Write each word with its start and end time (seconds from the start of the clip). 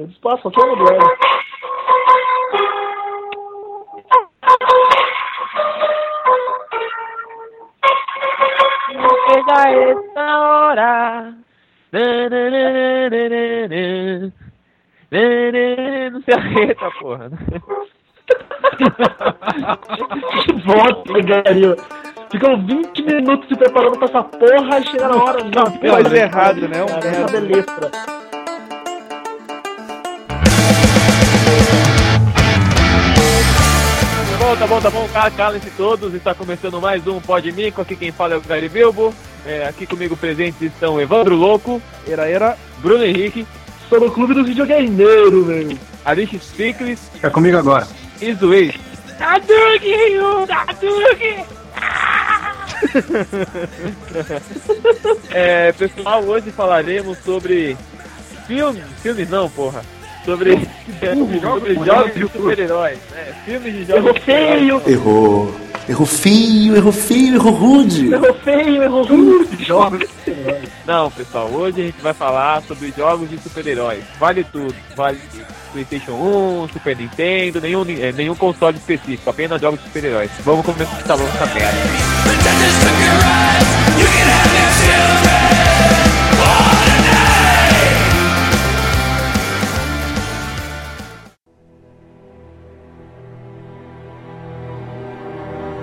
É 0.00 0.04
do 0.04 0.12
espaço, 0.12 0.42
qualquer 0.42 0.64
um 0.64 0.76
do 0.76 0.88
L. 0.88 0.98
Chega 9.28 9.68
esta 9.90 10.38
hora. 10.40 11.34
Não 16.12 16.22
sei 16.22 16.34
a 16.34 16.38
letra, 16.58 16.90
porra. 16.92 17.30
que 20.44 20.52
bosta, 20.64 21.20
Gario. 21.22 21.76
Ficam 22.30 22.64
20 22.64 23.02
minutos 23.02 23.48
se 23.48 23.56
preparando 23.56 23.98
pra 23.98 24.06
essa 24.06 24.22
porra 24.22 24.78
e 24.78 24.86
chega 24.86 25.08
na 25.08 25.22
hora. 25.22 25.44
Não, 25.44 25.66
Faz 25.90 26.10
errado, 26.10 26.68
né? 26.68 26.82
Um 26.82 26.86
Cara, 26.86 27.06
essa 27.06 28.19
Tá 34.60 34.66
bom, 34.66 34.78
tá 34.78 34.90
bom, 34.90 35.00
bom, 35.00 35.08
Cal- 35.08 35.30
calem-se 35.30 35.70
todos, 35.70 36.12
está 36.12 36.34
começando 36.34 36.78
mais 36.82 37.06
um 37.06 37.18
Pod 37.18 37.50
Mico, 37.50 37.80
aqui 37.80 37.96
quem 37.96 38.12
fala 38.12 38.34
é 38.34 38.36
o 38.36 38.42
Gary 38.42 38.68
Bilbo, 38.68 39.14
é, 39.46 39.66
aqui 39.66 39.86
comigo 39.86 40.14
presentes 40.14 40.60
estão 40.60 41.00
Evandro 41.00 41.34
Louco, 41.34 41.80
Era, 42.06 42.28
era. 42.28 42.58
Bruno 42.78 43.02
Henrique, 43.02 43.46
Sou 43.88 43.98
no 43.98 44.10
clube 44.10 44.34
dos 44.34 44.46
videogameiros, 44.46 45.46
velho. 45.46 45.78
Alice 46.04 46.38
Ciclis 46.38 47.00
Fica 47.14 47.30
comigo 47.30 47.56
agora. 47.56 47.88
e 48.20 48.34
Zuei. 48.34 48.74
Hadouken, 49.18 50.18
Hadouken! 50.50 51.46
é, 55.30 55.72
pessoal, 55.72 56.22
hoje 56.22 56.50
falaremos 56.50 57.16
sobre 57.24 57.78
filmes, 58.46 58.84
filmes 59.02 59.30
não, 59.30 59.48
porra, 59.48 59.82
sobre, 60.30 60.68
sobre 61.00 61.74
jogos 61.74 62.14
de 62.14 62.20
super-heróis, 62.20 62.98
né? 63.10 63.34
filmes 63.44 63.74
de 63.74 63.84
jogos 63.84 64.04
Errou 64.04 64.14
de 64.14 64.20
feio, 64.20 64.82
Errou. 64.86 65.54
Errou 65.88 66.06
feio, 66.06 66.76
errou 66.76 66.92
feio, 66.92 67.34
errou 67.34 67.52
rude. 67.52 68.12
errou 68.12 68.34
feio, 68.34 68.82
errou 68.82 69.02
rude. 69.02 69.64
Jogos. 69.64 70.08
Não, 70.86 71.10
pessoal, 71.10 71.48
hoje 71.48 71.80
a 71.80 71.84
gente 71.86 72.00
vai 72.00 72.14
falar 72.14 72.62
sobre 72.62 72.92
jogos 72.96 73.28
de 73.28 73.38
super-heróis. 73.38 74.04
Vale 74.20 74.44
tudo. 74.44 74.74
Vale 74.94 75.18
PlayStation 75.72 76.12
1, 76.12 76.68
Super 76.72 76.96
Nintendo, 76.96 77.60
nenhum, 77.60 77.84
eh, 77.88 78.12
nenhum 78.12 78.34
console 78.34 78.76
específico, 78.76 79.30
apenas 79.30 79.60
jogos 79.60 79.80
de 79.80 79.86
super-heróis. 79.86 80.30
Vamos 80.44 80.64
começar 80.64 80.96
essa 80.96 81.14
essa 81.14 81.46
merda. 81.46 81.80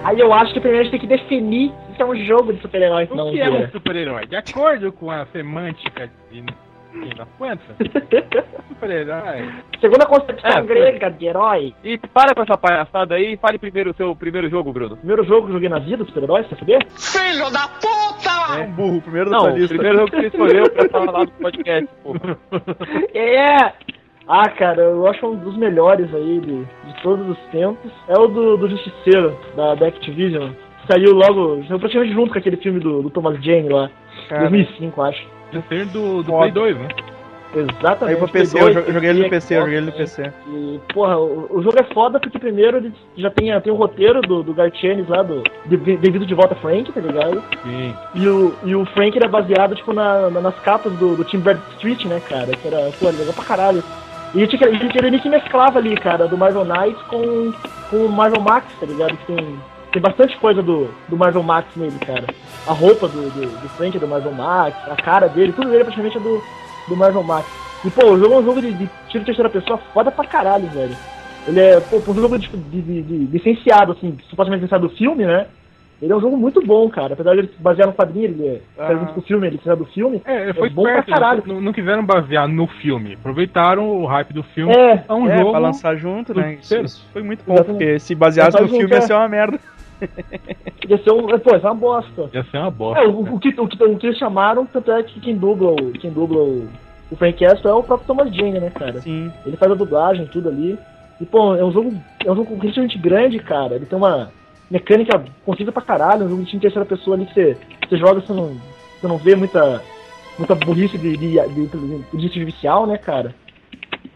Aí 0.07 0.19
eu 0.21 0.31
acho 0.33 0.53
que 0.53 0.59
primeiro 0.61 0.79
a 0.79 0.83
gente 0.89 0.91
tem 0.91 0.99
que 1.01 1.07
definir 1.17 1.71
se 1.95 2.01
é 2.01 2.05
um 2.05 2.15
jogo 2.15 2.53
de 2.53 2.61
super-heróis, 2.61 3.11
O 3.11 3.15
não. 3.15 3.29
que 3.31 3.41
é 3.41 3.49
um 3.49 3.67
super-herói? 3.69 4.25
De 4.25 4.37
acordo 4.37 4.89
com 4.93 5.11
a 5.11 5.25
semântica 5.27 6.09
de 6.31 6.41
da 7.15 7.27
super-herói 8.69 9.49
Segundo 9.81 10.01
a 10.01 10.05
concepção 10.05 10.49
É, 10.51 10.61
grega 10.61 11.11
de 11.11 11.25
herói, 11.27 11.73
E 11.83 11.97
para 11.97 12.33
com 12.33 12.41
essa 12.41 12.57
palhaçada 12.57 13.15
aí 13.15 13.33
e 13.33 13.37
fale 13.37 13.57
primeiro 13.59 13.91
o 13.91 13.93
seu 13.93 14.15
primeiro 14.15 14.49
jogo, 14.49 14.71
Bruno. 14.71 14.95
primeiro 14.95 15.23
jogo 15.25 15.41
que 15.43 15.49
eu 15.49 15.53
joguei 15.55 15.69
na 15.69 15.79
vida, 15.79 16.05
super-heróis, 16.05 16.47
quer 16.47 16.57
saber? 16.57 16.87
É 18.57 18.61
um 18.63 18.71
burro, 18.71 19.01
primeiro 19.01 19.29
da 19.29 19.37
Não, 19.37 19.49
o 19.53 19.67
primeiro 19.67 19.97
jogo 19.97 20.11
que 20.11 20.17
você 20.21 20.27
escolheu 20.27 20.69
pra 20.71 20.89
falar 20.89 21.11
lá 21.11 21.23
do 21.25 21.31
podcast, 21.33 21.89
pô. 22.01 22.15
É! 23.13 23.73
Ah, 24.27 24.49
cara, 24.49 24.81
eu 24.81 25.07
acho 25.07 25.25
um 25.25 25.35
dos 25.35 25.55
melhores 25.55 26.13
aí 26.13 26.39
de, 26.39 26.57
de 26.65 27.01
todos 27.01 27.27
os 27.29 27.37
tempos. 27.51 27.91
É 28.07 28.17
o 28.19 28.27
do, 28.27 28.57
do 28.57 28.69
Justiceiro, 28.69 29.37
da, 29.55 29.75
da 29.75 29.87
Activision. 29.87 30.49
Saiu 30.89 31.13
logo, 31.13 31.63
saiu 31.67 31.79
praticamente 31.79 32.13
junto 32.13 32.33
com 32.33 32.39
aquele 32.39 32.57
filme 32.57 32.79
do, 32.79 33.01
do 33.01 33.09
Thomas 33.09 33.41
Jane 33.43 33.69
lá. 33.69 33.89
Cara, 34.27 34.49
2005, 34.49 35.01
acho. 35.01 35.25
ser 35.69 35.85
do, 35.85 36.23
do. 36.23 36.31
Play 36.33 36.51
2, 36.51 36.77
né? 36.77 36.87
Exatamente. 37.55 38.03
aí 38.09 38.15
pro 38.17 38.27
PC, 38.27 38.59
eu 38.59 38.93
joguei 38.93 39.09
ele 39.09 39.23
no 39.23 39.29
PC, 39.29 39.55
eu 39.55 39.61
joguei 39.61 39.77
ele 39.77 39.85
no? 39.85 39.91
PC. 39.93 40.31
E, 40.49 40.79
porra, 40.93 41.17
o, 41.17 41.47
o 41.49 41.63
jogo 41.63 41.79
é 41.79 41.83
foda 41.93 42.19
porque 42.19 42.37
primeiro 42.37 42.77
ele 42.77 42.93
já 43.15 43.29
tem, 43.31 43.57
tem 43.61 43.71
o 43.71 43.75
roteiro 43.75 44.19
do, 44.21 44.43
do 44.43 44.53
Gartienes 44.53 45.07
lá, 45.07 45.23
do 45.23 45.41
de- 45.65 45.97
Devido 45.97 46.25
de 46.25 46.33
Volta 46.33 46.55
Frank, 46.55 46.91
tá 46.91 46.99
ligado? 46.99 47.41
Sim. 47.63 47.93
E 48.15 48.27
o, 48.27 48.53
e 48.65 48.75
o 48.75 48.85
Frank 48.87 49.17
era 49.17 49.29
baseado, 49.29 49.75
tipo, 49.75 49.93
na, 49.93 50.29
na- 50.29 50.41
nas 50.41 50.59
capas 50.59 50.91
do, 50.93 51.15
do 51.15 51.23
Team 51.23 51.41
Street, 51.75 52.03
né, 52.05 52.21
cara? 52.27 52.47
Que 52.51 52.67
era, 52.67 52.91
pô, 52.99 53.05
legal 53.05 53.33
pra 53.33 53.45
caralho. 53.45 53.81
E 54.33 54.41
ele, 54.41 54.49
ele 54.95 55.09
meio 55.09 55.21
que 55.21 55.29
mesclava 55.29 55.79
ali, 55.79 55.95
cara, 55.95 56.27
do 56.27 56.37
Marvel 56.37 56.65
Knights 56.65 57.01
com, 57.03 57.53
com 57.89 58.05
o 58.05 58.09
Marvel 58.09 58.41
Max, 58.41 58.67
tá 58.79 58.85
ligado? 58.85 59.15
Que 59.17 59.25
tem, 59.25 59.59
tem 59.93 60.01
bastante 60.01 60.37
coisa 60.37 60.61
do, 60.61 60.89
do 61.07 61.17
Marvel 61.17 61.43
Max 61.43 61.67
nele, 61.75 61.97
cara. 61.99 62.25
A 62.67 62.73
roupa 62.73 63.07
do, 63.07 63.29
do, 63.29 63.61
do 63.61 63.69
Frank 63.69 63.95
é 63.95 63.99
do 63.99 64.07
Marvel 64.07 64.33
Max, 64.33 64.77
a 64.89 64.95
cara 64.95 65.27
dele, 65.27 65.53
tudo 65.53 65.69
dele 65.69 65.83
praticamente 65.83 66.17
é 66.17 66.19
do, 66.19 66.43
do 66.87 66.95
Marvel 66.95 67.23
Max. 67.23 67.47
E, 67.85 67.89
pô, 67.89 68.07
o 68.07 68.19
jogo 68.19 68.33
é 68.33 68.37
um 68.37 68.43
jogo 68.43 68.61
de, 68.61 68.73
de 68.73 68.89
tiro 69.07 69.19
de 69.19 69.25
terceira 69.25 69.49
pessoa 69.49 69.79
foda 69.93 70.11
pra 70.11 70.25
caralho, 70.25 70.67
velho. 70.67 70.95
Ele 71.47 71.59
é, 71.59 71.79
pô, 71.79 71.97
um 71.97 72.15
jogo 72.15 72.37
tipo, 72.37 72.57
de, 72.57 72.81
de, 72.81 73.01
de, 73.01 73.17
licenciado, 73.25 73.93
assim, 73.93 74.17
supostamente 74.29 74.61
licenciado 74.61 74.87
do 74.87 74.95
filme, 74.95 75.25
né? 75.25 75.47
Ele 76.01 76.11
é 76.13 76.15
um 76.15 76.21
jogo 76.21 76.37
muito 76.37 76.63
bom, 76.65 76.87
cara. 76.89 77.13
Apesar 77.13 77.33
de 77.33 77.39
ele 77.39 77.47
se 77.47 77.59
basear 77.61 77.87
no 77.87 77.93
quadrinho, 77.93 78.25
ele 78.25 78.47
é, 78.47 78.61
Ah. 78.77 78.93
junto 78.93 79.13
com 79.13 79.19
o 79.19 79.23
filme, 79.23 79.47
ele 79.47 79.55
licenciado 79.55 79.83
do 79.83 79.89
filme. 79.91 80.21
É, 80.25 80.53
foi 80.53 80.67
É 80.67 80.69
bom 80.69 80.83
pra 80.83 80.99
esperto, 80.99 81.11
caralho. 81.19 81.43
Não, 81.45 81.59
não 81.59 81.73
quiseram 81.73 82.05
basear 82.05 82.47
no 82.47 82.67
filme. 82.67 83.15
Aproveitaram 83.15 83.89
o 83.89 84.05
hype 84.05 84.31
do 84.33 84.43
filme. 84.43 84.73
É, 84.75 85.03
É 85.09 85.13
um 85.13 85.27
é, 85.27 85.37
jogo. 85.37 85.51
pra 85.51 85.59
lançar 85.59 85.95
junto, 85.95 86.35
né? 86.35 86.59
Isso, 86.61 86.77
isso 86.77 87.05
foi 87.11 87.23
muito 87.23 87.43
bom, 87.45 87.53
Exatamente. 87.53 87.83
porque 87.83 87.99
se 87.99 88.13
baseasse 88.13 88.61
no 88.61 88.67
filme 88.67 88.91
ia 88.91 88.97
é. 88.97 89.01
ser 89.01 89.13
uma 89.13 89.27
merda. 89.27 89.59
ia 90.87 90.97
ser 90.99 91.11
um. 91.11 91.27
Pô, 91.39 91.55
é 91.55 91.57
uma 91.57 91.73
bosta. 91.73 92.29
Ia 92.31 92.43
ser 92.43 92.57
uma 92.57 92.69
bosta. 92.71 93.03
É, 93.03 93.07
o, 93.07 93.33
o 93.33 93.39
que, 93.39 93.49
o, 93.59 93.67
que, 93.67 93.83
o 93.83 93.97
que 93.97 94.07
eles 94.07 94.19
chamaram, 94.19 94.65
tanto 94.67 94.91
é 94.91 95.01
que 95.01 95.19
quem 95.19 95.35
dubla 95.35 95.71
o, 95.71 95.91
quem 95.93 96.11
dubla 96.11 96.39
o, 96.43 96.67
o 97.11 97.15
Frank 97.15 97.43
Castle 97.43 97.71
é 97.71 97.73
o 97.73 97.81
próprio 97.83 98.07
Thomas 98.07 98.33
Jane, 98.35 98.59
né, 98.59 98.69
cara? 98.69 99.01
Sim. 99.01 99.31
Ele 99.45 99.57
faz 99.57 99.71
a 99.71 99.75
dublagem, 99.75 100.27
tudo 100.27 100.49
ali. 100.49 100.77
E, 101.19 101.25
pô, 101.25 101.55
é 101.55 101.63
um 101.65 101.71
jogo, 101.71 101.91
é 102.23 102.31
um 102.31 102.35
jogo 102.35 102.55
relativamente 102.55 102.99
grande, 102.99 103.39
cara. 103.39 103.73
Ele 103.75 103.87
tem 103.87 103.97
uma 103.97 104.29
mecânica 104.69 105.23
concisa 105.45 105.71
pra 105.71 105.81
caralho, 105.81 106.25
um 106.25 106.29
jogo 106.29 106.43
de 106.43 106.59
terceira 106.59 106.85
pessoa 106.85 107.15
ali 107.15 107.25
que 107.25 107.33
você, 107.33 107.57
você 107.87 107.97
joga, 107.97 108.21
você 108.21 108.33
não, 108.33 108.57
você 108.99 109.07
não 109.07 109.17
vê 109.17 109.35
muita, 109.35 109.81
muita 110.37 110.55
burrice 110.55 110.97
de, 110.97 111.15
de, 111.17 111.27
de, 111.39 111.47
de 111.49 111.61
inteligência 111.61 112.41
artificial, 112.41 112.85
né, 112.87 112.97
cara? 112.97 113.33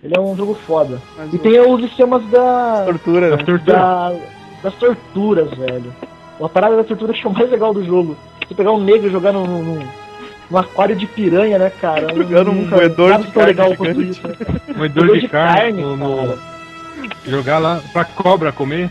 Ele 0.03 0.13
é 0.17 0.19
um 0.19 0.35
jogo 0.35 0.53
foda. 0.55 0.99
Mas 1.17 1.31
E 1.31 1.35
o- 1.35 1.39
tem 1.39 1.59
os 1.59 1.81
sistemas 1.81 2.23
da, 2.29 2.83
tortura, 2.85 3.29
Da 3.29 3.37
né? 3.37 3.43
tortura. 3.43 3.73
da- 3.73 4.13
das 4.63 4.73
torturas, 4.75 5.49
velho. 5.57 5.93
Uma 6.39 6.49
parada 6.49 6.75
da 6.77 6.83
tortura 6.83 7.13
que 7.13 7.25
é 7.25 7.29
o 7.29 7.33
mais 7.33 7.49
legal 7.49 7.73
do 7.73 7.83
jogo. 7.85 8.15
Você 8.47 8.53
pegar 8.55 8.71
um 8.71 8.79
negro 8.83 9.07
e 9.07 9.11
jogar 9.11 9.31
num, 9.31 9.45
num, 9.45 9.79
num 10.49 10.57
aquário 10.57 10.95
de 10.95 11.05
piranha, 11.05 11.57
né, 11.59 11.69
cara? 11.81 12.13
Jogando 12.15 12.51
um 12.51 12.67
moedor 12.67 13.17
de 13.17 13.23
tão 13.31 13.31
carne 13.31 13.47
legal 13.47 13.71
isso, 14.01 14.27
né? 14.27 14.35
Moedor 14.75 15.05
Moedor 15.05 15.19
de, 15.19 15.27
carne, 15.27 15.81
no- 15.81 15.95
no- 15.97 16.15
cara. 16.17 16.37
jogar 17.25 17.59
lá 17.59 17.79
pra 17.93 18.05
cobra 18.05 18.51
comer. 18.51 18.89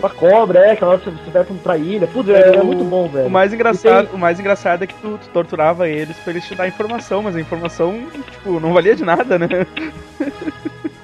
Pra 0.00 0.10
cobra, 0.10 0.58
é, 0.60 0.70
aquela 0.72 0.92
hora 0.92 1.00
que 1.00 1.10
você 1.10 1.30
vai 1.30 1.44
pra- 1.44 1.56
pra 1.62 1.76
ilha. 1.78 2.06
Putz, 2.06 2.28
é, 2.28 2.56
é 2.56 2.62
muito 2.62 2.84
bom, 2.84 3.08
velho. 3.08 3.26
O 3.26 3.30
mais 3.30 3.52
engraçado, 3.52 4.08
E 4.12 4.14
o 4.16 4.18
mais 4.18 4.38
engraçado 4.40 4.82
é 4.84 4.86
que 4.86 4.94
tu, 4.94 5.18
tu 5.18 5.28
torturava 5.30 5.88
eles 5.88 6.16
pra 6.18 6.32
eles 6.32 6.46
te 6.46 6.54
dar 6.54 6.66
informação, 6.68 7.22
mas 7.22 7.36
a 7.36 7.40
informação, 7.40 8.00
tipo, 8.30 8.58
não 8.60 8.72
valia 8.72 8.94
de 8.96 9.04
nada, 9.04 9.38
né? 9.38 9.46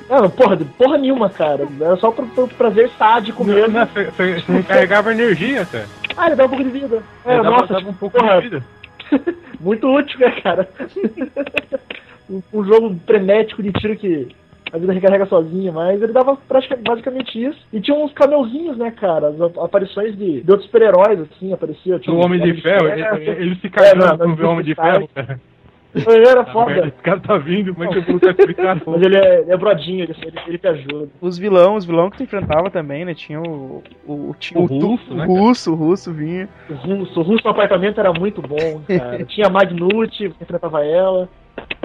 Não, 0.09 0.31
porra, 0.31 0.57
porra 0.79 0.97
nenhuma, 0.97 1.29
cara. 1.29 1.69
Era 1.79 1.95
só 1.97 2.11
pro, 2.11 2.27
pro 2.29 2.49
prazer 2.49 2.91
sádico 2.99 3.45
mesmo. 3.45 3.79
Não, 3.79 3.87
Você 3.87 4.05
você- 4.05 4.53
recarregava 4.53 5.13
energia 5.13 5.61
até. 5.63 5.85
Ah, 6.17 6.29
ele 6.29 6.37
dá 6.37 6.47
um 6.47 6.49
pouco 6.49 6.65
de 6.65 6.71
vida. 6.71 7.03
É, 7.27 7.35
Ele 7.35 7.43
dava- 7.43 7.57
nossa, 7.59 7.75
dava 7.75 7.91
um 7.91 7.93
pouco 7.93 8.19
porra, 8.19 8.37
de 8.41 8.49
vida. 8.49 8.65
muito 9.61 9.87
útil, 9.87 10.19
né, 10.19 10.31
cara? 10.43 10.67
um, 12.31 12.41
um 12.55 12.65
jogo 12.65 12.97
frenético 13.07 13.63
de 13.63 13.71
tiro 13.73 13.97
que 13.97 14.29
a 14.73 14.79
vida 14.79 14.93
recarrega 14.93 15.27
sozinha, 15.27 15.73
mas 15.73 16.01
ele 16.03 16.13
dava 16.13 16.37
praticamente, 16.49 16.89
basicamente 16.89 17.43
isso. 17.45 17.59
E 17.73 17.81
tinha 17.81 17.97
uns 17.97 18.13
cameuzinhos, 18.13 18.77
né, 18.77 18.91
cara? 18.91 19.29
As 19.29 19.41
ap- 19.41 19.59
aparições 19.59 20.17
de, 20.17 20.41
de 20.43 20.51
outros 20.51 20.67
super-heróis, 20.67 21.21
assim, 21.21 21.53
aparecia. 21.53 21.99
Tinha 21.99 22.15
O 22.15 22.19
um 22.21 22.25
Homem 22.25 22.41
de 22.41 22.61
Ferro, 22.61 22.89
ele, 22.89 23.03
ele 23.31 23.55
se 23.57 23.67
É, 23.67 23.71
cagou 23.71 23.97
não, 24.27 24.35
o 24.35 24.37
não, 24.37 24.51
Homem 24.51 24.65
de 24.65 24.75
Ferro, 24.75 25.09
cara. 25.15 25.41
Ele 25.95 26.29
era 26.29 26.45
Tá, 26.45 26.53
foda. 26.53 26.67
merda, 26.71 26.89
Esse 26.89 27.03
cara 27.03 27.19
tá 27.19 27.39
vindo, 27.39 27.73
como 27.75 27.85
é 27.85 27.89
que 27.89 27.99
eu 27.99 28.03
vou 28.03 28.17
explicar? 28.31 28.81
Mas 28.87 29.03
ele 29.03 29.17
é, 29.17 29.45
é 29.49 29.57
brodinho, 29.57 30.05
ele, 30.05 30.15
ele, 30.23 30.39
ele 30.47 30.59
te 30.59 30.69
ajuda. 30.69 31.09
Os 31.21 31.39
vilão, 31.39 31.77
os 31.77 31.87
vilão 31.87 32.11
que 32.11 32.19
tu 32.19 32.23
enfrentava 32.25 32.71
também, 32.71 33.07
né? 33.07 33.15
Tinha 33.15 33.41
o. 33.41 33.83
O, 34.07 34.35
tinha 34.39 34.61
O 34.63 34.69
tu- 34.69 34.79
russo, 34.79 35.13
o 35.13 35.17
né, 35.17 35.25
russo, 35.25 35.73
o 35.73 35.75
russo 35.75 36.13
vinha. 36.13 36.47
O 36.69 36.75
russo, 36.75 37.21
o 37.21 37.23
russo 37.23 37.43
no 37.45 37.51
apartamento 37.51 37.99
era 37.99 38.13
muito 38.13 38.43
bom, 38.43 38.83
cara. 38.87 39.25
Tinha 39.25 39.47
a 39.47 39.51
Magnute, 39.51 40.29
você 40.29 40.45
enfrentava 40.45 40.85
ela. 40.85 41.27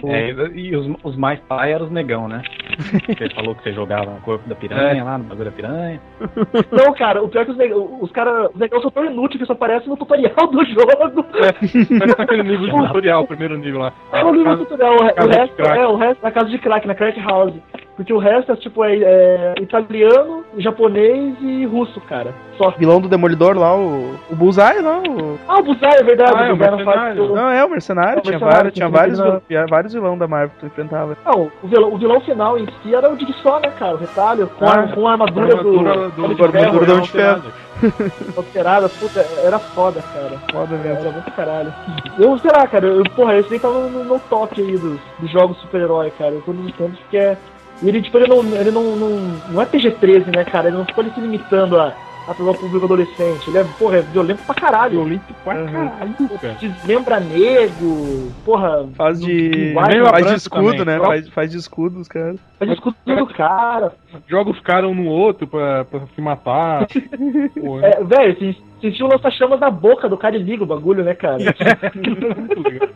É, 0.05 0.29
e 0.53 0.75
os, 0.75 0.95
os 1.03 1.15
mais 1.15 1.39
pai 1.41 1.71
eram 1.73 1.85
os 1.85 1.91
negão, 1.91 2.27
né? 2.27 2.41
Você 3.07 3.29
falou 3.35 3.55
que 3.55 3.63
você 3.63 3.71
jogava 3.73 4.05
no 4.11 4.19
corpo 4.21 4.47
da 4.49 4.55
piranha 4.55 5.03
lá, 5.03 5.17
no 5.17 5.23
bagulho 5.25 5.45
da 5.45 5.51
piranha. 5.55 6.01
Não, 6.71 6.93
cara, 6.93 7.21
o 7.23 7.29
pior 7.29 7.41
é 7.41 7.45
que 7.45 7.51
os, 7.51 7.57
neg- 7.57 7.73
os 7.75 8.11
caras. 8.11 8.49
Os 8.53 8.59
negócios 8.59 8.81
são 8.81 8.91
tão 8.91 9.05
inúteis 9.11 9.39
que 9.39 9.45
só 9.45 9.53
aparecem 9.53 9.87
no 9.89 9.95
tutorial 9.97 10.47
do 10.51 10.65
jogo. 10.65 11.25
Mas 11.41 12.17
naquele 12.17 12.43
nível 12.43 12.65
de 12.67 12.71
tutorial, 12.87 13.23
o 13.23 13.27
primeiro 13.27 13.57
nível 13.57 13.81
lá. 13.81 13.93
É 14.11 14.23
o 14.25 14.33
livro 14.33 14.57
tutorial, 14.57 14.95
o, 14.95 15.03
re- 15.03 15.13
o 15.23 15.27
resto 15.29 15.61
é 15.61 15.87
o 15.87 15.95
resto 15.95 16.23
na 16.23 16.31
casa 16.31 16.49
de 16.49 16.57
crack, 16.57 16.87
na 16.87 16.95
crack 16.95 17.19
house. 17.21 17.53
Porque 17.95 18.11
o 18.11 18.17
resto 18.17 18.51
é 18.51 18.55
tipo 18.55 18.83
é, 18.83 18.95
é 18.95 19.53
italiano, 19.61 20.43
japonês 20.57 21.35
e 21.41 21.65
russo, 21.65 22.01
cara. 22.01 22.33
Só. 22.57 22.69
vilão 22.71 23.01
do 23.01 23.07
Demolidor 23.07 23.57
lá, 23.57 23.75
o, 23.75 24.15
o 24.29 24.35
Bullseye 24.35 24.79
lá, 24.81 24.99
o... 24.99 25.39
Ah, 25.47 25.57
o 25.59 25.63
Buzai, 25.63 25.99
é 25.99 26.03
verdade. 26.03 26.33
Ah, 26.35 26.47
é, 26.47 26.53
o 26.53 26.57
mercenário. 26.57 27.35
Não, 27.35 27.49
é 27.49 27.65
o 27.65 27.69
mercenário, 27.69 28.17
É 28.17 28.19
o 28.19 28.21
tinha, 28.21 28.31
mercenário, 28.33 28.55
vários, 28.57 28.73
tinha 28.75 28.89
vários, 28.89 29.19
vil- 29.19 29.65
vários 29.67 29.93
vilão 29.93 30.17
da 30.17 30.27
Marvel 30.27 30.49
que 30.51 30.59
tu 30.59 30.65
enfrentava. 30.67 31.17
Não, 31.25 31.51
o 31.63 31.67
vilão, 31.67 31.93
o 31.93 31.97
vilão 31.97 32.21
final 32.21 32.57
em 32.59 32.67
si 32.67 32.93
era 32.93 33.11
o 33.11 33.17
Jigsaw, 33.17 33.59
né, 33.59 33.71
cara? 33.77 33.95
O 33.95 33.97
retalho, 33.97 34.47
com, 34.47 34.65
Ah, 34.65 34.81
a, 34.83 34.87
com 34.87 35.07
a 35.07 35.11
armadura, 35.13 35.47
do, 35.47 35.79
Armadura 35.79 36.09
do, 36.09 36.27
do, 36.27 36.27
de 36.35 36.51
Ferro, 36.51 36.85
do 36.85 37.01
de 37.01 37.11
Ferro. 37.11 37.43
alterada, 38.37 38.89
puta, 38.89 39.25
era 39.43 39.59
foda, 39.59 40.01
cara. 40.13 40.37
Foda 40.51 40.75
mesmo. 40.77 40.99
Era 40.99 41.11
muito 41.11 41.31
caralho. 41.31 41.73
Eu, 42.19 42.37
sei 42.37 42.51
lá, 42.51 42.67
cara, 42.67 42.85
eu, 42.85 43.03
porra, 43.15 43.37
esse 43.37 43.53
aí 43.53 43.59
tá 43.59 43.67
no, 43.67 43.89
no, 44.03 44.19
top 44.19 44.61
aí 44.61 44.77
dos, 44.77 44.99
dos 45.19 45.31
jogos 45.31 45.57
super-herói, 45.57 46.11
cara, 46.17 46.35
todos 46.45 46.65
os 46.65 46.71
tempos, 46.73 46.99
porque 46.99 47.17
é. 47.17 47.37
E 47.83 47.87
Ele, 47.89 48.01
tipo, 48.01 48.17
ele 48.17 48.27
não, 48.27 48.39
ele 48.55 48.71
não, 48.71 48.95
não, 48.95 49.09
não 49.51 49.61
é 49.61 49.65
PG-13, 49.65 50.35
né, 50.35 50.43
cara? 50.45 50.67
Ele 50.69 50.77
não 50.77 50.85
ficou 50.85 51.03
ali 51.03 51.13
se 51.13 51.19
limitando 51.19 51.79
a, 51.79 51.93
a 52.27 52.33
pegar 52.33 52.51
o 52.51 52.55
público 52.55 52.85
adolescente. 52.85 53.49
Ele 53.49 53.57
é, 53.57 53.63
porra, 53.77 53.97
é 53.97 54.01
violento 54.01 54.41
pra 54.45 54.55
caralho. 54.55 54.91
Violento 55.03 55.33
pra 55.43 55.55
Uhum. 55.55 55.65
caralho, 55.71 56.15
cara. 56.41 56.55
Desmembra 56.59 57.19
nego, 57.19 58.31
porra. 58.45 58.85
Faz 58.95 59.19
de. 59.19 59.73
faz 59.73 60.25
de 60.27 60.33
escudo, 60.35 60.77
também. 60.77 60.85
né? 60.85 61.05
Faz, 61.05 61.29
faz 61.29 61.51
de 61.51 61.57
escudo, 61.57 61.99
os 61.99 62.07
caras. 62.07 62.39
Faz 62.57 62.71
escudo 62.71 62.95
do 63.05 63.27
cara. 63.27 63.91
Joga 64.27 64.51
os 64.51 64.59
caras 64.61 64.89
um 64.89 64.95
no 64.95 65.07
outro 65.07 65.45
pra, 65.47 65.83
pra 65.85 66.01
se 66.15 66.21
matar. 66.21 66.87
Pô, 67.59 67.79
É, 67.81 68.01
velho, 68.03 68.39
sen- 68.39 68.55
sentiu 68.79 69.07
lança-chamas 69.07 69.59
na 69.59 69.69
boca 69.69 70.07
do 70.07 70.17
cara 70.17 70.35
e 70.37 70.41
liga 70.41 70.63
o 70.63 70.67
bagulho, 70.67 71.03
né, 71.03 71.13
cara? 71.15 71.37
muito 71.93 72.61
legal. 72.61 72.89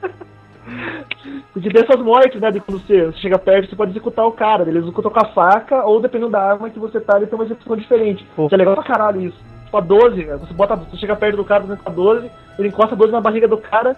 Porque 1.54 1.70
tem 1.70 1.84
essas 1.84 2.02
mortes, 2.02 2.40
né? 2.40 2.52
De 2.52 2.60
quando 2.60 2.80
você, 2.80 3.06
você 3.06 3.18
chega 3.20 3.40
perto, 3.40 3.70
você 3.70 3.76
pode 3.76 3.92
executar 3.92 4.26
o 4.26 4.32
cara. 4.32 4.68
Ele 4.68 4.80
executa 4.80 5.10
com 5.10 5.20
a 5.20 5.26
faca, 5.34 5.84
ou 5.84 6.02
dependendo 6.02 6.32
da 6.32 6.42
arma 6.42 6.70
que 6.70 6.80
você 6.80 7.00
tá, 7.00 7.18
ele 7.18 7.28
tem 7.28 7.38
uma 7.38 7.46
execução 7.46 7.76
diferente. 7.76 8.26
Pô. 8.36 8.48
Que 8.48 8.56
é 8.56 8.58
legal 8.58 8.76
pra 8.76 8.84
caralho 8.84 9.22
isso. 9.22 9.38
Tipo, 9.66 9.78
a 9.78 9.82
12, 9.82 10.26
né, 10.26 10.38
você 10.38 10.54
bota, 10.54 10.76
você 10.76 10.98
chega 10.98 11.16
perto 11.16 11.38
do 11.38 11.46
cara, 11.46 11.64
você 11.64 11.76
com 11.76 11.90
a 11.90 11.94
12, 11.94 12.32
ele 12.58 12.68
encosta 12.70 12.96
a 12.96 12.98
12 12.98 13.12
na 13.12 13.20
barriga 13.20 13.48
do 13.48 13.58
cara, 13.58 13.98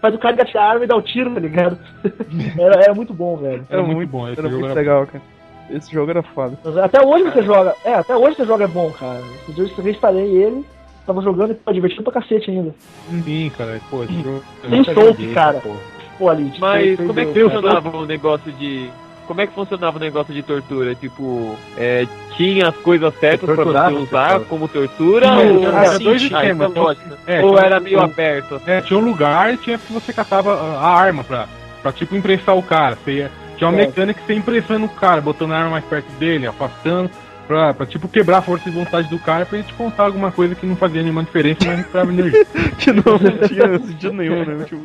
faz 0.00 0.14
o 0.14 0.18
cara 0.18 0.34
engatilhar 0.34 0.64
a 0.64 0.70
arma 0.70 0.84
e 0.84 0.88
dá 0.88 0.96
o 0.96 1.02
tiro, 1.02 1.32
tá 1.32 1.40
ligado? 1.40 1.78
era, 2.58 2.82
era 2.82 2.94
muito 2.94 3.14
bom, 3.14 3.36
velho. 3.36 3.64
Era 3.70 3.82
muito 3.82 4.10
bom. 4.10 4.28
Esse 4.28 4.40
Era 4.40 4.48
jogo 4.48 4.60
muito 4.60 4.72
era 4.72 4.80
legal, 4.80 5.06
cara. 5.06 5.22
Esse 5.70 5.92
jogo 5.92 6.10
era 6.10 6.22
foda. 6.22 6.58
Até 6.82 7.00
hoje 7.04 7.24
você 7.24 7.42
joga. 7.42 7.74
É, 7.84 7.94
até 7.94 8.16
hoje 8.16 8.36
você 8.36 8.44
joga 8.44 8.64
é 8.64 8.68
bom, 8.68 8.90
cara. 8.90 9.22
Esse 9.42 9.52
dia 9.52 9.64
eu 9.64 9.84
reinstalei 9.84 10.36
ele, 10.36 10.64
tava 11.06 11.22
jogando 11.22 11.52
e 11.52 11.54
pô, 11.54 11.72
divertido 11.72 12.02
pra 12.02 12.20
cacete 12.20 12.50
ainda. 12.50 12.74
Sim, 13.08 13.50
cara. 13.56 13.80
Pô, 13.88 14.04
esse 14.04 14.14
jogo. 14.14 14.42
Tem 14.60 14.70
nunca 14.70 14.94
Soap, 14.94 15.34
cara. 15.34 15.60
pô. 15.60 15.74
Pô, 16.18 16.28
ali. 16.28 16.44
tipo, 16.46 16.60
Mas 16.60 16.96
como 16.96 17.20
é 17.20 17.24
que 17.24 17.40
funcionava 17.40 17.96
o 17.96 18.06
negócio 18.06 18.52
de. 18.52 18.90
Como 19.26 19.40
é 19.40 19.46
que 19.46 19.54
funcionava 19.54 19.96
o 19.96 20.00
negócio 20.00 20.34
de 20.34 20.42
tortura? 20.42 20.94
Tipo, 20.94 21.56
é, 21.78 22.06
tinha 22.36 22.68
as 22.68 22.76
coisas 22.76 23.12
certas 23.18 23.46
pra 23.46 23.54
Torturava 23.56 23.90
você 23.90 24.02
usar 24.02 24.26
pessoas. 24.28 24.48
como 24.48 24.68
tortura? 24.68 25.26
Não, 25.30 25.56
ou 25.56 25.66
era 25.66 25.80
assim, 25.80 26.04
dois 26.04 26.22
esquemas. 26.22 26.70
então. 26.70 26.96
É, 27.26 27.42
ou 27.42 27.50
tinha- 27.54 27.64
era 27.66 27.80
meio 27.80 27.96
tinha- 27.96 28.04
aberto? 28.10 28.60
É, 28.66 28.80
tinha 28.82 28.98
um 28.98 29.04
lugar 29.04 29.54
e 29.54 29.56
tinha 29.56 29.78
que 29.78 29.90
você 29.92 30.12
catava 30.12 30.52
a 30.78 30.86
arma 30.94 31.24
pra, 31.24 31.48
pra 31.82 31.90
tipo 31.90 32.14
imprensar 32.14 32.52
o 32.54 32.62
cara. 32.62 32.96
Você 33.02 33.12
ia, 33.12 33.30
tinha 33.56 33.68
uma 33.70 33.80
É. 33.80 33.86
mecânica 33.86 34.20
que 34.20 34.26
você 34.26 34.34
ia 34.34 34.38
imprensando 34.38 34.84
o 34.84 34.90
cara, 34.90 35.22
botando 35.22 35.52
a 35.52 35.56
arma 35.56 35.70
mais 35.70 35.84
perto 35.86 36.10
dele, 36.18 36.46
afastando, 36.46 37.10
pra, 37.48 37.72
pra 37.72 37.86
tipo 37.86 38.06
quebrar 38.08 38.38
a 38.38 38.42
força 38.42 38.68
de 38.70 38.76
vontade 38.76 39.08
do 39.08 39.18
cara 39.18 39.46
pra 39.46 39.56
ele 39.56 39.66
te 39.66 39.72
contar 39.72 40.04
alguma 40.04 40.30
coisa 40.32 40.54
que 40.54 40.66
não 40.66 40.76
fazia 40.76 41.00
nenhuma 41.00 41.22
diferença, 41.24 41.60
mas 41.64 41.78
recuperava 41.78 42.12
energia. 42.12 42.44
Que 42.78 42.92
não, 42.92 43.02
não 43.18 43.48
tinha 43.48 43.78
sentido 43.78 44.12
nenhum, 44.12 44.44
né? 44.44 44.64
Tipo, 44.66 44.82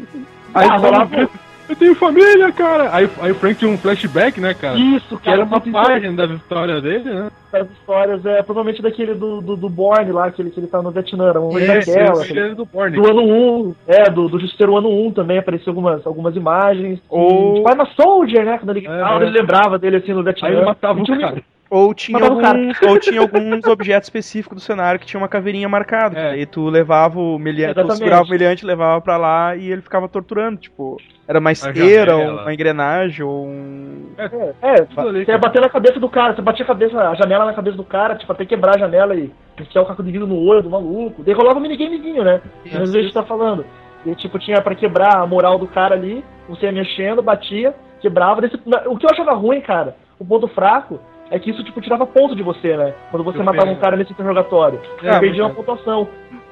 Aí 0.53 0.67
Ah, 0.67 0.73
ele 0.75 0.79
falava, 0.81 1.15
rolava- 1.15 1.29
eu 1.69 1.75
tenho 1.75 1.95
família, 1.95 2.51
cara! 2.51 2.89
Aí, 2.95 3.07
aí 3.21 3.31
o 3.31 3.35
Frank 3.35 3.59
tinha 3.59 3.69
um 3.69 3.77
flashback, 3.77 4.41
né, 4.41 4.53
cara? 4.55 4.77
Isso, 4.77 5.17
Que 5.19 5.25
cara. 5.25 5.37
era 5.37 5.45
uma 5.45 5.61
página 5.61 6.13
das 6.27 6.31
histórias 6.39 6.81
dele, 6.81 7.03
né? 7.13 7.29
as 7.51 7.67
histórias, 7.71 8.23
é 8.27 8.43
provavelmente 8.43 8.79
daquele 8.79 9.15
do, 9.15 9.41
do, 9.41 9.55
do 9.55 9.69
Borne 9.69 10.11
lá, 10.11 10.25
aquele 10.27 10.51
que 10.51 10.59
ele 10.59 10.67
tá 10.67 10.83
no 10.83 10.91
Vietnã, 10.91 11.29
era 11.29 11.39
uma 11.41 11.59
É, 11.59 11.79
daquela. 11.79 12.23
ele 12.25 12.39
era 12.39 12.53
do 12.55 12.63
Borne. 12.65 12.95
Do 12.95 13.09
ano 13.09 13.23
1, 13.23 13.75
é, 13.87 14.03
do, 14.09 14.29
do 14.29 14.39
Justiceiro 14.39 14.77
ano 14.77 14.87
1 14.89 15.11
também 15.13 15.39
apareceu 15.39 15.71
algumas, 15.71 16.05
algumas 16.05 16.35
imagens. 16.35 16.99
Ou- 17.09 17.55
Tipo, 17.55 17.69
Arma 17.69 17.87
Soldier, 17.99 18.45
né? 18.45 18.59
Quando 18.59 18.77
ele, 18.77 18.85
É, 18.85 18.89
ah, 18.91 19.17
ele 19.19 19.31
lembrava 19.31 19.79
dele 19.79 19.97
assim 19.97 20.13
no 20.13 20.23
Vietnã. 20.23 20.47
Aí 20.47 20.55
ele 20.55 20.65
matava 20.65 20.99
o 20.99 21.01
um- 21.01 21.05
cara. 21.19 21.41
Ou 21.69 21.93
tinha, 21.93 22.23
alguns, 22.23 22.81
ou 22.81 22.99
tinha 22.99 23.21
alguns 23.21 23.63
objetos 23.65 24.07
específicos 24.07 24.55
do 24.57 24.61
cenário 24.61 24.99
que 24.99 25.05
tinha 25.05 25.19
uma 25.19 25.27
caveirinha 25.27 25.69
marcada. 25.69 26.17
É. 26.17 26.31
Aí 26.31 26.45
tu 26.45 26.67
levava 26.67 27.19
o 27.19 27.37
meliante, 27.37 27.75
tu 27.75 27.91
segurava 27.95 28.23
o 28.23 28.29
meliante, 28.29 28.65
levava 28.65 28.99
pra 28.99 29.17
lá 29.17 29.55
e 29.55 29.71
ele 29.71 29.81
ficava 29.81 30.09
torturando. 30.09 30.59
Tipo, 30.59 30.97
era 31.27 31.37
uma 31.37 31.51
esteira, 31.51 32.15
ou 32.15 32.21
janela. 32.21 32.41
uma 32.41 32.53
engrenagem, 32.53 33.23
ou 33.23 33.45
um. 33.45 34.09
É, 34.17 34.73
é 34.73 34.75
Tudo 34.85 35.09
ali, 35.09 35.25
você 35.25 35.31
ia 35.31 35.37
bater 35.37 35.61
na 35.61 35.69
cabeça 35.69 35.99
do 35.99 36.09
cara, 36.09 36.35
você 36.35 36.41
batia 36.41 36.63
a 36.63 36.67
cabeça, 36.67 36.99
a 36.99 37.13
janela 37.13 37.45
na 37.45 37.53
cabeça 37.53 37.77
do 37.77 37.83
cara, 37.83 38.15
tipo, 38.15 38.31
até 38.31 38.45
quebrar 38.45 38.75
a 38.75 38.79
janela 38.79 39.13
e 39.15 39.31
enfiar 39.59 39.83
o 39.83 39.85
caco 39.85 40.01
de 40.01 40.11
vidro 40.11 40.25
no 40.25 40.39
olho 40.39 40.63
do 40.63 40.71
maluco. 40.71 41.21
Daí 41.23 41.35
rolava 41.35 41.59
um 41.59 41.61
minigamezinho, 41.61 42.23
né? 42.23 42.41
Às 42.65 42.79
vezes 42.79 42.95
a 42.95 43.01
gente 43.01 43.13
tá 43.13 43.23
falando. 43.23 43.63
E 44.07 44.15
tipo, 44.15 44.39
tinha 44.39 44.59
pra 44.59 44.73
quebrar 44.73 45.17
a 45.17 45.27
moral 45.27 45.59
do 45.59 45.67
cara 45.67 45.93
ali, 45.93 46.23
você 46.47 46.65
ia 46.65 46.71
mexendo, 46.71 47.21
batia, 47.21 47.75
quebrava. 48.01 48.41
Daí 48.41 48.49
O 48.87 48.97
que 48.97 49.05
eu 49.05 49.11
achava 49.11 49.33
ruim, 49.33 49.61
cara, 49.61 49.95
o 50.17 50.25
ponto 50.25 50.47
fraco, 50.47 50.99
é 51.31 51.39
que 51.39 51.51
isso, 51.51 51.63
tipo, 51.63 51.79
tirava 51.81 52.05
ponto 52.05 52.35
de 52.35 52.41
você, 52.43 52.75
né? 52.75 52.93
Quando 53.11 53.23
você 53.23 53.37
Eu 53.39 53.43
matava 53.43 53.69
um 53.69 53.75
cara 53.75 53.95
nesse 53.95 54.11
interrogatório. 54.11 54.79
É, 55.03 55.13
Você 55.13 55.19
perdia 55.19 55.45
uma 55.45 55.53
pontuação. 55.53 56.07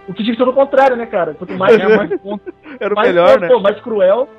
O 0.08 0.14
que 0.14 0.24
tinha 0.24 0.36
que 0.36 0.42
ser 0.44 0.48
o 0.50 0.54
contrário, 0.54 0.96
né, 0.96 1.06
cara? 1.06 1.34
Quanto 1.34 1.54
mais, 1.58 1.76
Tinha 1.76 1.90
mais 1.98 2.10
ponto. 2.22 2.54
Era 2.80 2.94
o 2.94 2.96
mais, 2.96 3.08
melhor, 3.10 3.40
né? 3.40 3.48
pô, 3.48 3.60
mais 3.60 3.80
cruel. 3.82 4.30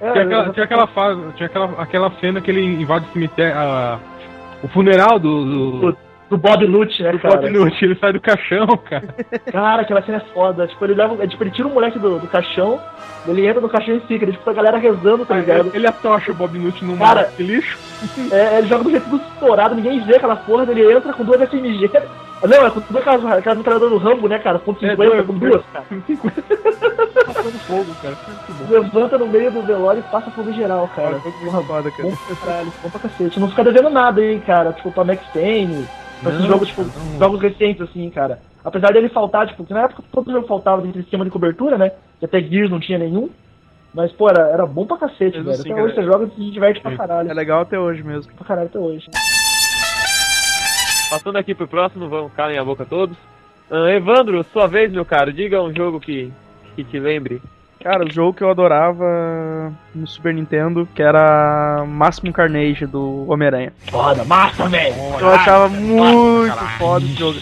É, 0.00 0.12
Tinha 0.12 0.24
aquela, 0.24 0.52
tinha 0.52 0.64
aquela 0.64 0.86
fase, 0.88 1.20
tinha 1.36 1.46
aquela, 1.46 1.70
aquela 1.82 2.10
cena 2.20 2.40
que 2.40 2.50
ele 2.50 2.62
invade 2.62 3.06
o 3.06 3.12
cemitério, 3.12 3.58
a- 3.58 3.98
o 4.62 4.68
funeral 4.68 5.18
do, 5.18 5.44
do, 5.44 5.96
do 6.28 6.36
Bob 6.36 6.66
Lute, 6.66 7.02
né, 7.02 7.12
do 7.12 7.18
cara? 7.18 7.36
Bob 7.36 7.50
Newt, 7.50 7.84
ele 7.84 7.94
sai 7.96 8.12
do 8.12 8.20
caixão, 8.20 8.66
cara. 8.78 9.14
Cara, 9.52 9.82
aquela 9.82 10.02
cena 10.02 10.18
é 10.18 10.32
foda. 10.32 10.66
Tipo, 10.66 10.84
ele 10.84 10.94
leva. 10.94 11.22
é, 11.22 11.26
tipo, 11.26 11.42
ele 11.42 11.50
tira 11.50 11.68
o 11.68 11.72
moleque 11.72 11.98
do, 11.98 12.18
do 12.18 12.26
caixão, 12.26 12.80
ele 13.26 13.46
entra 13.46 13.60
no 13.60 13.68
caixão 13.68 13.96
e 13.96 14.00
fica. 14.00 14.24
Ele, 14.24 14.32
tipo, 14.32 14.48
a 14.48 14.52
galera 14.52 14.78
rezando, 14.78 15.24
tá 15.24 15.36
ligado? 15.36 15.70
Ele 15.72 15.86
atocha 15.86 16.32
o 16.32 16.34
Bob 16.34 16.58
Newt 16.58 16.84
num 16.84 16.96
Cara, 16.96 17.30
lixo. 17.38 17.78
É, 18.30 18.58
ele 18.58 18.68
joga 18.68 18.84
do 18.84 18.90
jeito 18.90 19.08
tudo 19.08 19.24
estourado, 19.32 19.74
ninguém 19.74 20.04
vê 20.04 20.16
aquela 20.16 20.36
porra, 20.36 20.70
ele 20.70 20.92
entra 20.92 21.12
com 21.14 21.24
duas 21.24 21.40
SMG. 21.40 21.90
Não, 22.46 22.66
é 22.66 22.70
com 22.70 22.80
duas 22.80 22.96
aquelas, 22.96 23.38
aquelas 23.38 23.56
metralhadoras 23.58 23.94
do 23.94 23.98
Rambo, 23.98 24.28
né, 24.28 24.38
cara? 24.38 24.58
Ponto 24.58 24.84
É, 24.84 24.90
50 24.90 25.10
duas, 25.10 25.26
com 25.26 25.38
duas, 25.38 25.62
cara. 25.72 25.86
Passando 27.26 27.58
fogo, 27.60 27.86
cara. 28.02 28.16
Levanta 28.68 29.18
no 29.18 29.26
meio 29.26 29.50
do 29.50 29.62
velório 29.62 30.00
e 30.06 30.10
passa 30.12 30.30
fogo 30.30 30.52
geral, 30.52 30.90
cara. 30.94 31.18
Porra, 31.18 31.62
cara. 31.62 31.90
bom 32.02 32.16
pra 32.16 32.36
caralho, 32.36 32.72
bom 32.82 32.90
pra 32.90 33.00
cacete. 33.00 33.40
Não 33.40 33.48
fica 33.48 33.64
devendo 33.64 33.88
nada 33.88 34.20
aí, 34.20 34.38
cara. 34.40 34.72
Tipo, 34.74 34.92
pra 34.92 35.04
Max 35.04 35.24
Payne, 35.32 35.88
pra 36.22 36.32
esses 36.32 36.46
jogos, 36.46 36.68
tipo, 36.68 36.82
não. 36.82 37.18
jogos 37.18 37.40
recentes, 37.40 37.82
assim, 37.82 38.08
cara. 38.10 38.38
Apesar 38.64 38.92
dele 38.92 39.08
faltar, 39.08 39.46
tipo, 39.46 39.64
que 39.64 39.72
na 39.72 39.82
época 39.84 40.02
todo 40.12 40.32
jogo 40.32 40.46
faltava 40.46 40.82
desse 40.82 40.98
esquema 41.00 41.24
de 41.24 41.30
cobertura, 41.30 41.78
né? 41.78 41.92
Que 42.18 42.24
até 42.24 42.40
Gears 42.40 42.70
não 42.70 42.80
tinha 42.80 42.98
nenhum. 42.98 43.30
Mas, 43.94 44.12
pô, 44.12 44.28
era, 44.28 44.48
era 44.50 44.66
bom 44.66 44.84
pra 44.84 44.98
cacete, 44.98 45.38
Mesmo 45.38 45.44
velho. 45.44 45.60
assim, 45.60 45.72
até 45.72 45.82
hoje 45.82 45.94
você 45.94 46.02
joga 46.02 46.26
e 46.26 46.30
se 46.30 46.50
diverte 46.50 46.80
pra 46.80 46.90
Sim. 46.90 46.96
caralho. 46.96 47.30
É 47.30 47.34
legal 47.34 47.60
até 47.62 47.78
hoje 47.78 48.02
mesmo. 48.02 48.32
Pra 48.34 48.44
caralho 48.44 48.66
até 48.68 48.78
hoje. 48.78 49.06
Passando 51.08 51.36
aqui 51.36 51.54
pro 51.54 51.68
próximo, 51.68 52.08
vamos 52.08 52.32
calem 52.34 52.58
a 52.58 52.64
boca 52.64 52.84
todos. 52.84 53.16
Ah, 53.70 53.90
Evandro, 53.90 54.44
sua 54.52 54.66
vez, 54.66 54.92
meu 54.92 55.04
caro, 55.04 55.32
diga 55.32 55.62
um 55.62 55.74
jogo 55.74 56.00
que, 56.00 56.32
que 56.74 56.84
te 56.84 56.98
lembre. 56.98 57.40
Cara, 57.82 58.04
o 58.04 58.10
jogo 58.12 58.34
que 58.34 58.42
eu 58.42 58.50
adorava 58.50 59.72
no 59.94 60.06
Super 60.06 60.34
Nintendo, 60.34 60.88
que 60.94 61.02
era 61.02 61.84
Máximo 61.86 62.32
Carnage 62.32 62.86
do 62.86 63.24
Homem-Aranha. 63.30 63.72
Foda, 63.90 64.24
massa, 64.24 64.68
velho! 64.68 64.94
Eu 65.20 65.30
achava 65.30 65.68
muito 65.68 66.56
foda 66.78 67.04
esse 67.04 67.14
jogo. 67.14 67.38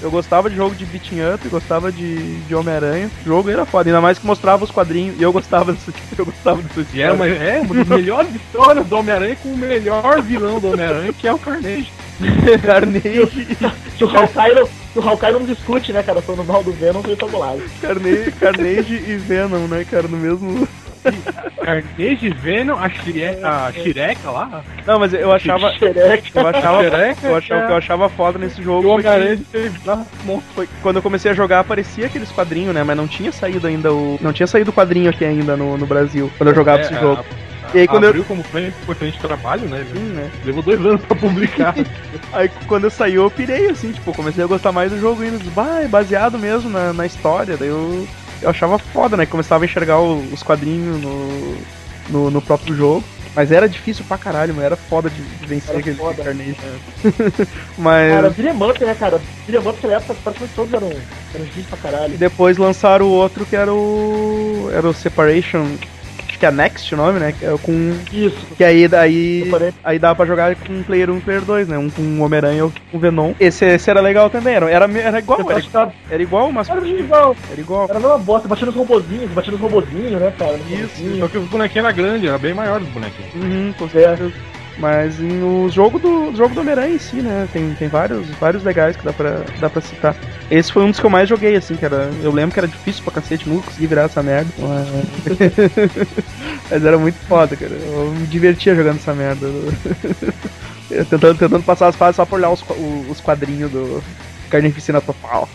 Eu 0.00 0.10
gostava 0.10 0.50
de 0.50 0.56
jogo 0.56 0.74
de 0.74 0.84
beating 0.84 1.20
up, 1.22 1.48
gostava 1.48 1.90
de, 1.90 2.38
de 2.40 2.54
Homem-Aranha. 2.54 3.10
O 3.22 3.24
jogo 3.24 3.50
era 3.50 3.64
foda, 3.64 3.88
ainda 3.88 4.00
mais 4.00 4.18
que 4.18 4.26
mostrava 4.26 4.62
os 4.62 4.70
quadrinhos. 4.70 5.18
E 5.18 5.22
eu 5.22 5.32
gostava 5.32 5.72
disso, 5.72 5.92
eu 6.18 6.26
gostava 6.26 6.62
disso. 6.62 6.86
E 6.92 7.00
era 7.00 7.14
uma, 7.14 7.26
é 7.26 7.60
uma 7.60 7.74
das 7.74 7.88
melhores 7.88 8.34
histórias 8.34 8.86
do 8.86 8.96
Homem-Aranha 8.96 9.36
com 9.36 9.48
o 9.48 9.56
melhor 9.56 10.20
vilão 10.20 10.60
do 10.60 10.72
Homem-Aranha, 10.72 11.12
que 11.12 11.26
é 11.26 11.32
o 11.32 11.38
Carnage. 11.38 11.90
Carnage, 12.64 13.20
o 13.20 13.26
que 14.08 14.16
o 14.94 15.00
Hawkeye 15.00 15.32
não 15.32 15.44
discute, 15.44 15.92
né, 15.92 16.02
cara? 16.02 16.22
Falando 16.22 16.44
mal 16.46 16.62
do 16.62 16.72
Venom, 16.72 17.02
foi 17.02 17.16
tabulado. 17.16 17.62
Carnage, 17.80 18.32
Carnage 18.32 18.94
e 18.94 19.16
Venom, 19.16 19.66
né, 19.66 19.84
cara, 19.88 20.08
no 20.08 20.16
mesmo... 20.16 20.66
Carnage, 21.62 22.30
Venom, 22.30 22.76
a, 22.78 22.88
Shire, 22.88 23.24
a 23.42 23.70
Shireca 23.72 24.30
lá. 24.30 24.64
Não, 24.86 24.98
mas 24.98 25.12
eu 25.12 25.32
achava... 25.32 25.70
Xereca. 25.72 26.40
Eu 26.40 26.46
achava, 26.46 26.82
Shireca, 26.82 27.26
eu 27.26 27.36
achava, 27.36 27.62
o 27.62 27.66
que 27.66 27.72
eu 27.72 27.76
achava 27.76 28.08
foda 28.08 28.38
nesse 28.38 28.62
jogo 28.62 28.82
foi 28.94 29.02
que- 29.02 29.08
foi 30.54 30.68
quando 30.82 30.96
eu 30.96 31.02
comecei 31.02 31.30
a 31.30 31.34
jogar 31.34 31.60
aparecia 31.60 32.06
aqueles 32.06 32.30
quadrinhos, 32.30 32.74
né? 32.74 32.82
Mas 32.82 32.96
não 32.96 33.06
tinha 33.06 33.32
saído 33.32 33.66
ainda 33.66 33.92
o. 33.92 34.18
Não 34.20 34.32
tinha 34.32 34.46
saído 34.46 34.70
o 34.70 34.74
quadrinho 34.74 35.10
aqui 35.10 35.24
ainda 35.24 35.56
no, 35.56 35.76
no 35.76 35.86
Brasil, 35.86 36.30
quando 36.38 36.48
eu 36.50 36.54
jogava 36.54 36.80
esse 36.82 36.94
É, 36.94 37.00
jogo. 37.00 37.20
A, 37.20 37.43
E 37.72 37.78
aí 37.80 37.88
quando 37.88 38.04
eu. 38.04 38.10
Abriu 38.10 38.24
como 38.24 38.42
frame 38.44 38.72
por 38.84 38.94
excelente 38.94 39.18
trabalho, 39.18 39.68
né? 39.68 39.84
Sim, 39.92 40.00
né? 40.00 40.30
Levou 40.44 40.62
dois 40.62 40.80
anos 40.80 41.00
pra 41.02 41.16
publicar. 41.16 41.74
Aí 42.32 42.48
quando 42.66 42.84
eu 42.84 42.90
saí 42.90 43.14
eu 43.14 43.30
pirei, 43.30 43.68
assim, 43.70 43.92
tipo, 43.92 44.12
comecei 44.12 44.42
a 44.42 44.46
gostar 44.46 44.72
mais 44.72 44.90
do 44.92 45.00
jogo 45.00 45.22
ainda. 45.22 45.38
Bah, 45.54 45.80
é 45.82 45.88
baseado 45.88 46.38
mesmo 46.38 46.68
na, 46.70 46.92
na 46.92 47.06
história. 47.06 47.56
Daí 47.56 47.68
eu, 47.68 48.06
eu 48.42 48.50
achava 48.50 48.78
foda, 48.78 49.16
né? 49.16 49.24
Começava 49.26 49.64
a 49.64 49.66
enxergar 49.66 49.98
o- 50.00 50.18
os 50.32 50.42
quadrinhos 50.42 51.00
no, 51.00 51.56
no, 52.10 52.30
no 52.30 52.42
próprio 52.42 52.74
jogo. 52.76 53.04
Mas 53.36 53.50
era 53.50 53.68
difícil 53.68 54.04
pra 54.06 54.16
caralho, 54.16 54.54
mano. 54.54 54.64
Era 54.66 54.76
foda 54.76 55.10
de, 55.10 55.20
de 55.20 55.46
vencer 55.46 55.70
Era 55.70 55.78
aquele 55.80 55.96
foda. 55.96 56.22
Carnage. 56.22 56.56
Mas. 57.76 58.12
Cara, 58.14 58.30
Beat'em 58.30 58.62
Up, 58.70 58.84
né, 58.84 58.94
cara? 58.94 59.20
Beat'em 59.46 59.58
Up 59.58 59.74
naquela 59.76 59.94
época 59.94 60.14
praticamente 60.22 60.54
todos 60.54 60.72
eram, 60.74 60.88
eram 61.34 61.44
difíceis 61.44 61.66
pra 61.66 61.78
caralho. 61.78 62.14
E 62.14 62.16
depois 62.16 62.56
lançaram 62.56 63.06
o 63.06 63.10
outro 63.10 63.44
que 63.44 63.56
era 63.56 63.72
o. 63.72 64.70
Era 64.72 64.88
o 64.88 64.94
Separation. 64.94 65.66
Que 66.44 66.48
é 66.48 66.50
Next 66.50 66.92
o 66.94 66.98
nome, 66.98 67.18
né? 67.18 67.32
Que 67.38 67.46
é 67.46 67.56
com. 67.62 67.96
Isso. 68.12 68.46
Que 68.54 68.62
aí 68.62 68.86
daí. 68.86 69.50
Aí 69.82 69.98
dava 69.98 70.14
pra 70.14 70.26
jogar 70.26 70.54
com 70.56 70.82
player 70.82 71.08
1 71.08 71.16
e 71.16 71.20
player 71.22 71.40
2, 71.42 71.68
né? 71.68 71.78
Um 71.78 71.88
com 71.88 72.02
o 72.02 72.20
Homem-Aranha 72.20 72.58
e 72.58 72.62
outro 72.62 72.82
com 72.90 72.98
o 72.98 73.00
Venom. 73.00 73.32
Esse, 73.40 73.64
esse 73.64 73.88
era 73.90 74.02
legal 74.02 74.28
também, 74.28 74.54
era, 74.54 74.70
era, 74.70 74.84
era 74.98 75.18
igual, 75.18 75.50
era, 75.50 75.62
tava- 75.72 75.92
era 76.10 76.22
igual, 76.22 76.52
mas 76.52 76.68
Era 76.68 76.86
igual. 76.86 77.34
era 77.50 77.60
igual. 77.60 77.84
Era 77.88 77.96
a 77.96 78.00
mesma 78.00 78.18
bosta, 78.18 78.46
batia 78.46 78.66
nos 78.66 78.74
robozinhos, 78.74 79.30
batia 79.30 79.52
nos 79.52 79.60
robozinhos, 79.62 80.20
né, 80.20 80.32
cara? 80.38 80.58
Isso. 80.68 81.18
Só 81.18 81.28
que 81.28 81.38
os 81.38 81.48
bonequinhos 81.48 81.86
eram 81.86 81.96
grandes, 81.96 82.28
era 82.28 82.36
bem 82.38 82.52
maior 82.52 82.82
os 82.82 82.88
bonequinhos. 82.88 83.34
Uhum, 83.34 83.72
com 83.78 83.88
certeza. 83.88 84.30
Mas 84.78 85.18
no 85.18 85.68
jogo 85.68 85.98
do 85.98 86.34
jogo 86.34 86.54
do 86.54 86.60
Homem-Aranha 86.60 86.94
em 86.94 86.98
si, 86.98 87.16
né? 87.16 87.48
Tem, 87.52 87.74
tem 87.74 87.88
vários, 87.88 88.28
vários 88.40 88.64
legais 88.64 88.96
que 88.96 89.04
dá 89.04 89.12
pra, 89.12 89.42
dá 89.60 89.70
pra 89.70 89.80
citar. 89.80 90.16
Esse 90.50 90.72
foi 90.72 90.82
um 90.82 90.90
dos 90.90 90.98
que 90.98 91.06
eu 91.06 91.10
mais 91.10 91.28
joguei, 91.28 91.54
assim, 91.54 91.76
que 91.76 91.84
era. 91.84 92.10
Eu 92.22 92.32
lembro 92.32 92.52
que 92.52 92.58
era 92.58 92.68
difícil 92.68 93.02
pra 93.04 93.12
cacete, 93.12 93.48
nunca 93.48 93.66
consegui 93.66 93.86
virar 93.86 94.02
essa 94.02 94.22
merda. 94.22 94.50
Mas, 94.58 94.88
mas 96.70 96.84
era 96.84 96.98
muito 96.98 97.18
foda, 97.26 97.56
cara. 97.56 97.72
Eu 97.72 98.10
me 98.10 98.26
divertia 98.26 98.74
jogando 98.74 98.96
essa 98.96 99.14
merda. 99.14 99.46
Tentando, 100.88 101.34
tentando 101.38 101.64
passar 101.64 101.88
as 101.88 101.96
fases 101.96 102.16
só 102.16 102.26
por 102.26 102.36
olhar 102.38 102.50
os, 102.50 102.62
os 103.08 103.20
quadrinhos 103.20 103.70
do 103.70 104.02
Carnificina 104.50 105.00
Total. 105.00 105.48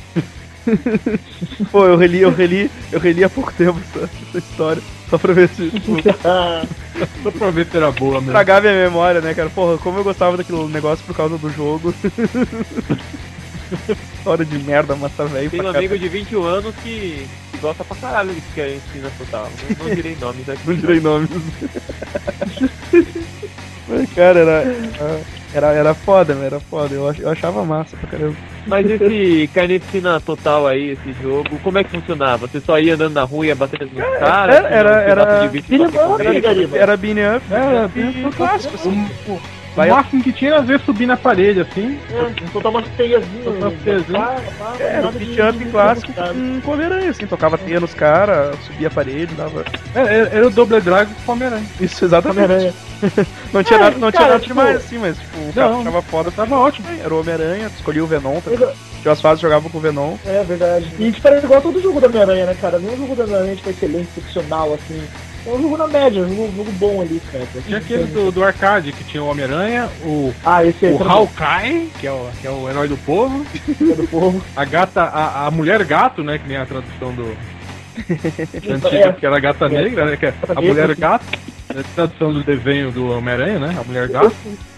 Pô, 1.72 1.86
eu 1.86 1.96
reli, 1.96 2.20
eu 2.20 2.32
reli, 2.32 2.70
eu 2.92 3.00
reli 3.00 3.24
há 3.24 3.30
pouco 3.30 3.54
tempo 3.54 3.80
essa, 3.80 4.10
essa 4.28 4.38
história. 4.38 4.82
Só 5.10 5.18
pra 5.18 5.34
ver 5.34 5.50
se. 5.50 5.70
Tipo, 5.72 5.98
Só 7.24 7.32
pra 7.32 7.50
ver 7.51 7.66
se 7.66 7.78
era 7.78 7.92
boa 7.92 8.16
mesmo. 8.16 8.28
estragar 8.28 8.62
minha 8.62 8.74
memória, 8.74 9.22
né, 9.22 9.34
cara? 9.34 9.50
Porra, 9.50 9.78
como 9.78 10.00
eu 10.00 10.04
gostava 10.04 10.38
daquele 10.38 10.63
negócio 10.68 11.04
por 11.06 11.16
causa 11.16 11.38
do 11.38 11.50
jogo. 11.50 11.94
História 14.18 14.46
de 14.46 14.58
merda, 14.60 14.96
massa 14.96 15.25
velho. 15.25 15.50
Tem 15.50 15.62
um 15.62 15.68
amigo 15.68 15.98
de 15.98 16.08
21 16.08 16.44
anos 16.44 16.75
que, 16.78 17.28
que 17.51 17.58
gosta 17.60 17.84
pra 17.84 17.96
caralalho 17.96 18.34
de 18.34 18.42
que 18.42 18.62
é 18.62 18.75
ensina 18.75 19.12
total. 19.18 19.48
Não, 19.78 19.86
não 19.86 19.96
direi 19.96 20.16
nomes 20.20 20.50
aqui. 20.50 20.62
Não 20.66 20.75
direi 20.75 21.00
nomes. 21.00 21.30
Mas, 23.88 24.13
cara, 24.13 24.39
era, 24.39 24.63
era, 25.54 25.68
era 25.74 25.94
foda, 25.94 26.36
né? 26.36 26.46
Era 26.48 26.60
foda. 26.60 26.94
Eu, 26.94 27.12
eu 27.13 27.30
achava 27.30 27.66
massa 27.66 27.98
pra 27.98 28.10
caramba. 28.10 28.36
Mas 28.70 28.90
esse 28.90 29.50
carnificina 29.54 30.20
total 30.20 30.68
aí, 30.68 30.92
esse 30.92 31.12
jogo, 31.22 31.50
como 31.64 31.78
é 31.80 31.84
que 31.84 31.90
funcionava? 31.90 32.48
Você 32.48 32.62
só 32.62 32.80
ia 32.80 32.94
andando 32.94 33.14
na 33.14 33.24
rua 33.24 33.46
e 33.46 33.48
ia 33.50 33.56
batendo 33.56 33.86
nos 33.92 33.94
caras? 34.20 34.56
era- 34.56 34.62
tinha 34.62 34.70
um 34.70 34.74
era- 34.74 35.04
pedaço 35.06 35.30
era- 35.32 35.40
de 35.42 35.48
bicho 35.50 35.68
Beat'em 35.70 35.90
pra 35.92 36.02
up, 36.06 36.12
correr? 36.12 36.34
né, 36.34 36.40
Gariba? 36.42 36.78
Era 36.78 36.98
bean 36.98 37.36
up. 37.38 37.46
Era, 37.52 37.92
e 37.96 39.59
assim. 39.82 39.90
O, 39.90 39.92
o 39.92 39.96
Vai- 39.96 40.04
máximo 40.04 40.24
que 40.24 40.32
tinha 40.34 40.52
era 40.52 40.60
às 40.62 40.66
vezes 40.68 40.86
subir 40.86 41.06
na 41.06 41.18
parede 41.18 41.62
assim. 41.62 42.00
É, 42.12 42.52
soltar 42.52 42.72
umas 42.72 42.88
teiazinhas. 42.90 43.44
Soltar 43.44 43.70
umas 43.70 43.82
teiazinhas. 43.82 44.30
Era 44.80 45.00
o 45.00 45.04
nada 45.06 45.20
de- 45.20 45.26
beat 45.26 45.50
up 45.56 45.64
de- 45.64 45.72
clássico 45.72 46.14
com 46.14 46.62
coveranha, 46.62 47.10
assim. 47.10 47.28
Tocava 47.28 47.58
teia 47.58 47.80
nos 47.80 47.94
caras, 47.94 48.56
subia 48.66 48.88
a 48.88 48.92
parede, 48.92 49.34
dava. 49.36 49.64
Era, 49.96 50.10
era- 50.14 50.30
era 50.30 50.48
o 50.48 50.50
Double 50.50 50.82
Dragon 50.82 51.12
com 51.26 51.32
Homem-Aranha. 51.32 51.66
Isso, 51.80 52.06
exatamente. 52.06 52.74
Não 53.54 53.64
tinha 53.64 53.80
É, 53.80 53.84
nada, 53.84 53.98
não 53.98 54.12
tinha 54.12 54.22
cara, 54.22 54.34
nada 54.34 54.40
tipo- 54.42 54.54
demais, 54.54 54.76
assim, 54.76 54.98
mas, 54.98 55.18
tipo, 55.18 55.38
o 55.50 55.54
cara 55.54 55.78
ficava 55.78 56.02
foda. 56.02 56.32
Tava 56.32 56.58
ótimo. 56.58 56.86
Era 57.02 57.14
o 57.14 57.20
Homem-Aranha, 57.22 57.68
escolhia 57.68 58.04
o 58.04 58.08
Venom. 58.08 58.42
tá? 58.42 58.52
Exa- 58.52 58.74
Tinha 59.02 59.14
as 59.14 59.22
fases 59.22 59.40
que 59.40 59.48
jogavam 59.48 59.70
com 59.70 59.78
o 59.78 59.82
Venom. 59.82 60.18
É 60.26 60.44
verdade. 60.44 60.86
E 61.00 61.10
tipo, 61.10 61.26
era 61.26 61.38
igual 61.40 61.62
todo 61.62 61.82
jogo 61.82 62.02
da 62.02 62.08
Homem-Aranha, 62.08 62.46
né, 62.48 62.58
cara? 62.60 62.78
Nenhum 62.78 62.98
jogo 62.98 63.16
da 63.16 63.24
Homem-Aranha 63.24 63.56
tipo, 63.56 63.70
excelente, 63.70 64.10
excepcional, 64.18 64.74
assim. 64.74 65.02
É 65.46 65.50
um 65.51 65.62
jogo 65.62 65.77
na 65.77 65.88
média, 65.88 66.22
um 66.22 66.29
jogo, 66.36 66.53
jogo 66.55 66.72
bom 66.74 67.01
ali, 67.01 67.22
cara. 67.31 67.46
Tinha 67.65 67.77
aquele 67.77 68.03
do, 68.05 68.31
do 68.31 68.43
arcade 68.43 68.91
que 68.91 69.03
tinha 69.05 69.24
o 69.24 69.27
Homem-Aranha, 69.27 69.89
o, 70.03 70.34
Ah, 70.46 70.63
esse 70.65 70.86
o 70.88 71.01
Hawkeye, 71.03 71.89
que 72.00 72.05
é 72.08 72.12
o, 72.12 72.27
que 72.41 72.48
é 72.48 72.51
o 72.51 72.69
herói 72.69 72.88
do 72.88 72.98
povo, 72.98 73.46
do 73.67 74.08
povo. 74.10 74.41
a 74.55 74.65
gata, 74.65 75.01
a, 75.03 75.48
a 75.48 75.51
mulher 75.51 75.84
gato, 75.86 76.24
né? 76.24 76.38
Que 76.38 76.48
nem 76.48 76.58
a 76.58 76.65
tradução 76.65 77.13
do. 77.13 77.36
antiga, 78.69 78.98
É. 79.10 79.13
que 79.13 79.25
era 79.25 79.38
a 79.38 79.39
gata 79.39 79.67
negra, 79.69 80.05
né? 80.05 80.17
Que 80.17 80.27
é 80.27 80.34
a 80.55 80.62
mulher 80.62 80.96
gato. 80.96 81.25
É 81.75 81.79
a 81.79 81.84
tradução 81.96 82.34
do 82.34 82.43
desenho 82.43 82.91
do 82.91 83.12
Homem-Aranha, 83.12 83.60
né? 83.60 83.75
A 83.79 83.84
mulher 83.84 84.08
gato. 84.08 84.34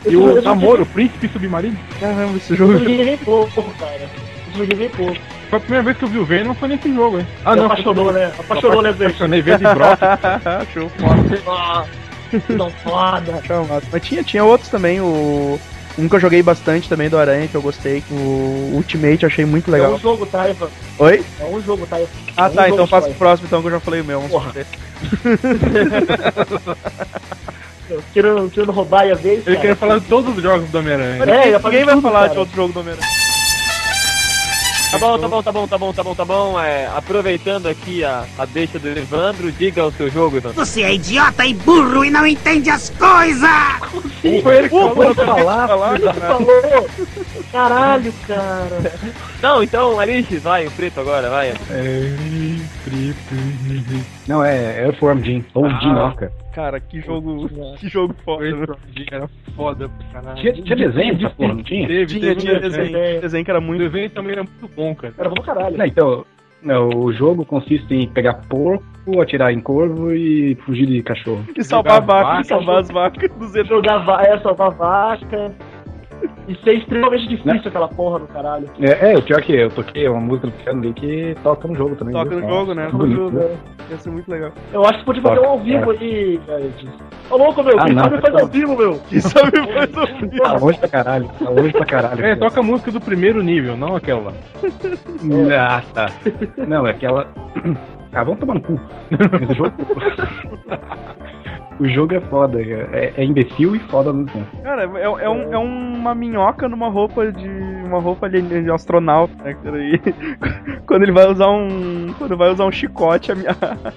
E 0.05 0.15
o 0.15 0.41
Namoro, 0.41 0.83
o 0.83 0.85
príncipe 0.85 1.27
submarino. 1.29 1.77
Caramba, 1.99 2.37
esse 2.37 2.51
Eu 2.51 2.57
jogo. 2.57 2.77
joguei 2.79 3.05
bem 3.05 3.17
pouco, 3.17 3.63
cara. 3.79 4.09
Eu 4.53 4.57
joguei 4.59 4.75
bem 4.75 4.89
pouco. 4.89 5.17
Foi 5.51 5.58
a 5.58 5.60
primeira 5.60 5.84
vez 5.84 5.98
que 5.98 6.03
eu 6.05 6.08
vi 6.08 6.17
o 6.17 6.25
Venom 6.25 6.53
foi 6.53 6.70
nesse 6.70 6.91
jogo, 6.96 7.20
hein? 7.20 7.27
Ah, 7.43 7.55
Me 7.58 7.65
apaixonou, 7.65 8.12
né? 8.13 8.31
Apaixonou, 8.39 8.81
né, 8.81 8.91
velho? 8.93 9.10
Apaixonei 9.12 9.41
verde 9.41 9.65
e 9.65 9.74
broca. 9.74 10.20
Show 10.74 10.89
foda. 10.98 11.41
Ah, 11.46 11.86
Não 12.50 12.70
foda. 12.72 13.34
Massa. 13.67 13.88
Mas 13.91 14.01
tinha, 14.01 14.24
tinha 14.24 14.43
outros 14.46 14.70
também, 14.70 15.01
o. 15.01 15.60
Um 15.98 16.08
que 16.08 16.15
eu 16.15 16.20
joguei 16.22 16.41
bastante 16.41 16.88
também 16.88 17.10
do 17.10 17.17
Aranha, 17.17 17.50
que 17.50 17.55
eu 17.55 17.62
gostei, 17.62 18.01
o 18.10 18.72
Ultimate, 18.75 19.24
eu 19.24 19.27
achei 19.27 19.43
muito 19.43 19.67
É 19.70 19.74
legal. 19.74 19.91
um 19.93 20.00
jogo, 20.00 20.25
tá, 20.25 20.50
Ivan? 20.50 20.70
Oi? 21.00 21.22
É 21.41 21.43
um 21.43 21.62
jogo, 21.62 21.86
tá? 21.86 22.00
Ivan? 22.00 22.10
Ah 22.38 22.46
É 22.46 22.50
um 22.50 22.53
tá, 22.53 22.70
então 22.70 22.88
só, 22.88 23.01
faça 23.01 23.10
o 23.10 23.13
próximo 23.15 23.48
então 23.48 23.60
que 23.62 23.67
eu 23.67 23.72
já 23.72 23.79
falei 23.81 24.00
o 24.00 24.05
meu. 24.05 24.22
vamos. 24.22 24.53
Querendo, 28.13 28.50
querendo 28.50 28.72
roubar 28.72 29.01
a 29.12 29.15
vez, 29.15 29.39
Ele 29.39 29.43
cara. 29.43 29.58
queria 29.58 29.75
falar 29.75 30.00
de 30.00 30.05
todos 30.05 30.36
os 30.38 30.41
jogos 30.41 30.70
do 30.70 30.77
Homem-Aranha. 30.79 31.24
É, 31.25 31.60
Ninguém 31.60 31.84
vai 31.84 32.00
falar 32.00 32.20
cara. 32.22 32.29
de 32.34 32.38
outro 32.39 32.55
jogo 32.55 32.72
do 32.74 32.79
Homem-Aranha. 32.79 33.08
Tá 34.91 34.98
bom, 34.98 35.17
tá 35.17 35.27
bom, 35.29 35.41
tá 35.41 35.51
bom, 35.53 35.67
tá 35.67 35.77
bom, 35.77 35.93
tá 35.93 36.03
bom, 36.03 36.15
tá 36.15 36.25
bom. 36.25 36.60
É, 36.60 36.86
aproveitando 36.88 37.67
aqui 37.67 38.03
a, 38.03 38.25
a 38.38 38.43
deixa 38.43 38.77
do 38.77 38.89
Evandro, 38.89 39.50
diga 39.50 39.86
o 39.86 39.91
seu 39.91 40.10
jogo, 40.10 40.36
Evandro. 40.36 40.65
Você 40.65 40.83
é 40.83 40.93
idiota 40.93 41.45
e 41.45 41.53
burro 41.53 42.03
e 42.03 42.10
não 42.10 42.27
entende 42.27 42.69
as 42.69 42.89
coisas! 42.89 43.50
Foi 44.43 44.57
ele 44.57 44.69
que 44.69 44.75
falou. 44.75 44.91
Pode 44.95 45.15
falar, 45.15 45.95
Ele 45.95 46.13
falou. 46.13 46.89
Caralho, 47.53 48.13
cara. 48.27 48.93
Não, 49.41 49.63
então, 49.63 49.98
Alice, 49.98 50.38
vai, 50.39 50.67
o 50.67 50.71
preto 50.71 51.00
agora, 51.00 51.29
vai. 51.29 51.53
Não, 54.27 54.43
é 54.43 54.85
Earthworm 54.85 55.21
Jim. 55.23 55.43
Ou 55.53 55.65
Ah. 55.65 55.79
Dinoca. 55.79 56.31
Cara, 56.53 56.79
que 56.79 56.99
jogo. 57.01 57.49
Que 57.77 57.87
jogo 57.87 58.13
foda. 58.25 58.45
Esse 58.45 58.55
né? 58.57 58.63
Homem-Aranha 58.63 59.07
Era 59.11 59.29
foda 59.55 59.89
pra 59.89 60.21
caralho. 60.21 60.41
Tinha, 60.41 60.53
tinha 60.53 60.75
desenho 60.75 61.15
dessa 61.17 61.29
porra, 61.35 61.53
não 61.53 61.63
tinha? 61.63 61.87
Teve, 61.87 62.05
Tinha, 62.07 62.21
teve 62.21 62.35
tinha 62.41 62.59
desenho. 62.59 62.91
desenho. 62.91 63.21
Desenho 63.21 63.45
que 63.45 63.51
era 63.51 63.59
O 63.59 63.63
muito. 63.63 63.79
desenho 63.79 64.09
também 64.09 64.31
era 64.33 64.43
muito 64.43 64.75
bom, 64.75 64.93
cara. 64.95 65.13
Era 65.17 65.29
bom 65.29 65.35
pra 65.35 65.43
caralho. 65.43 65.77
Não, 65.77 65.85
então, 65.85 66.25
não, 66.61 66.89
o 66.89 67.13
jogo 67.13 67.45
consiste 67.45 67.93
em 67.93 68.05
pegar 68.07 68.33
porco, 68.49 68.83
atirar 69.21 69.53
em 69.53 69.61
corvo 69.61 70.13
e 70.13 70.55
fugir 70.65 70.87
de 70.87 71.01
cachorro. 71.01 71.43
E 71.57 71.63
salvar 71.63 72.01
Jogar 72.01 72.05
vacas, 72.05 72.31
vaca, 72.31 72.43
salvar 72.43 72.77
as 72.81 72.89
vacas 72.89 73.31
do 73.31 73.47
Zé 73.47 73.63
Jogar 73.63 73.99
va 73.99 74.21
é, 74.23 74.37
salvar 74.39 74.71
vaca. 74.71 75.53
E 76.47 76.55
ser 76.63 76.73
extremamente 76.73 77.27
difícil 77.27 77.67
aquela 77.67 77.87
porra 77.87 78.19
do 78.19 78.27
caralho. 78.27 78.69
É, 78.79 79.11
é, 79.11 79.17
o 79.17 79.21
pior 79.21 79.39
é 79.39 79.41
que 79.41 79.53
eu 79.53 79.69
toquei 79.69 80.07
uma 80.07 80.19
música 80.19 80.47
do 80.47 80.53
piano 80.53 80.81
ali 80.81 80.93
que 80.93 81.35
toca 81.43 81.67
no 81.67 81.75
jogo 81.75 81.95
também. 81.95 82.13
Toca 82.13 82.29
viu? 82.29 82.41
no 82.41 82.47
jogo, 82.47 82.73
né? 82.73 82.87
Que 82.87 82.95
bonito, 82.95 83.31
né? 83.31 83.57
Ia 83.89 83.97
ser 83.97 84.11
muito 84.11 84.29
legal. 84.29 84.51
Eu 84.73 84.85
acho 84.85 84.99
que 84.99 85.05
podia 85.05 85.21
fazer 85.21 85.39
um 85.39 85.45
ao 85.45 85.59
vivo 85.59 85.91
aí, 85.91 86.39
cara. 86.45 86.61
Ô 87.29 87.37
louco, 87.37 87.63
meu. 87.63 87.79
Ah, 87.79 87.85
Quem 87.85 87.95
não, 87.95 88.03
sabe 88.03 88.21
faz 88.21 88.33
tá 88.33 88.41
ao 88.41 88.47
vivo, 88.47 88.77
meu. 88.77 88.99
Quem 89.09 89.19
sabe 89.19 89.51
faz 89.73 89.97
um 89.97 90.29
Tá 90.37 90.57
longe 90.57 90.79
pra 90.79 90.89
caralho, 90.89 91.29
tá 91.39 91.49
longe 91.49 91.71
pra 91.71 91.85
caralho. 91.85 92.25
É, 92.25 92.35
toca 92.35 92.59
a 92.59 92.63
música 92.63 92.91
do 92.91 92.99
primeiro 92.99 93.41
nível, 93.41 93.77
não 93.77 93.95
aquela. 93.95 94.33
Ah, 95.57 95.81
tá. 95.93 96.07
Não, 96.67 96.85
é 96.87 96.91
aquela. 96.91 97.27
Ah, 98.13 98.25
vamos 98.25 98.41
tomar 98.41 98.55
no 98.55 98.61
cu. 98.61 98.73
O 101.81 101.88
jogo. 101.89 102.13
é 102.15 102.21
foda, 102.21 102.57
cara. 102.63 102.89
é, 102.93 103.13
é 103.17 103.23
imbecil 103.23 103.75
e 103.75 103.79
foda 103.79 104.13
mesmo 104.13 104.31
tempo. 104.31 104.61
Cara, 104.63 104.83
é, 104.83 105.03
é, 105.03 105.29
um- 105.29 105.53
é 105.53 105.57
uma 105.57 106.13
minhoca 106.15 106.67
numa 106.69 106.89
roupa 106.89 107.31
de. 107.31 107.47
uma 107.50 108.00
roupa 108.00 108.29
de, 108.29 108.41
de 108.41 108.71
astronauta, 108.71 109.33
né, 109.43 109.55
quando 110.85 111.03
ele 111.03 111.11
vai 111.11 111.27
usar 111.27 111.50
um. 111.50 112.13
Quando 112.17 112.38
vai 112.38 112.51
usar 112.51 112.65
um 112.65 112.71
chicote, 112.71 113.31
a, 113.31 113.35
minha, 113.35 113.55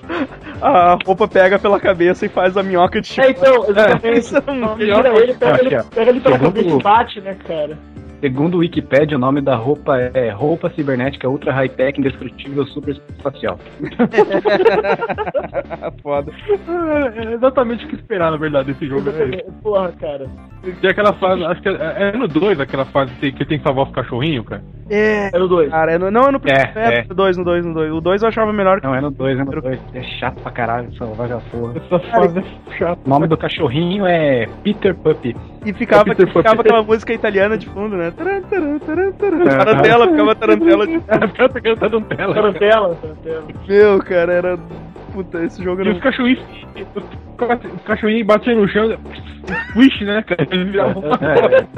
a 0.63 0.99
roupa 1.05 1.29
pega 1.29 1.59
pela 1.59 1.79
cabeça 1.79 2.27
e 2.27 2.29
faz 2.29 2.57
a 2.57 2.63
minhoca 2.63 3.01
de 3.01 3.21
É, 3.21 3.25
chicote. 3.27 3.41
então, 3.51 3.65
exatamente. 3.71 4.19
Isso 4.19 4.37
é 4.37 4.51
um- 4.51 4.81
Ele 4.81 4.95
tira 4.95 5.19
ele, 5.19 5.35
pega 5.35 5.61
ele, 5.61 5.83
pega 5.95 6.11
ele 6.11 6.21
pela 6.21 6.39
cabeça 6.39 6.69
e 6.69 6.83
bate, 6.83 7.21
né, 7.21 7.37
cara? 7.47 7.79
Segundo 8.25 8.55
o 8.55 8.61
Wikipedia, 8.61 9.19
o 9.19 9.21
nome 9.21 9.43
da 9.43 9.55
roupa 9.55 9.99
é 9.99 10.31
roupa 10.31 10.71
cibernética 10.71 11.29
ultra 11.29 11.53
high-tech 11.53 12.01
indestrutível 12.01 12.67
super 12.69 12.99
espacial. 13.19 13.59
Foda. 16.03 16.33
É, 16.49 17.19
é 17.19 17.35
exatamente 17.35 17.85
o 17.85 17.89
que 17.91 17.97
esperar, 17.97 18.31
na 18.31 18.39
verdade, 18.39 18.73
desse 18.73 18.87
jogo. 18.87 19.11
É 19.11 19.27
isso. 19.27 19.53
Porra, 19.63 19.93
cara. 20.01 20.27
Tem 20.81 20.91
aquela 20.91 21.13
fase, 21.13 21.45
acho 21.45 21.61
que 21.61 21.69
é, 21.69 22.13
é 22.15 22.17
no 22.17 22.27
2 22.27 22.61
aquela 22.61 22.87
fase 22.87 23.13
que, 23.17 23.31
que 23.31 23.45
tem 23.45 23.59
que 23.59 23.65
salvar 23.65 23.89
os 23.89 23.93
cachorrinhos, 23.93 24.47
cara. 24.47 24.65
É, 24.91 25.29
Era 25.35 25.45
o 25.45 25.49
2. 25.49 25.71
cara, 25.71 25.93
é 25.93 25.99
no, 25.99 26.11
não 26.11 26.29
é 26.29 26.33
no 26.33 26.41
É, 26.45 26.73
é, 26.75 26.99
é. 27.01 27.05
no 27.09 27.15
2, 27.15 27.37
no 27.39 27.45
2, 27.45 27.67
no 27.67 27.75
2. 27.75 27.93
O 27.93 28.01
2 28.01 28.23
eu 28.23 28.29
achava 28.29 28.53
melhor 28.53 28.81
que 28.81 28.87
Não, 28.87 28.95
é 28.95 29.01
no 29.01 29.11
2, 29.11 29.39
é 29.39 29.45
no 29.45 29.61
2. 29.61 29.81
É 29.95 30.03
chato 30.19 30.41
pra 30.43 30.53
caralho, 30.53 30.89
essa 30.95 31.05
vagaporra. 31.07 31.75
Essa 31.77 31.99
fase 31.99 32.39
é 32.39 32.77
chata. 32.77 33.01
O 33.05 33.09
nome 33.09 33.27
do 33.27 33.37
cachorrinho 33.37 34.07
é 34.07 34.47
Peter 34.63 34.95
Puppy. 34.95 35.35
E 35.65 35.73
ficava, 35.73 36.05
Pan. 36.05 36.27
ficava 36.27 36.61
aquela 36.61 36.83
música 36.83 37.13
italiana 37.13 37.57
de 37.57 37.67
fundo, 37.69 37.97
né? 37.97 38.11
Taran, 38.11 38.43
taran, 38.43 38.79
taran, 38.79 39.13
taran. 39.13 39.45
Tarantela, 39.45 40.09
ficava 40.09 40.35
tarantela 40.35 40.87
de. 40.87 41.01
Tarantela, 41.77 41.77
Tarantela. 42.35 42.99
Meu, 43.67 43.99
cara, 44.01 44.33
era. 44.33 44.59
Puta, 45.15 45.43
esse 45.45 45.63
jogo 45.63 45.81
E 45.81 45.87
era. 45.87 45.97
os 45.97 46.03
cachorrinhos. 46.03 46.43
Os 47.75 47.83
cachorrinhos 47.85 48.27
batiam 48.27 48.61
no 48.61 48.69
chão. 48.69 48.89
Squish, 49.71 50.01
né, 50.03 50.23
cara? 50.23 50.47
Eles 50.51 50.67
viravam 50.71 51.03
uma 51.03 51.17
bola. 51.17 51.69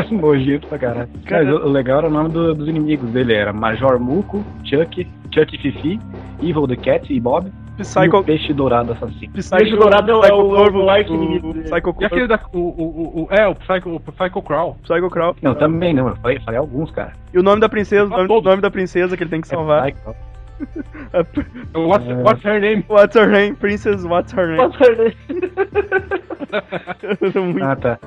É. 0.00 0.04
Nojento 0.14 0.66
pra 0.68 0.78
caralho. 0.78 1.08
Mas 1.30 1.48
o 1.48 1.56
o 1.66 1.68
legal 1.70 1.98
era 1.98 2.08
o 2.08 2.10
nome 2.10 2.30
do- 2.30 2.54
dos 2.54 2.68
inimigos 2.68 3.08
dele. 3.10 3.34
Era 3.34 3.52
Major 3.52 3.98
Muco, 4.00 4.44
Chuck, 4.64 5.06
Chuck 5.34 5.58
Fifi, 5.58 5.98
Evil 6.42 6.66
the 6.66 6.76
Cat 6.76 7.12
e 7.12 7.20
Bob. 7.20 7.46
E 7.76 7.82
o 7.82 7.84
Psycho. 7.84 8.22
Peixe 8.22 8.52
Dourado 8.52 8.92
Assassino. 8.92 9.32
Psycho 9.32 9.56
Peixe 9.56 9.76
Dourado 9.76 10.10
é 10.10 10.14
o- 10.14 10.24
é 10.24 10.32
o- 10.32 10.48
Corvo, 10.50 10.78
o 10.78 10.84
like 10.84 11.10
o- 11.10 11.14
inimigo 11.14 11.50
o. 11.50 11.54
Psycho 11.54 11.96
E 12.00 12.04
aquele 12.04 12.26
da. 12.28 12.38
O, 12.52 12.58
o, 12.58 12.62
o, 12.62 13.22
o- 13.24 13.28
é, 13.34 13.48
o 13.48 13.54
Psycho, 13.56 13.90
o 13.96 14.00
Psycho 14.00 14.42
Crawl. 14.42 14.76
Psycho 14.82 15.10
Crawl. 15.10 15.34
Não, 15.42 15.54
também 15.54 15.92
não. 15.92 16.08
Eu 16.08 16.16
falei, 16.16 16.38
falei 16.40 16.58
alguns, 16.60 16.90
cara. 16.92 17.12
E 17.32 17.38
o 17.38 17.42
nome 17.42 17.60
da 17.60 17.68
princesa, 17.68 18.04
o 18.04 18.08
nome, 18.08 18.28
o 18.32 18.40
nome 18.40 18.62
da 18.62 18.70
princesa 18.70 19.16
que 19.16 19.22
ele 19.24 19.30
tem 19.30 19.40
que 19.40 19.48
salvar. 19.48 19.88
É 19.88 19.92
Psycho. 19.92 20.14
What's, 21.74 22.04
É. 22.06 22.22
what's 22.22 22.42
her 22.44 22.60
name? 22.60 22.84
What's 22.88 23.16
her 23.16 23.26
name? 23.30 23.56
Princess, 23.56 24.04
what's 24.04 24.32
her 24.32 24.56
name? 24.56 24.70
era 27.02 27.40
muito. 27.40 27.64
Ah, 27.64 27.76
tá. 27.76 27.98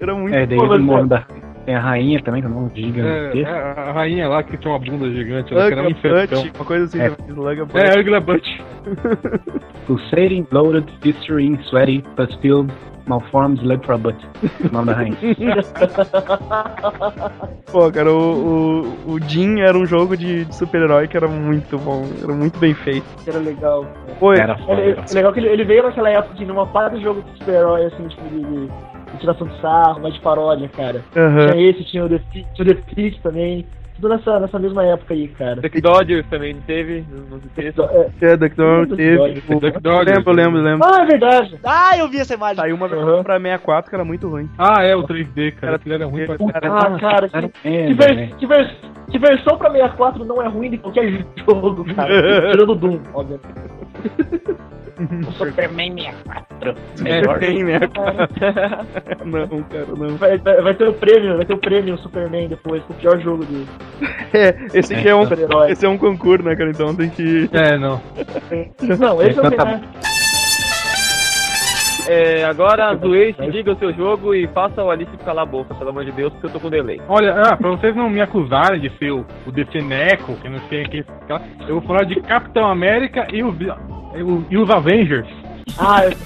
Era 0.00 0.14
muito 0.14 0.34
É, 0.34 0.46
daí 0.46 0.58
Pô, 0.58 0.66
mas 0.66 0.78
o 0.78 0.82
é- 0.82 0.84
nome 0.84 1.08
da... 1.08 1.26
Tem 1.66 1.74
a 1.74 1.80
rainha 1.80 2.22
também, 2.22 2.40
que 2.40 2.46
é 2.46 2.50
um 2.50 2.54
nome 2.54 2.70
É, 3.00 3.40
é, 3.40 3.44
a 3.50 3.92
rainha 3.92 4.28
lá 4.28 4.40
que 4.40 4.56
tinha 4.56 4.72
uma 4.72 4.78
bunda 4.78 5.10
gigante, 5.10 5.52
ela 5.52 5.66
que 5.66 5.72
era 5.72 5.82
um. 5.82 5.92
Butt, 5.92 6.52
uma 6.54 6.64
coisa 6.64 6.84
assim. 6.84 7.00
É. 7.00 7.10
também, 7.10 7.32
Slug 7.32 7.64
Butt. 7.64 7.78
É, 7.78 8.00
Ugla 8.00 8.20
Butt. 8.20 8.64
Pulsating, 9.88 10.46
bloated, 10.48 10.86
fistering, 11.02 11.58
sweaty, 11.64 12.04
pus-filled, 12.14 12.72
malformed, 13.06 13.58
slug 13.60 13.84
for 13.84 13.94
a 13.94 13.98
butt. 13.98 14.16
O 14.64 14.72
nome 14.72 14.86
da 14.86 14.92
rainha. 14.94 15.16
Pô, 17.70 17.90
cara, 17.90 18.12
o, 18.12 18.86
o, 19.06 19.14
o 19.14 19.20
Jin 19.20 19.60
era 19.60 19.76
um 19.76 19.86
jogo 19.86 20.16
de, 20.16 20.44
de 20.44 20.54
super-herói 20.54 21.08
que 21.08 21.16
era 21.16 21.26
muito 21.26 21.78
bom, 21.78 22.04
era 22.22 22.32
muito 22.32 22.60
bem 22.60 22.74
feito. 22.74 23.04
Era 23.26 23.38
legal. 23.38 23.84
Pô, 24.20 24.32
Era 24.32 24.56
foda. 24.58 24.80
Ele, 24.80 24.92
era 24.92 25.04
é 25.10 25.14
legal 25.14 25.32
que 25.32 25.40
ele, 25.40 25.48
ele 25.48 25.64
veio 25.64 25.82
naquela 25.82 26.10
época 26.10 26.34
de 26.34 26.44
numa 26.44 26.66
parte 26.66 26.96
de 26.96 27.02
jogo 27.02 27.22
de 27.22 27.38
super-herói, 27.38 27.86
assim, 27.86 28.06
tipo, 28.06 28.22
de, 28.28 28.40
de 28.40 28.70
tiração 29.16 29.46
de 29.46 29.60
sarro, 29.60 30.00
mas 30.02 30.14
de 30.14 30.20
paródia, 30.20 30.68
cara. 30.68 31.02
aham. 31.16 31.50
Tinha 31.52 31.70
esse, 31.70 31.84
tinha 31.84 32.04
o 32.04 32.08
The 32.08 32.20
tinha 32.32 32.44
o 32.60 32.64
The 32.64 32.74
Fix 32.94 33.18
também. 33.22 33.66
Tudo 33.96 34.10
nessa, 34.10 34.38
nessa 34.38 34.58
mesma 34.58 34.84
época 34.84 35.14
aí, 35.14 35.26
cara. 35.26 35.54
Duck 35.62 35.80
Dodgers 35.80 36.26
também 36.28 36.54
teve, 36.66 37.02
não 37.30 37.40
se 37.40 37.46
esqueça. 37.46 37.82
É, 38.20 38.26
É, 38.26 38.36
Duck 38.36 38.54
Dodgers 38.54 38.94
teve. 38.94 39.16
Duck 39.40 39.54
o- 39.54 39.58
Duck 39.60 39.80
Dodgers. 39.80 40.16
Lembro, 40.18 40.32
lembro, 40.34 40.60
lembro. 40.60 40.86
Ah, 40.86 41.00
é 41.02 41.06
verdade. 41.06 41.58
Ah, 41.64 41.96
eu 41.96 42.06
vi 42.06 42.18
essa 42.20 42.34
imagem. 42.34 42.56
Saiu 42.56 42.76
uma 42.76 42.88
versão 42.88 43.24
pra 43.24 43.38
64 43.40 43.88
que 43.88 43.96
era 43.96 44.04
muito 44.04 44.28
ruim. 44.28 44.50
Ah, 44.58 44.82
é, 44.84 44.94
o 44.94 45.02
3D, 45.02 45.52
cara. 45.52 45.76
Aquilo 45.76 45.94
era 45.94 46.04
ruim 46.04 46.26
pra 46.26 46.34
Ah, 46.34 46.98
cara, 47.00 47.26
que, 47.30 47.48
que, 47.62 47.94
vers- 47.94 48.16
né? 48.16 48.30
que, 48.38 48.46
vers- 48.46 48.76
que 49.10 49.18
versão 49.18 49.56
pra 49.56 49.70
64 49.70 50.24
não 50.26 50.42
é 50.42 50.46
ruim 50.46 50.68
de 50.72 50.76
qualquer 50.76 51.10
jogo, 51.48 51.82
cara. 51.94 52.50
Tirando 52.50 52.72
o 52.72 52.74
Doom, 52.74 52.98
obviamente. 53.14 53.46
Superman 55.32 55.94
64. 55.94 56.74
É, 57.04 57.38
Tem, 57.38 57.64
né? 57.64 57.78
não, 59.24 59.62
cara, 59.64 59.86
não. 59.96 60.16
Vai, 60.16 60.38
vai, 60.38 60.60
vai 60.62 60.74
ter 60.74 60.88
o 60.88 60.92
prêmio, 60.94 61.36
vai 61.36 61.44
ter 61.46 61.54
o 61.54 61.58
prêmio 61.58 61.98
Superman 61.98 62.48
depois, 62.48 62.82
o 62.88 62.94
pior 62.94 63.18
jogo 63.20 63.44
de 63.44 63.66
É, 64.32 64.56
esse 64.74 64.94
aqui 64.94 65.08
é 65.08 65.14
um, 65.14 65.22
super-herói. 65.24 65.70
esse 65.72 65.84
é 65.84 65.88
um 65.88 65.98
concurso, 65.98 66.44
né, 66.44 66.56
cara? 66.56 66.70
Então 66.70 66.94
tem 66.94 67.10
que. 67.10 67.48
é, 67.52 67.76
não. 67.78 68.00
Não, 68.98 69.20
esse 69.22 69.38
Então 69.38 69.50
tá 69.50 69.64
mais. 69.64 69.82
É, 72.08 72.44
agora, 72.44 72.94
Zueste, 72.94 73.50
diga 73.50 73.72
o 73.72 73.78
seu 73.78 73.92
jogo 73.92 74.32
e 74.32 74.46
faça 74.48 74.80
o 74.82 74.90
Alice 74.92 75.10
calar 75.24 75.42
a 75.42 75.46
boca, 75.46 75.74
pelo 75.74 75.90
amor 75.90 76.04
de 76.04 76.12
Deus, 76.12 76.32
porque 76.34 76.46
eu 76.46 76.50
tô 76.50 76.60
com 76.60 76.70
delay. 76.70 77.00
Olha, 77.08 77.34
ah, 77.34 77.56
pra 77.56 77.70
vocês 77.70 77.96
não 77.96 78.08
me 78.08 78.20
acusarem 78.20 78.78
de 78.80 78.88
ser 78.96 79.10
o, 79.10 79.26
o 79.44 79.50
Defeneco, 79.50 80.36
que 80.36 80.48
não 80.48 80.60
sei 80.68 80.84
o 80.84 80.88
que, 80.88 81.04
eu 81.68 81.80
vou 81.80 81.82
falar 81.82 82.04
de 82.04 82.20
Capitão 82.20 82.68
América 82.70 83.26
e, 83.32 83.38
e 83.38 83.42
o- 83.42 83.50
e 84.50 84.56
os 84.58 84.70
Avengers. 84.70 85.26
Ah, 85.78 86.04
é, 86.04 86.16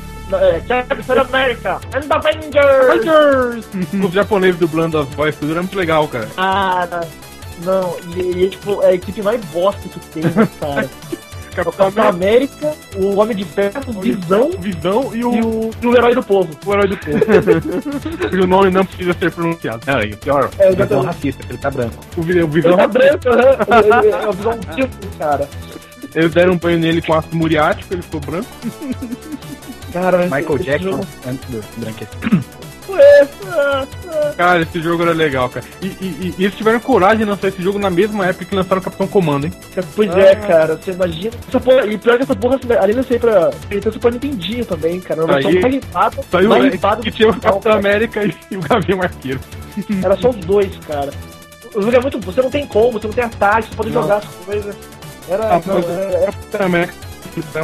é 0.57 0.61
Captain 0.61 1.19
America 1.19 1.81
and 1.95 2.15
Avengers! 2.15 3.07
Avengers! 3.07 3.67
os 4.05 4.13
japoneses 4.13 4.59
dublando 4.61 4.99
as 4.99 5.09
vozes, 5.09 5.37
tudo 5.37 5.53
era 5.53 5.63
muito 5.63 5.77
legal, 5.77 6.07
cara. 6.09 6.29
Ah, 6.37 6.87
não, 7.65 7.97
e, 8.17 8.45
e 8.45 8.49
tipo, 8.51 8.83
é 8.83 8.87
a 8.89 8.95
equipe 8.95 9.23
mais 9.23 9.45
bosta 9.47 9.89
que 9.89 10.01
tem, 10.11 10.23
né, 10.25 10.49
cara. 10.61 10.89
É 11.57 11.61
o 11.63 11.65
Capitão 11.65 11.87
Capitão 11.87 12.09
América, 12.09 12.73
o 12.97 13.17
Homem 13.19 13.37
de 13.37 13.45
Ferro, 13.45 13.81
o 13.89 14.01
Visão 14.01 14.51
Visão 14.61 15.11
e 15.13 15.25
o, 15.25 15.35
e 15.35 15.43
o, 15.43 15.71
e 15.83 15.87
o 15.89 15.97
Herói 15.97 16.15
do 16.15 16.23
Povo. 16.23 16.49
o 16.65 16.73
Herói 16.73 16.87
do 16.87 16.97
Povo. 16.97 17.19
Cujo 18.31 18.47
nome 18.47 18.71
não 18.71 18.85
precisa 18.87 19.13
ser 19.19 19.33
pronunciado. 19.33 19.81
Não, 19.85 20.01
e 20.01 20.13
o 20.13 20.17
pior, 20.17 20.49
É, 20.61 20.69
o 20.69 20.71
visão 20.71 20.85
exatamente. 20.87 21.07
racista, 21.07 21.45
ele 21.49 21.59
tá 21.59 21.71
branco. 21.73 21.97
O, 22.17 22.21
o 22.21 22.31
Ele 22.31 22.47
Visão, 22.47 22.77
tá 22.77 22.87
branco. 22.87 23.29
Ele- 23.29 24.07
ele- 24.07 24.15
É 24.15 24.29
o 24.29 24.33
Visão 24.33 24.59
tipo, 24.77 25.17
cara. 25.19 25.49
Eles 26.15 26.33
deram 26.33 26.53
um 26.55 26.59
banho 26.59 26.79
nele 26.79 27.01
com 27.03 27.15
ácido 27.15 27.37
muriático, 27.37 27.93
ele 27.95 28.03
ficou 28.03 28.21
branco. 28.21 28.49
Cara, 29.93 30.19
Michael 30.25 30.55
esse 30.57 30.65
Jackson 30.65 30.91
jogo- 30.93 31.07
antes 31.27 31.51
do 31.51 31.65
branquecer. 31.79 32.45
Ué, 32.89 33.29
ah, 33.47 33.87
ah. 34.09 34.33
Cara, 34.37 34.63
esse 34.63 34.81
jogo 34.83 35.03
era 35.03 35.13
legal, 35.13 35.49
cara. 35.49 35.65
E, 35.83 35.87
e- 35.87 36.35
e- 36.39 36.43
eles 36.45 36.55
tiveram 36.57 36.81
coragem 36.81 37.19
de 37.19 37.25
lançar 37.25 37.49
esse 37.49 37.63
jogo 37.63 37.79
na 37.79 37.91
mesma 37.91 38.27
época 38.27 38.45
que 38.45 38.55
lançaram 38.55 38.81
o 38.81 38.85
Capitão 38.85 39.07
Comando, 39.07 39.47
hein? 39.47 39.53
Pois 39.95 40.11
é, 40.17 40.35
cara, 40.37 40.77
você 40.77 40.91
imagina. 40.93 41.33
Essa 41.49 41.61
porra, 41.61 41.87
e 41.87 41.97
pior 41.99 42.17
que 42.17 42.23
essa 42.25 42.35
porra, 42.35 42.59
além 42.81 42.97
de 42.97 43.07
ser 43.07 43.21
pra. 43.21 43.51
Ele 43.71 43.81
tem 43.81 43.93
Super 43.93 44.13
Nintendinho 44.13 44.65
também, 44.65 45.01
cara. 45.01 45.25
Versão 45.27 45.51
Aí- 45.51 45.61
mais 45.61 45.75
limpada. 45.75 46.17
Saiu 46.31 46.49
mais 46.49 46.65
é, 46.65 46.69
limpada 46.69 47.03
que 47.03 47.11
tinha 47.13 47.29
o 47.29 47.33
Capitão 47.33 47.61
cara. 47.61 47.77
América 47.77 48.25
e, 48.25 48.35
e 48.51 48.57
o 48.57 48.61
Gavião 48.61 49.03
Arqueiro. 49.03 49.41
Era 50.05 50.17
só 50.17 50.31
os 50.31 50.37
dois, 50.37 50.77
cara. 50.87 51.11
O 51.75 51.83
jogo 51.83 51.97
é 51.97 52.01
muito. 52.01 52.19
Você 52.21 52.43
não 52.43 52.51
tem 52.51 52.67
como, 52.67 52.93
você 52.93 53.07
não 53.07 53.15
tem 53.15 53.25
ataque, 53.25 53.69
você 53.69 53.77
pode 53.77 53.91
Não. 53.91 54.03
jogar 54.03 54.17
as 54.17 54.25
coisas. 54.25 54.77
Era. 55.31 55.45
Era- 55.45 56.27
Capitão 56.33 56.67
América 56.67 56.95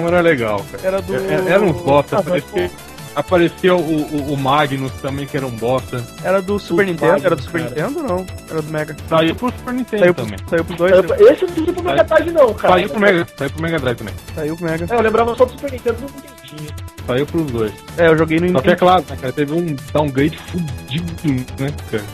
era 0.06 0.20
legal, 0.20 0.64
cara. 0.70 0.86
Era 0.86 1.02
do. 1.02 1.14
Era, 1.16 1.50
era 1.50 1.62
um 1.64 1.72
bosta, 1.72 2.16
Ah, 2.16 2.20
aparecia, 2.20 2.70
aparecia 3.16 3.74
o, 3.74 3.80
o, 3.80 4.32
o 4.32 4.36
Magnus 4.36 4.92
também, 5.02 5.26
que 5.26 5.36
era 5.36 5.44
um 5.46 5.50
bosta. 5.50 6.04
Era 6.22 6.40
do 6.40 6.56
Super 6.58 6.86
Puta 6.86 6.92
Nintendo? 7.06 7.26
Era 7.26 7.34
do 7.36 7.42
Super 7.42 7.62
pariu. 7.62 7.68
Nintendo 7.86 7.98
ou 7.98 8.04
não? 8.18 8.26
Era 8.48 8.62
do 8.62 8.70
Mega. 8.72 8.96
Saiu 9.08 9.34
pro 9.34 9.50
Super 9.50 9.74
Nintendo 9.74 10.00
Saiu, 10.02 10.14
pro, 10.14 10.24
também. 10.24 10.38
saiu 10.48 10.64
pros 10.64 10.78
dois? 10.78 10.92
era- 10.92 11.32
Esse 11.32 11.46
não 11.46 11.52
tem 11.54 11.74
pro 11.74 11.82
Mega 11.84 12.04
Drive, 12.04 12.30
não, 12.30 12.54
cara. 12.54 12.74
Saiu 12.74 12.88
pro 12.90 13.00
Mega, 13.00 13.26
saiu 13.36 13.50
pro 13.50 13.62
Mega 13.62 13.78
Drive 13.80 13.96
também. 13.96 14.14
Saiu 14.34 14.56
pro 14.56 14.64
Mega. 14.70 14.86
É, 14.88 14.94
eu 14.96 15.02
lembrava 15.02 15.34
só 15.34 15.44
do 15.44 15.52
Super 15.52 15.72
Nintendo 15.72 15.98
não 16.00 16.08
Nintendinho. 16.08 16.70
Saiu 17.06 17.26
pros 17.26 17.46
dois. 17.50 17.72
É, 17.98 18.06
eu 18.08 18.18
joguei 18.18 18.38
no 18.40 18.46
Só 18.48 18.52
que 18.52 18.68
é 18.68 18.70
Nintendo. 18.70 18.78
claro, 18.78 19.04
né, 19.10 19.16
cara, 19.20 19.32
teve 19.32 19.52
um 19.52 19.76
downgrade 19.92 20.38
fudido, 20.38 21.46
né, 21.58 21.68
cara? 21.90 22.04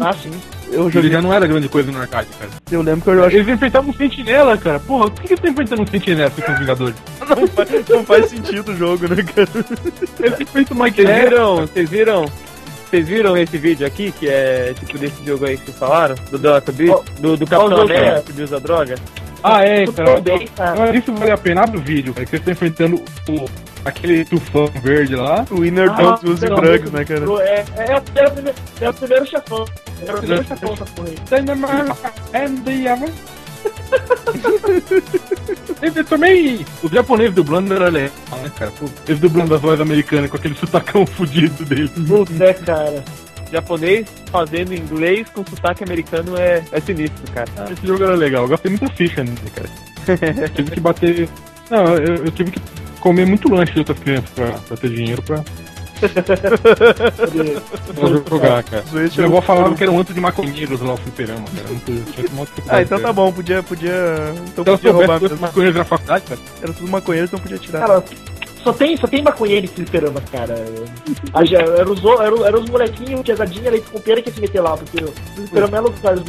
Ah, 0.08 0.12
sim. 0.14 0.30
Eu 0.70 0.82
Ele 0.84 0.90
joguei. 0.92 1.10
já 1.10 1.20
não 1.20 1.32
era 1.32 1.46
grande 1.46 1.68
coisa 1.68 1.90
no 1.90 1.98
arcade, 2.00 2.28
cara. 2.38 2.50
Eu 2.70 2.82
lembro 2.82 3.02
que 3.02 3.10
eu 3.10 3.24
acho 3.24 3.36
Eles 3.36 3.48
enfrentavam 3.48 3.90
um 3.90 3.94
sentinela, 3.94 4.56
cara. 4.56 4.78
Porra, 4.80 5.10
por 5.10 5.20
que 5.20 5.26
que 5.28 5.32
eles 5.32 5.38
estão 5.38 5.50
enfrentando 5.52 5.82
um 5.82 5.86
sentinela 5.86 6.30
se 6.30 6.42
com 6.42 6.52
os 6.52 6.58
Vingadores? 6.58 6.94
não 7.28 7.46
faz, 7.48 7.88
não 7.88 8.04
faz 8.04 8.26
sentido 8.30 8.72
o 8.72 8.76
jogo, 8.76 9.08
né, 9.08 9.22
cara? 9.22 9.48
Eles 10.20 10.40
enfrentam 10.40 10.76
o 10.76 10.82
Mike 10.82 11.02
Vocês 11.02 11.18
viram, 11.24 11.56
vocês 11.56 11.90
viram, 11.90 12.24
vocês 12.88 13.08
viram 13.08 13.36
esse 13.36 13.58
vídeo 13.58 13.86
aqui, 13.86 14.12
que 14.12 14.28
é 14.28 14.74
tipo 14.78 14.98
desse 14.98 15.24
jogo 15.24 15.44
aí 15.46 15.56
que 15.56 15.64
vocês 15.66 15.78
falaram? 15.78 16.14
Do 16.30 16.38
Dota, 16.38 16.70
do, 16.72 16.86
Qual- 16.86 17.04
do, 17.20 17.36
do 17.36 17.46
Capitão 17.46 17.78
é? 17.78 17.82
América 17.82 18.32
que 18.32 18.42
usa 18.42 18.60
droga? 18.60 18.94
Ah, 19.42 19.64
é, 19.64 19.84
cara. 19.86 20.94
isso 20.96 21.12
vale 21.14 21.30
a 21.30 21.38
pena 21.38 21.64
do 21.66 21.80
vídeo, 21.80 22.12
cara. 22.12 22.26
Que 22.26 22.36
eles 22.36 22.40
estão 22.46 22.52
enfrentando 22.52 22.96
o, 23.28 23.46
aquele 23.84 24.24
tufão 24.24 24.66
verde 24.82 25.16
lá. 25.16 25.44
O 25.50 25.60
Winner 25.60 25.90
Ah, 25.90 26.18
Drugs, 26.22 26.44
amor 26.44 26.92
né, 26.92 27.04
cara? 27.04 27.24
É, 27.42 27.64
é, 27.76 27.92
é, 27.92 27.96
o 27.96 28.30
primeiro, 28.30 28.58
era 28.80 28.90
o 28.90 28.94
primeiro 28.94 29.26
chefão. 29.26 29.64
Era 30.02 30.14
o 30.16 30.18
primeiro 30.18 30.44
chefão 30.44 30.72
essa 30.72 30.84
porra 30.86 31.08
aí. 31.08 31.16
Ele 35.82 36.04
também. 36.04 36.66
Os 36.82 36.90
japoneses 36.90 37.34
dublando 37.34 37.74
era 37.74 37.88
legal, 37.88 38.12
né, 38.42 38.50
cara? 38.56 38.70
Pô, 38.72 38.86
Eles 39.08 39.20
dublando 39.20 39.54
as 39.54 39.60
vozes 39.60 39.80
americanas 39.80 40.30
com 40.30 40.36
aquele 40.36 40.54
sotacão 40.54 41.04
fudido 41.06 41.64
dele. 41.64 41.88
Putz, 42.06 42.40
é, 42.40 42.54
cara. 42.54 43.04
Japonês 43.50 44.06
fazendo 44.30 44.72
inglês 44.72 45.28
com 45.30 45.44
sotaque 45.44 45.82
americano 45.82 46.36
é, 46.36 46.62
é 46.70 46.80
sinistro, 46.80 47.30
cara. 47.32 47.48
Esse 47.72 47.84
jogo 47.84 48.04
era 48.04 48.14
legal. 48.14 48.44
Eu 48.44 48.48
gostei 48.48 48.70
muito 48.70 48.84
da 48.86 48.94
ficha 48.94 49.24
nele, 49.24 49.40
cara. 49.54 50.48
Tive 50.54 50.70
que 50.70 50.80
bater. 50.80 51.28
Não, 51.70 51.84
eu, 51.96 52.24
eu 52.24 52.30
tive 52.32 52.50
que 52.50 52.60
comer 53.00 53.26
muito 53.26 53.48
lanche 53.52 53.72
de 53.72 53.78
outras 53.80 53.98
crianças 53.98 54.30
pra, 54.30 54.46
pra 54.52 54.76
ter 54.76 54.90
dinheiro 54.90 55.22
pra, 55.22 55.42
pra 57.94 58.08
jogar, 58.28 58.62
cara. 58.64 58.84
Meu 58.92 59.04
era- 59.04 59.26
avó 59.26 59.40
falava 59.40 59.74
que 59.74 59.82
era 59.82 59.92
um 59.92 59.98
antro 59.98 60.14
de 60.14 60.20
maconheiros 60.20 60.80
lá 60.80 60.94
o 60.94 60.96
fliperama, 60.96 61.44
cara. 61.54 61.68
Não 61.68 61.78
tinha 61.80 62.64
Ah, 62.68 62.82
então 62.82 63.00
tá 63.00 63.12
bom, 63.12 63.32
podia. 63.32 63.62
podia 63.62 64.34
então 64.48 64.64
eu 64.66 64.76
podia 64.78 64.92
roubar 64.92 65.20
mesmo. 65.20 65.38
maconheiros 65.38 65.78
na 65.78 65.84
faculdade, 65.84 66.24
cara. 66.26 66.40
Era 66.62 66.72
tudo 66.72 66.90
maconheiro, 66.90 67.26
então 67.26 67.38
podia 67.40 67.58
tirar. 67.58 67.80
Cara, 67.86 68.04
Só 68.62 68.72
tem, 68.74 68.96
só 68.96 69.06
tem 69.06 69.22
maconheiro 69.22 69.64
em 69.66 69.68
fliperama, 69.68 70.20
cara. 70.32 70.54
A 71.32 71.44
ge- 71.44 71.54
Era 71.56 71.90
os, 71.90 72.00
era, 72.04 72.46
era 72.46 72.58
os 72.58 72.68
molequinhos, 72.68 73.22
pesadinha, 73.22 73.70
leite 73.70 73.86
com 73.90 74.00
pera 74.00 74.20
que 74.20 74.28
ia 74.28 74.34
se 74.34 74.40
meter 74.40 74.60
lá, 74.60 74.76
porque 74.76 75.02
o 75.04 75.12
fliperama 75.34 75.76
é 75.78 75.80
lugar 75.80 76.14
dos 76.14 76.24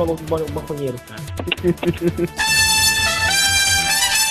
maconheiros, 0.54 1.02
cara. 1.02 1.22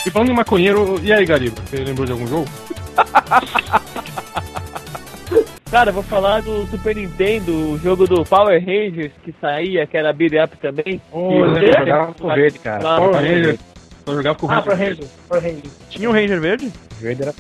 E 0.07 0.11
falando 0.11 0.31
em 0.31 0.35
maconheiro, 0.35 0.99
e 1.03 1.13
aí, 1.13 1.25
Gariba? 1.27 1.57
Você 1.67 1.77
lembrou 1.77 2.07
de 2.07 2.13
algum 2.13 2.27
jogo? 2.27 2.49
Cara, 5.71 5.93
vou 5.93 6.03
falar 6.03 6.43
do 6.43 6.67
Super 6.67 6.97
Nintendo, 6.97 7.53
o 7.53 7.79
jogo 7.79 8.05
do 8.07 8.25
Power 8.25 8.59
Rangers 8.59 9.13
que 9.23 9.33
saía, 9.41 9.87
que 9.87 9.97
era 9.97 10.13
beat 10.13 10.33
up 10.43 10.57
também. 10.57 11.01
Oh, 11.13 11.31
E 11.31 11.35
eu 11.39 11.45
lembro, 11.53 11.79
jogava 11.79 12.15
com 12.15 12.29
verde, 12.35 12.59
cara. 12.59 12.83
Lá, 12.83 12.97
Power 12.97 13.15
Rangers. 13.15 13.59
Só 14.05 14.15
jogava 14.15 14.39
com 14.39 14.47
o 14.47 14.51
Ah, 14.51 14.63
pra 14.63 14.75
Ranger. 14.75 14.95
Ranger, 14.97 15.09
pra 15.29 15.39
Ranger. 15.39 15.63
Tinha 15.91 16.11
um 16.11 16.13
Ranger 16.13 16.41
Verde? 16.41 16.73
Verde 16.99 17.23
era. 17.23 17.35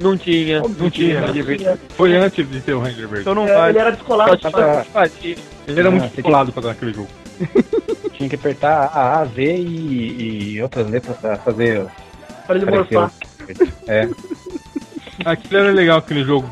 Não 0.00 0.16
tinha. 0.16 0.60
Não 0.62 0.90
tinha. 0.90 1.22
Foi 1.90 2.16
antes 2.16 2.50
de 2.50 2.60
ter 2.60 2.74
o 2.74 2.80
Ranger 2.80 3.06
Verde. 3.06 3.20
Então 3.20 3.34
não 3.36 3.46
É, 3.46 3.68
ele 3.68 3.78
era 3.78 3.92
descolado. 3.92 4.36
Só 4.40 4.50
fazia. 4.92 5.36
Ele 5.68 5.78
era 5.80 5.88
Ah, 5.88 5.92
muito 5.92 6.08
você 6.08 6.16
descolado 6.16 6.52
pra 6.52 6.62
dar 6.62 6.70
aquele 6.72 6.92
jogo. 6.92 7.08
Tinha 8.14 8.28
que 8.28 8.36
apertar 8.36 8.90
A, 8.94 9.20
A, 9.20 9.24
Z 9.24 9.42
e, 9.42 10.54
e 10.54 10.62
outras 10.62 10.88
letras 10.88 11.16
pra 11.16 11.36
fazer. 11.36 11.84
Pra 12.46 12.56
ele 12.56 12.66
morfar. 12.66 13.10
É. 13.88 14.08
Aquilo 15.24 15.60
era 15.60 15.70
legal, 15.72 15.98
aquele 15.98 16.24
jogo. 16.24 16.50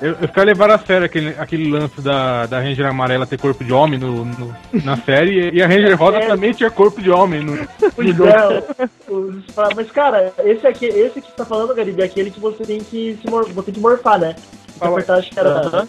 Eu, 0.00 0.10
eu 0.20 0.28
ficava 0.28 0.44
levando 0.46 0.72
a 0.72 0.78
sério 0.78 1.06
aquele, 1.06 1.28
aquele 1.38 1.70
lance 1.70 2.00
da, 2.00 2.44
da 2.46 2.58
Ranger 2.60 2.86
amarela 2.86 3.24
ter 3.26 3.38
corpo 3.38 3.62
de 3.64 3.72
homem 3.72 3.98
no, 3.98 4.24
no- 4.24 4.54
na 4.84 4.96
série, 4.96 5.50
e 5.52 5.62
a 5.62 5.66
Ranger 5.66 5.96
rosa 5.96 6.18
É. 6.18 6.26
também 6.26 6.52
tinha 6.52 6.70
corpo 6.70 7.00
de 7.00 7.08
homem 7.10 7.40
no, 7.42 7.56
Pois 7.94 8.18
é, 8.20 8.64
os- 9.08 9.44
mas 9.76 9.90
cara, 9.92 10.32
esse 10.44 10.66
aqui, 10.66 10.86
esse 10.86 11.20
que 11.20 11.28
você 11.28 11.36
tá 11.36 11.44
falando, 11.44 11.72
Garibe, 11.74 12.02
é 12.02 12.04
aquele 12.04 12.30
que 12.32 12.40
você 12.40 12.64
tem 12.64 12.80
que 12.80 13.16
se 13.22 13.30
mor 13.30 13.44
você 13.48 13.66
tem 13.66 13.74
que 13.74 13.80
morfar, 13.80 14.18
né? 14.18 14.34
Você 14.76 14.84
apertar, 14.84 15.18
acho 15.18 15.30
que 15.30 15.38
era. 15.38 15.86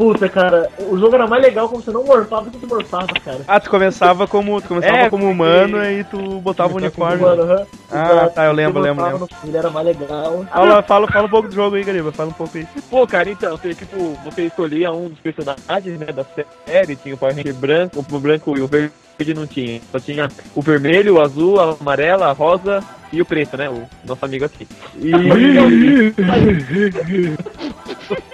Puta, 0.00 0.30
cara, 0.30 0.70
o 0.78 0.96
jogo 0.96 1.14
era 1.14 1.26
mais 1.26 1.42
legal 1.42 1.68
quando 1.68 1.84
você 1.84 1.90
não 1.90 2.02
morfava 2.02 2.48
do 2.48 2.52
que 2.52 2.58
você 2.66 2.74
morfava, 2.74 3.12
cara. 3.22 3.40
Ah, 3.46 3.60
tu 3.60 3.68
começava 3.68 4.26
como, 4.26 4.58
tu 4.58 4.68
começava 4.68 4.96
É, 4.96 5.10
como 5.10 5.28
humano 5.28 5.84
e 5.84 6.02
tu 6.04 6.40
botava 6.40 6.72
o 6.72 6.76
uniforme. 6.78 7.20
Mano, 7.20 7.42
aham. 7.42 7.66
Ah, 7.92 8.10
Exato. 8.12 8.34
tá, 8.34 8.46
eu 8.46 8.52
lembro, 8.52 8.80
lembro, 8.80 9.04
lembro. 9.04 9.18
no- 9.20 9.28
Ele 9.46 9.58
era 9.58 9.68
mais 9.68 9.86
legal. 9.86 10.46
Fala, 10.50 10.82
fala, 10.82 11.06
fala 11.06 11.26
um 11.26 11.28
pouco 11.28 11.48
do 11.50 11.54
jogo 11.54 11.76
aí, 11.76 11.84
Gariba. 11.84 12.10
Fala 12.12 12.30
um 12.30 12.32
pouco 12.32 12.56
aí. 12.56 12.66
Pô, 12.88 13.06
cara, 13.06 13.28
então, 13.28 13.54
você, 13.58 13.74
tipo, 13.74 14.18
você 14.24 14.46
escolhia 14.46 14.90
um 14.90 15.10
dos 15.10 15.18
personagens, 15.18 15.98
né, 15.98 16.06
da 16.06 16.24
série, 16.66 16.96
tinha 16.96 17.14
o 17.14 17.18
Power 17.18 17.36
Ranger 17.36 17.52
branco, 17.54 17.98
o 17.98 18.02
branco 18.18 18.56
e 18.56 18.62
o 18.62 18.66
verde 18.66 19.34
não 19.34 19.46
tinha. 19.46 19.82
Só 19.92 20.00
tinha 20.00 20.28
o 20.54 20.62
vermelho, 20.62 21.16
o 21.16 21.20
azul, 21.20 21.60
a 21.60 21.76
amarela, 21.78 22.28
a 22.28 22.32
rosa 22.32 22.82
e 23.12 23.20
o 23.20 23.26
preto, 23.26 23.58
né, 23.58 23.68
o 23.68 23.82
nosso 24.06 24.24
amigo 24.24 24.46
aqui. 24.46 24.66
E... 24.96 25.10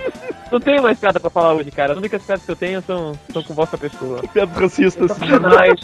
não 0.50 0.60
tenho 0.60 0.82
mais 0.82 0.98
piada 0.98 1.20
pra 1.20 1.30
falar 1.30 1.54
hoje, 1.54 1.70
cara. 1.70 1.92
As 1.92 1.98
únicas 1.98 2.22
piadas 2.22 2.44
que 2.44 2.50
eu 2.50 2.56
tenho 2.56 2.82
são, 2.82 3.12
são 3.32 3.42
com 3.42 3.54
vossa 3.54 3.78
pessoa. 3.78 4.20
Piada 4.32 4.60
racista, 4.60 5.00
Ele 5.02 5.12
assim. 5.12 5.20
funcionando. 5.20 5.54
Mas, 5.54 5.80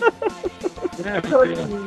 é, 1.06 1.18
Aquela 1.18 1.46
porque- 1.46 1.54
velho. 1.54 1.82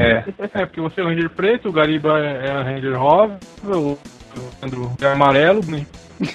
É. 0.00 0.24
É, 0.54 0.66
porque 0.66 0.80
você 0.80 1.00
é 1.00 1.04
o 1.04 1.08
Ranger 1.08 1.30
preto, 1.30 1.68
o 1.68 1.72
Gariba 1.72 2.18
é 2.18 2.46
é 2.46 2.50
a 2.50 2.62
Ranger 2.62 2.98
rosa, 2.98 3.38
o 3.64 3.98
o 4.36 4.64
Andrew 4.64 4.92
é 5.00 5.06
amarelo, 5.12 5.60
né? 5.66 5.84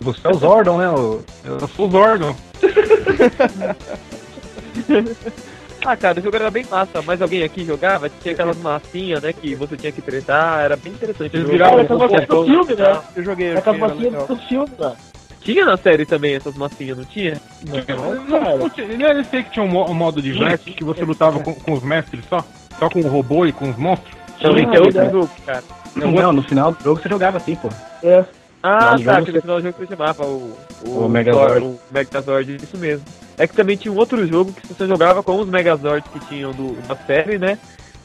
Você 0.00 0.26
é 0.26 0.30
o 0.30 0.34
Zordon, 0.34 0.78
né? 0.78 0.86
Eu 0.86 1.68
sou 1.68 1.86
o 1.86 1.90
Zordon. 1.90 2.34
Ah, 5.84 5.96
cara, 5.96 6.20
o 6.20 6.22
jogo 6.22 6.36
era 6.36 6.50
bem 6.50 6.64
massa, 6.70 7.02
mas 7.02 7.20
alguém 7.20 7.42
aqui 7.42 7.64
jogava, 7.64 8.08
tinha 8.08 8.32
aquelas 8.32 8.56
massinhas, 8.58 9.20
né, 9.22 9.32
que 9.32 9.54
você 9.54 9.76
tinha 9.76 9.90
que 9.90 10.00
tretar, 10.00 10.60
era 10.60 10.76
bem 10.76 10.92
interessante. 10.92 11.34
Eles 11.36 11.46
jogo. 11.46 11.58
Cara, 11.58 11.82
essas 11.82 11.98
massinhas 11.98 12.26
do 12.28 12.44
filme, 12.44 12.74
né? 12.76 13.00
Eu 13.16 13.24
joguei, 13.24 13.52
eu 13.52 13.58
É 13.58 13.72
massinhas 13.78 14.12
legal. 14.12 14.26
do 14.26 14.36
filme, 14.36 14.70
né? 14.78 14.92
Tinha 15.40 15.64
na 15.64 15.76
série 15.76 16.06
também 16.06 16.36
essas 16.36 16.54
massinhas, 16.56 16.96
não 16.98 17.04
tinha? 17.04 17.40
Não. 17.66 18.56
Não 18.58 18.68
tinha- 18.70 18.86
Não 18.96 19.06
era 19.08 19.20
esse 19.20 19.36
aí 19.36 19.42
que 19.42 19.50
tinha 19.50 19.64
um, 19.64 19.68
mo- 19.68 19.90
um 19.90 19.94
modo 19.94 20.22
de 20.22 20.32
vest 20.32 20.70
que 20.72 20.84
você 20.84 21.04
lutava 21.04 21.40
com, 21.40 21.52
com 21.52 21.72
os 21.72 21.82
mestres 21.82 22.24
só? 22.28 22.44
Só 22.78 22.88
com 22.88 23.00
o 23.00 23.08
robô 23.08 23.44
e 23.44 23.52
com 23.52 23.68
os 23.68 23.76
monstros? 23.76 24.14
Também 24.40 24.68
que 24.70 24.76
é 24.76 24.80
outro 24.80 25.10
jogo, 25.10 25.30
cara. 25.44 25.62
Não, 25.96 26.32
no 26.32 26.42
final 26.44 26.70
do 26.72 26.82
jogo 26.84 27.00
você 27.02 27.08
jogava 27.08 27.38
assim, 27.38 27.56
pô. 27.56 27.68
É. 28.04 28.24
Ah, 28.62 28.96
No 28.96 29.04
tá, 29.04 29.14
jogo 29.14 29.24
que 29.26 29.32
você- 29.32 29.36
no 29.36 29.40
final 29.42 29.56
do 29.56 29.62
jogo 29.62 29.76
você 29.78 29.86
chamava 29.86 30.24
o, 30.24 30.56
O 30.86 31.08
Megazord. 31.08 31.64
O 31.66 31.78
Megazord, 31.90 32.56
isso 32.62 32.78
mesmo. 32.78 33.04
É 33.38 33.46
que 33.46 33.54
também 33.54 33.76
tinha 33.76 33.92
um 33.92 33.96
outro 33.96 34.24
jogo 34.26 34.52
que 34.52 34.66
você 34.68 34.86
jogava 34.86 35.22
com 35.22 35.40
os 35.40 35.48
Megazords 35.48 36.08
que 36.12 36.20
tinham 36.26 36.52
do, 36.52 36.72
da 36.86 36.94
série, 36.94 37.38
né? 37.38 37.58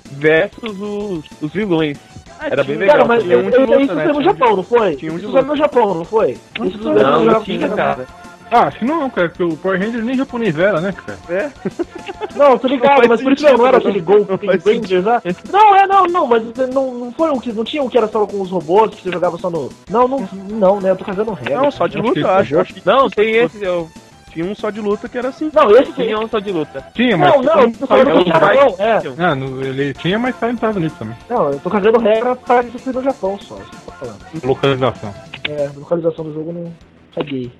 Versus 0.09 0.79
os, 0.79 1.25
os 1.41 1.51
vilões. 1.51 1.97
Era 2.39 2.63
bem 2.63 2.77
legal. 2.77 2.97
Cara, 2.97 3.07
mas 3.07 3.23
Tinha 3.23 3.37
um 3.37 3.41
eu, 3.41 3.49
de 3.49 3.55
eu, 3.55 3.65
luta, 3.65 3.81
isso 3.83 3.93
né? 3.95 4.03
foi 4.05 4.13
no 4.13 4.19
um 4.19 4.23
Japão, 4.23 4.55
não 4.55 4.63
foi? 4.63 4.95
tinha 4.95 5.11
um 5.11 5.15
de 5.15 5.21
Isso 5.23 5.31
foi 5.31 5.41
luta. 5.41 5.51
no 5.53 5.57
Japão, 5.57 5.93
não 5.95 6.05
foi? 6.05 6.31
Isso 6.63 6.77
Não, 6.77 6.93
não 6.93 7.25
Japão. 7.25 7.43
tinha, 7.43 7.69
cara. 7.69 8.07
Ah, 8.49 8.63
acho 8.67 8.79
que 8.79 8.85
não, 8.85 9.09
cara, 9.09 9.27
porque 9.29 9.43
o 9.43 9.57
Power 9.57 9.79
Ranger 9.79 10.03
nem 10.03 10.15
japonês 10.15 10.57
era, 10.57 10.79
né, 10.79 10.93
cara? 10.93 11.51
Não, 12.35 12.57
tô 12.57 12.67
Não 12.67 12.75
ligado, 12.75 12.97
faz 12.97 13.07
mas 13.09 13.21
por 13.21 13.33
isso 13.33 13.43
não, 13.43 13.57
não 13.57 13.65
era 13.67 13.79
não- 13.79 13.87
aquele 13.87 13.99
Gol 14.01 14.27
não 14.29 14.37
Rangers 14.65 15.03
lá? 15.05 15.21
Não, 15.51 15.75
é, 15.75 15.87
não, 15.87 16.03
não, 16.05 16.27
mas 16.27 16.43
não, 16.71 16.93
não 16.93 17.11
foi 17.11 17.29
o 17.31 17.39
que. 17.39 17.51
Não 17.51 17.63
tinha 17.63 17.81
o 17.83 17.89
que 17.89 17.97
era 17.97 18.07
só 18.07 18.25
com 18.27 18.39
os 18.41 18.49
robôs, 18.51 18.93
que 18.93 19.01
você 19.01 19.11
jogava 19.11 19.37
só 19.39 19.49
no. 19.49 19.69
Não, 19.89 20.07
não, 20.07 20.29
não, 20.49 20.79
né? 20.79 20.91
Eu 20.91 20.95
tô 20.95 21.03
cagando 21.03 21.33
regra. 21.33 21.61
Não, 21.61 21.71
só 21.71 21.87
de 21.87 21.97
luta, 21.97 22.19
eu 22.19 22.29
acho. 22.29 22.53
Eu 22.55 22.61
acho 22.61 22.73
que 22.75 22.81
Não, 22.85 23.09
tem 23.09 23.35
esse, 23.37 23.63
eu 23.63 23.89
tinha 24.31 24.45
um 24.45 24.53
só 24.53 24.69
de 24.69 24.79
luta 24.81 25.09
que 25.09 25.17
era 25.17 25.29
assim. 25.29 25.49
Não, 25.51 25.71
esse 25.71 25.87
sim. 25.87 26.03
tinha 26.03 26.19
um 26.19 26.27
só 26.27 26.37
de 26.39 26.51
luta. 26.51 26.85
Tinha, 26.93 27.17
mas. 27.17 27.33
Não, 27.33 27.41
não, 27.41 27.61
eu 27.63 27.73
tô 27.73 27.87
falando 27.87 28.23
do 28.23 28.27
Japão, 28.29 28.75
é. 28.77 29.01
Ah, 29.23 29.35
no- 29.35 29.63
ele 29.63 29.93
tinha, 29.95 30.19
mas 30.19 30.35
saiu 30.39 30.51
nos 30.51 30.57
Estados 30.59 30.77
Unidos 30.77 30.97
também. 30.99 31.15
Não, 31.29 31.51
eu 31.51 31.59
tô 31.59 31.69
cagando 31.71 31.97
regra 31.99 32.35
para 32.35 32.63
isso 32.67 32.93
no 32.93 33.01
Japão 33.03 33.39
só, 33.41 33.55
isso 33.57 33.69
que 33.71 33.75
eu 33.77 33.81
tô 33.85 33.91
falando. 33.93 34.19
Localização. 34.43 35.13
É, 35.49 35.69
localização 35.75 36.25
do 36.25 36.33
jogo 36.33 36.53
não 36.53 36.71
caguei. 37.15 37.51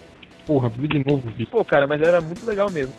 Porra, 0.47 0.69
vi 0.69 0.87
de 0.87 1.03
novo, 1.05 1.29
vi. 1.35 1.45
Pô, 1.45 1.63
cara, 1.65 1.85
mas 1.85 2.01
era 2.01 2.21
muito 2.21 2.45
legal 2.45 2.71
mesmo. 2.71 2.93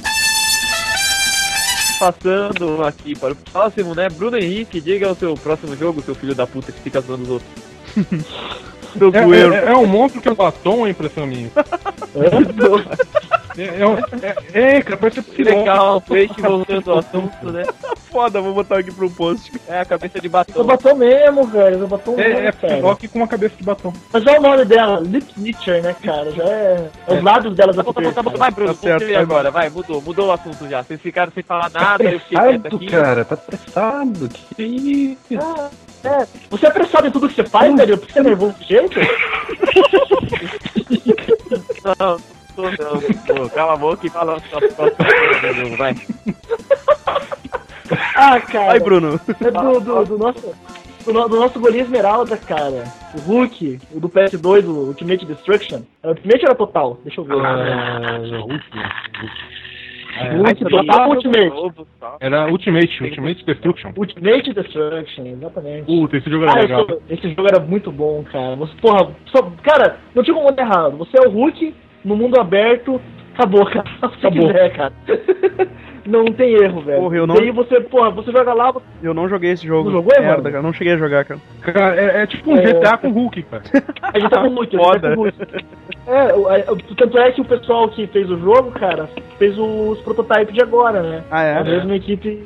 Passando 1.98 2.84
aqui 2.84 3.18
para 3.18 3.32
o 3.32 3.36
próximo, 3.36 3.94
né? 3.94 4.08
Bruno 4.10 4.36
Henrique, 4.36 4.80
diga 4.80 5.10
o 5.10 5.14
seu 5.14 5.34
próximo 5.34 5.74
jogo, 5.74 6.02
seu 6.02 6.14
filho 6.14 6.34
da 6.34 6.46
puta 6.46 6.70
que 6.70 6.80
fica 6.80 7.00
zoando 7.00 7.22
os 7.22 7.30
outros. 7.30 7.50
É, 8.98 9.68
é, 9.68 9.72
é 9.72 9.76
um 9.76 9.86
monstro 9.86 10.20
que 10.20 10.30
é 10.30 10.34
batom, 10.34 10.84
a 10.84 10.90
impressão 10.90 11.26
minha. 11.26 11.50
É, 13.58 13.80
é, 13.80 13.86
um- 13.86 13.98
é, 13.98 14.76
é, 14.76 14.82
cara, 14.82 14.96
parece 14.96 15.22
Que 15.22 15.42
legal, 15.42 16.00
peixe 16.00 16.40
voltando 16.40 16.92
ao 16.92 16.98
assunto, 16.98 17.50
né? 17.50 17.64
Foda, 18.10 18.40
vou 18.40 18.54
botar 18.54 18.78
aqui 18.78 18.90
pro 18.90 19.10
post. 19.10 19.52
É 19.68 19.80
a 19.80 19.84
cabeça 19.84 20.18
de 20.20 20.26
Eu 20.26 20.30
batom. 20.30 20.64
batom 20.64 20.94
mesmo, 20.94 21.44
velho. 21.44 21.78
Eu 21.80 21.88
batom 21.88 22.16
mesmo, 22.16 22.38
É, 22.38 22.46
é 22.46 22.52
cara. 22.52 22.74
Psylocke 22.74 23.08
com 23.08 23.18
uma 23.18 23.28
cabeça 23.28 23.54
de 23.56 23.62
batom. 23.64 23.92
Mas 24.12 24.26
olha 24.26 24.38
o 24.38 24.42
nome 24.42 24.64
dela, 24.64 25.00
Lip 25.00 25.26
Snitcher, 25.36 25.82
né, 25.82 25.94
cara? 26.02 26.30
Já 26.30 26.44
é. 26.44 26.90
é 27.06 27.14
os 27.14 27.22
lábios 27.22 27.54
dela 27.54 27.72
da 27.72 27.84
Tá 27.84 27.92
bom, 27.92 28.02
tá 28.02 28.12
tá 28.12 28.22
bom, 28.22 28.36
vai, 28.36 28.50
Bruno, 28.50 28.74
Tá 28.74 28.80
certo, 28.80 29.16
agora, 29.16 29.50
vai, 29.50 29.68
mudou, 29.68 30.00
mudou 30.00 30.28
o 30.28 30.32
assunto 30.32 30.68
já. 30.68 30.82
Vocês 30.82 31.00
ficaram 31.00 31.32
sem 31.32 31.42
falar 31.42 31.70
nada, 31.70 32.04
eu 32.04 32.20
fiquei 32.20 32.38
aqui. 32.38 32.86
cara, 32.86 33.24
tá 33.24 33.34
apressado. 33.34 34.28
Que 34.56 34.62
isso? 34.62 35.18
Ah, 35.38 35.68
é. 36.04 36.26
Você 36.50 36.66
é 36.66 36.68
apressado 36.68 37.08
em 37.08 37.10
tudo 37.10 37.28
que 37.28 37.34
você 37.34 37.44
faz, 37.44 37.74
velho? 37.74 37.98
Por 37.98 38.06
que 38.06 38.12
você 38.12 38.20
é 38.20 38.22
nervoso 38.22 38.52
desse 38.54 38.68
jeito? 38.68 38.98
Não, 41.98 42.16
tô 42.62 42.84
não, 42.84 43.00
pô, 43.44 43.50
cala 43.50 43.72
a 43.74 43.76
boca 43.76 44.06
e 44.06 44.10
fala 44.10 44.36
jogo, 44.40 45.76
vai. 45.76 45.94
Ah, 48.14 48.38
cara. 48.40 48.66
Vai, 48.66 48.80
Bruno. 48.80 49.18
É 49.40 49.50
do, 49.50 49.80
do, 49.80 50.04
do 50.04 50.18
nosso. 50.18 50.54
Do, 51.04 51.12
no- 51.12 51.28
do 51.28 51.36
nosso 51.36 51.58
goleiro 51.58 51.86
Esmeralda, 51.86 52.36
cara. 52.36 52.84
O 53.16 53.20
Hulk, 53.20 53.78
o 53.94 54.00
do 54.00 54.08
PS2, 54.10 54.66
o 54.66 54.88
Ultimate 54.88 55.24
Destruction. 55.24 55.80
É, 56.02 56.08
O 56.08 56.10
Ultimate 56.10 56.44
era 56.44 56.54
total? 56.54 56.98
Deixa 57.02 57.20
eu 57.20 57.24
ver. 57.24 57.36
Ah, 57.40 58.20
É, 60.20 60.36
Hulk 60.36 60.64
total 60.64 60.98
jogo 61.04 61.14
Ultimate. 61.14 61.48
novo. 61.48 61.86
Era 62.20 62.46
Ultimate, 62.50 63.04
Ultimate 63.04 63.44
Destruction. 63.46 63.92
Ultimate 63.96 64.52
Destruction, 64.52 65.26
exatamente. 65.26 65.86
Puta, 65.86 66.16
esse 66.18 66.28
jogo 66.28 66.44
era 66.44 66.52
Ah, 66.52 66.60
legal. 66.60 66.86
esse, 67.08 67.14
esse 67.26 67.34
jogo 67.34 67.48
era 67.48 67.60
muito 67.60 67.90
bom, 67.90 68.22
cara. 68.30 68.56
Você, 68.56 68.74
porra, 68.82 69.14
só- 69.26 69.50
cara, 69.62 69.96
não 70.14 70.22
tinha 70.22 70.34
como 70.34 70.50
errado. 70.60 70.96
Você 70.98 71.16
é 71.16 71.26
o 71.26 71.30
Hulk 71.30 71.74
no 72.04 72.16
mundo 72.16 72.40
aberto, 72.40 73.00
acabou, 73.34 73.64
cara. 73.66 73.84
Se 74.20 74.26
Acabou. 74.26 74.46
quiser, 74.48 74.72
cara. 74.74 74.92
não 76.06 76.24
tem 76.26 76.54
erro, 76.54 76.80
velho. 76.80 77.00
Porra, 77.02 77.16
eu 77.16 77.26
não- 77.26 77.36
E 77.36 77.40
aí 77.40 77.50
você, 77.50 77.80
porra, 77.80 78.10
você 78.10 78.32
joga 78.32 78.54
lá, 78.54 78.70
você- 78.72 78.84
Eu 79.02 79.12
não 79.12 79.28
joguei 79.28 79.50
esse 79.50 79.66
jogo. 79.66 79.90
Não 79.90 79.96
jogou, 79.98 80.12
Merda, 80.18 80.36
mano? 80.38 80.50
cara. 80.50 80.62
Não 80.62 80.72
cheguei 80.72 80.94
a 80.94 80.96
jogar, 80.96 81.24
cara. 81.24 81.40
Cara, 81.60 81.96
é, 82.00 82.22
é 82.22 82.26
tipo 82.26 82.50
um 82.52 82.56
É. 82.56 82.62
GTA 82.62 82.96
com 82.98 83.10
Hulk, 83.10 83.42
cara. 83.42 83.62
a 84.14 84.18
gente 84.18 84.30
tá 84.30 84.40
com 84.42 84.48
Hulk, 84.48 84.76
a 84.76 84.78
gente 84.78 84.86
Foda. 84.86 85.08
tá 85.10 85.14
com 85.14 85.22
Hulk. 85.22 85.36
É, 86.06 86.70
o- 86.72 86.94
tanto 86.96 87.18
é 87.18 87.30
que 87.32 87.40
o 87.40 87.44
pessoal 87.44 87.88
que 87.90 88.06
fez 88.06 88.30
o 88.30 88.38
jogo, 88.38 88.70
cara, 88.72 89.08
fez 89.38 89.58
os 89.58 90.00
prototypes 90.00 90.54
de 90.54 90.62
agora, 90.62 91.02
né? 91.02 91.22
Ah, 91.30 91.42
É 91.42 91.56
a 91.58 91.60
é? 91.60 91.64
mesma 91.64 91.94
equipe 91.96 92.42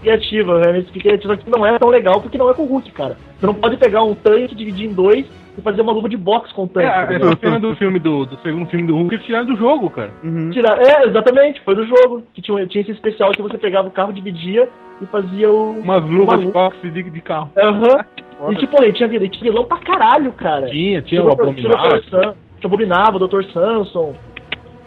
criativa, 0.00 0.58
né? 0.60 0.72
A 0.72 0.78
equipe 0.78 1.00
criativa, 1.00 1.36
que 1.36 1.48
não 1.50 1.64
é 1.66 1.78
tão 1.78 1.88
legal 1.88 2.20
porque 2.20 2.38
não 2.38 2.50
é 2.50 2.54
com 2.54 2.62
o 2.62 2.66
Hulk, 2.66 2.90
cara. 2.92 3.16
Você 3.38 3.46
não 3.46 3.54
pode 3.54 3.76
pegar 3.76 4.02
um 4.02 4.14
tanque, 4.14 4.54
dividir 4.54 4.88
em 4.90 4.92
dois 4.94 5.26
e 5.56 5.60
fazer 5.60 5.82
uma 5.82 5.92
luva 5.92 6.08
de 6.08 6.16
boxe 6.16 6.52
com 6.54 6.64
o 6.64 6.68
tanque. 6.68 6.86
É, 6.86 7.04
entendeu? 7.04 7.28
essa 7.30 7.38
cena 7.40 7.60
do 7.60 7.74
filme 7.76 7.98
do, 7.98 8.24
do 8.26 8.36
segundo 8.38 8.66
filme 8.68 8.86
do 8.86 8.96
Hulk 8.96 9.14
eles 9.14 9.26
tiraram 9.26 9.46
do 9.46 9.56
jogo, 9.56 9.90
cara. 9.90 10.10
Uhum. 10.24 10.50
Tirar- 10.50 10.78
É, 10.80 11.06
exatamente, 11.06 11.60
foi 11.62 11.74
do 11.74 11.86
jogo. 11.86 12.22
Que 12.34 12.40
tinha, 12.42 12.66
tinha 12.66 12.82
esse 12.82 12.92
especial 12.92 13.30
que 13.32 13.42
você 13.42 13.58
pegava 13.58 13.88
o 13.88 13.90
carro, 13.92 14.12
dividia 14.12 14.68
e 15.00 15.06
fazia 15.06 15.50
o. 15.50 15.78
Umas 15.80 16.02
luvas 16.04 16.40
de 16.40 16.46
boxe 16.46 16.90
de, 16.90 17.02
de 17.02 17.20
carro. 17.20 17.50
Aham. 17.56 18.04
E 18.50 18.56
tipo, 18.56 18.82
ele 18.82 18.92
tinha, 18.92 19.08
ele 19.08 19.28
tinha 19.28 19.50
vilão 19.52 19.64
pra 19.64 19.78
caralho, 19.78 20.32
cara. 20.32 20.66
Tinha, 20.68 21.00
tinha 21.02 21.20
Tinha 21.20 21.22
o 21.22 21.32
o 21.32 21.36
Dr. 21.36 21.54
tinha 21.54 21.68
o 21.68 21.70
Dr. 21.70 21.76
Abominável. 21.78 22.02
Sam- 22.10 22.34
tinha 22.58 22.64
o 22.64 22.66
Abominável, 22.66 23.20
o 23.20 23.28
Dr. 23.28 23.44
Samson. 23.52 24.14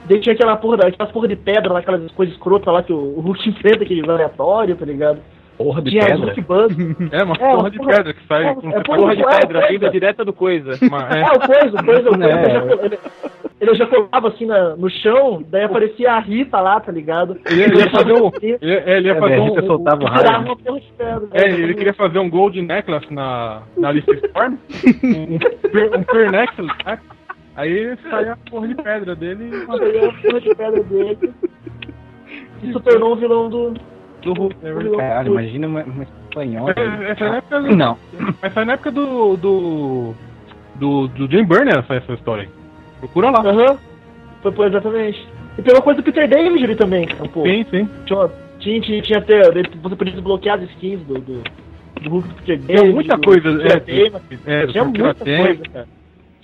Daí 0.08 0.20
tinha 0.20 0.34
aquela 0.34 0.56
porra, 0.58 0.76
aquelas 0.88 1.12
porra 1.12 1.28
de 1.28 1.36
pedra 1.36 1.74
lá, 1.74 1.80
aquelas 1.80 2.12
coisas 2.12 2.36
escrotas 2.36 2.74
lá 2.74 2.84
que 2.84 2.94
o, 2.94 2.98
o 2.98 3.20
Hulk 3.22 3.50
enfrenta, 3.50 3.84
aquele 3.84 4.10
aleatório, 4.10 4.76
tá 4.76 4.86
ligado? 4.86 5.20
Porra 5.58 5.82
de 5.82 5.90
tinha 5.92 6.06
pedra. 6.06 6.36
É, 7.12 7.24
uma 7.24 7.34
É, 7.36 7.38
porra 7.38 7.58
uma 7.60 7.72
de 7.72 7.78
porra- 7.78 7.92
pedra 7.96 8.14
que 8.14 8.28
sai 8.28 8.46
é, 8.46 8.56
com 8.56 8.70
é 8.70 8.84
porra 8.84 8.98
Porra 9.00 9.16
de 9.16 9.24
Ué, 9.24 9.40
pedra, 9.40 9.68
vinda 9.68 9.90
direta 9.90 10.26
do 10.26 10.34
coisa. 10.34 10.72
Mas, 10.92 11.16
É, 11.16 11.22
é, 11.22 11.26
o 11.32 11.40
coisa, 11.40 11.82
o 11.82 11.86
coisa, 11.86 12.10
o 12.10 12.18
coisa. 12.18 12.26
É. 12.30 12.44
Ele, 12.46 12.52
já, 12.54 12.86
ele, 12.86 13.00
ele 13.62 13.76
já 13.76 13.88
colava 13.88 14.28
assim 14.28 14.46
na- 14.46 14.76
no 14.76 14.90
chão, 14.90 15.42
daí 15.50 15.64
aparecia 15.64 16.12
a 16.12 16.20
Rita 16.20 16.60
lá, 16.60 16.78
tá 16.82 16.92
ligado? 16.92 17.40
ele, 17.50 17.64
ele 17.64 17.78
ia 17.80 17.90
fazer 17.90 18.14
um. 18.14 18.32
Ele, 18.42 18.58
ele 18.62 19.08
ia 19.08 19.14
É, 19.14 19.20
fazer 19.20 19.40
um. 19.40 19.46
Rita 19.46 19.66
soltava 19.66 19.98
tirava 20.06 20.30
raio. 20.30 20.42
uma 20.46 20.56
porra 20.58 20.80
de 20.82 20.92
pedra. 20.98 21.28
É, 21.32 21.50
ele 21.50 21.74
queria 21.74 21.94
fazer 21.94 22.20
um 22.20 22.30
Gold 22.30 22.62
Necklace 22.62 23.12
na, 23.14 23.62
na 23.78 23.88
Alice 23.90 24.12
Storm. 24.12 24.58
Um, 25.06 25.08
um, 25.08 26.28
um 26.28 26.32
Necklace, 26.32 26.62
né? 26.86 27.00
Aí 27.56 27.96
saía 28.10 28.34
a 28.34 28.38
porra 28.50 28.68
de 28.68 28.76
pedra 28.76 29.16
dele 29.16 29.48
e 29.48 29.52
Pegou 29.66 30.10
a 30.10 30.14
porra 30.14 30.42
de 30.42 30.56
pedra 30.56 30.84
dele. 30.84 31.34
E 32.64 32.74
se 32.74 32.80
tornou 32.82 33.14
um 33.14 33.16
vilão 33.16 33.50
do. 33.50 33.74
do 34.22 34.34
Hulk. 34.34 34.56
verdade? 34.62 34.98
Caralho, 34.98 35.32
imagina 35.32 35.68
uma, 35.68 35.84
uma 35.84 36.04
espanhola. 36.04 36.74
É, 36.76 37.12
Essa 37.12 37.26
é 37.26 37.38
época 37.38 37.62
do. 37.62 37.76
Não. 37.76 37.98
Mas 38.42 38.54
foi 38.54 38.66
na 38.66 38.74
época 38.74 38.92
do. 38.92 39.38
do. 39.38 40.14
do, 40.76 41.08
do 41.10 41.28
Jim 41.32 41.46
Burner 41.46 41.78
essa, 41.80 41.94
essa 41.96 42.14
história. 42.14 42.50
Procura 43.00 43.30
lá. 43.30 43.40
Aham. 43.40 43.78
Foi, 44.42 44.52
foi 44.52 44.68
exatamente. 44.68 45.28
E 45.58 45.62
pegou 45.62 45.82
coisa 45.82 46.02
do 46.02 46.04
Peter 46.04 46.28
David 46.28 46.64
ali 46.64 46.76
também, 46.76 47.08
cara, 47.08 47.24
um 47.24 47.28
pouco. 47.30 47.48
Sim, 47.48 47.64
sim. 47.72 47.90
Tinha, 48.06 48.30
tinha, 48.60 48.82
tinha, 48.82 49.02
tinha 49.02 49.20
até. 49.20 49.42
Você 49.82 49.96
podia 49.96 50.14
desbloquear 50.14 50.58
as 50.60 50.70
skins 50.72 51.00
do, 51.04 51.14
do, 51.20 51.44
do 52.02 52.10
Hulk 52.10 52.28
do 52.28 52.34
Peter 52.36 52.58
David. 52.60 52.82
Tinha 52.82 52.94
muita 52.94 53.16
do- 53.18 53.24
coisa. 53.26 53.52
do 53.54 53.62
É, 53.62 53.80
Tema. 53.80 54.22
é, 54.46 54.68
Tinha 54.68 54.84
muita 54.84 55.14
coisa, 55.16 55.64
cara. 55.72 55.88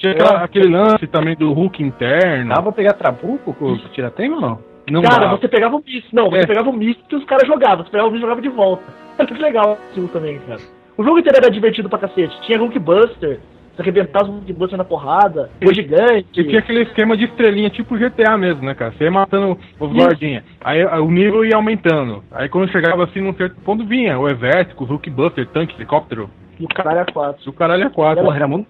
Tinha 0.01 0.13
aquela- 0.13 0.43
aquele 0.43 0.67
lance 0.69 1.07
também 1.07 1.35
do 1.35 1.53
Hulk 1.53 1.81
interno. 1.83 2.49
Dava 2.49 2.63
pra 2.63 2.71
pegar 2.71 2.93
trabuco 2.93 3.53
com 3.53 3.65
o 3.73 3.77
tiratema 3.89 4.35
ou 4.35 4.41
não? 4.41 4.59
Não 4.89 5.01
cara, 5.03 5.25
dava. 5.25 5.37
você 5.37 5.47
pegava 5.47 5.75
o 5.75 5.79
míssil. 5.85 6.09
Não, 6.11 6.29
você 6.29 6.39
É. 6.39 6.47
pegava 6.47 6.69
o 6.69 6.73
míssil 6.73 7.03
que 7.07 7.15
os 7.15 7.23
caras 7.25 7.47
jogavam. 7.47 7.85
Você 7.85 7.91
pegava 7.91 8.09
o 8.09 8.11
míssil 8.11 8.27
e 8.27 8.29
jogava 8.29 8.41
de 8.41 8.49
volta. 8.49 8.83
Era 9.17 9.27
muito 9.29 9.41
legal 9.41 9.77
aquilo 9.91 10.07
também, 10.07 10.39
cara. 10.39 10.59
O 10.97 11.03
jogo 11.03 11.19
inteiro 11.19 11.37
era 11.37 11.49
divertido 11.51 11.87
pra 11.89 11.99
cacete. 11.99 12.35
Tinha 12.41 12.59
Hulk 12.59 12.77
Buster. 12.79 13.39
Você 13.75 13.81
arrebentava 13.81 14.25
os 14.25 14.31
Hulk 14.31 14.53
Buster 14.53 14.77
na 14.77 14.83
porrada. 14.83 15.49
O 15.65 15.73
gigante. 15.73 16.27
E 16.41 16.43
tinha 16.43 16.59
aquele 16.59 16.81
esquema 16.81 17.15
de 17.15 17.25
estrelinha, 17.25 17.69
tipo 17.69 17.95
GTA 17.97 18.37
mesmo, 18.37 18.63
né, 18.63 18.73
cara? 18.75 18.91
Você 18.91 19.05
ia 19.05 19.11
matando 19.11 19.57
os 19.79 19.91
guardinhas. 19.93 20.43
Aí 20.63 20.81
a- 20.81 20.99
o 21.01 21.09
nível 21.09 21.45
ia 21.45 21.55
aumentando. 21.55 22.21
Aí 22.31 22.49
quando 22.49 22.69
chegava 22.69 23.05
assim 23.05 23.21
num 23.21 23.33
certo 23.33 23.55
ponto, 23.61 23.85
vinha 23.85 24.19
o 24.19 24.27
exército, 24.27 24.83
o 24.83 24.85
Hulkbuster, 24.85 25.47
tanque, 25.47 25.75
helicóptero. 25.75 26.29
E 26.59 26.65
o 26.65 26.67
caralho 26.67 26.99
é 26.99 27.05
quatro. 27.11 27.49
O 27.49 27.53
caralho 27.53 27.85
é 27.85 27.89
quatro. 27.89 28.23
Porra, 28.23 28.35
era 28.35 28.47
mundo, 28.47 28.65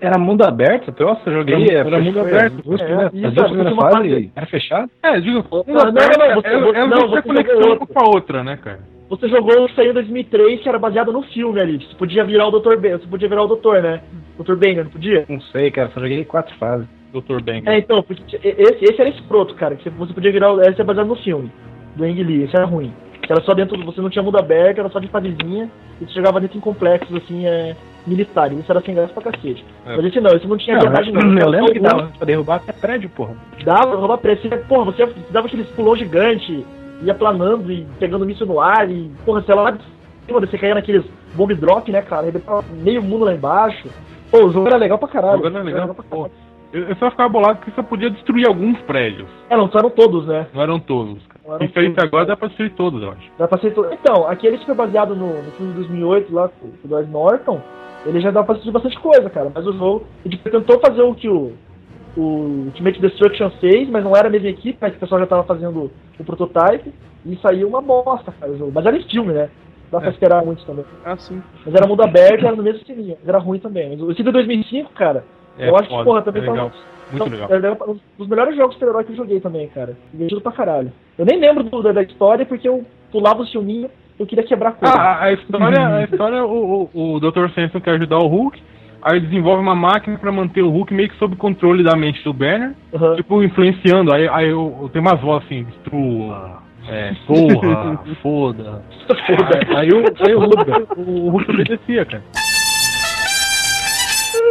era 0.00 0.18
mundo 0.18 0.42
aberto? 0.44 0.94
Nossa, 1.02 1.20
eu 1.30 1.32
joguei. 1.34 1.54
Era- 1.70 1.72
era 1.80 1.90
foi- 1.90 2.00
mundo 2.00 2.20
aberto. 2.20 2.54
As 2.58 2.64
duas 2.64 2.80
É, 2.80 2.84
primeiras, 2.84 3.14
isso, 3.14 3.26
as 3.26 3.34
duas 3.34 3.46
é, 3.46 3.48
primeiras 3.48 3.74
fases 3.76 3.92
fase- 4.12 4.30
era 4.36 4.46
fechado? 4.46 4.90
É, 5.02 5.20
digo, 5.20 5.44
Não, 5.50 5.62
não, 5.64 6.86
não, 6.88 7.08
você- 7.08 7.26
uma 7.66 7.86
com 7.86 7.98
a 8.00 8.08
outra, 8.08 8.44
né, 8.44 8.56
cara? 8.62 8.80
Você 9.08 9.28
jogou 9.28 9.64
o 9.64 9.70
saiu 9.70 9.90
em 9.92 9.94
2003, 9.94 10.60
que 10.60 10.68
era 10.68 10.78
baseado 10.80 11.12
no 11.12 11.22
filme 11.22 11.60
ali. 11.60 11.78
Você 11.78 11.94
podia 11.94 12.24
virar 12.24 12.48
o 12.48 12.50
Dr. 12.58 12.76
Ben, 12.76 12.92
você 12.98 13.06
podia 13.06 13.28
virar 13.28 13.44
o 13.44 13.46
Doutor, 13.46 13.80
né? 13.80 14.00
Dr. 14.38 14.54
Banner, 14.56 14.84
não 14.84 14.90
podia? 14.90 15.24
Não 15.28 15.40
sei, 15.40 15.70
cara, 15.70 15.90
só 15.94 16.00
joguei 16.00 16.24
quatro 16.24 16.54
fases. 16.56 16.86
Dr. 17.12 17.40
Bang. 17.40 17.62
É, 17.66 17.78
então, 17.78 18.04
esse, 18.10 18.84
esse 18.84 19.00
era 19.00 19.08
escroto, 19.08 19.54
cara. 19.54 19.76
Que 19.76 19.88
você 19.90 20.12
podia 20.12 20.30
virar. 20.32 20.52
o- 20.52 20.60
Esse 20.60 20.80
é 20.80 20.84
baseado 20.84 21.06
no 21.06 21.16
filme 21.16 21.50
do 21.94 22.04
Ang 22.04 22.22
Lee, 22.22 22.42
esse 22.42 22.54
era 22.54 22.66
ruim. 22.66 22.92
Que 23.26 23.32
Era 23.32 23.42
só 23.42 23.54
dentro. 23.54 23.82
Você 23.84 24.00
não 24.00 24.08
tinha 24.08 24.22
mundo 24.22 24.38
aberto, 24.38 24.78
era 24.78 24.88
só 24.88 25.00
de 25.00 25.08
fasezinha. 25.08 25.68
E 26.00 26.04
você 26.04 26.12
jogava 26.12 26.40
dentro 26.40 26.56
em 26.56 26.60
complexos, 26.60 27.14
assim, 27.16 27.44
é, 27.46 27.74
militares. 28.06 28.58
Isso 28.58 28.70
era 28.70 28.80
sem 28.80 28.94
graça 28.94 29.12
pra 29.12 29.32
cacete. 29.32 29.64
É. 29.84 29.96
Mas 29.96 30.06
esse 30.06 30.20
não, 30.20 30.30
esse 30.30 30.46
não 30.46 30.56
tinha 30.56 30.78
verdade, 30.78 31.10
não. 31.10 31.20
eu 31.20 31.36
Era 31.36 31.48
lembro 31.48 31.66
só 31.66 31.72
que 31.72 31.80
dava 31.80 32.12
pra 32.16 32.26
derrubar 32.26 32.56
até 32.56 32.72
prédio, 32.72 33.10
porra. 33.10 33.34
Dava, 33.64 33.96
roubar 33.96 34.18
preço. 34.18 34.48
Você, 34.48 34.56
porra, 34.58 34.84
você 34.84 35.08
dava 35.30 35.46
aqueles 35.46 35.68
pulão 35.70 35.96
gigante, 35.96 36.64
ia 37.02 37.14
planando 37.14 37.70
e 37.72 37.86
pegando 37.98 38.24
míssil 38.24 38.46
no 38.46 38.60
ar 38.60 38.88
e, 38.88 39.10
porra, 39.24 39.42
sei 39.42 39.54
lá, 39.54 39.76
você 40.28 40.58
caía 40.58 40.74
naqueles 40.74 41.04
bomb 41.34 41.52
drop, 41.54 41.90
né, 41.90 42.02
cara? 42.02 42.22
Arrebentava 42.22 42.64
meio 42.82 43.02
mundo 43.02 43.24
lá 43.24 43.34
embaixo. 43.34 43.88
Pô, 44.30 44.44
o 44.44 44.52
jogo 44.52 44.66
era 44.68 44.76
legal 44.76 44.98
pra 44.98 45.08
caralho. 45.08 45.38
Jogando 45.38 45.58
é 45.58 45.62
legal, 45.62 45.84
Era 45.84 45.94
pra 45.94 46.04
caralho. 46.04 46.32
Eu, 46.72 46.82
eu 46.88 46.96
só 46.96 47.10
ficava 47.10 47.28
bolado 47.28 47.60
que 47.60 47.70
você 47.70 47.82
podia 47.82 48.10
destruir 48.10 48.46
alguns 48.46 48.78
prédios. 48.82 49.28
É, 49.48 49.56
não 49.56 49.70
eram 49.72 49.90
todos, 49.90 50.26
né? 50.26 50.46
Não 50.52 50.62
eram 50.62 50.80
todos. 50.80 51.22
Não 51.48 51.58
Diferente 51.58 51.94
todos. 51.94 52.04
agora 52.08 52.26
dá 52.26 52.36
pra 52.36 52.48
destruir 52.48 52.72
todos, 52.74 53.02
eu 53.02 53.10
acho. 53.10 53.30
Dá 53.38 53.46
pra 53.48 53.58
ser 53.58 53.72
to- 53.74 53.86
Então, 53.92 54.26
aquele 54.28 54.58
que 54.58 54.66
foi 54.66 54.74
baseado 54.74 55.14
no, 55.14 55.42
no 55.42 55.50
filme 55.52 55.72
de 55.72 55.78
2008 55.80 56.34
lá, 56.34 56.48
com 56.48 56.68
com 56.68 56.74
o 56.74 56.80
Edward 56.84 57.10
Norton, 57.10 57.60
ele 58.04 58.20
já 58.20 58.30
dá 58.30 58.42
pra 58.42 58.52
assistir 58.54 58.70
bastante 58.72 58.98
coisa, 59.00 59.28
cara. 59.30 59.50
Mas 59.54 59.66
o 59.66 59.72
jogo, 59.72 60.06
ele 60.24 60.36
tentou 60.38 60.78
fazer 60.80 61.02
o 61.02 61.14
que 61.14 61.28
o, 61.28 61.52
o 62.16 62.20
Ultimate 62.66 63.00
Destruction 63.00 63.50
fez, 63.60 63.88
mas 63.88 64.02
não 64.04 64.16
era 64.16 64.28
a 64.28 64.30
mesma 64.30 64.48
equipe, 64.48 64.78
mas 64.80 64.94
o 64.94 64.98
pessoal 64.98 65.20
já 65.20 65.26
tava 65.26 65.44
fazendo 65.44 65.90
o 66.18 66.24
prototype, 66.24 66.92
e 67.24 67.36
saiu 67.38 67.68
uma 67.68 67.80
bosta, 67.82 68.32
cara, 68.38 68.52
o 68.52 68.56
jogo. 68.58 68.72
Mas 68.74 68.86
era 68.86 68.96
em 68.96 69.02
filme, 69.02 69.32
né? 69.32 69.48
Dá 69.90 69.98
pra 70.00 70.08
É. 70.08 70.12
esperar 70.12 70.44
muito 70.44 70.64
também. 70.64 70.84
Ah, 71.04 71.16
sim. 71.16 71.42
Mas 71.64 71.74
era 71.74 71.86
mundo 71.86 72.02
aberto, 72.02 72.44
era 72.46 72.56
no 72.56 72.62
mesmo 72.62 72.78
estilinho. 72.80 73.16
Mas 73.20 73.28
era 73.28 73.38
ruim 73.38 73.58
também. 73.58 73.90
Mas 73.90 74.00
o 74.00 74.12
de 74.12 74.22
2005, 74.22 74.92
cara, 74.92 75.24
É, 75.58 75.68
eu 75.68 75.76
acho 75.76 75.88
que, 75.88 76.04
porra, 76.04 76.22
também 76.22 76.42
é 76.42 76.46
tá- 76.46 76.52
legal. 76.52 76.70
Muito 77.10 77.26
então, 77.34 77.48
legal. 77.48 77.50
é 77.86 77.90
um 77.90 77.98
dos 78.18 78.28
melhores 78.28 78.56
jogos 78.56 78.70
de 78.74 78.80
super-herói 78.80 79.04
que 79.04 79.12
eu 79.12 79.16
joguei 79.16 79.40
também, 79.40 79.68
cara. 79.68 79.96
Divertido 80.12 80.40
pra 80.40 80.52
caralho. 80.52 80.92
Eu 81.18 81.24
nem 81.24 81.38
lembro 81.38 81.62
do- 81.64 81.82
da, 81.82 81.92
da 81.92 82.02
história 82.02 82.44
porque 82.44 82.68
eu 82.68 82.84
pulava 83.12 83.42
o 83.42 83.46
filminho, 83.46 83.88
eu 84.18 84.26
queria 84.26 84.44
quebrar 84.44 84.72
coisa. 84.72 84.94
Ah, 84.94 85.24
a 85.24 85.32
história, 85.32 85.86
a 85.88 86.04
história 86.04 86.44
o, 86.44 86.90
o, 86.92 87.14
o 87.14 87.20
Dr. 87.20 87.48
Samson 87.54 87.80
quer 87.80 87.92
ajudar 87.92 88.18
o 88.18 88.26
Hulk, 88.26 88.60
aí 89.02 89.16
ele 89.18 89.26
desenvolve 89.26 89.62
uma 89.62 89.74
máquina 89.74 90.18
pra 90.18 90.32
manter 90.32 90.62
o 90.62 90.70
Hulk 90.70 90.92
meio 90.92 91.08
que 91.08 91.16
sob 91.18 91.36
controle 91.36 91.82
da 91.84 91.94
mente 91.96 92.22
do 92.24 92.32
Banner, 92.32 92.74
Aham. 92.94 93.16
tipo, 93.16 93.42
influenciando, 93.42 94.12
aí, 94.12 94.28
aí 94.28 94.48
eu, 94.48 94.90
tem 94.92 95.00
umas 95.00 95.20
vozes 95.20 95.46
assim, 95.46 95.62
destrua, 95.64 96.58
é, 96.88 97.12
porra, 97.26 98.00
foda. 98.22 98.82
Aí, 99.28 99.76
aí, 99.76 99.88
o, 99.90 100.04
aí 100.26 100.34
o 100.34 100.40
Hulk, 100.40 101.00
o 101.00 101.28
Hulk 101.30 101.50
obedecia, 101.50 102.04
cara. 102.04 102.22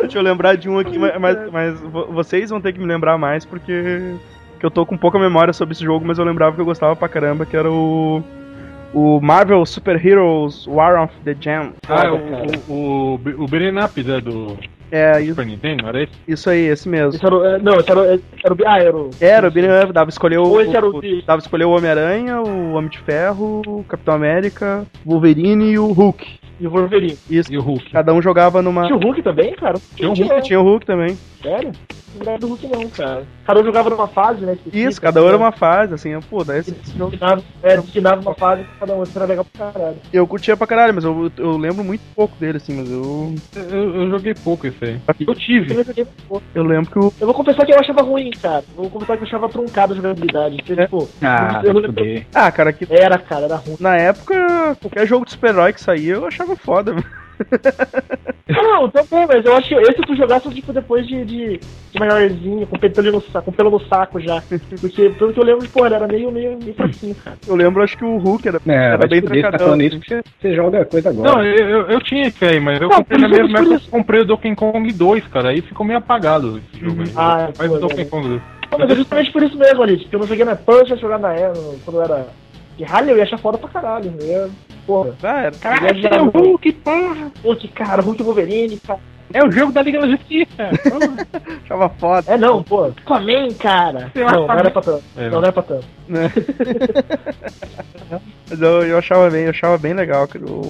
Deixa 0.02 0.18
eu 0.18 0.22
lembrar 0.24 0.56
de 0.56 0.70
um 0.70 0.78
aqui, 0.80 0.98
mas, 1.00 1.20
mas, 1.20 1.52
mas 1.52 1.80
vo- 1.82 2.08
vocês 2.12 2.50
vão 2.50 2.62
ter 2.62 2.74
que 2.74 2.80
me 2.80 2.86
lembrar 2.86 3.18
mais 3.18 3.44
porque 3.46 4.14
que 4.60 4.66
eu 4.66 4.72
tô 4.72 4.86
com 4.86 4.98
pouca 4.98 5.20
memória 5.20 5.52
sobre 5.54 5.74
esse 5.74 5.84
jogo, 5.84 6.06
mas 6.06 6.18
eu 6.18 6.26
lembrava 6.26 6.56
que 6.56 6.62
eu 6.62 6.66
gostava 6.66 6.96
pra 6.96 7.10
caramba, 7.10 7.46
que 7.46 7.56
era 7.58 7.70
o 7.72 8.22
o 8.94 9.20
Marvel 9.20 9.66
Super 9.66 10.04
Heroes 10.06 10.66
War 10.68 11.04
of 11.04 11.14
the 11.26 11.36
Gem. 11.38 11.74
Ah, 11.90 12.14
o, 12.14 12.72
o, 12.72 12.74
o, 12.74 13.44
o 13.44 13.48
Beaten 13.48 13.78
Up, 13.84 14.02
né, 14.02 14.22
do 14.22 14.58
É, 14.90 15.20
isso, 15.20 15.32
Super 15.32 15.46
Nintendo, 15.46 15.86
era 15.90 16.04
esse? 16.04 16.14
isso 16.26 16.50
aí, 16.50 16.62
esse 16.68 16.88
mesmo. 16.88 17.10
Esse 17.10 17.26
era 17.26 17.36
o, 17.36 17.46
é, 17.46 17.60
não, 17.60 17.74
esse 17.76 17.92
era 17.92 18.00
o, 18.00 18.04
era 18.06 18.54
o. 18.54 18.58
Ah, 18.66 18.80
era 18.80 18.96
o. 18.96 19.10
Era, 19.20 19.48
o 19.50 19.52
Beat'em 19.52 19.84
Up, 19.84 19.92
dava 19.92 20.10
escolher 20.10 20.38
o, 20.38 20.62
era 20.62 20.86
o 20.88 20.98
o- 21.00 21.02
dava 21.28 21.40
escolher 21.42 21.66
o 21.66 21.72
Homem-Aranha, 21.72 22.40
o 22.40 22.72
Homem 22.74 22.90
de 22.90 23.00
Ferro, 23.00 23.62
o 23.68 23.84
Capitão 23.84 24.14
América, 24.14 24.86
o 25.06 25.12
Wolverine 25.12 25.72
e 25.72 25.78
o 25.80 25.92
Hulk. 25.92 26.40
E 26.60 26.68
o 26.68 26.70
Wolverine. 26.70 27.18
Isso. 27.30 27.54
E 27.54 27.58
o 27.58 27.62
Hulk. 27.62 27.92
Cada 27.92 28.14
um 28.14 28.22
jogava 28.22 28.62
numa. 28.62 28.86
Tinha 28.86 28.98
o 28.98 29.02
Hulk 29.02 29.22
também, 29.22 29.54
cara? 29.56 29.80
Tinha 29.96 30.10
o 30.10 30.14
Tinha, 30.14 30.42
tinha 30.42 30.60
o 30.60 30.64
Hulk 30.64 30.86
também. 30.86 31.18
Sério? 31.42 31.72
Do 32.40 32.48
Hulk 32.48 32.68
não, 32.68 32.90
cara. 32.90 33.24
Cada 33.46 33.60
um 33.60 33.64
jogava 33.66 33.90
numa 33.90 34.08
fase, 34.08 34.42
né? 34.46 34.54
específica, 34.54 34.90
Isso, 34.90 35.02
cada 35.02 35.22
um 35.24 35.28
era 35.28 35.38
uma 35.38 35.52
fase, 35.52 35.94
assim, 35.94 36.10
eu, 36.10 36.22
pô, 36.22 36.44
daí 36.44 36.62
jogo 36.64 37.12
Destinava, 37.12 37.44
é, 37.62 37.78
destinava 37.78 38.22
uma 38.22 38.34
fase 38.34 38.64
pra 38.64 38.88
cada 38.88 38.96
um. 38.96 39.04
Isso 39.04 39.18
era 39.18 39.26
legal 39.28 39.46
pra 39.46 39.72
caralho. 39.72 39.98
eu 40.12 40.26
curtia 40.28 40.58
pra 40.58 40.66
caralho, 40.68 40.94
mas 40.94 41.04
eu, 41.04 41.32
eu 41.38 41.58
lembro 41.58 41.84
muito 41.84 42.02
pouco 42.16 42.36
dele, 42.38 42.58
assim, 42.58 42.76
mas 42.78 42.90
eu. 42.90 43.36
Eu, 43.56 43.96
eu 44.02 44.10
joguei 44.10 44.34
pouco 44.34 44.66
esse 44.66 44.84
aí. 44.84 45.00
Eu 45.28 45.36
tive. 45.36 45.76
Eu, 45.96 46.42
Eu 46.56 46.64
lembro 46.64 46.90
que 46.92 47.00
o. 47.00 47.14
eu 47.20 47.28
vou 47.28 47.34
confessar 47.36 47.66
que 47.66 47.74
eu 47.74 47.80
achava 47.80 48.02
ruim, 48.02 48.32
cara. 48.32 48.64
Vou 48.76 48.90
confessar 48.90 49.18
que 49.18 49.24
eu 49.24 49.28
achava 49.28 49.50
truncada 49.50 49.94
a 49.94 49.96
jogabilidade. 49.96 50.56
Porque, 50.58 50.74
É. 50.74 50.84
tipo, 50.86 51.08
Ah, 51.22 51.62
eu 51.64 51.74
não 51.74 51.82
lembro. 51.82 52.26
Ah, 52.34 52.52
cara, 52.52 52.74
que 52.74 52.88
Era, 52.90 53.18
cara, 53.20 53.46
era 53.46 53.56
ruim. 53.58 53.78
na 53.80 53.96
época, 53.98 54.76
qualquer 54.82 55.06
jogo 55.08 55.26
de 55.26 55.32
super-herói 55.32 55.74
que 55.74 55.82
saía, 55.82 56.14
eu 56.14 56.26
achava 56.26 56.56
foda. 56.56 56.96
Não, 58.48 58.88
também, 58.90 59.26
mas 59.28 59.44
eu 59.44 59.56
acho 59.56 59.70
que 59.70 59.76
esse 59.76 60.02
tu 60.04 60.16
jogasse 60.16 60.48
tipo 60.52 60.72
depois 60.72 61.06
de, 61.08 61.26
de, 61.26 61.58
de 61.58 62.00
maiorzinho, 62.00 62.68
com 62.68 62.78
pelo 62.78 63.12
no 63.14 63.22
saco, 63.22 63.46
com 63.46 63.52
pelo 63.52 63.72
no 63.72 63.80
saco 63.88 64.20
já. 64.20 64.42
Porque 64.80 65.10
pelo 65.10 65.34
que 65.34 65.40
eu 65.40 65.44
lembro, 65.44 65.68
pô, 65.70 65.84
ele 65.86 65.96
era 65.96 66.08
meio, 66.08 66.32
meio, 66.32 66.58
meio 66.62 66.74
fraquinho, 66.76 67.16
cara. 67.16 67.38
Eu 67.48 67.56
lembro, 67.56 67.82
acho 67.84 67.98
que 67.98 68.06
o 68.06 68.18
Hulk 68.18 68.48
era, 68.48 68.62
É, 68.68 68.72
era 68.74 68.98
vai 68.98 69.08
bem 69.08 69.22
você 69.22 69.28
tá 69.28 69.32
trancadão. 69.34 69.66
falando 69.68 69.82
isso 69.82 69.98
porque 69.98 70.22
você 70.40 70.56
joga 70.56 70.86
coisa 70.86 71.10
agora. 71.10 71.32
Não, 71.32 71.44
eu, 71.44 71.70
eu, 71.70 71.82
eu 71.90 72.00
tinha 72.02 72.28
esse 72.28 72.46
aí, 72.46 72.60
mas 72.60 72.80
eu 72.80 72.88
Não, 72.88 72.98
comprei 72.98 73.20
na 73.20 73.28
isso- 73.30 73.42
mesma 73.42 73.60
época 73.60 73.76
isso. 73.76 73.90
que 73.90 73.96
eu 73.96 74.00
comprei 74.00 74.22
o 74.22 74.26
Donkey 74.26 74.56
Kong 74.56 74.94
2, 74.94 75.28
cara. 75.28 75.50
Aí 75.50 75.62
ficou 75.62 75.86
meio 75.86 76.00
apagado 76.00 76.62
esse 76.72 76.86
jogo 76.86 77.02
aí. 77.02 77.12
Ah, 77.16 77.50
Mas 77.58 77.68
pô, 77.68 77.76
o 77.76 77.80
Donkey 77.80 78.02
é. 78.02 78.06
Kong 78.06 78.28
2. 78.28 78.42
Não, 78.72 78.80
mas 78.80 78.90
é 78.92 78.96
justamente 78.96 79.32
por 79.32 79.42
isso 79.44 79.58
mesmo, 79.58 79.82
ali, 79.82 79.98
porque 79.98 80.16
eu 80.16 80.20
não 80.20 80.28
joguei 80.28 80.46
na 80.46 80.56
Punch, 80.56 80.92
eu 80.92 80.98
jogar 80.98 81.18
na 81.20 81.36
Eno, 81.36 81.76
quando 81.84 81.98
eu 81.98 82.04
era 82.04 82.28
de 82.78 82.84
rally, 82.84 83.10
eu 83.10 83.18
ia 83.18 83.24
achar 83.24 83.38
foda 83.40 83.58
pra 83.58 83.70
caralho. 83.70 84.14
Eu 84.20 84.26
ia, 84.28 84.50
porra. 84.86 85.16
Era. 85.24 85.52
Caralho, 85.52 86.08
é 86.08 86.22
o 86.22 86.30
Hulk, 86.30 86.72
porra! 86.74 87.32
Pô, 87.42 87.56
que 87.56 87.68
cara, 87.68 88.02
Hulk 88.02 88.22
Wolverine, 88.24 88.80
cara. 88.80 89.00
É 89.34 89.44
o 89.44 89.52
jogo 89.52 89.72
da 89.74 89.82
Liga 89.82 90.00
da 90.00 90.08
Justiça! 90.08 90.70
Achava 91.66 91.90
foda. 91.90 92.32
É 92.32 92.38
não, 92.38 92.64
pô. 92.64 92.86
Aquaman, 92.86 93.50
cara. 93.60 94.12
Não, 94.14 94.48
não 94.48 94.54
era 94.54 94.70
pra 94.72 94.82
tanto. 94.82 95.04
É, 95.18 95.24
Não, 95.24 95.32
não 95.32 95.44
era 95.44 95.52
pra 95.52 95.64
tanto. 95.64 95.86
Né? 96.08 96.32
Mas 98.50 98.62
eu, 98.62 98.84
eu 98.86 98.98
achava 98.98 99.30
bem, 99.30 99.44
eu 99.46 99.50
achava 99.50 99.78
bem 99.78 99.94
legal, 99.94 100.28
cara. 100.28 100.46
Eu 100.48 100.62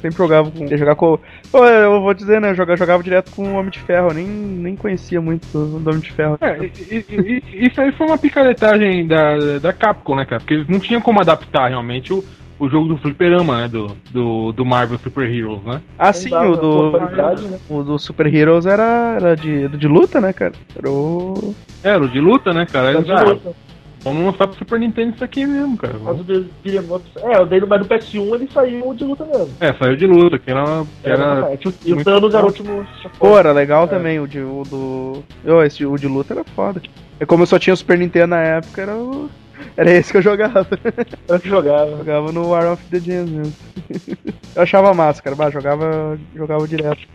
sempre 0.00 0.16
jogava 0.16 0.50
com. 0.50 0.66
jogar 0.68 0.94
com. 0.94 1.18
Pô, 1.50 1.64
eu 1.66 2.00
vou 2.00 2.14
dizer, 2.14 2.40
né? 2.40 2.50
Eu 2.50 2.54
jogava, 2.54 2.76
jogava 2.76 3.02
direto 3.02 3.32
com 3.32 3.42
o 3.42 3.54
Homem 3.56 3.70
de 3.70 3.80
Ferro, 3.80 4.08
eu 4.10 4.14
nem, 4.14 4.26
nem 4.26 4.76
conhecia 4.76 5.20
muito 5.20 5.46
do, 5.52 5.80
do 5.80 5.90
Homem 5.90 6.00
de 6.00 6.12
Ferro. 6.12 6.38
É, 6.40 6.58
e- 6.58 7.04
e- 7.10 7.42
e- 7.52 7.66
isso 7.66 7.80
aí 7.80 7.90
foi 7.92 8.06
uma 8.06 8.18
picaretagem 8.18 9.06
da, 9.06 9.58
da 9.60 9.72
Capcom, 9.72 10.14
né, 10.14 10.24
cara? 10.24 10.40
Porque 10.40 10.54
eles 10.54 10.68
não 10.68 10.78
tinham 10.78 11.00
como 11.00 11.20
adaptar 11.20 11.68
realmente 11.68 12.12
o, 12.12 12.24
o 12.60 12.68
jogo 12.68 12.88
do 12.88 12.96
fliperama, 12.98 13.62
né? 13.62 13.68
Do, 13.68 13.96
do, 14.10 14.52
do 14.52 14.64
Marvel 14.66 14.98
Super 14.98 15.28
Heroes, 15.28 15.62
né? 15.64 15.80
Ah, 15.98 16.12
sim, 16.12 16.32
o 16.32 16.54
do. 16.56 16.92
né? 16.92 17.58
O 17.70 17.82
do 17.82 17.98
Super 17.98 18.32
Heroes 18.32 18.66
era, 18.66 19.16
era 19.16 19.34
de, 19.34 19.66
de 19.68 19.88
luta, 19.88 20.20
né, 20.20 20.32
cara? 20.32 20.52
Era 20.76 20.90
o. 20.90 21.54
Era 21.82 22.04
o 22.04 22.08
de 22.08 22.20
luta, 22.20 22.52
né, 22.52 22.66
cara? 22.70 22.92
Eles, 22.92 23.08
ah, 23.08 23.24
Mas 23.24 23.54
vamos 24.04 24.24
lançar 24.26 24.46
pro 24.46 24.58
Super 24.58 24.78
Nintendo 24.78 25.14
isso 25.14 25.24
aqui 25.24 25.46
mesmo, 25.46 25.74
cara. 25.78 25.94
o 25.96 26.14
do 26.14 26.46
beat'em 26.62 27.32
É, 27.32 27.40
o 27.40 27.46
dele, 27.46 27.64
mas 27.66 27.80
do 27.80 27.88
PS1 27.88 28.34
ele 28.34 28.48
saiu 28.52 28.94
de 28.94 29.04
luta 29.04 29.24
mesmo. 29.24 29.48
É, 29.58 29.72
saiu 29.72 29.96
de 29.96 30.06
luta, 30.06 30.38
que 30.38 30.50
era. 30.50 30.84
Que 31.02 31.10
era 31.10 31.52
É, 31.52 31.56
tipo, 31.56 31.74
e 31.84 31.92
o 31.92 31.94
muito 31.94 32.04
Thanos 32.04 32.34
era 32.34 32.44
o 32.44 32.46
último. 32.48 32.86
Pô, 33.18 33.38
era 33.38 33.52
legal 33.52 33.88
também 33.88 34.20
o, 34.20 34.28
de, 34.28 34.40
o 34.40 34.64
do. 34.68 35.24
Oh, 35.46 35.62
esse, 35.62 35.86
o 35.86 35.96
de 35.96 36.06
luta 36.06 36.34
era 36.34 36.44
foda. 36.44 36.82
É 37.18 37.24
como 37.24 37.42
eu 37.42 37.46
só 37.46 37.58
tinha 37.58 37.72
o 37.72 37.76
Super 37.76 37.98
Nintendo 37.98 38.28
na 38.28 38.40
época, 38.42 38.82
era 38.82 38.94
o. 38.96 39.30
Era 39.76 39.90
esse 39.90 40.10
que 40.12 40.18
eu 40.18 40.22
jogava. 40.22 40.66
Era 41.28 41.38
que 41.38 41.48
jogava. 41.48 41.96
jogava 41.96 42.32
no 42.32 42.48
War 42.48 42.72
of 42.72 42.84
the 42.90 42.98
Gems 42.98 43.30
mesmo. 43.30 43.54
eu 44.54 44.62
achava 44.62 44.94
massa, 44.94 45.22
cara. 45.22 45.36
Bah, 45.36 45.50
jogava, 45.50 46.18
jogava 46.34 46.66
direto. 46.68 47.06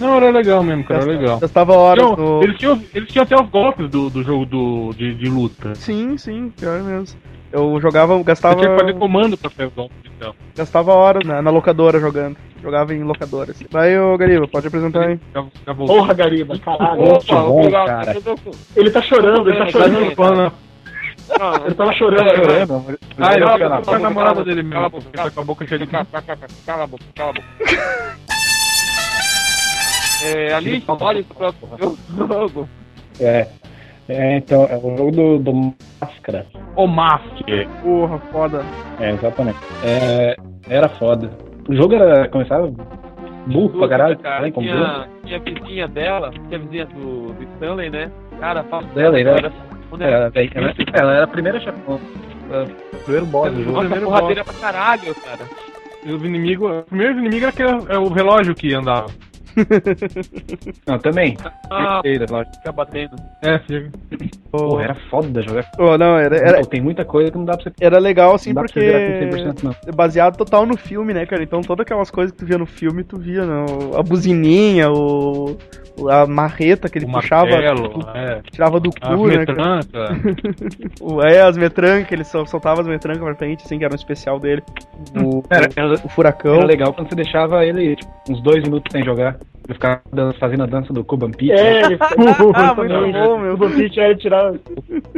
Não, 0.00 0.16
era 0.16 0.30
legal 0.30 0.62
mesmo, 0.62 0.84
cara, 0.84 1.02
era 1.02 1.12
legal. 1.12 1.38
Gastava 1.38 1.74
horas 1.74 2.04
Não, 2.04 2.16
no. 2.16 2.42
eles, 2.42 2.58
tinham, 2.58 2.82
eles 2.94 3.08
tinham 3.10 3.22
até 3.24 3.36
os 3.36 3.48
golpes 3.48 3.88
do, 3.90 4.08
do 4.10 4.22
jogo 4.22 4.46
do, 4.46 4.90
de, 4.96 5.14
de 5.14 5.28
luta. 5.28 5.74
Sim, 5.74 6.16
sim, 6.16 6.50
pior 6.50 6.82
mesmo. 6.82 7.18
Eu 7.52 7.78
jogava, 7.80 8.20
gastava, 8.22 8.56
tinha 8.56 8.70
que 8.70 8.80
fazer 8.80 8.98
comando 8.98 9.36
pra 9.36 9.50
fazer 9.50 9.70
golpes, 9.70 9.98
então. 10.16 10.34
gastava 10.56 10.94
horas 10.94 11.26
na, 11.26 11.42
na 11.42 11.50
locadora 11.50 12.00
jogando. 12.00 12.36
Jogava 12.62 12.94
em 12.94 13.02
locadora. 13.02 13.50
Assim. 13.50 13.66
Vai, 13.70 13.98
ô 13.98 14.16
Gariba, 14.16 14.48
pode 14.48 14.68
apresentar 14.68 15.06
aí. 15.06 15.20
Já, 15.34 15.44
já 15.66 15.72
voltou. 15.72 15.96
Porra, 15.96 16.14
Gariba, 16.14 16.58
caralho. 16.58 17.02
Opa, 17.02 17.42
bom, 17.42 17.70
cara. 17.70 18.16
Ele 18.74 18.90
tá 18.90 19.02
chorando, 19.02 19.50
ele 19.50 19.58
tá 19.58 19.66
chorando. 19.66 20.52
Falando- 21.26 21.66
Ele 21.66 21.74
tava 21.74 21.92
chorando. 21.94 22.28
Tá 22.28 22.34
chorando? 22.36 22.98
Ah, 23.18 23.32
ele 23.34 23.44
Cala 23.44 23.58
foi 23.58 23.62
a 23.64 23.66
a 23.76 23.80
boca. 23.80 23.98
namorada 23.98 24.44
dele 24.44 24.64
Cala 24.70 24.86
a 24.86 24.90
mesmo. 24.90 25.00
boca, 25.00 25.08
Ele 25.20 25.22
tá 25.24 25.30
com 25.30 25.40
a 25.40 25.44
boca 25.44 25.66
cheia 25.66 25.78
de 25.78 25.86
Cala 25.86 26.06
cala 26.66 26.82
a 26.84 26.86
boca, 26.86 27.04
cala 27.14 27.30
a 27.30 27.32
boca. 27.32 27.46
É, 30.24 30.54
ali, 30.54 30.84
olha 30.86 31.18
isso 31.18 31.34
pra 31.34 31.50
jogo. 31.78 32.68
É. 33.20 33.48
É, 34.08 34.36
então, 34.36 34.64
é 34.70 34.76
o 34.76 34.96
jogo 34.96 35.10
do, 35.10 35.38
do 35.38 35.74
Máscara. 36.00 36.46
O 36.76 36.86
Master. 36.86 37.68
Porra, 37.82 38.18
foda. 38.30 38.62
É, 39.00 39.10
exatamente. 39.10 39.58
É, 39.84 40.36
era 40.68 40.88
foda. 40.90 41.30
O 41.68 41.74
jogo 41.74 41.94
era. 41.94 42.28
começava 42.28 42.72
burro 43.46 43.78
pra 43.80 43.88
caralho, 43.88 44.16
cara, 44.18 44.42
né, 44.42 44.50
com 44.52 44.60
tinha, 44.60 45.08
tinha 45.24 45.36
a 45.36 45.40
vizinha 45.40 45.88
dela, 45.88 46.30
tinha 46.30 46.56
a 46.56 46.62
vizinha 46.62 46.86
do, 46.86 47.32
do 47.32 47.42
Stanley, 47.54 47.90
né? 47.90 48.10
Cara, 48.38 48.62
fala 48.64 48.84
Dela, 48.94 49.18
ele 49.18 49.28
era- 49.28 49.52
Ela, 50.00 50.04
era- 50.04 50.32
ela, 50.54 50.74
ela 50.94 51.14
era 51.14 51.24
a 51.24 51.28
primeira 51.28 51.60
chefão. 51.60 52.00
Ela- 52.50 52.66
Primeiro 53.04 53.26
boss 53.26 53.52
do 53.52 53.58
jogo. 53.64 53.72
Nossa, 53.72 53.80
primeiro 53.88 54.06
porradeira 54.06 54.44
pra 54.44 54.54
caralho, 54.54 55.14
cara. 55.16 55.48
E 56.04 56.12
os 56.12 56.22
inimigos. 56.22 56.70
O 56.70 56.82
primeiro 56.84 57.18
inimigo 57.18 57.44
era 57.46 57.48
aquele, 57.48 57.92
é 57.92 57.98
o 57.98 58.08
relógio 58.08 58.54
que 58.54 58.72
andava. 58.74 59.06
Não, 60.86 60.98
também. 60.98 61.36
Ah, 61.70 62.00
lógico. 62.30 62.56
fica 62.56 62.72
batendo. 62.72 63.16
É, 63.42 63.58
fica. 63.58 63.90
Porra, 64.50 64.84
era 64.84 64.94
foda 65.10 65.42
jogar. 65.42 65.70
Pô, 65.76 65.96
não, 65.98 66.16
era, 66.18 66.36
era, 66.36 66.60
Pô, 66.60 66.66
Tem 66.66 66.80
muita 66.80 67.04
coisa 67.04 67.30
que 67.30 67.36
não 67.38 67.44
dá 67.44 67.54
pra 67.56 67.64
você. 67.64 67.72
era 67.84 67.98
legal 67.98 68.34
assim 68.34 68.52
não 68.52 68.62
porque. 68.62 68.80
você 68.80 68.86
virar 69.28 69.44
com 69.44 69.52
100% 69.60 69.62
não. 69.62 69.74
é 69.86 69.92
baseado 69.92 70.36
total 70.36 70.64
no 70.66 70.76
filme, 70.76 71.12
né, 71.12 71.26
cara? 71.26 71.42
Então 71.42 71.60
todas 71.60 71.84
aquelas 71.84 72.10
coisas 72.10 72.32
que 72.32 72.38
tu 72.38 72.46
via 72.46 72.56
no 72.58 72.66
filme, 72.66 73.04
tu 73.04 73.18
via, 73.18 73.44
né? 73.44 73.66
O- 73.92 73.98
A 73.98 74.02
buzininha, 74.02 74.90
o. 74.90 75.56
A 76.10 76.26
marreta 76.26 76.88
que 76.88 76.98
ele 76.98 77.04
o 77.06 77.12
puxava. 77.12 77.50
martelo, 77.50 77.88
tu- 77.90 78.08
é. 78.14 78.40
Tirava 78.50 78.80
do 78.80 78.90
A 79.00 79.14
cu, 79.16 79.26
né? 79.28 79.38
metranca. 79.38 80.08
O- 81.00 81.22
É, 81.22 81.42
as 81.42 81.56
metrancas, 81.56 82.12
ele 82.12 82.24
sol- 82.24 82.46
soltava 82.46 82.80
as 82.80 82.86
metrancas 82.86 83.22
pra 83.22 83.34
frente, 83.34 83.62
assim, 83.64 83.78
que 83.78 83.84
era 83.84 83.92
um 83.92 83.96
especial 83.96 84.38
dele. 84.40 84.62
O, 85.22 85.42
Era, 85.50 85.68
era, 85.76 85.92
o 85.94 86.08
furacão. 86.08 86.54
era 86.56 86.64
legal 86.64 86.92
quando 86.92 87.08
você 87.08 87.14
deixava 87.14 87.64
ele 87.64 87.96
tipo, 87.96 88.10
uns 88.30 88.40
dois 88.42 88.62
minutos 88.62 88.90
sem 88.90 89.04
jogar. 89.04 89.36
Ele 89.64 89.74
ficava 89.74 90.00
fazendo 90.40 90.64
a 90.64 90.66
dança 90.66 90.92
do 90.92 91.04
Cuban 91.04 91.30
Pete. 91.30 91.52
É, 91.52 91.82
ele 91.84 91.98
Ah, 92.54 92.74
muito 92.74 92.90
também. 92.92 93.12
bom, 93.12 93.38
meu. 93.38 93.54
O 93.54 93.56
Vampiro 93.56 94.00
era 94.00 94.16
tirar. 94.16 94.52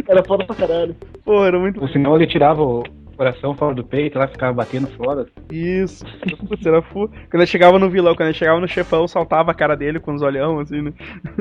Era 0.09 0.23
foda 0.25 0.45
pra 0.45 0.55
caralho. 0.57 0.95
Pô, 1.25 1.45
era 1.45 1.59
muito 1.59 1.81
Ou 1.81 1.89
senão 1.89 2.15
ele 2.17 2.27
tirava 2.27 2.63
o 2.63 2.83
coração 3.15 3.55
fora 3.55 3.75
do 3.75 3.85
peito, 3.85 4.19
lá 4.19 4.27
ficava 4.27 4.53
batendo 4.53 4.87
fora. 4.89 5.27
Isso. 5.51 6.05
Putz, 6.49 6.65
era 6.67 6.83
fu... 6.83 7.09
Quando 7.09 7.35
ele 7.35 7.47
chegava 7.47 7.79
no 7.79 7.91
vilão, 7.91 8.15
quando 8.15 8.29
ele 8.29 8.39
chegava 8.39 8.61
no 8.61 8.69
chefão, 8.69 9.07
saltava 9.09 9.51
a 9.51 9.55
cara 9.55 9.77
dele 9.77 10.01
com 10.01 10.15
os 10.15 10.23
olhão, 10.23 10.61
assim, 10.61 10.83
né? 10.83 10.93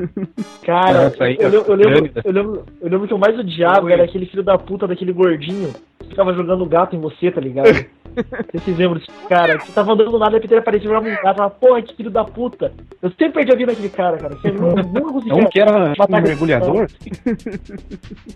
Cara, 0.64 1.04
Nossa, 1.04 1.24
aí 1.24 1.36
eu, 1.38 1.50
eu, 1.50 1.64
eu 1.64 1.74
lembro, 1.74 2.02
grande. 2.02 2.12
eu, 2.24 2.32
lembro, 2.32 2.66
eu 2.80 2.88
lembro 2.88 3.08
que 3.08 3.14
o 3.14 3.18
mais 3.18 3.38
odiava 3.38 3.92
era 3.92 4.04
aquele 4.04 4.26
filho 4.26 4.42
da 4.42 4.58
puta 4.58 4.86
daquele 4.86 5.12
gordinho 5.12 5.72
que 6.00 6.08
ficava 6.08 6.32
jogando 6.32 6.66
gato 6.66 6.96
em 6.96 7.00
você, 7.00 7.30
tá 7.30 7.40
ligado? 7.40 7.68
Vocês 8.52 8.76
lembram 8.78 8.98
desse 8.98 9.10
cara? 9.28 9.58
Que 9.58 9.72
tava 9.72 9.92
andando 9.92 10.10
do 10.10 10.18
nada, 10.18 10.36
e 10.36 10.40
ele 10.44 10.56
aparecia 10.56 10.88
e 10.88 10.92
jogava 10.92 11.06
um 11.08 11.22
gato. 11.22 11.36
Falava, 11.36 11.54
porra, 11.54 11.82
que 11.82 11.94
filho 11.96 12.10
da 12.10 12.24
puta. 12.24 12.72
Eu 13.02 13.10
sempre 13.10 13.30
perdi 13.32 13.52
a 13.52 13.56
vida 13.56 13.72
naquele 13.72 13.88
cara, 13.88 14.16
cara. 14.18 14.34
Você 14.36 14.50
nunca, 14.50 14.82
nunca 14.82 14.98
É 14.98 15.12
conseguia. 15.12 15.34
um 15.34 15.46
que 15.46 15.60
era 15.60 15.92
tipo, 15.92 16.04
um 16.16 16.20
mergulhador. 16.20 16.86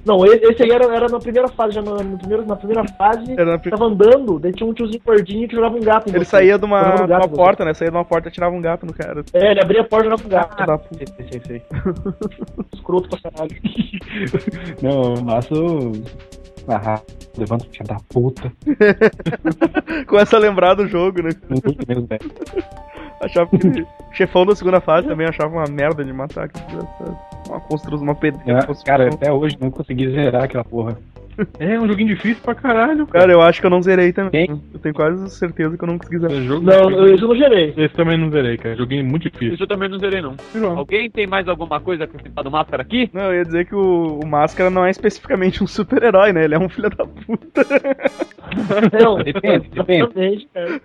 Não, 0.05 0.25
esse 0.27 0.63
aí 0.63 0.71
era, 0.71 0.85
era 0.95 1.09
na 1.09 1.19
primeira 1.19 1.49
fase, 1.49 1.75
já 1.75 1.83
no, 1.83 1.97
no 1.97 2.19
primeiro, 2.19 2.47
na 2.47 2.57
primeira 2.57 2.85
fase. 2.97 3.33
Era 3.33 3.53
na 3.53 3.59
pri- 3.59 3.71
Tava 3.71 3.85
andando, 3.87 4.39
daí 4.39 4.53
tinha 4.53 4.69
um 4.69 4.73
tiozinho 4.75 5.01
gordinho 5.05 5.49
que 5.49 5.55
jogava 5.55 5.77
um 5.77 5.81
gato 5.81 6.09
em 6.09 6.15
Ele 6.15 6.25
você. 6.25 6.31
saía 6.31 6.59
de 6.59 6.65
uma, 6.65 7.03
um 7.03 7.07
de 7.07 7.13
uma 7.13 7.21
você. 7.21 7.35
porta, 7.37 7.65
né? 7.65 7.75
Saía 7.75 7.91
de 7.91 7.97
uma 7.97 8.05
porta 8.05 8.29
e 8.29 8.33
tirava 8.33 8.55
um 8.55 8.61
gato 8.61 8.87
no 8.87 8.93
cara. 8.93 9.25
É, 9.33 9.51
ele 9.53 9.61
abria 9.61 9.81
a 9.83 9.85
porta 9.85 10.07
e 10.07 10.11
jogava 10.11 10.27
um 10.27 10.31
gato. 10.31 10.67
Da 10.67 10.79
puta. 10.79 11.05
Sei, 11.07 11.27
sei, 11.31 11.41
sei. 11.47 11.63
Escroto 12.75 13.09
pra 13.09 13.31
caralho. 13.31 13.57
Não, 14.83 15.15
o 15.15 15.21
nosso. 15.21 15.93
Ah, 16.69 17.01
levanta 17.37 17.65
filha 17.71 17.85
da 17.85 17.97
puta. 18.09 18.53
Começa 20.07 20.37
a 20.37 20.39
lembrar 20.41 20.75
do 20.75 20.87
jogo, 20.87 21.23
né? 21.23 21.31
Não 21.49 21.61
curto 21.61 21.85
mesmo, 21.89 22.07
velho. 22.07 22.31
Achava 23.21 23.49
que 23.49 23.81
o 23.81 23.87
chefão 24.13 24.47
da 24.47 24.55
segunda 24.55 24.81
fase 24.81 25.09
também 25.09 25.27
achava 25.27 25.53
uma 25.53 25.65
merda 25.67 26.05
de 26.05 26.13
matar 26.13 26.49
desgraçado. 26.49 27.19
Uma 27.49 27.61
construção, 27.61 28.03
uma 28.03 28.15
pedra. 28.15 28.41
É, 28.47 28.85
Cara, 28.85 29.09
até 29.09 29.33
hoje 29.33 29.57
não 29.61 29.71
consegui 29.71 30.11
zerar 30.11 30.45
aquela 30.45 30.65
porra. 30.65 30.97
É 31.59 31.79
um 31.79 31.87
joguinho 31.87 32.09
difícil 32.15 32.43
pra 32.43 32.55
caralho. 32.55 33.07
Cara, 33.07 33.33
eu 33.33 33.41
acho 33.41 33.61
que 33.61 33.67
eu 33.67 33.71
não 33.71 33.83
zerei 33.83 34.13
também. 34.13 34.47
Quem? 34.47 34.63
Eu 34.75 34.81
tenho 34.81 34.95
quase 34.95 35.31
certeza 35.31 35.77
que 35.77 35.85
eu 35.85 35.89
não 35.89 35.99
consegui 35.99 36.19
zerar. 36.19 36.37
Esse 36.37 36.47
jogo 36.47 36.65
Não, 36.67 36.91
eu, 36.91 37.15
isso 37.15 37.25
eu 37.25 37.29
não 37.29 37.37
gerei. 37.37 37.75
Esse 37.77 37.95
também 37.95 38.19
não 38.19 38.31
zerei, 38.31 38.57
cara. 38.57 38.77
Joguinho 38.77 39.05
muito 39.05 39.31
difícil. 39.31 39.55
Isso 39.55 39.63
eu 39.63 39.67
também 39.67 39.89
não 39.89 39.99
zerei, 39.99 40.21
não. 40.21 40.35
Alguém 40.77 41.11
tem 41.11 41.27
mais 41.27 41.49
alguma 41.49 41.81
coisa 41.81 42.05
a 42.05 42.07
acrescentar 42.07 42.43
do 42.45 42.51
Máscara 42.51 42.83
aqui? 42.83 43.09
Não, 43.13 43.23
eu 43.33 43.35
ia 43.35 43.45
dizer 43.45 43.67
que 43.67 43.75
o, 43.75 44.21
o 44.23 44.27
Máscara 44.27 44.71
não 44.71 44.85
é 44.85 44.91
especificamente 44.91 45.63
um 45.63 45.67
super-herói, 45.67 46.33
né? 46.33 46.45
Ele 46.45 46.55
é 46.55 46.59
um 46.59 46.69
filho 46.69 46.91
da 46.91 47.05
puta. 47.07 47.65
Não, 48.99 49.19
Depende, 49.23 49.69
depende. 49.69 50.49
cara. 50.55 50.81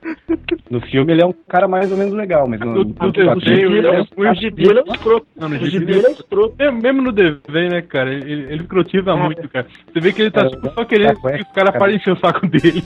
No 0.69 0.81
filme 0.81 1.13
ele 1.13 1.21
é 1.21 1.25
um 1.25 1.33
cara 1.47 1.65
mais 1.67 1.89
ou 1.91 1.97
menos 1.97 2.13
legal, 2.13 2.45
mas 2.47 2.59
no, 2.59 2.65
No- 2.65 2.83
no 2.83 2.95
no 2.99 3.07
ele 3.45 3.87
é 3.87 3.95
é 3.95 4.01
um- 4.01 4.05
um- 4.17 4.29
A 4.29 4.33
gibi 4.33 4.63
ele 4.67 4.79
é 4.79 4.83
um 4.83 4.93
escroto. 4.93 5.27
Não, 5.37 5.47
no 5.49 5.55
O 5.55 5.65
gibi 5.65 5.91
ele- 5.93 6.05
é 6.07 6.11
escroto. 6.11 6.55
É, 6.59 6.69
mesmo 6.71 7.01
no 7.01 7.11
desenho, 7.11 7.69
né, 7.71 7.81
cara? 7.81 8.13
Ele, 8.13 8.31
ele 8.31 8.61
escrotiza 8.63 9.15
muito, 9.15 9.47
cara. 9.49 9.65
Você 9.91 9.99
vê 9.99 10.11
que 10.11 10.21
ele 10.23 10.31
tá 10.31 10.42
Tipo, 10.49 10.73
só 10.73 10.85
querendo 10.85 11.21
tá 11.21 11.31
que 11.31 11.41
os 11.41 11.51
caras 11.51 11.71
cara. 11.71 11.79
parem 11.79 11.95
de 11.97 12.01
encher 12.01 12.13
o 12.13 12.19
saco 12.19 12.47
dele. 12.47 12.83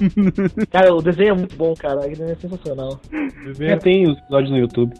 Cara, 0.72 0.94
o 0.94 1.02
desenho 1.02 1.30
é 1.30 1.34
muito 1.34 1.56
bom, 1.56 1.74
cara. 1.74 2.00
O 2.00 2.10
desenho 2.10 2.32
é 2.32 2.36
sensacional. 2.36 3.00
O 3.14 3.64
É, 3.64 3.76
tem 3.78 4.10
os 4.10 4.18
episódios 4.18 4.52
no 4.52 4.58
YouTube. 4.58 4.94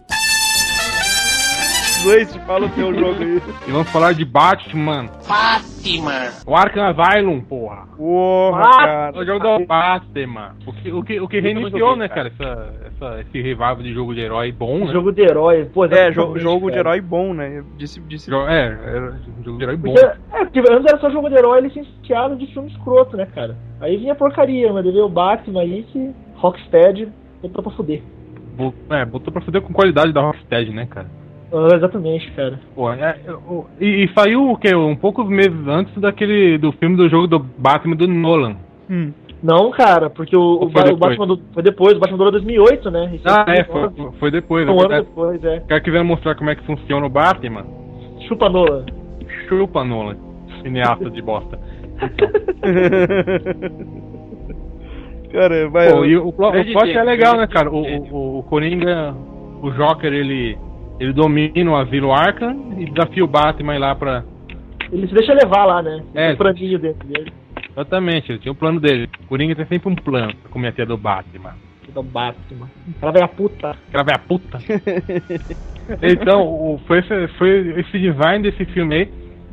Fala 2.46 2.66
o 2.66 2.68
teu 2.70 2.94
jogo 2.94 3.20
aí. 3.22 3.42
E 3.66 3.72
vamos 3.72 3.90
falar 3.90 4.12
de 4.12 4.24
Batman. 4.24 5.08
Fátima. 5.22 6.12
O 6.46 6.54
Arkham 6.54 6.86
Asylum, 6.86 7.40
porra. 7.40 7.86
Porra, 7.96 8.60
Ah, 8.62 8.76
cara. 8.78 9.12
É 9.16 9.18
o 9.18 9.24
jogo 9.26 9.58
do 9.58 9.66
Batman. 9.66 10.54
O 10.64 10.72
que, 10.72 10.92
o 10.92 11.02
que, 11.02 11.20
o 11.20 11.28
que 11.28 11.40
reiniciou, 11.40 11.96
né, 11.96 12.08
cara, 12.08 12.28
essa, 12.28 12.72
essa, 12.86 13.20
esse 13.22 13.42
revival 13.42 13.76
de 13.76 13.92
jogo 13.92 14.14
de 14.14 14.20
herói 14.20 14.52
bom, 14.52 14.86
né? 14.86 14.92
Jogo 14.92 15.12
de 15.12 15.22
herói. 15.22 15.64
Pô, 15.74 15.86
É, 15.86 16.12
jogo 16.12 16.70
de 16.70 16.78
herói 16.78 17.00
bom, 17.00 17.34
né? 17.34 17.64
Disse, 17.76 18.00
disse. 18.02 18.30
Jo- 18.30 18.46
É, 18.48 18.66
era 18.66 19.12
um 19.38 19.42
jogo 19.44 19.58
de 19.58 19.64
herói 19.64 19.76
bom. 19.76 19.92
Porque, 19.92 20.06
é, 20.06 20.44
porque 20.44 20.58
antes 20.60 20.86
era 20.86 20.98
só 21.00 21.10
jogo 21.10 21.28
de 21.28 21.34
herói 21.36 21.60
licenciado 21.62 22.36
de 22.36 22.46
filme 22.46 22.70
escroto, 22.70 23.16
né, 23.16 23.26
cara? 23.34 23.56
Aí 23.80 23.96
vinha 23.96 24.14
porcaria, 24.14 24.72
mas 24.72 24.84
veio 24.84 25.04
o 25.04 25.08
Batman 25.10 25.60
aí 25.62 25.82
que 25.92 26.12
Rocksteady 26.36 27.08
botou 27.42 27.62
pra 27.64 27.72
fuder. 27.72 28.02
É, 28.90 29.04
botou 29.04 29.32
pra 29.32 29.42
fuder 29.42 29.62
com 29.62 29.72
qualidade 29.72 30.12
da 30.12 30.20
Rocksteady, 30.20 30.70
né, 30.72 30.86
cara? 30.86 31.17
Ah, 31.52 31.68
exatamente, 31.74 32.30
cara. 32.32 32.60
Pô, 32.74 32.92
é, 32.92 33.18
é, 33.26 33.32
o- 33.32 33.66
e, 33.80 34.04
e 34.04 34.10
saiu 34.14 34.50
o 34.50 34.56
quê? 34.56 34.74
Um 34.74 34.94
poucos 34.94 35.26
meses 35.28 35.66
antes 35.66 35.94
daquele 35.98 36.58
do 36.58 36.72
filme 36.72 36.96
do 36.96 37.08
jogo 37.08 37.26
do 37.26 37.38
Batman 37.38 37.96
do 37.96 38.06
Nolan. 38.06 38.56
Hum. 38.90 39.12
Não, 39.42 39.70
cara, 39.70 40.10
porque 40.10 40.36
o, 40.36 40.40
o, 40.40 40.64
o? 40.64 40.96
Batman 40.96 41.26
do, 41.26 41.40
foi 41.54 41.62
depois, 41.62 41.96
o 41.96 42.00
Batman 42.00 42.18
durou 42.18 42.32
2008, 42.32 42.90
né? 42.90 43.10
Esse 43.14 43.22
Ah, 43.24 43.44
é, 43.48 43.60
é 43.60 43.64
foi, 43.64 43.88
foi 44.18 44.30
depois. 44.30 44.68
um 44.68 44.74
né? 44.76 44.96
ano 44.96 45.04
depois, 45.04 45.42
é. 45.44 45.80
Quiseram 45.80 46.04
mostrar 46.04 46.34
como 46.34 46.50
é 46.50 46.56
que 46.56 46.64
funciona 46.64 47.06
o 47.06 47.10
Batman. 47.10 47.64
Chupa 48.26 48.48
Nola. 48.48 48.84
Chupa 49.48 49.84
Nolan, 49.84 50.16
cineasta 50.62 51.08
de 51.08 51.22
bosta. 51.22 51.58
Cara, 55.32 55.68
vai. 55.68 55.92
Pô, 55.92 56.04
e 56.04 56.16
o, 56.16 56.28
o 56.28 56.32
Grande 56.32 56.72
plot 56.72 56.90
é 56.90 57.02
legal, 57.02 57.36
né, 57.36 57.46
cara? 57.46 57.70
O, 57.70 57.82
o, 57.82 58.38
o 58.38 58.42
Coringa, 58.44 59.14
o 59.62 59.70
Joker, 59.70 60.12
ele, 60.12 60.56
ele 61.00 61.12
domina 61.12 61.70
o 61.70 61.76
asilo 61.76 62.12
Arkham 62.12 62.74
e 62.78 62.84
desafia 62.90 63.24
o 63.24 63.28
Batman 63.28 63.78
lá 63.78 63.94
pra. 63.94 64.24
Ele 64.92 65.06
se 65.06 65.14
deixa 65.14 65.32
levar 65.34 65.64
lá, 65.64 65.82
né? 65.82 66.02
É. 66.14 66.32
O 66.32 66.36
franguinho 66.36 66.78
dentro 66.78 67.06
dele. 67.06 67.32
Exatamente, 67.72 68.32
ele 68.32 68.38
tinha 68.38 68.52
o 68.52 68.56
plano 68.56 68.80
dele. 68.80 69.08
O 69.24 69.26
Coringa 69.26 69.54
tem 69.54 69.66
sempre 69.66 69.88
um 69.88 69.94
plano 69.94 70.34
pra 70.34 70.50
comer 70.50 70.68
a 70.68 70.72
tia 70.72 70.86
do 70.86 70.96
Batman. 70.96 71.54
Do 71.94 72.02
Batman. 72.02 72.68
Ela 73.00 73.12
vai 73.12 73.22
a 73.22 73.28
puta. 73.28 73.76
Aquela 73.88 74.02
velha 74.04 74.18
puta. 74.18 74.58
então, 76.02 76.42
o- 76.42 76.80
foi, 76.86 76.98
esse, 76.98 77.28
foi 77.38 77.80
esse 77.80 77.98
design 77.98 78.42
desse 78.42 78.64
filme 78.66 78.94
aí 78.94 79.06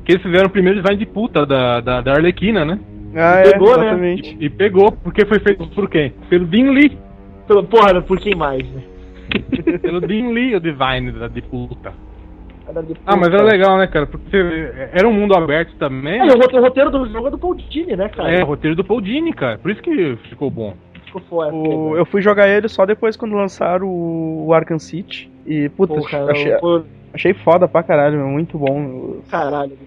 que 0.04 0.12
eles 0.12 0.22
fizeram 0.22 0.46
o 0.48 0.50
primeiro 0.50 0.80
design 0.82 0.98
de 1.00 1.06
puta 1.06 1.46
da, 1.46 1.80
da, 1.82 2.02
da 2.02 2.12
Arlequina, 2.14 2.64
né? 2.66 2.80
Ah, 3.16 3.40
é, 3.40 3.52
Pegou, 3.52 3.78
né? 3.78 3.86
exatamente. 3.88 4.38
E 4.40 4.50
pegou, 4.50 4.92
porque 4.92 5.26
foi 5.26 5.40
feito 5.40 5.66
por 5.68 5.90
quem? 5.90 6.12
Pelo 6.30 6.46
Dean 6.46 6.72
Lee. 6.72 6.98
Pelo- 7.48 7.64
Porra, 7.64 8.02
por 8.02 8.20
quem 8.20 8.36
mais, 8.36 8.68
né? 8.72 8.82
Pelo 9.82 10.02
Dean 10.02 10.30
Lee 10.30 10.56
o 10.56 10.60
design 10.60 11.12
da, 11.12 11.28
de 11.28 11.42
puta. 11.42 11.94
De 12.88 12.96
Ah, 13.06 13.16
mas 13.16 13.28
era 13.32 13.44
legal, 13.44 13.78
né, 13.78 13.86
cara? 13.86 14.08
Porque 14.08 14.36
era 14.92 15.08
um 15.08 15.14
mundo 15.14 15.36
aberto 15.36 15.76
também. 15.78 16.20
É, 16.20 16.24
o 16.34 16.38
rote- 16.40 16.56
o 16.56 16.62
roteiro 16.62 16.90
do 16.90 17.06
jogo 17.08 17.28
é 17.28 17.32
do 17.32 17.38
Paul 17.38 17.54
Dini, 17.56 17.96
né, 17.96 18.10
cara? 18.10 18.32
É, 18.32 18.42
roteiro 18.42 18.76
do 18.76 18.84
Paul 18.84 19.02
Dini, 19.02 19.32
cara. 19.34 19.60
Por 19.60 19.70
isso 19.70 19.82
que 19.84 20.16
ficou 20.30 20.50
bom. 20.50 20.74
Ficou 21.06 21.22
foda. 21.30 21.54
O- 21.56 21.96
eu 21.96 22.06
fui 22.06 22.22
jogar 22.24 22.50
ele 22.50 22.68
só 22.68 22.84
depois 22.86 23.16
quando 23.16 23.36
lançaram 23.36 23.88
o, 23.88 24.48
o 24.48 24.54
Arkham 24.54 24.80
City. 24.80 25.32
E, 25.46 25.70
puta, 25.70 25.94
Porra, 25.94 26.32
achei, 26.32 26.52
pô, 26.58 26.82
achei 27.14 27.34
foda 27.36 27.68
pra 27.68 27.84
caralho, 27.84 28.18
meu, 28.18 28.28
muito 28.28 28.58
bom. 28.58 29.18
caralho. 29.30 29.78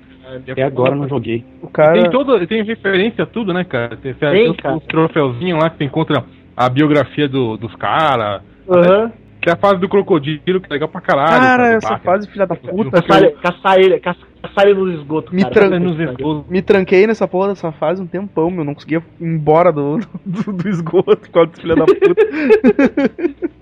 Até 0.52 0.62
agora 0.62 0.92
eu 0.92 0.96
não 0.98 1.08
joguei. 1.08 1.44
O 1.62 1.68
cara. 1.68 1.94
Tem 1.94 2.10
todo, 2.10 2.46
tem 2.46 2.62
referência 2.62 3.24
a 3.24 3.26
tudo, 3.26 3.52
né, 3.52 3.64
cara? 3.64 3.96
Tem, 3.96 4.12
tem, 4.14 4.30
Tem, 4.30 4.50
os, 4.50 4.56
cara. 4.58 4.76
os 4.76 4.84
troféuzinhos 4.84 5.60
lá 5.60 5.70
que 5.70 5.78
você 5.78 5.84
encontra 5.84 6.22
a 6.56 6.68
biografia 6.68 7.26
do- 7.28 7.56
dos 7.56 7.74
caras. 7.76 8.42
Aham. 8.68 9.10
Tem 9.48 9.54
a 9.54 9.56
fase 9.56 9.80
do 9.80 9.88
crocodilo, 9.88 10.60
que 10.60 10.66
é 10.68 10.72
legal 10.74 10.88
pra 10.88 11.00
caralho. 11.00 11.40
Cara, 11.40 11.66
essa 11.68 11.98
fase, 11.98 12.28
filha 12.28 12.46
da 12.46 12.54
puta. 12.54 13.00
Caçar 13.00 13.22
ele- 13.22 13.30
Caçar 13.42 13.78
ele, 13.78 13.98
caça- 14.00 14.26
caçar 14.42 14.66
ele 14.66 14.74
nos 14.78 14.94
esgotos. 15.00 15.32
Me 15.32 15.42
cara. 15.42 15.80
nos 15.80 15.98
esgotos. 15.98 16.50
Me 16.50 16.60
tranquei 16.60 17.06
nessa 17.06 17.26
porra 17.26 17.48
dessa 17.48 17.72
fase 17.72 18.02
um 18.02 18.06
tempão, 18.06 18.50
meu. 18.50 18.62
Não 18.64 18.74
conseguia 18.74 18.98
ir 19.20 19.24
embora 19.24 19.72
do, 19.72 20.00
do, 20.26 20.52
do 20.52 20.68
esgoto 20.68 21.16
desse 21.46 21.62
filho 21.62 21.76
da 21.76 21.86
puta. 21.86 23.48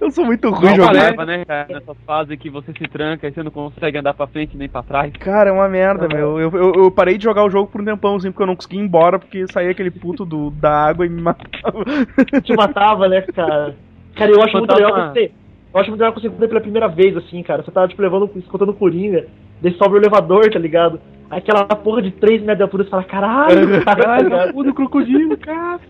Eu 0.00 0.10
sou 0.10 0.24
muito 0.24 0.48
ruim 0.48 0.68
uma 0.68 0.76
jogando. 0.76 0.94
leva, 0.94 1.26
né, 1.26 1.44
cara? 1.44 1.66
Nessa 1.68 1.94
fase 2.06 2.36
que 2.38 2.48
você 2.48 2.72
se 2.72 2.88
tranca 2.88 3.28
e 3.28 3.32
você 3.32 3.42
não 3.42 3.50
consegue 3.50 3.98
andar 3.98 4.14
pra 4.14 4.26
frente 4.26 4.56
nem 4.56 4.66
pra 4.68 4.82
trás. 4.82 5.12
Cara, 5.20 5.50
é 5.50 5.52
uma 5.52 5.68
merda, 5.68 6.08
meu. 6.08 6.40
Eu, 6.40 6.50
eu, 6.52 6.72
eu 6.74 6.90
parei 6.90 7.18
de 7.18 7.24
jogar 7.24 7.44
o 7.44 7.50
jogo 7.50 7.70
por 7.70 7.82
um 7.82 7.84
tempão, 7.84 8.16
assim, 8.16 8.30
porque 8.30 8.42
eu 8.42 8.46
não 8.46 8.56
conseguia 8.56 8.80
ir 8.80 8.84
embora, 8.84 9.18
porque 9.18 9.46
saía 9.52 9.70
aquele 9.70 9.90
puto 9.90 10.24
do, 10.24 10.50
da 10.52 10.72
água 10.86 11.04
e 11.04 11.10
me 11.10 11.20
matava. 11.20 11.84
Te 12.42 12.54
matava, 12.56 13.08
né, 13.08 13.20
cara? 13.22 13.76
Cara, 14.14 14.30
eu 14.30 14.42
acho 14.42 14.56
muito 14.56 14.70
Fantasma- 14.70 14.76
legal 14.76 14.92
quando 14.92 15.12
você. 15.14 15.32
Eu 15.74 15.80
acho 15.80 15.90
muito 15.90 16.00
legal 16.00 16.12
quando 16.12 16.22
você 16.38 16.46
pela 16.48 16.60
primeira 16.60 16.88
vez, 16.88 17.16
assim, 17.16 17.42
cara. 17.42 17.62
Você 17.62 17.70
tá, 17.70 17.86
tipo, 17.88 18.00
levando, 18.00 18.30
escutando 18.36 18.68
o 18.70 18.74
Coringa, 18.74 19.26
daí 19.60 19.72
sobe 19.74 19.94
o 19.94 19.98
elevador, 19.98 20.48
tá 20.50 20.58
ligado? 20.58 21.00
Aquela 21.30 21.64
porra 21.64 22.02
de 22.02 22.10
3 22.12 22.40
metros 22.42 22.56
de 22.58 22.62
altura, 22.62 22.84
você 22.84 22.90
fala, 22.90 23.04
caralho, 23.04 23.84
cara, 23.84 24.02
tá 24.04 24.18
ligado? 24.20 24.52
Puta 24.52 24.68
do 24.68 24.74
crocodilo, 24.74 25.36
cara. 25.38 25.80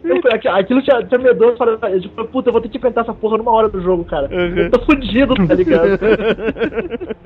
Aquilo 0.57 0.81
te, 0.81 0.91
te 1.07 1.15
amedou, 1.15 1.55
eu 1.59 2.01
tipo, 2.01 2.25
puta, 2.27 2.49
eu 2.49 2.53
vou 2.53 2.63
ter 2.63 2.69
que 2.69 2.79
enfrentar 2.79 3.03
essa 3.03 3.13
porra 3.13 3.37
numa 3.39 3.51
hora 3.53 3.69
do 3.69 3.81
jogo, 3.81 4.05
cara. 4.05 4.29
Uhum. 4.33 4.57
Eu 4.57 4.71
tô 4.71 4.81
fudido, 4.85 5.35
tá 5.35 5.55
ligado? 5.55 5.99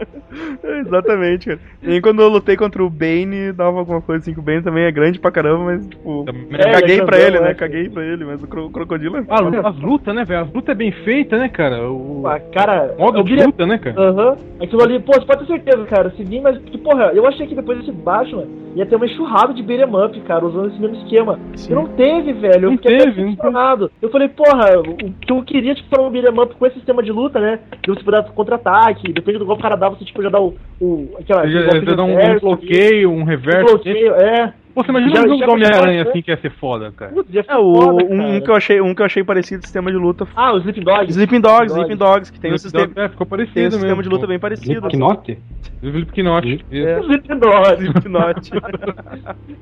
Exatamente, 0.80 1.46
cara. 1.48 1.60
Nem 1.82 2.00
quando 2.00 2.20
eu 2.22 2.28
lutei 2.28 2.56
contra 2.56 2.82
o 2.82 2.90
Bane, 2.90 3.52
dava 3.52 3.78
alguma 3.78 4.00
coisa 4.00 4.22
assim, 4.22 4.34
que 4.34 4.40
o 4.40 4.42
Bane 4.42 4.62
também 4.62 4.84
é 4.84 4.90
grande 4.92 5.18
pra 5.18 5.30
caramba, 5.30 5.64
mas, 5.64 5.86
tipo, 5.86 6.24
É, 6.58 6.72
caguei 6.72 7.00
é 7.00 7.04
pra 7.04 7.18
ele, 7.18 7.40
né? 7.40 7.50
é. 7.50 7.54
Caguei 7.54 7.88
pra 7.88 8.04
ele, 8.04 8.24
mas 8.24 8.42
o, 8.42 8.46
cro- 8.46 8.66
o 8.66 8.70
crocodilo 8.70 9.16
é. 9.16 9.24
Ah, 9.28 9.68
as 9.68 9.76
lutas, 9.78 10.14
né, 10.14 10.24
velho? 10.24 10.40
As 10.42 10.52
lutas 10.52 10.74
é 10.74 10.74
bem 10.74 10.92
feitas, 10.92 11.38
né, 11.40 11.48
cara? 11.48 11.90
O 11.90 12.26
Ah, 12.26 12.38
cara, 12.52 12.94
modo 12.98 13.18
eu 13.18 13.22
de 13.22 13.30
queria 13.30 13.46
luta, 13.46 13.66
né, 13.66 13.78
cara? 13.78 14.00
Aham. 14.00 14.36
Aquilo 14.60 14.82
ali, 14.82 14.98
pô, 15.00 15.12
você 15.14 15.26
pode 15.26 15.40
ter 15.40 15.46
certeza, 15.46 15.84
cara. 15.86 16.10
Se 16.10 16.22
vir, 16.24 16.40
mas, 16.40 16.58
que, 16.58 16.78
porra, 16.78 17.10
eu 17.14 17.26
achei 17.26 17.46
que 17.46 17.54
depois 17.54 17.78
desse 17.78 17.92
Batman 17.98 18.44
ia 18.74 18.86
ter 18.86 18.96
uma 18.96 19.06
enxurrada 19.06 19.52
de 19.52 19.62
beat'em 19.62 20.04
up, 20.04 20.20
cara, 20.20 20.44
usando 20.44 20.68
esse 20.68 20.80
mesmo 20.80 20.96
esquema. 20.96 21.38
E 21.68 21.72
não 21.72 21.86
teve, 21.88 22.32
velho. 22.32 22.64
Eu 22.66 22.70
Não 22.70 22.76
fiquei 22.76 22.98
teve, 22.98 23.20
não 23.20 23.30
decepcionado. 23.30 23.90
Eu 24.00 24.10
falei, 24.10 24.28
porra, 24.28 24.78
o 24.78 24.94
que 25.12 25.32
eu 25.32 25.42
queria, 25.42 25.74
tipo, 25.74 25.88
fazer 25.88 26.06
um 26.06 26.10
beat'em 26.10 26.40
up 26.40 26.54
com 26.54 26.66
esse 26.66 26.76
sistema 26.76 27.02
de 27.02 27.10
luta, 27.10 27.40
né? 27.40 27.60
De 27.82 27.90
você 27.90 28.02
poder 28.02 28.22
dar 28.22 28.30
contra-ataque, 28.30 29.12
depende 29.12 29.38
do 29.38 29.46
golpe 29.46 29.60
que 29.62 29.66
o 29.66 29.70
cara 29.70 29.76
dá, 29.80 29.88
você, 29.88 30.04
tipo, 30.04 30.22
já 30.22 30.28
dá 30.28 30.40
o. 30.40 30.54
o 30.80 31.16
aquela, 31.18 31.42
golpe 31.42 31.86
já 31.86 31.94
dá 31.96 32.04
um, 32.04 32.12
um 32.12 32.38
bloqueio, 32.38 33.10
um 33.10 33.20
um 33.20 33.24
reverso. 33.24 33.66
bloqueio, 33.66 34.14
é. 34.14 34.54
Você 34.84 34.90
imagina 34.90 35.14
Já- 35.16 35.20
um 35.22 35.28
jogo 35.28 35.44
do 35.46 35.52
Homem-Aranha 35.52 35.82
começou, 35.82 36.10
assim 36.10 36.22
que 36.22 36.30
ia 36.30 36.36
ser 36.36 36.50
foda, 36.52 36.92
cara. 36.92 37.12
Putz, 37.12 37.32
ia 37.34 37.40
É, 37.40 37.42
ficar 37.42 37.58
o, 37.60 37.74
foda, 37.74 38.04
um, 38.04 38.16
cara. 38.18 38.40
que 38.40 38.50
eu 38.50 38.54
achei, 38.54 38.80
um 38.80 38.94
que 38.94 39.02
eu 39.02 39.06
achei 39.06 39.24
parecido 39.24 39.62
sistema 39.64 39.90
de 39.90 39.96
luta. 39.96 40.26
Ah, 40.36 40.52
o 40.54 40.58
Sleeping 40.58 40.82
Dog. 40.82 41.10
Sleeping 41.10 41.40
Dogs, 41.40 41.66
Dog. 41.68 41.72
Sleeping 41.80 41.96
Dogs, 41.96 42.32
que 42.32 42.40
tem 42.40 42.52
um 42.52 42.58
sistema, 42.58 42.90
É, 42.96 43.08
ficou 43.08 43.26
parecido 43.26 43.54
tem 43.54 43.62
um 43.62 43.66
mesmo. 43.66 43.78
sistema 43.80 44.02
de 44.02 44.08
luta 44.08 44.20
pô. 44.22 44.26
bem 44.28 44.38
parecido. 44.38 44.72
Slipknot? 44.88 45.38
Slipknot. 45.82 46.64
É. 46.70 46.98
Sleeping. 47.00 47.38
Slipknot. 47.78 48.50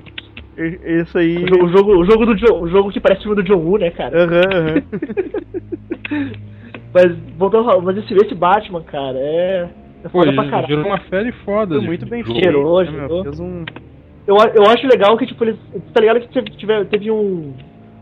Isso 1.03 1.19
aí. 1.19 1.45
O 1.45 1.69
jogo, 1.69 1.99
o 1.99 2.05
jogo, 2.05 2.25
do 2.27 2.35
John, 2.35 2.62
o 2.62 2.69
jogo 2.69 2.91
que 2.91 2.99
parece 2.99 3.21
o 3.21 3.25
filme 3.25 3.37
do 3.37 3.43
John 3.43 3.59
Woo, 3.59 3.77
né, 3.79 3.91
cara? 3.91 4.25
Aham, 4.25 4.41
aham. 4.55 4.83
Mas, 6.95 7.14
voltando 7.37 7.83
mas 7.83 7.99
esse, 7.99 8.14
esse 8.14 8.35
Batman, 8.35 8.81
cara, 8.83 9.19
é. 9.19 9.69
É 10.03 10.09
Pô, 10.09 10.21
foda 10.21 10.33
pra 10.33 10.45
gerou 10.45 10.51
caralho. 10.62 10.87
uma 10.87 11.01
série 11.11 11.31
foda. 11.45 11.75
Foi 11.77 11.85
muito 11.85 12.07
bem 12.07 12.25
feito. 12.25 12.41
Cheirou, 12.41 12.83
né, 12.83 12.91
meu? 12.91 13.01
cheirou. 13.01 13.23
Fez 13.25 13.41
um. 13.41 13.64
Eu, 14.27 14.37
a- 14.37 14.51
eu 14.55 14.62
acho 14.64 14.87
legal 14.87 15.16
que, 15.16 15.27
tipo, 15.27 15.45
eles. 15.45 15.57
Tá 15.95 16.01
ligado 16.01 16.20
que 16.20 16.29
teve, 16.29 16.85
teve 16.87 17.11
um, 17.11 17.53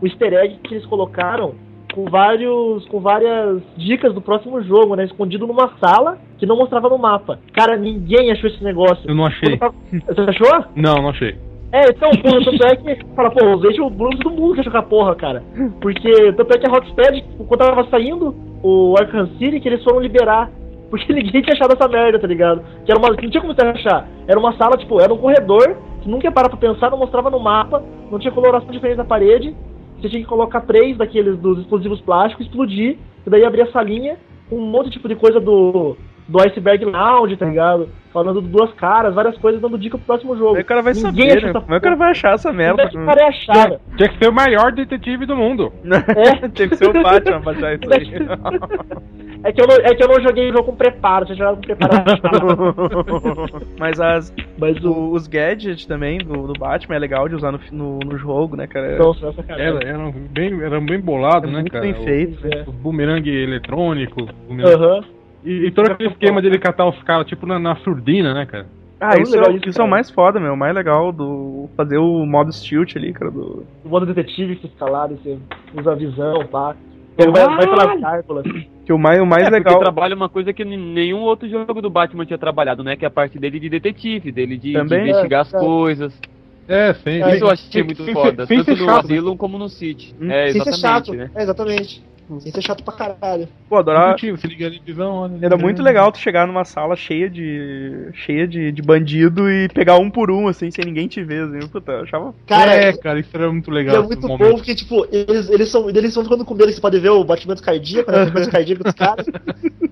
um 0.01 0.05
easter 0.07 0.33
egg 0.33 0.57
que 0.63 0.73
eles 0.75 0.85
colocaram 0.87 1.53
com 1.93 2.05
vários. 2.05 2.85
com 2.87 2.99
várias 2.99 3.61
dicas 3.77 4.13
do 4.13 4.21
próximo 4.21 4.61
jogo, 4.63 4.95
né? 4.95 5.05
Escondido 5.05 5.45
numa 5.47 5.71
sala 5.83 6.17
que 6.37 6.45
não 6.45 6.57
mostrava 6.57 6.89
no 6.89 6.97
mapa. 6.97 7.39
Cara, 7.53 7.77
ninguém 7.77 8.31
achou 8.31 8.49
esse 8.49 8.63
negócio. 8.63 9.07
Eu 9.09 9.15
não 9.15 9.25
achei. 9.25 9.57
Tava- 9.57 9.75
Você 9.91 10.21
achou? 10.21 10.65
Não, 10.75 10.95
não 10.95 11.09
achei. 11.09 11.35
É, 11.71 11.89
então, 11.89 12.09
porra, 12.11 12.43
tanto 12.45 12.65
é 12.67 12.75
que. 12.75 13.05
Fala, 13.15 13.31
pô, 13.31 13.55
os 13.55 13.65
Agent 13.65 13.91
Blue, 13.93 14.09
todo 14.21 14.35
mundo 14.39 14.55
quer 14.55 14.63
jogar 14.63 14.83
porra, 14.83 15.13
cara. 15.15 15.43
Porque, 15.81 16.31
tanto 16.33 16.55
é 16.55 16.57
que 16.59 16.67
a 16.67 16.71
Rocksteady, 16.71 17.23
quando 17.37 17.57
tava 17.59 17.87
saindo 17.89 18.33
o 18.63 18.95
Arkham 18.97 19.27
City, 19.37 19.59
que 19.59 19.67
eles 19.67 19.83
foram 19.83 19.99
liberar. 19.99 20.49
Porque 20.89 21.11
ninguém 21.13 21.41
tinha 21.41 21.53
achado 21.53 21.73
essa 21.73 21.89
merda, 21.89 22.19
tá 22.19 22.27
ligado? 22.27 22.61
Que 22.85 22.91
era 22.91 22.99
uma. 22.99 23.15
que 23.15 23.23
Não 23.23 23.29
tinha 23.31 23.41
como 23.41 23.53
você 23.53 23.65
achar. 23.65 24.07
Era 24.27 24.39
uma 24.39 24.53
sala, 24.57 24.77
tipo, 24.77 25.01
era 25.01 25.13
um 25.13 25.17
corredor, 25.17 25.75
que 26.05 26.09
nunca 26.09 26.27
ia 26.27 26.31
parar 26.31 26.49
pra 26.49 26.57
pensar, 26.57 26.91
não 26.91 26.99
mostrava 26.99 27.31
no 27.31 27.39
mapa, 27.39 27.83
não 28.11 28.19
tinha 28.19 28.31
coloração 28.31 28.69
diferente 28.69 28.97
na 28.97 29.03
parede. 29.03 29.55
Você 29.99 30.07
tinha 30.07 30.21
que 30.21 30.27
colocar 30.27 30.61
três 30.61 30.95
daqueles 30.95 31.35
dos 31.39 31.59
explosivos 31.59 31.99
plásticos, 32.01 32.45
explodir, 32.45 32.99
e 33.25 33.29
daí 33.29 33.43
abrir 33.43 33.63
a 33.63 33.71
salinha 33.71 34.17
com 34.47 34.57
um 34.57 34.69
monte 34.69 34.91
tipo 34.91 35.07
de 35.07 35.15
coisa 35.15 35.39
do. 35.39 35.97
Do 36.27 36.41
Iceberg 36.41 36.83
Lounge, 36.85 37.37
tá 37.37 37.45
ligado? 37.45 37.87
Falando 38.11 38.41
de 38.41 38.47
duas 38.47 38.73
caras, 38.73 39.13
várias 39.13 39.37
coisas 39.37 39.61
dando 39.61 39.77
dica 39.77 39.97
pro 39.97 40.07
próximo 40.07 40.35
jogo. 40.37 40.55
Aí 40.55 40.61
o 40.61 40.65
cara 40.65 40.81
vai 40.81 40.93
Ninguém 40.93 41.29
saber, 41.29 41.41
né? 41.43 41.49
essa 41.49 41.61
Como 41.61 41.75
é 41.75 41.79
que 41.79 41.79
o 41.79 41.81
cara 41.83 41.95
vai 41.95 42.09
achar 42.11 42.33
essa 42.33 42.51
merda? 42.53 42.81
é 42.83 42.87
que 42.89 42.97
o 42.97 43.05
cara 43.05 43.21
ia 43.21 43.27
achar, 43.27 43.69
né? 43.69 43.77
Tinha 43.97 44.09
que 44.09 44.17
ser 44.17 44.29
o 44.29 44.33
maior 44.33 44.71
detetive 44.71 45.25
do 45.25 45.35
mundo. 45.35 45.71
É. 45.83 46.47
Tinha 46.49 46.67
que 46.69 46.75
ser 46.77 46.89
o 46.89 46.93
Batman 47.03 47.41
pra 47.41 47.51
achar 47.51 47.73
isso 47.75 47.93
aí. 47.93 48.11
É 49.43 49.51
que, 49.51 49.61
eu 49.61 49.67
não, 49.67 49.75
é 49.75 49.93
que 49.93 50.03
eu 50.03 50.07
não 50.07 50.19
joguei 50.23 50.49
o 50.49 50.53
jogo 50.53 50.63
com 50.71 50.75
preparo, 50.75 51.23
tinha 51.25 51.37
jogado 51.37 51.57
com 51.57 51.61
preparo. 51.61 51.93
Mas 53.77 53.99
as, 53.99 54.33
Mas 54.57 54.83
o. 54.83 54.91
o- 54.91 55.11
os 55.13 55.27
gadgets 55.27 55.85
também 55.85 56.17
do, 56.17 56.47
do 56.47 56.53
Batman 56.53 56.95
é 56.95 56.99
legal 56.99 57.29
de 57.29 57.35
usar 57.35 57.51
no, 57.51 57.59
no, 57.71 57.99
no 57.99 58.17
jogo, 58.17 58.55
né, 58.55 58.65
cara? 58.65 58.97
Nossa, 58.97 59.27
essa 59.27 59.43
cara. 59.43 59.61
Era, 59.61 59.83
era, 59.87 60.11
bem, 60.31 60.61
era 60.63 60.79
bem 60.81 60.99
bolado, 60.99 61.47
É 61.47 61.51
né, 61.51 61.59
muito 61.59 61.71
cara? 61.71 61.83
bem 61.83 61.93
O- 61.93 62.03
feito. 62.03 62.47
É. 62.47 62.63
O, 62.67 62.71
bumerangue 62.71 63.29
eletrônico. 63.29 64.23
o 64.23 64.47
bumerangue- 64.47 64.83
Aham. 64.83 65.03
E, 65.45 65.67
e 65.67 65.71
todo 65.71 65.91
aquele 65.91 66.09
esquema 66.09 66.41
dele 66.41 66.57
catar 66.57 66.87
os 66.87 67.01
caras, 67.03 67.27
tipo, 67.27 67.45
na, 67.45 67.59
na 67.59 67.75
surdina, 67.77 68.33
né, 68.33 68.45
cara? 68.45 68.65
Ah, 68.99 69.15
É 69.15 69.21
isso, 69.21 69.35
é, 69.35 69.39
legal 69.39 69.55
isso, 69.55 69.69
isso, 69.69 69.79
é 69.79 69.83
o 69.83 69.85
cara. 69.85 69.91
mais 69.91 70.09
foda, 70.09 70.39
meu. 70.39 70.53
O 70.53 70.57
mais 70.57 70.73
legal 70.73 71.11
do. 71.11 71.69
Fazer 71.77 71.97
o 71.97 72.25
modo 72.25 72.51
stealth 72.51 72.95
ali, 72.95 73.13
cara. 73.13 73.29
Do... 73.29 73.63
O 73.83 73.89
modo 73.89 74.05
detetive 74.05 74.55
que 74.55 74.63
você 74.63 74.67
fica 74.69 74.85
lá, 74.85 75.05
você 75.07 75.37
usa 75.77 75.91
a 75.91 75.95
visão, 75.95 76.45
pá. 76.47 76.75
Ele 77.17 77.31
vai, 77.31 77.45
vai 77.45 77.67
pelas 77.67 78.01
cárpulas. 78.01 78.45
Que 78.85 78.91
o 78.91 78.99
mais, 78.99 79.21
o 79.21 79.25
mais 79.25 79.47
é, 79.47 79.49
legal. 79.49 79.79
trabalha 79.79 80.15
uma 80.15 80.27
coisa 80.29 80.51
que 80.51 80.65
nenhum 80.65 81.21
outro 81.21 81.47
jogo 81.49 81.81
do 81.81 81.89
Batman 81.89 82.25
tinha 82.25 82.37
trabalhado, 82.37 82.83
né? 82.83 82.95
Que 82.95 83.05
é 83.05 83.07
a 83.07 83.11
parte 83.11 83.39
dele 83.39 83.59
de 83.59 83.69
detetive, 83.69 84.31
dele 84.31 84.57
de, 84.57 84.69
de 84.69 84.73
Também? 84.73 85.03
investigar 85.09 85.39
É, 85.39 85.41
as 85.41 85.53
é. 85.53 85.57
coisas. 85.59 86.21
É, 86.67 86.93
sem. 86.95 87.21
É, 87.21 87.35
Isso 87.35 87.45
eu 87.45 87.49
achei 87.51 87.83
muito 87.83 88.05
foda, 88.11 88.45
tanto 88.47 88.71
no 88.71 88.77
chato, 88.77 89.05
Asylum 89.05 89.37
como 89.37 89.57
no 89.57 89.69
City. 89.69 90.15
Hum. 90.19 90.29
É, 90.31 90.47
exatamente, 90.49 90.79
chato. 90.81 91.13
né? 91.13 91.29
É, 91.35 91.43
exatamente. 91.43 92.03
Isso 92.45 92.57
é 92.57 92.61
chato 92.61 92.83
pra 92.83 92.93
caralho. 92.93 93.47
Pô, 93.69 93.77
adorava. 93.77 94.17
Se 94.17 94.31
liga 94.47 94.69
televisão, 94.69 95.13
olha. 95.13 95.37
Era 95.41 95.57
muito 95.57 95.81
legal 95.83 96.11
tu 96.11 96.17
chegar 96.17 96.47
numa 96.47 96.65
sala 96.65 96.95
cheia 96.95 97.29
de. 97.29 98.09
cheia 98.13 98.47
de, 98.47 98.71
de 98.71 98.81
bandido 98.81 99.49
e 99.49 99.67
pegar 99.69 99.97
um 99.97 100.09
por 100.09 100.31
um, 100.31 100.47
assim, 100.47 100.71
sem 100.71 100.85
ninguém 100.85 101.07
te 101.07 101.23
ver, 101.23 101.43
assim. 101.43 101.67
Puta, 101.67 101.91
eu 101.91 102.01
achava. 102.03 102.33
Cara, 102.47 102.73
é, 102.73 102.93
cara, 102.93 103.19
isso 103.19 103.29
era 103.33 103.51
muito 103.51 103.69
E 103.69 103.73
legal. 103.73 103.95
é 104.03 104.07
muito 104.07 104.27
momento. 104.27 104.49
bom 104.49 104.55
porque, 104.55 104.73
tipo, 104.75 105.07
eles, 105.11 105.49
eles, 105.49 105.69
são, 105.69 105.89
eles 105.89 106.13
vão 106.15 106.23
ficando 106.23 106.45
com 106.45 106.53
medo, 106.55 106.71
você 106.71 106.81
pode 106.81 106.99
ver 106.99 107.09
o 107.09 107.23
batimento 107.23 107.61
cardíaco, 107.61 108.11
né? 108.11 108.23
O 108.23 108.25
batimento 108.25 108.51
cardíaco 108.51 108.83
dos 108.83 108.93
caras. 108.93 109.25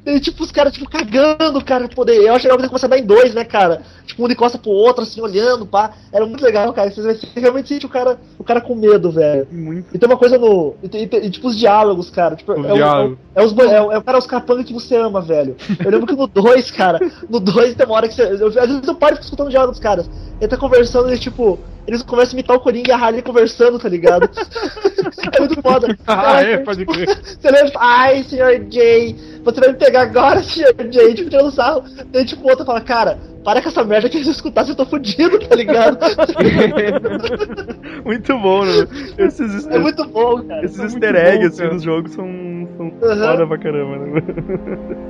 E, 0.05 0.19
tipo, 0.19 0.43
os 0.43 0.51
caras, 0.51 0.73
tipo, 0.73 0.89
cagando, 0.89 1.63
cara, 1.63 1.87
poder. 1.87 2.15
Eu 2.21 2.33
acho 2.33 2.43
legal 2.45 2.57
que 2.57 2.67
começa 2.67 2.85
a 2.87 2.89
dar 2.89 2.97
em 2.97 3.05
dois, 3.05 3.33
né, 3.33 3.43
cara? 3.45 3.81
Tipo, 4.05 4.27
um 4.27 4.31
encosta 4.31 4.57
pro 4.57 4.71
outro, 4.71 5.03
assim, 5.03 5.21
olhando, 5.21 5.65
pá. 5.65 5.91
Era 6.11 6.25
muito 6.25 6.43
legal, 6.43 6.73
cara. 6.73 6.91
Você 6.91 7.17
realmente 7.35 7.69
sente 7.69 7.85
o 7.85 7.89
cara, 7.89 8.17
o 8.37 8.43
cara 8.43 8.59
com 8.59 8.75
medo, 8.75 9.11
velho. 9.11 9.47
Muito. 9.51 9.95
E 9.95 9.97
tem 9.97 10.09
uma 10.09 10.17
coisa 10.17 10.37
no. 10.37 10.75
E, 10.83 10.97
e 10.97 11.23
e, 11.25 11.29
tipo, 11.29 11.47
os 11.47 11.57
diálogos, 11.57 12.09
cara. 12.09 12.22
Tipo, 12.35 12.53
Os 12.53 12.65
é, 12.65 12.73
o- 12.73 12.77
é, 12.77 13.05
o- 13.05 13.17
é 13.35 13.43
os, 13.43 13.57
é, 13.57 13.81
o- 13.81 13.91
é 13.91 13.97
o 13.97 14.03
cara, 14.03 14.17
os 14.17 14.25
capangas 14.27 14.65
que 14.65 14.73
você 14.73 14.95
ama, 14.95 15.21
velho. 15.21 15.55
Eu 15.83 15.91
lembro 15.91 16.07
que 16.07 16.15
no 16.15 16.27
2, 16.27 16.71
cara, 16.71 16.99
no 17.29 17.39
2 17.39 17.75
tem 17.75 17.85
uma 17.85 17.95
hora 17.95 18.07
que 18.07 18.15
você. 18.15 18.23
Eu, 18.23 18.47
às 18.47 18.53
vezes 18.55 18.87
eu 18.87 18.95
paro 18.95 19.13
e 19.13 19.15
fico 19.15 19.25
escutando 19.25 19.47
o 19.47 19.49
diálogo 19.49 19.71
dos 19.71 19.79
caras. 19.81 20.09
Ele 20.43 20.49
tá 20.49 20.57
conversando 20.57 21.13
e, 21.13 21.17
tipo, 21.17 21.57
eles 21.87 22.03
começam 22.03 22.31
a 22.31 22.33
imitar 22.33 22.57
o 22.57 22.59
Coringa 22.59 22.89
e 22.89 22.91
a 22.91 22.97
Harley 22.97 23.21
conversando, 23.21 23.79
tá 23.79 23.87
ligado? 23.87 24.29
é 25.31 25.39
muito 25.39 25.61
foda. 25.61 25.97
Ah, 26.05 26.41
é, 26.41 26.51
Cara, 26.51 26.63
pode 26.65 26.79
tipo, 26.79 26.91
crer. 26.91 27.07
Você 27.23 27.47
lembra, 27.49 27.67
tipo, 27.67 27.79
ai, 27.79 28.23
senhor 28.23 28.65
Jay, 28.69 29.15
você 29.41 29.59
vai 29.61 29.69
me 29.69 29.75
pegar 29.75 30.01
agora, 30.01 30.43
senhor 30.43 30.75
Jay, 30.91 31.13
tipo, 31.13 31.29
tirando 31.29 31.49
sarro. 31.49 31.85
Daí, 32.11 32.25
tipo, 32.25 32.45
o 32.45 32.49
outro 32.49 32.65
fala, 32.65 32.81
cara, 32.81 33.17
para 33.43 33.61
com 33.61 33.69
essa 33.69 33.83
merda 33.83 34.09
que 34.09 34.19
se 34.19 34.27
eu 34.27 34.31
escutar, 34.31 34.67
eu 34.67 34.75
tô 34.75 34.85
fudido, 34.85 35.37
tá 35.39 35.55
ligado? 35.55 35.97
Muito 38.05 38.39
bom, 38.39 38.65
né? 38.65 38.87
Esses, 39.17 39.67
é 39.67 39.79
muito 39.79 40.05
bom, 40.07 40.43
cara. 40.43 40.63
esses 40.65 40.77
são 40.77 40.85
easter 40.85 41.15
eggs 41.15 41.61
assim, 41.61 41.73
nos 41.73 41.83
jogos 41.83 42.13
são, 42.13 42.25
são 42.77 42.93
Aham. 43.03 43.31
foda 43.31 43.47
pra 43.47 43.57
caramba, 43.57 43.97
né? 43.97 44.21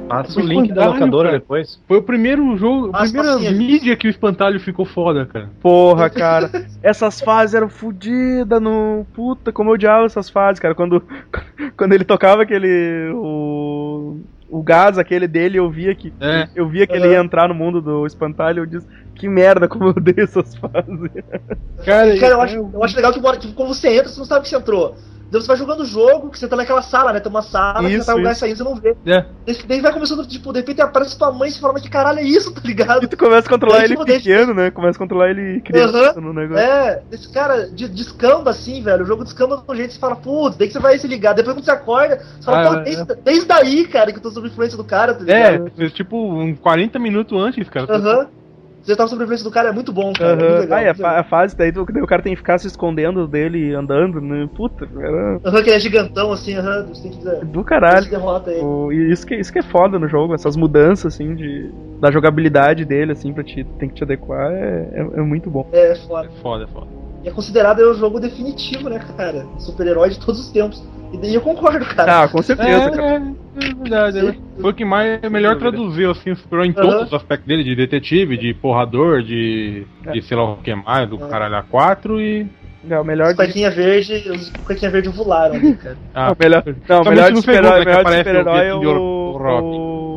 Passa 0.08 0.40
o 0.40 0.44
link 0.44 0.74
da 0.74 0.88
locadora 0.88 1.30
cara. 1.30 1.40
depois. 1.40 1.80
Foi 1.88 1.98
o 1.98 2.04
primeiro 2.04 2.58
jogo, 2.58 2.90
a 2.94 3.04
primeira 3.04 3.38
mídia 3.52 3.96
que 3.96 4.08
o 4.08 4.10
espantalho 4.10 4.60
ficou 4.60 4.86
foda, 4.86 5.23
cara. 5.26 5.50
Porra, 5.62 6.10
cara. 6.10 6.50
Essas 6.82 7.22
fases 7.22 7.56
eram 7.56 7.70
fodidas 7.70 8.62
no. 8.62 9.06
Puta, 9.14 9.52
como 9.52 9.70
eu 9.70 9.76
odiava 9.76 10.06
essas 10.06 10.30
fases, 10.30 10.60
cara. 10.60 10.76
Quando, 10.76 11.04
quando 11.78 11.94
ele 11.94 12.04
tocava 12.04 12.44
aquele. 12.44 13.12
O, 13.14 14.20
o 14.50 14.62
gás 14.62 14.98
aquele 14.98 15.28
dele, 15.28 15.58
eu 15.58 15.70
via 15.70 15.96
que. 15.96 16.14
É. 16.20 16.48
Eu 16.56 16.68
via 16.68 16.86
que 16.86 16.94
ele 16.94 17.08
ia 17.08 17.20
entrar 17.20 17.48
no 17.48 17.56
mundo 17.56 17.82
do 17.82 18.06
espantalho. 18.06 18.62
Eu 18.62 18.66
disse, 18.66 18.88
que 19.16 19.28
merda, 19.28 19.68
como 19.68 19.86
eu 19.86 19.90
odeio 19.90 20.24
essas 20.24 20.56
fases. 20.58 21.12
Cara, 21.86 22.20
Cara, 22.20 22.34
eu 22.34 22.42
acho, 22.42 22.70
eu 22.74 22.84
acho 22.84 22.96
legal 22.96 23.14
que, 23.14 23.48
que 23.48 23.54
quando 23.54 23.74
você 23.74 23.90
entra, 23.90 24.10
você 24.10 24.20
não 24.20 24.26
sabe 24.26 24.44
que 24.44 24.50
você 24.50 24.58
entrou. 24.58 24.96
Daí 25.32 25.42
você 25.42 25.48
vai 25.48 25.58
jogando 25.58 25.80
o 25.82 25.86
jogo, 25.86 26.30
que 26.30 26.38
você 26.38 26.48
tá 26.48 26.56
naquela 26.56 26.82
sala, 26.84 27.12
né? 27.12 27.20
Tem 27.20 27.30
uma 27.30 27.42
sala, 27.42 27.90
Isso, 27.90 28.02
você 28.02 28.06
tá 28.06 28.14
lugar 28.14 28.36
saindo, 28.36 28.58
você 28.58 28.64
não 28.64 28.76
vê. 28.76 28.96
É. 29.06 29.26
Daí, 29.68 29.82
vai 29.82 29.92
começando, 29.92 30.26
tipo, 30.28 30.54
de 30.54 30.60
repente 30.60 30.80
aparece 30.82 31.18
tua 31.18 31.32
mãe 31.32 31.50
e 31.50 31.52
você 31.52 31.60
fala, 31.60 31.74
mas 31.74 31.82
que 31.82 31.90
caralho 31.90 32.20
é 32.20 32.24
isso, 32.24 32.54
tá 32.54 32.62
ligado? 32.64 33.04
E 33.04 33.08
tu 33.08 33.18
começa 33.18 33.48
a 33.48 33.50
controlar 33.50 33.78
Daí, 33.78 33.86
ele 33.86 33.94
tipo, 33.94 34.06
pequeno, 34.06 34.54
né? 34.54 34.70
Começa 34.70 34.98
a 34.98 35.00
controlar 35.00 35.30
ele 35.32 35.60
criança 35.62 36.22
no 36.22 36.34
negócio. 36.34 36.64
É, 36.64 37.02
esse 37.12 37.28
cara 37.32 37.68
de- 37.70 37.88
descamba 37.90 38.52
assim, 38.52 38.82
velho. 38.84 39.04
O 39.04 39.08
jogo 39.08 39.24
descamba 39.24 39.58
de 39.58 39.64
um 39.72 39.76
jeito 39.76 39.94
você 39.94 40.00
fala, 40.00 40.16
putz, 40.16 40.56
daí 40.56 40.68
que 40.68 40.74
você 40.74 40.80
vai 40.80 40.98
se 41.00 41.08
ligar. 41.08 41.34
Depois 41.34 41.56
quando 41.56 41.66
você 41.66 41.72
acorda, 41.72 42.18
você 42.18 42.44
fala, 42.46 42.62
Ah, 42.62 42.70
pô, 42.70 42.76
é. 42.80 42.84
desde, 42.84 43.16
desde 43.24 43.46
daí, 43.46 43.88
cara, 43.88 44.12
que 44.12 44.20
eu 44.20 44.22
tô 44.24 44.30
sob 44.30 44.48
influência 44.48 44.78
do 44.78 44.84
cara, 44.84 45.14
tá 45.16 45.24
É, 45.28 45.52
ligado? 45.58 45.90
tipo, 45.92 46.16
uns 46.16 46.60
40 46.60 47.00
minutos 47.00 47.38
antes, 47.42 47.68
cara. 47.70 47.92
Aham. 47.92 48.28
Você 48.28 48.43
tava 48.98 49.08
sob 49.10 49.24
influência 49.24 49.44
do 49.44 49.52
cara, 49.52 49.70
é 49.70 49.72
muito 49.72 49.94
bom, 49.94 50.12
cara. 50.14 50.32
é 50.32 50.36
muito 50.36 50.60
legal, 50.60 50.78
Ah, 50.78 50.82
a, 50.82 50.86
muito 50.86 50.98
fa- 51.02 51.08
legal. 51.10 51.20
a 51.22 51.24
fase 51.24 51.56
daí, 51.58 51.72
do- 51.72 51.86
daí 51.86 52.04
o 52.04 52.08
cara 52.08 52.22
tem 52.22 52.34
que 52.34 52.38
ficar 52.38 52.58
se 52.60 52.68
escondendo 52.68 53.28
dele 53.28 53.74
andando, 53.74 54.20
né? 54.20 54.48
Puta, 54.54 54.86
era 54.98 55.40
Aham, 55.46 55.64
que 55.64 55.70
ele 55.70 55.78
é 55.78 55.80
gigantão, 55.80 56.32
assim, 56.32 56.56
aham. 56.56 56.86
Você 56.88 57.04
tem 57.04 57.12
que 57.12 57.18
dizer. 57.18 57.46
do 57.46 57.60
Você 57.60 57.66
caralho. 57.66 58.10
derrota 58.10 58.52
ele. 58.52 58.62
O- 58.62 58.92
e 58.92 59.12
isso 59.12 59.26
que, 59.26 59.36
isso 59.36 59.52
que 59.52 59.60
é 59.60 59.64
foda 59.64 59.98
no 59.98 60.08
jogo, 60.08 60.34
essas 60.34 60.56
mudanças, 60.56 61.14
assim, 61.14 61.34
de, 61.36 61.72
da 62.02 62.12
jogabilidade 62.12 62.84
dele, 62.86 63.14
assim, 63.14 63.34
pra 63.34 63.44
te, 63.44 63.64
tem 63.80 63.88
que 63.90 63.96
te 63.96 64.04
adequar, 64.04 64.52
é, 64.52 64.90
é, 64.94 65.00
é 65.00 65.22
muito 65.22 65.50
bom. 65.50 65.66
É, 65.72 65.96
foda. 65.96 66.28
É 66.28 66.42
foda, 66.42 66.64
é 66.66 66.68
foda. 66.68 66.88
E 67.24 67.28
é 67.30 67.32
considerado 67.32 67.80
o 67.80 67.94
jogo 67.94 68.20
definitivo, 68.20 68.90
né, 68.90 69.00
cara? 69.00 69.46
Super-herói 69.60 70.10
de 70.10 70.20
todos 70.20 70.42
os 70.42 70.52
tempos. 70.52 70.84
E 71.14 71.18
daí 71.18 71.36
eu 71.36 71.42
concordo, 71.42 71.86
cara. 71.86 72.24
Ah, 72.24 72.28
com 72.28 72.42
certeza, 72.42 72.90
cara. 72.90 73.04
É, 73.06 73.16
é 73.66 73.74
verdade, 73.76 74.22
né? 74.24 74.36
Foi 74.60 74.72
o 74.72 74.74
que 74.74 74.84
mais 74.84 75.20
é 75.22 75.30
melhor 75.30 75.58
traduziu, 75.58 76.10
assim, 76.10 76.34
super 76.34 76.66
em 76.66 76.72
Aham. 76.72 76.82
todos 76.82 77.08
os 77.08 77.14
aspectos 77.14 77.48
dele, 77.48 77.64
de 77.64 77.76
detetive, 77.76 78.36
de 78.36 78.54
porrador, 78.56 79.22
de, 79.22 79.86
de 80.12 80.22
sei 80.24 80.36
lá 80.36 80.54
o 80.54 80.58
que 80.58 80.74
mais, 80.74 81.08
do 81.08 81.24
É. 81.24 81.28
caralho 81.30 81.56
A4 81.72 82.20
e. 82.20 82.48
É, 82.90 83.00
o 83.00 83.04
melhor 83.06 83.30
Os 83.30 83.36
cuequinha 83.36 83.72
verde, 83.72 84.30
os 84.30 84.50
cuequinha 84.66 84.92
verde 84.92 85.08
voaram 85.10 85.56
ali, 85.56 85.74
cara. 85.76 85.96
Ah, 86.14 86.32
o 86.34 86.36
melhor, 86.38 86.64
não, 86.66 86.74
o 86.74 87.04
Somente 87.06 87.10
melhor 87.10 87.26
aparece 87.30 88.20
super-herói 88.20 88.66
é 88.68 88.74
o- 88.74 88.80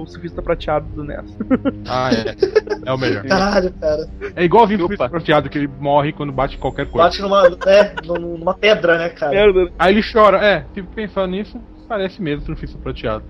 o, 0.07 0.09
surfista 0.09 0.43
prateado 0.43 0.87
do 0.89 1.05
NES. 1.05 1.37
ah, 1.89 2.11
é. 2.13 2.89
É 2.89 2.93
o 2.93 2.99
melhor. 2.99 3.25
Caralho, 3.25 3.73
cara. 3.73 4.09
É 4.35 4.45
igualzinho 4.45 4.85
o. 4.85 4.87
Fritz 4.87 5.09
prateado, 5.09 5.49
que 5.49 5.59
ele 5.59 5.69
morre 5.69 6.13
quando 6.13 6.33
bate 6.33 6.57
qualquer 6.59 6.87
coisa. 6.87 7.09
Bate 7.09 7.23
numa, 7.23 7.47
é, 7.67 7.95
num- 8.05 8.39
numa 8.39 8.55
pedra, 8.55 8.99
né, 8.99 9.09
cara? 9.11 9.37
Aí 9.79 9.93
ele 9.93 10.03
chora. 10.03 10.39
É, 10.45 10.65
se 10.75 10.83
pensar 10.83 11.27
nisso, 11.27 11.61
parece 11.87 12.20
mesmo 12.20 12.43
o 12.43 12.47
surfista 12.47 12.78
prateado. 12.78 13.24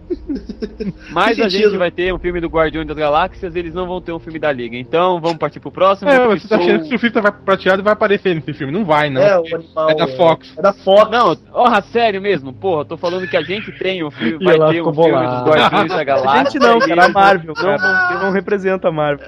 Mas 1.12 1.38
a 1.38 1.48
gente 1.48 1.76
vai 1.76 1.90
ter 1.90 2.12
um 2.12 2.18
filme 2.18 2.40
do 2.40 2.48
Guardião 2.48 2.84
das 2.84 2.96
Galáxias, 2.96 3.54
eles 3.54 3.74
não 3.74 3.86
vão 3.86 4.00
ter 4.00 4.12
um 4.12 4.18
filme 4.18 4.38
da 4.38 4.50
Liga. 4.52 4.76
Então 4.76 5.20
vamos 5.20 5.38
partir 5.38 5.61
pro 5.61 5.70
próximo. 5.70 6.11
É, 6.11 6.26
você 6.26 6.48
tá 6.48 6.57
achando 6.57 6.80
que 6.80 6.86
o 6.86 6.88
surfista 6.88 7.20
vai 7.20 7.32
prateado 7.32 7.82
e 7.82 7.84
vai 7.84 7.92
aparecer 7.92 8.34
nesse 8.34 8.52
filme? 8.52 8.72
Não 8.72 8.84
vai, 8.84 9.11
não. 9.11 9.20
É, 9.22 9.38
o 9.38 9.42
porque 9.42 9.54
animal. 9.54 9.90
é 9.90 9.94
da 9.94 10.09
Fox. 10.09 10.54
É 10.57 10.62
da 10.62 10.72
Fox. 10.72 11.11
Não, 11.11 11.36
porra, 11.36 11.82
sério 11.82 12.20
mesmo, 12.20 12.52
porra, 12.52 12.84
tô 12.84 12.96
falando 12.96 13.28
que 13.28 13.36
a 13.36 13.42
gente 13.42 13.70
tem 13.78 14.02
um 14.02 14.11
filme, 14.11 14.44
vai 14.44 14.59
ter 14.72 14.82
um 14.82 14.92
filme 14.92 15.26
dos 15.26 15.42
Guardiões 15.42 15.88
da 15.88 16.00
A 16.00 16.04
Galáxia. 16.04 16.44
gente 16.44 16.59
não, 16.59 16.78
cara, 16.78 17.07
a 17.07 17.09
Marvel, 17.09 17.46
não 17.46 17.54
cara. 17.54 18.11
Ele 18.12 18.24
não 18.24 18.30
representa 18.32 18.88
a 18.88 18.92
Marvel. 18.92 19.26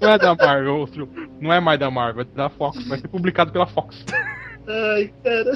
Não 0.00 0.10
é 0.10 0.18
da 0.18 0.34
Marvel, 0.34 0.76
outro. 0.76 1.08
Não 1.40 1.52
é 1.52 1.60
mais 1.60 1.78
da 1.78 1.90
Marvel, 1.90 2.22
é 2.22 2.36
da 2.36 2.48
Fox. 2.48 2.86
Vai 2.88 2.98
ser 2.98 3.08
publicado 3.08 3.52
pela 3.52 3.66
Fox. 3.66 4.04
Ai, 4.66 5.10
cara. 5.24 5.52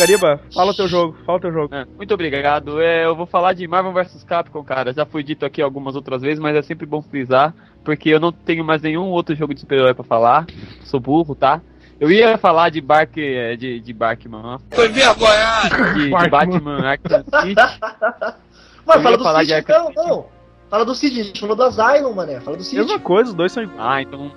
Cariba, 0.00 0.40
fala 0.54 0.70
o 0.70 0.74
teu 0.74 0.88
jogo, 0.88 1.14
fala 1.26 1.36
o 1.36 1.40
teu 1.42 1.52
jogo. 1.52 1.74
É, 1.74 1.84
muito 1.94 2.14
obrigado. 2.14 2.80
É, 2.80 3.04
eu 3.04 3.14
vou 3.14 3.26
falar 3.26 3.52
de 3.52 3.68
Marvel 3.68 3.92
vs 3.92 4.24
Capcom, 4.24 4.64
cara. 4.64 4.94
Já 4.94 5.04
foi 5.04 5.22
dito 5.22 5.44
aqui 5.44 5.60
algumas 5.60 5.94
outras 5.94 6.22
vezes, 6.22 6.38
mas 6.38 6.56
é 6.56 6.62
sempre 6.62 6.86
bom 6.86 7.02
frisar, 7.02 7.54
porque 7.84 8.08
eu 8.08 8.18
não 8.18 8.32
tenho 8.32 8.64
mais 8.64 8.80
nenhum 8.80 9.08
outro 9.10 9.34
jogo 9.36 9.52
de 9.52 9.60
super-herói 9.60 9.92
pra 9.92 10.02
falar. 10.02 10.46
Sou 10.84 10.98
burro, 10.98 11.34
tá? 11.34 11.60
Eu 12.00 12.10
ia 12.10 12.38
falar 12.38 12.70
de 12.70 12.80
Bark, 12.80 13.18
é, 13.18 13.56
de, 13.56 13.78
de 13.78 13.92
Barkman. 13.92 14.56
Foi 14.70 14.88
vergonhado! 14.88 15.94
de, 15.94 16.04
de. 16.04 16.30
Batman 16.30 16.78
Arkham 16.82 17.22
City. 17.42 17.54
Mano, 18.86 19.00
Eu 19.00 19.02
fala 19.02 19.18
do 19.18 19.22
falar 19.24 19.42
de 19.42 19.48
Cid, 19.50 19.54
Arkham 19.56 19.78
não, 19.78 19.86
City. 19.88 20.08
não. 20.08 20.26
Fala 20.70 20.84
do 20.86 20.94
Cid, 20.94 21.20
a 21.20 21.24
gente 21.24 21.40
falou 21.40 21.54
do 21.56 21.62
Asylum, 21.64 22.14
mané. 22.14 22.40
Fala 22.40 22.56
do 22.56 22.62
Cid. 22.62 22.80
Mesma 22.80 22.98
coisa, 23.00 23.28
os 23.30 23.36
dois 23.36 23.52
são 23.52 23.62
iguais. 23.62 23.80
Ah, 23.80 24.00
então. 24.00 24.32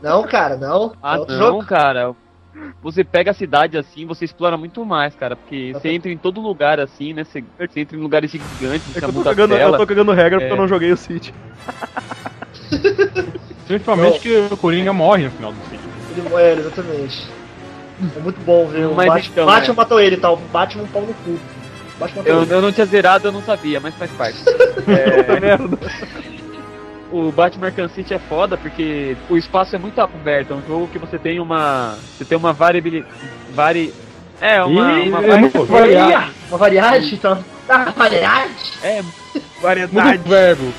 Não, 0.00 0.22
cara, 0.22 0.56
não. 0.56 0.92
Ah, 1.02 1.16
é 1.16 1.18
outro 1.18 1.36
não, 1.36 1.46
jogo. 1.46 1.66
cara. 1.66 2.14
Você 2.82 3.02
pega 3.02 3.32
a 3.32 3.34
cidade 3.34 3.76
assim, 3.76 4.06
você 4.06 4.24
explora 4.24 4.56
muito 4.56 4.84
mais, 4.84 5.14
cara. 5.14 5.36
Porque 5.36 5.72
você 5.72 5.90
entra 5.90 6.10
em 6.10 6.16
todo 6.16 6.40
lugar 6.40 6.80
assim, 6.80 7.12
né? 7.12 7.24
Você, 7.24 7.44
você 7.58 7.80
entra 7.80 7.96
em 7.96 8.00
lugares 8.00 8.30
gigantes, 8.30 8.88
É 8.88 8.92
você 8.92 8.98
que 9.00 9.04
eu 9.04 9.12
tô 9.12 9.24
cagando, 9.24 9.54
eu 9.54 9.76
tô 9.76 9.86
cagando 9.86 10.12
regra 10.12 10.38
porque 10.38 10.52
É. 10.52 10.52
eu 10.52 10.56
não 10.60 10.68
joguei 10.68 10.92
o 10.92 10.96
City. 10.96 11.34
Principalmente 13.66 14.20
que 14.20 14.48
o 14.50 14.56
Coringa 14.56 14.92
morre 14.92 15.24
no 15.24 15.30
final 15.30 15.52
do 15.52 15.60
filme. 15.68 15.84
Ele 16.12 16.28
morre, 16.28 16.52
exatamente. 16.52 17.26
É 18.16 18.20
muito 18.20 18.40
bom 18.40 18.66
ver 18.68 18.86
o 18.86 18.94
Batman. 18.94 19.18
então, 19.18 19.46
Batman 19.46 19.74
né? 19.74 19.76
matou 19.76 20.00
ele, 20.00 20.16
tal. 20.16 20.36
Batman 20.52 20.84
um 20.84 20.86
pau 20.86 21.02
no 21.02 21.14
cu. 21.14 21.38
Eu, 22.24 22.42
ele. 22.42 22.54
eu 22.54 22.62
não 22.62 22.70
tinha 22.70 22.86
zerado, 22.86 23.28
eu 23.28 23.32
não 23.32 23.42
sabia, 23.42 23.80
mas 23.80 23.94
faz 23.94 24.10
parte. 24.12 24.38
É, 24.88 25.38
merda. 25.38 25.78
O 27.12 27.32
Batman 27.32 27.66
Arkham 27.66 27.88
City 27.88 28.14
é 28.14 28.18
foda 28.18 28.56
porque 28.56 29.16
o 29.30 29.36
espaço 29.36 29.74
é 29.74 29.78
muito 29.78 30.00
aberto. 30.00 30.52
É 30.52 30.56
um 30.56 30.62
jogo 30.66 30.88
que 30.88 30.98
você 30.98 31.18
tem 31.18 31.40
uma. 31.40 31.96
Você 32.16 32.24
tem 32.24 32.36
uma 32.38 32.52
variabilidade. 32.52 33.12
Vari... 33.54 33.94
É, 34.40 34.62
uma. 34.62 34.92
Ih, 35.00 35.08
uma 35.08 35.24
é 35.24 35.36
muito 35.38 35.64
variado. 35.64 36.32
Uma 36.48 36.58
variante, 36.58 37.14
então. 37.14 37.44
Ah, 37.68 37.90
variante? 37.96 38.78
É, 38.82 39.02
Variedade. 39.60 40.08
Muito 40.08 40.28
verbo. 40.28 40.72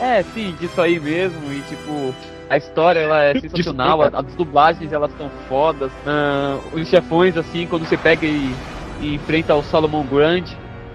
É, 0.00 0.22
sim, 0.34 0.54
disso 0.60 0.80
aí 0.80 1.00
mesmo. 1.00 1.40
E 1.52 1.60
tipo, 1.68 2.14
a 2.48 2.56
história 2.56 3.00
ela 3.00 3.24
é 3.24 3.40
sensacional, 3.40 4.02
a- 4.02 4.10
as 4.12 4.26
dublagens 4.34 4.92
elas 4.92 5.10
são 5.16 5.30
fodas. 5.48 5.90
ah, 6.06 6.58
os 6.72 6.86
chefões, 6.88 7.36
assim, 7.36 7.66
quando 7.66 7.86
você 7.86 7.96
pega 7.96 8.26
e, 8.26 8.54
e 9.00 9.14
enfrenta 9.14 9.54
o 9.54 9.62
Solomon 9.62 10.04
Grant, 10.04 10.50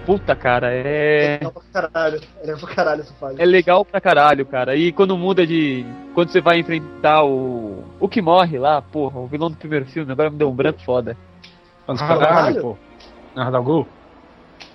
puta 0.06 0.34
cara, 0.36 0.68
é. 0.72 1.40
Não, 1.42 1.50
pra 1.52 1.62
caralho. 1.72 2.20
É 2.42 2.52
pra 2.54 2.68
caralho 2.68 3.00
essa 3.02 3.12
fase. 3.14 3.42
É 3.42 3.44
legal 3.44 3.84
pra 3.84 4.00
caralho, 4.00 4.46
cara. 4.46 4.74
E 4.76 4.92
quando 4.92 5.16
muda 5.18 5.46
de. 5.46 5.84
Quando 6.14 6.30
você 6.30 6.40
vai 6.40 6.58
enfrentar 6.60 7.24
o. 7.24 7.84
O 8.00 8.08
que 8.08 8.22
morre 8.22 8.58
lá, 8.58 8.80
porra, 8.80 9.18
o 9.20 9.26
vilão 9.26 9.50
do 9.50 9.56
primeiro 9.56 9.84
filme, 9.86 10.10
agora 10.12 10.30
me 10.30 10.36
deu 10.38 10.48
um 10.48 10.54
branco 10.54 10.80
foda. 10.84 11.16
Quando 11.84 11.98
você 11.98 12.06
Caralho. 12.06 12.60
pô. 12.62 12.76
Na 13.34 13.44
Radalgu? 13.44 13.86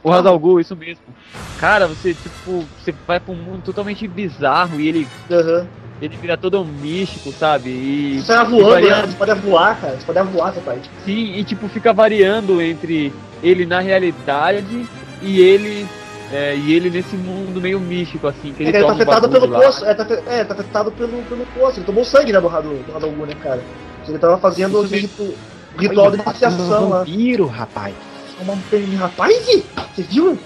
O 0.03 0.09
Radalgu, 0.09 0.59
isso 0.59 0.75
mesmo. 0.75 1.03
Cara, 1.59 1.87
você, 1.87 2.13
tipo, 2.13 2.63
você 2.77 2.91
vai 3.07 3.19
pra 3.19 3.33
um 3.33 3.37
mundo 3.37 3.63
totalmente 3.63 4.07
bizarro 4.07 4.79
e 4.79 4.87
ele 4.87 5.07
Aham. 5.29 5.67
ele 6.01 6.15
vira 6.17 6.35
todo 6.37 6.59
um 6.61 6.65
místico, 6.65 7.31
sabe? 7.31 7.69
E, 7.69 8.19
Você 8.19 8.33
tá 8.33 8.43
e 8.43 8.47
voando, 8.47 8.69
varia- 8.71 8.97
né? 8.97 9.07
Você 9.07 9.15
pode 9.17 9.39
voar, 9.41 9.79
cara. 9.79 9.97
Você 9.99 10.05
pode 10.11 10.27
voar 10.29 10.49
essa 10.49 10.61
parte. 10.61 10.89
Sim, 11.05 11.33
e 11.35 11.43
tipo, 11.43 11.67
fica 11.69 11.93
variando 11.93 12.59
entre 12.61 13.13
ele 13.43 13.65
na 13.65 13.79
realidade 13.79 14.87
e 15.21 15.39
ele. 15.41 15.87
é, 16.31 16.55
e 16.55 16.73
ele 16.73 16.89
nesse 16.89 17.15
mundo 17.15 17.59
meio 17.61 17.79
místico, 17.79 18.27
assim, 18.27 18.53
que 18.53 18.63
ele, 18.63 18.69
Ele, 18.69 18.79
tá 18.79 18.79
toma 18.79 18.93
um 18.93 18.95
afetado 18.95 19.29
pelo 19.29 19.45
lá. 19.47 19.59
poço. 19.61 19.85
É 19.85 19.93
tá, 19.93 20.07
é, 20.27 20.43
tá 20.43 20.53
afetado 20.53 20.91
pelo, 20.91 21.21
pelo 21.23 21.45
poço. 21.57 21.79
Ele 21.79 21.85
tomou 21.85 22.05
sangue, 22.05 22.31
né, 22.31 22.39
do 22.41 22.47
Rado, 22.47 22.69
do 22.69 23.25
né, 23.25 23.33
cara? 23.41 23.61
Ele 24.07 24.17
tava 24.17 24.37
fazendo 24.37 24.79
o 24.79 24.81
ritu- 24.83 25.33
o 25.75 25.79
ritual 25.79 26.11
de 26.11 26.21
iniciação 26.21 26.89
lá. 26.89 26.99
Vampiro, 26.99 27.45
rapaz. 27.45 27.93
Uma 28.41 28.57
perna, 28.71 28.97
rapaz, 28.97 29.45
você 29.95 30.01
viu? 30.03 30.37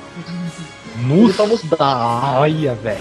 Ele 0.98 1.22
Nossa, 1.22 1.38
toma, 1.38 1.54
o- 1.54 2.40
olha, 2.40 2.74
velho. 2.76 3.00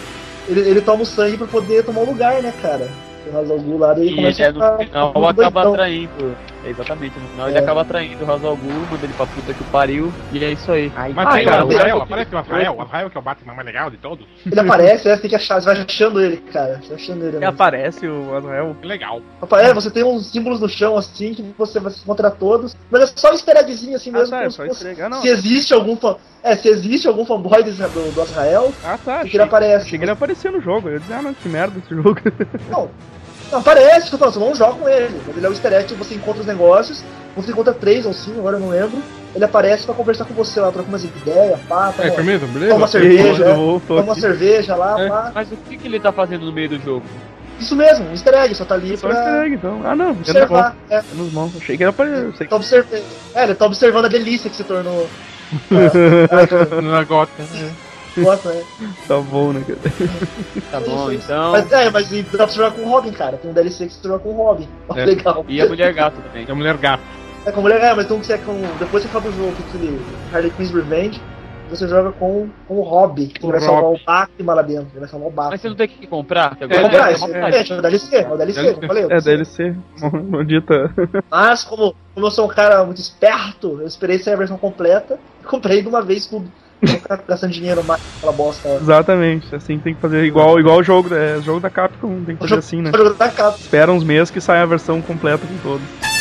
ele, 0.48 0.60
ele 0.60 0.80
toma 0.80 1.02
o 1.02 1.06
sangue 1.06 1.36
pra 1.36 1.46
poder 1.46 1.84
tomar 1.84 2.02
o 2.02 2.06
lugar, 2.06 2.40
né, 2.42 2.52
cara? 2.62 2.88
O 3.26 3.32
Radalgu 3.34 3.78
lá, 3.78 3.92
daí 3.94 4.08
E 4.10 4.14
começa 4.14 4.42
é, 4.42 4.46
a 4.46 4.52
no 4.52 4.60
ficar 4.60 4.78
final 4.78 5.08
acaba 5.08 5.32
doidão. 5.50 5.72
atraindo. 5.72 6.36
É, 6.64 6.70
exatamente, 6.70 7.18
no 7.18 7.28
final 7.28 7.48
ele 7.48 7.58
É. 7.58 7.60
acaba 7.60 7.82
atraindo 7.82 8.24
o 8.24 8.32
Hazal 8.32 8.56
Ghul, 8.56 8.72
manda 8.90 9.04
ele 9.04 9.12
pra 9.12 9.26
puta 9.26 9.52
que 9.52 9.60
o 9.60 9.64
pariu, 9.66 10.12
e 10.32 10.42
é 10.44 10.50
isso 10.52 10.72
aí. 10.72 10.90
Ai, 10.96 11.12
Mas 11.14 11.26
Ah, 11.26 11.32
tem 11.32 11.44
cara, 11.44 11.64
o 11.64 11.68
tem- 11.68 11.76
Azrael, 11.76 12.02
aparece 12.02 12.34
o 12.34 12.38
Azrael, 12.38 12.74
o 12.76 12.82
Azrael 12.82 13.10
que 13.10 13.16
é 13.16 13.20
o 13.20 13.22
Batman 13.22 13.54
mais 13.54 13.66
legal 13.66 13.90
de 13.90 13.96
todos. 13.98 14.26
Ele 14.46 14.60
aparece, 14.60 15.06
né? 15.08 15.14
Você 15.16 15.20
tem 15.20 15.30
que 15.30 15.36
achar, 15.36 15.60
você 15.60 15.66
vai 15.74 15.84
achando 15.84 16.20
ele, 16.20 16.36
cara. 16.38 16.80
Você 16.80 16.88
vai 16.88 16.96
achando 16.96 17.24
ele. 17.26 17.36
E 17.36 17.40
né? 17.40 17.46
aparece 17.46 18.06
o. 18.06 18.74
Que 18.80 18.86
legal. 18.86 19.20
Rapaz, 19.40 19.68
É, 19.68 19.74
você 19.74 19.90
tem 19.90 20.02
uns 20.04 20.26
símbolos 20.30 20.60
no 20.60 20.68
chão 20.68 20.96
assim 20.96 21.34
que 21.34 21.42
você 21.58 21.78
vai 21.78 21.92
se 21.92 22.00
encontrar 22.00 22.30
todos, 22.30 22.74
mas 22.90 23.02
é 23.02 23.06
só 23.14 23.28
um 23.28 23.32
easter 23.32 23.56
assim 23.58 24.10
Ah, 24.10 24.12
mesmo. 24.12 24.30
tá, 24.30 24.36
é 24.38 24.40
como 24.40 24.50
só 24.52 24.62
se, 24.62 24.68
fosse- 24.68 24.84
entregar, 24.84 25.10
não. 25.10 25.20
se 25.20 25.28
existe 25.28 25.74
algum 25.74 25.96
fan... 25.96 26.16
É, 26.42 26.54
se 26.56 26.68
existe 26.68 27.08
algum 27.08 27.24
fanboy 27.24 27.62
do, 27.62 27.70
do, 27.72 28.12
do 28.14 28.22
Israel, 28.22 28.72
Ah, 28.84 28.98
tá. 29.02 29.24
que 29.24 29.34
ele 29.36 29.42
aparece. 29.42 29.86
Achei 29.86 29.98
que 29.98 30.04
ele 30.04 30.10
aparecia 30.12 30.50
no 30.50 30.60
jogo. 30.60 30.88
Eu 30.88 30.94
ia 30.94 31.00
dizer, 31.00 31.14
ah, 31.14 31.22
não, 31.22 31.32
que 31.32 31.48
merda 31.48 31.78
esse 31.78 31.94
jogo. 31.94 32.18
Não, 32.70 32.90
aparece, 33.58 34.10
tô 34.10 34.18
falando, 34.18 34.34
você 34.34 34.40
não 34.40 34.54
joga 34.54 34.74
com 34.78 34.88
ele. 34.88 35.20
Mas 35.26 35.36
ele 35.36 35.46
é 35.46 35.48
um 35.48 35.52
easter 35.52 35.72
egg 35.72 35.84
que 35.88 35.94
você 35.94 36.14
encontra 36.14 36.40
os 36.40 36.46
negócios, 36.46 37.04
você 37.36 37.50
encontra 37.50 37.72
três 37.74 38.06
ou 38.06 38.12
cinco, 38.12 38.38
agora 38.40 38.56
eu 38.56 38.60
não 38.60 38.68
lembro. 38.68 38.98
Ele 39.34 39.44
aparece 39.44 39.84
pra 39.84 39.94
conversar 39.94 40.24
com 40.26 40.34
você 40.34 40.60
lá, 40.60 40.70
troca 40.70 40.88
umas 40.88 41.02
ideias, 41.02 41.58
pá, 41.68 41.92
É, 41.98 42.02
toma, 42.02 42.14
firmeza, 42.16 42.46
toma 42.46 42.62
uma 42.62 42.86
beleza? 42.86 42.88
cerveja, 42.88 43.44
é, 43.46 43.54
Voltou 43.54 43.96
toma 43.96 44.02
uma 44.02 44.12
aqui. 44.12 44.20
cerveja 44.20 44.76
lá, 44.76 45.00
É. 45.00 45.08
pá. 45.08 45.32
Mas 45.34 45.50
o 45.50 45.56
que, 45.56 45.76
que 45.76 45.88
ele 45.88 45.98
tá 45.98 46.12
fazendo 46.12 46.46
no 46.46 46.52
meio 46.52 46.68
do 46.68 46.78
jogo? 46.80 47.04
Isso 47.58 47.74
mesmo, 47.76 48.06
um 48.08 48.10
easter 48.12 48.34
egg, 48.34 48.54
só 48.54 48.64
tá 48.64 48.74
ali 48.74 48.96
Só 48.96 49.06
um 49.08 49.10
easter 49.10 49.24
pra 49.32 49.44
egg, 49.46 49.54
então. 49.56 49.80
Ah, 49.84 49.94
não. 49.96 50.10
Observar. 50.10 50.76
É. 50.90 51.02
Menos 51.12 51.32
mal. 51.32 51.50
Achei 51.56 51.76
que 51.76 51.82
era 51.82 51.92
pra. 51.92 52.04
eu 52.06 52.32
que- 52.32 52.44
tá 52.46 52.56
observ... 52.56 52.86
é, 53.34 53.42
ele 53.44 53.54
tá 53.54 53.66
observando 53.66 54.04
a 54.04 54.08
delícia 54.08 54.48
que 54.50 54.56
se 54.56 54.64
tornou. 54.64 55.08
Na 56.82 57.04
gota. 57.04 57.30
Gosta, 58.16 58.52
né? 58.52 58.64
Tá 59.08 59.20
bom, 59.20 59.52
né, 59.52 59.64
cara? 59.66 59.80
Tá 60.70 60.80
bom, 60.80 61.10
então. 61.10 61.52
Mas, 61.52 61.72
é, 61.72 61.90
mas 61.90 62.08
dá 62.10 62.22
pra 62.38 62.46
você 62.46 62.54
jogar 62.56 62.70
com 62.72 62.82
o 62.82 62.88
Robin, 62.88 63.12
cara. 63.12 63.36
Tem 63.36 63.50
um 63.50 63.54
DLC 63.54 63.86
que 63.86 63.94
você 63.94 64.08
joga 64.08 64.20
com 64.20 64.30
o 64.30 64.36
Robin. 64.36 64.68
Ó, 64.88 64.96
É. 64.96 65.04
Legal. 65.04 65.44
E 65.48 65.60
a 65.60 65.66
mulher 65.66 65.92
gato 65.92 66.20
também. 66.20 66.46
É 66.48 66.50
a 66.50 66.54
mulher 66.54 66.76
gato. 66.76 67.02
É 67.46 67.52
com 67.52 67.60
a 67.60 67.62
mulher, 67.62 67.80
é, 67.82 67.94
mas 67.94 68.06
então 68.06 68.16
você 68.22 68.34
é 68.34 68.38
com. 68.38 68.54
Depois 68.78 69.02
você 69.02 69.08
acaba 69.08 69.28
o 69.28 69.32
jogo, 69.32 69.52
com 69.52 69.62
aquele 69.68 70.00
Harley 70.32 70.50
Quinn's 70.52 70.70
Revenge, 70.70 71.20
você 71.68 71.86
joga 71.86 72.12
com, 72.12 72.48
com 72.66 72.78
o 72.78 72.82
Robin, 72.82 73.26
que 73.26 73.44
O 73.44 73.50
vai 73.50 73.60
salvar 73.60 73.90
o 73.92 73.98
Batman 74.06 74.54
lá 74.54 74.62
dentro. 74.62 74.88
Ele 74.92 75.00
vai 75.00 75.08
salvar 75.08 75.28
o 75.28 75.30
Batman. 75.30 75.50
Mas 75.50 75.60
você 75.60 75.68
não 75.68 75.76
tem 75.76 75.88
que 75.88 76.06
comprar? 76.06 76.56
Que 76.56 76.66
Vai 76.66 76.78
agora 76.78 76.90
comprar, 76.92 77.10
é, 77.10 77.12
é, 77.12 77.68
é, 77.68 77.78
o 77.78 77.82
DLC, 77.82 78.16
é 78.16 78.28
o 78.32 78.36
DLC, 78.36 78.62
DLC. 78.62 78.74
como 78.74 78.84
eu 78.84 78.88
falei. 78.88 79.04
É, 79.10 79.20
DLC. 79.20 79.76
Maldita. 80.30 80.94
Mas, 81.30 81.64
como, 81.64 81.94
como 82.14 82.26
eu 82.26 82.30
sou 82.30 82.46
um 82.46 82.48
cara 82.48 82.84
muito 82.84 82.98
esperto, 82.98 83.78
eu 83.80 83.86
esperei 83.86 84.18
sair 84.18 84.34
a 84.34 84.38
versão 84.38 84.56
completa 84.56 85.18
e 85.42 85.44
comprei 85.46 85.82
de 85.82 85.88
uma 85.88 86.00
vez 86.00 86.26
tudo. 86.26 86.50
Ficar 86.84 87.22
gastando 87.26 87.52
dinheiro 87.52 87.82
mais 87.84 88.00
naquela 88.14 88.32
bosta. 88.32 88.68
Exatamente. 88.80 89.54
Assim 89.54 89.78
tem 89.78 89.94
que 89.94 90.00
fazer 90.00 90.24
igual, 90.24 90.58
igual 90.58 90.78
o 90.78 90.82
jogo, 90.82 91.14
é, 91.14 91.40
jogo 91.40 91.60
da 91.60 91.70
Capcom. 91.70 92.22
Tem 92.24 92.36
que 92.36 92.42
fazer 92.42 92.58
assim, 92.58 92.82
né? 92.82 92.90
Espera 93.58 93.92
uns 93.92 94.04
meses 94.04 94.30
que 94.30 94.40
sai 94.40 94.58
a 94.58 94.66
versão 94.66 95.00
completa 95.00 95.46
com 95.46 95.56
todos. 95.58 96.13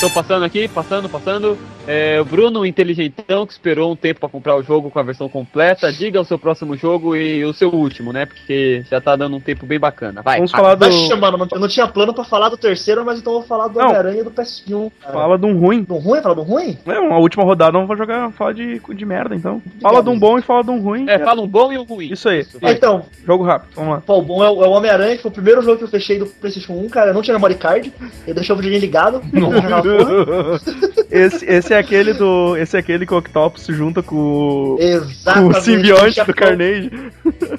Tô 0.00 0.08
passando 0.10 0.44
aqui, 0.44 0.68
passando, 0.68 1.08
passando. 1.08 1.58
É, 1.84 2.20
o 2.20 2.24
Bruno, 2.24 2.64
inteligentão, 2.64 3.44
que 3.44 3.52
esperou 3.52 3.90
um 3.90 3.96
tempo 3.96 4.20
pra 4.20 4.28
comprar 4.28 4.54
o 4.54 4.62
jogo 4.62 4.90
com 4.90 4.98
a 4.98 5.02
versão 5.02 5.28
completa. 5.28 5.90
Diga 5.92 6.20
o 6.20 6.24
seu 6.24 6.38
próximo 6.38 6.76
jogo 6.76 7.16
e 7.16 7.44
o 7.44 7.52
seu 7.52 7.68
último, 7.70 8.12
né? 8.12 8.24
Porque 8.26 8.84
já 8.88 9.00
tá 9.00 9.16
dando 9.16 9.34
um 9.36 9.40
tempo 9.40 9.66
bem 9.66 9.78
bacana. 9.80 10.22
Vai. 10.22 10.36
Vamos 10.36 10.52
falar 10.52 10.76
do. 10.76 10.80
Vai 10.80 10.92
chamando, 11.08 11.36
não- 11.38 11.48
eu 11.50 11.58
não 11.58 11.66
tinha 11.66 11.88
plano 11.88 12.14
pra 12.14 12.22
falar 12.22 12.48
do 12.48 12.56
terceiro, 12.56 13.04
mas 13.04 13.18
então 13.18 13.32
eu 13.32 13.38
vou 13.40 13.48
falar 13.48 13.66
do. 13.68 13.80
Homem-Aranha 13.80 14.20
e 14.20 14.22
do 14.22 14.30
PS1. 14.30 14.92
cara. 15.00 15.12
Fala 15.14 15.36
de 15.38 15.46
um 15.46 15.58
ruim. 15.58 15.82
Do 15.82 15.96
ruim? 15.96 16.20
Fala 16.22 16.34
do 16.36 16.42
ruim? 16.42 16.78
É, 16.86 16.98
uma 17.00 17.18
última 17.18 17.42
rodada 17.42 17.72
não 17.76 17.86
vou 17.86 17.96
jogar, 17.96 18.30
falar 18.32 18.52
de, 18.52 18.80
de 18.94 19.04
merda, 19.06 19.34
então. 19.34 19.60
Fala 19.82 20.00
de 20.00 20.10
um 20.10 20.18
bom 20.18 20.38
e 20.38 20.42
fala 20.42 20.62
de 20.62 20.70
um 20.70 20.80
ruim. 20.80 21.06
É, 21.08 21.18
fala 21.18 21.40
um 21.42 21.48
bom 21.48 21.72
e 21.72 21.78
um 21.78 21.82
ruim. 21.84 22.12
Isso 22.12 22.28
aí. 22.28 22.46
É, 22.62 22.70
então, 22.72 23.04
Jogo 23.26 23.42
rápido, 23.42 23.70
vamos 23.74 23.94
lá. 23.94 24.00
Pô, 24.06 24.18
o 24.18 24.22
bom 24.22 24.44
é 24.44 24.50
o, 24.50 24.62
é 24.64 24.68
o 24.68 24.70
Homem-Aranha, 24.72 25.16
que 25.16 25.22
foi 25.22 25.30
o 25.30 25.34
primeiro 25.34 25.60
jogo 25.62 25.78
que 25.78 25.84
eu 25.84 25.88
fechei 25.88 26.18
do 26.20 26.26
PlayStation 26.26 26.74
1, 26.74 26.88
cara. 26.88 27.10
Eu 27.10 27.14
não 27.14 27.22
tinha 27.22 27.34
memory 27.34 27.56
card, 27.56 27.92
eu 28.26 28.34
deixei 28.34 28.54
o 28.54 28.56
videogame 28.56 28.84
ligado. 28.86 29.22
Não. 29.32 29.48
Esse, 31.10 31.44
esse 31.46 31.72
é 31.72 31.78
aquele 31.78 32.12
do. 32.12 32.54
Esse 32.56 32.76
é 32.76 32.80
aquele 32.80 33.06
que 33.06 33.14
o 33.14 33.16
Octopus 33.16 33.62
se 33.62 33.72
junta 33.72 34.02
com, 34.02 34.14
o- 34.16 34.76
com 35.34 35.46
o 35.48 35.54
simbionte 35.54 36.22
do 36.22 36.34
Carnage. 36.34 36.90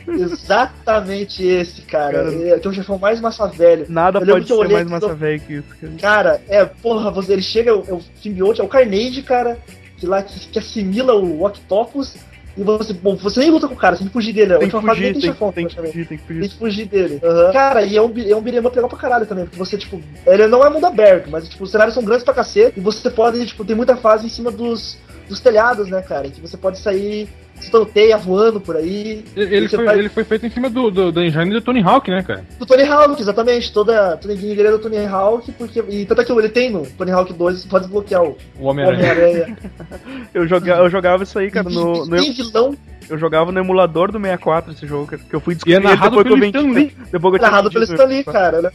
Exatamente 0.08 1.44
esse, 1.46 1.82
cara. 1.82 2.14
Cara, 2.26 2.32
Ele 2.32 2.50
é 2.50 2.60
é 2.64 2.68
o 2.68 2.74
chefão 2.74 2.98
mais 3.00 3.20
massa 3.20 3.48
velho. 3.48 3.86
Nada 3.90 4.20
pode 4.22 4.48
ser 4.48 4.68
mais 4.70 4.88
massa 4.88 5.08
do- 5.10 5.16
velho 5.16 5.40
que 5.42 5.54
isso. 5.56 5.68
cara. 5.82 5.94
Cara, 6.00 6.42
é, 6.48 6.66
porra, 6.66 7.10
você, 7.12 7.34
ele 7.34 7.42
chega, 7.42 7.72
é 7.72 7.74
o, 7.74 7.84
é 7.88 7.94
o 7.94 8.02
simbionte, 8.22 8.62
é 8.62 8.64
o 8.64 8.68
Carnage, 8.68 9.22
cara, 9.24 9.58
que 9.98 10.06
lá 10.06 10.22
que, 10.22 10.40
que 10.48 10.60
assimila 10.60 11.16
o 11.16 11.44
Octopus. 11.46 12.16
E 12.60 12.64
você, 12.64 12.92
bom, 12.92 13.16
você 13.16 13.40
nem 13.40 13.52
luta 13.52 13.70
com 13.70 13.74
o 13.74 13.78
cara, 13.78 13.96
você 13.96 14.00
tem 14.00 14.08
que 14.08 14.14
fugir 14.14 14.34
dele. 14.34 14.54
A 14.54 14.58
Tem 14.58 14.68
que 14.70 14.76
última 14.76 14.92
fase 14.94 15.02
nem 15.06 15.14
fugir, 15.14 15.22
tem 15.22 15.22
tem, 15.22 15.32
chefão, 15.34 15.52
tem 15.54 15.68
que 15.68 15.76
fugir, 15.76 16.08
tem 16.08 16.18
que 16.18 16.24
Tem 16.26 16.36
fugir. 16.36 16.50
que 16.50 16.58
fugir 16.58 16.86
dele. 16.88 17.22
Aham. 17.24 17.54
Cara, 17.54 17.82
e 17.84 17.96
é 17.96 18.02
um, 18.02 18.06
é 18.06 18.36
um 18.36 18.42
beat'em 18.42 18.60
up 18.60 18.76
legal 18.76 18.90
pra 18.90 19.00
caralho 19.00 19.26
também, 19.26 19.46
porque 19.46 19.58
você, 19.58 19.78
tipo, 19.78 20.02
ele 20.28 20.46
não 20.48 20.66
é 20.66 20.70
mundo 20.70 20.86
aberto, 20.86 21.30
mas, 21.30 21.48
tipo, 21.48 21.64
os 21.64 21.72
cenários 21.72 21.94
são 21.94 22.04
grandes 22.04 22.26
pra 22.26 22.34
cacete, 22.34 22.78
e 22.78 22.82
você 22.82 23.10
pode, 23.10 23.46
tipo, 23.46 23.64
tem 23.64 23.76
muita 23.78 23.96
fase 23.96 24.26
em 24.26 24.30
cima 24.30 24.52
dos, 24.52 24.98
dos 25.30 25.40
telhados, 25.40 25.88
né, 25.90 26.02
cara, 26.02 26.30
que 26.30 26.42
você 26.42 26.58
pode 26.58 26.78
sair 26.80 27.30
soltando 27.62 27.86
teia, 27.92 28.18
voando 28.18 28.60
por 28.62 28.76
aí. 28.78 29.24
Ele, 29.36 29.68
foi, 29.68 29.86
faz- 29.86 30.00
ele 30.00 30.08
foi 30.10 30.24
feito 30.24 30.46
em 30.46 30.50
cima 30.50 30.70
do, 30.70 30.90
do, 30.90 31.12
da 31.12 31.26
engine 31.26 31.52
do 31.52 31.60
Tony 31.62 31.82
Hawk, 31.84 32.10
né, 32.10 32.24
cara? 32.24 32.46
Do 32.58 32.66
Tony 32.66 32.84
Hawk, 32.84 33.22
exatamente, 33.22 33.72
toda, 33.74 34.16
toda 34.18 34.34
a 34.34 34.36
engenharia 34.36 34.64
dele 34.64 34.76
é 34.76 34.78
do 34.78 34.80
Tony 34.80 35.06
Hawk, 35.06 35.52
porque, 35.54 35.84
e 35.90 36.06
tanto 36.06 36.22
é 36.22 36.24
que 36.26 36.32
ele 36.32 36.48
tem 36.50 36.72
no 36.72 36.86
Tony 36.88 37.12
Hawk 37.12 37.34
2, 37.34 37.62
você 37.62 37.68
pode 37.68 37.84
desbloquear 37.86 38.24
o 38.24 38.38
O 38.58 38.66
Homem-Aranha. 38.68 39.12
Homem-Aranha. 39.12 39.58
Eu, 40.34 40.48
joga, 40.48 40.76
eu 40.76 40.90
jogava 40.90 41.24
isso 41.24 41.38
aí, 41.38 41.52
cara, 41.52 41.70
no, 41.70 42.06
no- 42.06 42.16
Tem 42.18 42.32
vilão 42.32 42.78
eu 43.10 43.18
jogava 43.18 43.52
no 43.52 43.60
emulador 43.60 44.12
do 44.12 44.20
64 44.20 44.72
esse 44.72 44.86
jogo, 44.86 45.08
que 45.18 45.36
eu 45.36 45.40
fui 45.42 45.54
E 45.54 45.56
é 45.56 45.56
descobrir 45.56 45.76
ele 45.78 45.84
narrado 45.84 46.24
depois 46.24 46.28
que 46.52 46.58
eu 46.58 46.62
pelo 46.62 46.74
vendi. 46.74 46.96
Depois 47.12 47.32
que 47.32 47.36
eu 47.36 47.40
tinha 47.40 47.50
narrado 47.52 47.72
pelo 47.72 47.86
vendido. 47.88 48.02
Stan 48.04 48.06
Lee, 48.16 48.24
cara, 48.24 48.62
né? 48.62 48.72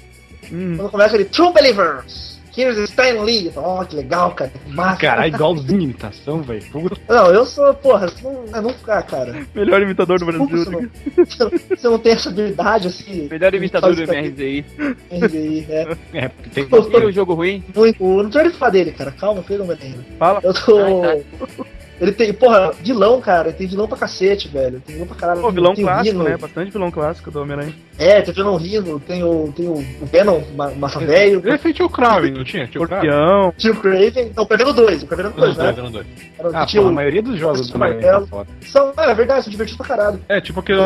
Hum. 0.53 0.75
Quando 0.77 0.91
começa 0.91 1.15
ele, 1.15 1.25
True 1.27 1.53
Believers! 1.53 2.34
Here's 2.57 2.79
Stan 2.91 3.23
Lee! 3.23 3.53
Oh, 3.57 3.85
que 3.85 3.97
legal, 3.97 4.33
cara, 4.33 4.51
que 4.51 4.73
massa. 4.73 5.01
Caralho, 5.01 5.35
igualzinho 5.35 5.83
imitação, 5.83 6.43
velho. 6.43 6.63
Não, 7.09 7.27
eu 7.33 7.45
sou, 7.45 7.75
porra, 7.75 8.09
você 8.09 8.23
não, 8.23 8.45
eu 8.47 8.63
não 8.63 8.71
ficar, 8.71 9.03
cara. 9.03 9.47
Melhor 9.55 9.83
imitador 9.83 10.19
do 10.21 10.27
Brasil. 10.27 10.91
você, 11.17 11.45
não, 11.45 11.51
você 11.51 11.89
não 11.89 11.99
tem 11.99 12.13
essa 12.13 12.29
habilidade 12.29 12.89
assim. 12.89 13.29
Melhor 13.29 13.55
imitador 13.55 13.95
do 13.95 14.03
MRZI. 14.03 14.65
RVI, 15.11 15.67
é. 15.69 15.97
É, 16.13 16.29
porque 16.29 16.51
tem. 16.51 16.65
O 17.05 17.13
jogo 17.13 17.35
ruim? 17.35 17.65
Muito. 17.75 18.05
Não 18.05 18.31
tô 18.31 18.41
nem 18.41 18.51
falar 18.53 18.71
dele, 18.71 18.93
cara. 18.93 19.11
Calma, 19.13 19.43
filho, 19.43 19.65
não 19.65 19.71
ainda. 19.75 20.05
Fala. 20.19 20.41
Eu 20.43 20.55
tô. 20.55 21.03
Ai, 21.05 21.25
Ele 22.01 22.13
tem, 22.13 22.33
porra, 22.33 22.73
vilão, 22.83 23.21
cara. 23.21 23.53
Tem 23.53 23.67
vilão 23.67 23.87
pra 23.87 23.97
cacete, 23.97 24.49
velho. 24.49 24.81
Tem 24.85 24.95
vilão 24.95 25.07
pra 25.09 25.17
caralho. 25.17 25.41
Pô, 25.41 25.51
vilão 25.51 25.75
tem 25.75 25.85
clássico, 25.85 26.23
né? 26.23 26.37
Bastante 26.37 26.71
vilão 26.73 26.91
clássico 26.91 27.31
do 27.31 27.41
Homem-Aranha. 27.43 27.73
É, 27.99 28.21
tem 28.21 28.33
o 28.33 28.35
vilão 28.35 28.57
Rino, 28.57 28.99
tem 29.01 29.23
o, 29.23 29.53
tem 29.57 29.69
o, 29.69 29.75
o 29.75 30.07
Venom, 30.11 30.41
ma- 30.57 30.71
massa 30.73 30.99
velho. 30.99 31.41
Ele 31.45 31.59
fez 31.59 31.79
o 31.79 31.89
Kraven, 31.89 32.33
não 32.33 32.43
tinha? 32.45 32.67
Tinha 32.67 32.83
o 32.83 32.89
Kraven. 32.89 33.11
Tinha 33.57 33.73
o 33.73 33.77
Craven. 33.77 34.33
Não, 34.37 34.43
o 34.43 34.47
Craven 34.47 34.73
2, 34.75 35.03
o 35.03 35.07
Craven 35.07 35.33
2, 35.37 35.57
né? 35.57 35.75
Era 36.39 36.49
o 36.51 36.57
Ah, 36.57 36.67
tinha 36.67 36.83
pô, 36.83 36.89
a 36.89 36.93
maioria 36.93 37.23
dos 37.23 37.39
jogos 37.39 37.71
do. 37.71 37.77
Homem-Aranha 37.77 38.21
tá 38.21 38.27
foda. 38.27 38.49
São, 38.67 38.93
é 38.99 39.15
verdade, 39.15 39.45
são 39.45 39.51
divertidos 39.53 39.87
pra 39.87 39.97
caralho. 39.97 40.21
É, 40.29 40.41
tipo 40.41 40.59
aquele. 40.61 40.81
É 40.81 40.85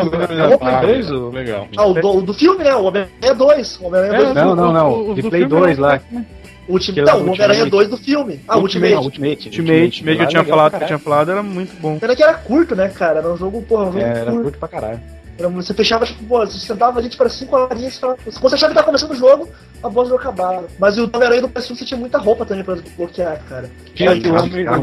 o 0.55 0.59
Play 0.59 0.75
beleza, 0.81 1.15
legal. 1.29 1.67
Ah, 1.75 1.85
o 1.87 2.21
do, 2.21 2.33
filme, 2.35 2.63
né? 2.63 2.75
O 2.75 2.83
Homem-Aranha 2.83 3.33
2. 3.35 3.79
O 3.81 3.85
Homem-Aranha 3.87 4.17
2 4.19 4.27
do 4.29 4.35
Não, 4.35 4.55
não, 4.55 4.73
não. 4.73 4.91
o- 4.91 5.11
o 5.11 5.15
De 5.15 5.21
do 5.23 5.29
Play 5.29 5.41
filme 5.41 5.59
2 5.59 5.77
era- 5.79 5.87
lá. 5.87 6.01
Era 6.69 7.11
não, 7.13 7.19
o 7.19 7.21
Homem-Aranha 7.29 7.63
Ultimate. 7.63 7.69
2 7.69 7.89
do 7.89 7.97
filme. 7.97 8.39
Ah, 8.47 8.57
Ultimate. 8.57 8.93
Não, 8.93 9.01
Ultimate. 9.03 9.45
Ultimate, 9.47 10.03
meio 10.05 10.17
que 10.17 10.23
eu 10.23 10.27
tinha 10.27 10.43
falado, 10.43 10.77
que 10.77 10.83
eu 10.83 10.87
tinha 10.87 10.99
falado, 10.99 11.31
era 11.31 11.41
muito 11.43 11.75
bom. 11.81 11.97
Pena 11.99 12.15
que 12.15 12.23
era 12.23 12.33
curto, 12.35 12.75
né, 12.75 12.87
cara? 12.89 13.19
Era 13.19 13.33
um 13.33 13.37
jogo, 13.37 13.61
porra, 13.63 13.83
um 13.83 13.91
jogo. 13.93 13.99
É, 13.99 14.09
era 14.09 14.25
curto. 14.31 14.43
curto 14.43 14.59
pra 14.59 14.67
caralho. 14.67 15.01
Era- 15.37 15.47
Você 15.49 15.73
fechava, 15.73 16.05
tipo, 16.05 16.23
pô, 16.25 16.39
você 16.45 16.59
sentava 16.59 16.99
ali, 16.99 17.07
tipo, 17.09 17.23
era 17.23 17.29
5 17.29 17.55
horinhas, 17.55 17.93
você 17.93 17.99
falava- 18.01 18.19
quando 18.23 18.41
você 18.49 18.55
achava 18.55 18.71
que 18.71 18.75
tava 18.75 18.85
começando 18.85 19.11
o 19.11 19.15
jogo, 19.15 19.49
a 19.81 19.87
do 19.87 20.03
jogo 20.03 20.15
acabava. 20.15 20.67
Mas 20.77 20.97
o 20.97 21.09
Homem-Aranha 21.13 21.41
do 21.41 21.49
PS1 21.49 21.75
você 21.77 21.85
tinha 21.85 21.99
muita 21.99 22.17
roupa 22.17 22.45
também 22.45 22.63
pra 22.63 22.75
desbloquear, 22.75 23.41
cara. 23.47 23.69
Tinha 23.95 24.11
o 24.11 24.13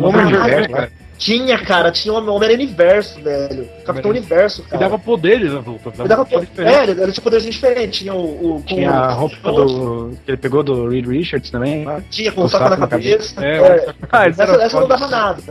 Homem- 0.06 0.30
cara, 0.32 0.90
Homem. 1.16 1.46
Tinha, 1.46 1.58
cara, 1.58 1.90
tinha 1.90 2.12
o 2.12 2.16
Homem-Aranha 2.16 2.54
Universo, 2.54 3.20
velho. 3.20 3.68
Capitão 3.84 4.10
Universo, 4.10 4.62
E 4.62 4.70
cara. 4.70 4.80
dava 4.82 4.98
poderes 4.98 5.52
as 5.52 5.64
roupas. 5.64 5.98
Ele 5.98 6.08
dava 6.08 6.24
poder 6.26 6.46
po- 6.46 6.62
É, 6.62 6.82
ele 6.82 7.00
era 7.00 7.10
tipo 7.12 7.22
poderzinho 7.24 7.52
diferente. 7.52 8.00
Tinha 8.00 8.14
o. 8.14 8.56
o 8.56 8.62
Tinha 8.66 8.90
a 8.90 9.12
roupa 9.12 9.52
do. 9.52 10.10
que 10.24 10.30
ele 10.30 10.36
pegou 10.36 10.62
do 10.62 10.88
Reed 10.88 11.06
Richards 11.06 11.50
também. 11.50 11.84
lá. 11.84 12.00
Tinha 12.10 12.30
com 12.32 12.42
o 12.44 12.48
saco 12.48 12.64
na 12.64 12.70
saco 12.70 12.80
na 12.82 12.88
cabeça. 12.88 13.44
É, 13.44 13.56
É, 13.56 13.94
Ah, 14.12 14.26
essa, 14.28 14.42
essa 14.42 14.80
não 14.80 14.88
dava 14.88 15.08
nada. 15.08 15.42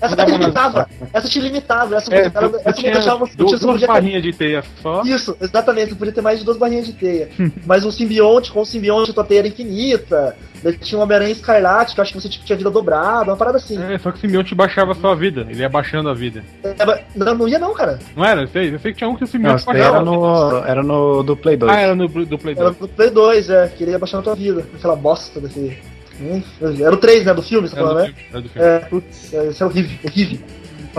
Essa 0.00 0.16
dava 0.16 0.30
te 0.30 0.38
limitava. 0.38 0.88
Essa 1.12 1.28
te 1.28 1.40
limitava. 1.40 1.96
Essa, 1.96 2.14
É, 2.14 2.20
essa, 2.26 2.40
não 2.40 2.72
tinha 2.72 2.92
deixava 2.92 3.18
você. 3.18 3.36
duas, 3.36 3.50
Você 3.52 3.66
duas 3.66 3.80
ter 3.80 3.86
barrinhas 3.86 4.22
de 4.22 4.32
teia 4.32 4.62
só. 4.82 5.02
Isso, 5.04 5.36
exatamente, 5.40 5.90
não 5.90 5.96
podia 5.98 6.12
ter 6.14 6.20
mais 6.22 6.38
de 6.38 6.44
duas 6.44 6.56
barrinhas 6.56 6.86
de 6.86 6.92
teia. 6.92 7.28
Mas 7.66 7.84
o 7.84 7.92
simbionte, 7.92 8.50
com 8.52 8.60
o 8.60 8.66
simbionte, 8.66 9.12
tua 9.12 9.24
teia 9.24 9.40
era 9.40 9.48
infinita. 9.48 10.36
Daí 10.62 10.76
tinha 10.78 10.98
um 10.98 11.02
Homem-Aranha 11.02 11.32
Escarlate, 11.32 11.94
que 11.94 12.00
eu 12.00 12.02
acho 12.02 12.12
que 12.12 12.20
você 12.20 12.28
tipo, 12.28 12.44
tinha 12.44 12.56
vida 12.56 12.70
dobrada, 12.70 13.30
uma 13.30 13.36
parada 13.36 13.56
assim. 13.58 13.76
É, 13.82 13.98
só 13.98 14.12
que 14.12 14.18
o 14.18 14.20
simbionte 14.20 14.54
baixava 14.54 14.92
a 14.92 14.94
sua 14.94 15.14
vida. 15.14 15.46
Ele 15.48 15.60
ia 15.60 15.68
baixando 15.68 16.08
a 16.08 16.14
vida. 16.14 16.44
É, 16.62 16.74
não, 17.16 17.34
não 17.34 17.48
ia 17.48 17.58
não, 17.58 17.74
cara. 17.74 17.98
Não 18.14 18.24
era? 18.24 18.42
Eu 18.42 18.48
sei, 18.48 18.72
eu 18.74 18.78
sei 18.78 18.92
que 18.92 18.98
tinha 18.98 19.10
um 19.10 19.16
que 19.16 19.24
o 19.24 19.26
Não, 19.26 19.30
simbionte 19.32 19.56
isso 19.62 19.66
daí 19.72 19.80
era 19.80 19.90
baixava. 20.02 20.04
no, 20.04 20.58
era 20.64 20.82
no 20.82 21.22
do 21.24 21.36
Play 21.36 21.56
2. 21.56 21.72
Ah, 21.72 21.80
era 21.80 21.94
no 21.96 22.06
do 22.08 22.38
Play 22.38 22.54
Era 22.54 22.64
2. 22.70 22.78
no 22.80 22.88
Play 22.88 23.10
2, 23.10 23.50
é, 23.50 23.68
que 23.68 23.82
ele 23.82 23.90
ia 23.92 23.98
baixando 23.98 24.20
a 24.20 24.24
tua 24.24 24.34
vida. 24.36 24.64
Aquela 24.74 24.94
bosta 24.96 25.40
desse. 25.40 25.78
Hum, 26.20 26.42
Era 26.80 26.94
o 26.94 26.98
3, 26.98 27.24
né? 27.24 27.34
Do 27.34 27.42
filme, 27.42 27.66
você 27.68 27.74
Era 27.76 27.84
falou, 27.86 28.00
né? 28.02 28.06
filme, 28.08 28.22
era 28.30 28.40
do 28.40 28.48
filme. 28.48 28.68
É, 28.68 28.78
Putz, 28.80 29.34
é, 29.34 29.46
isso 29.48 29.62
é 29.62 29.66
horrível, 29.66 29.98
horrível. 30.04 30.38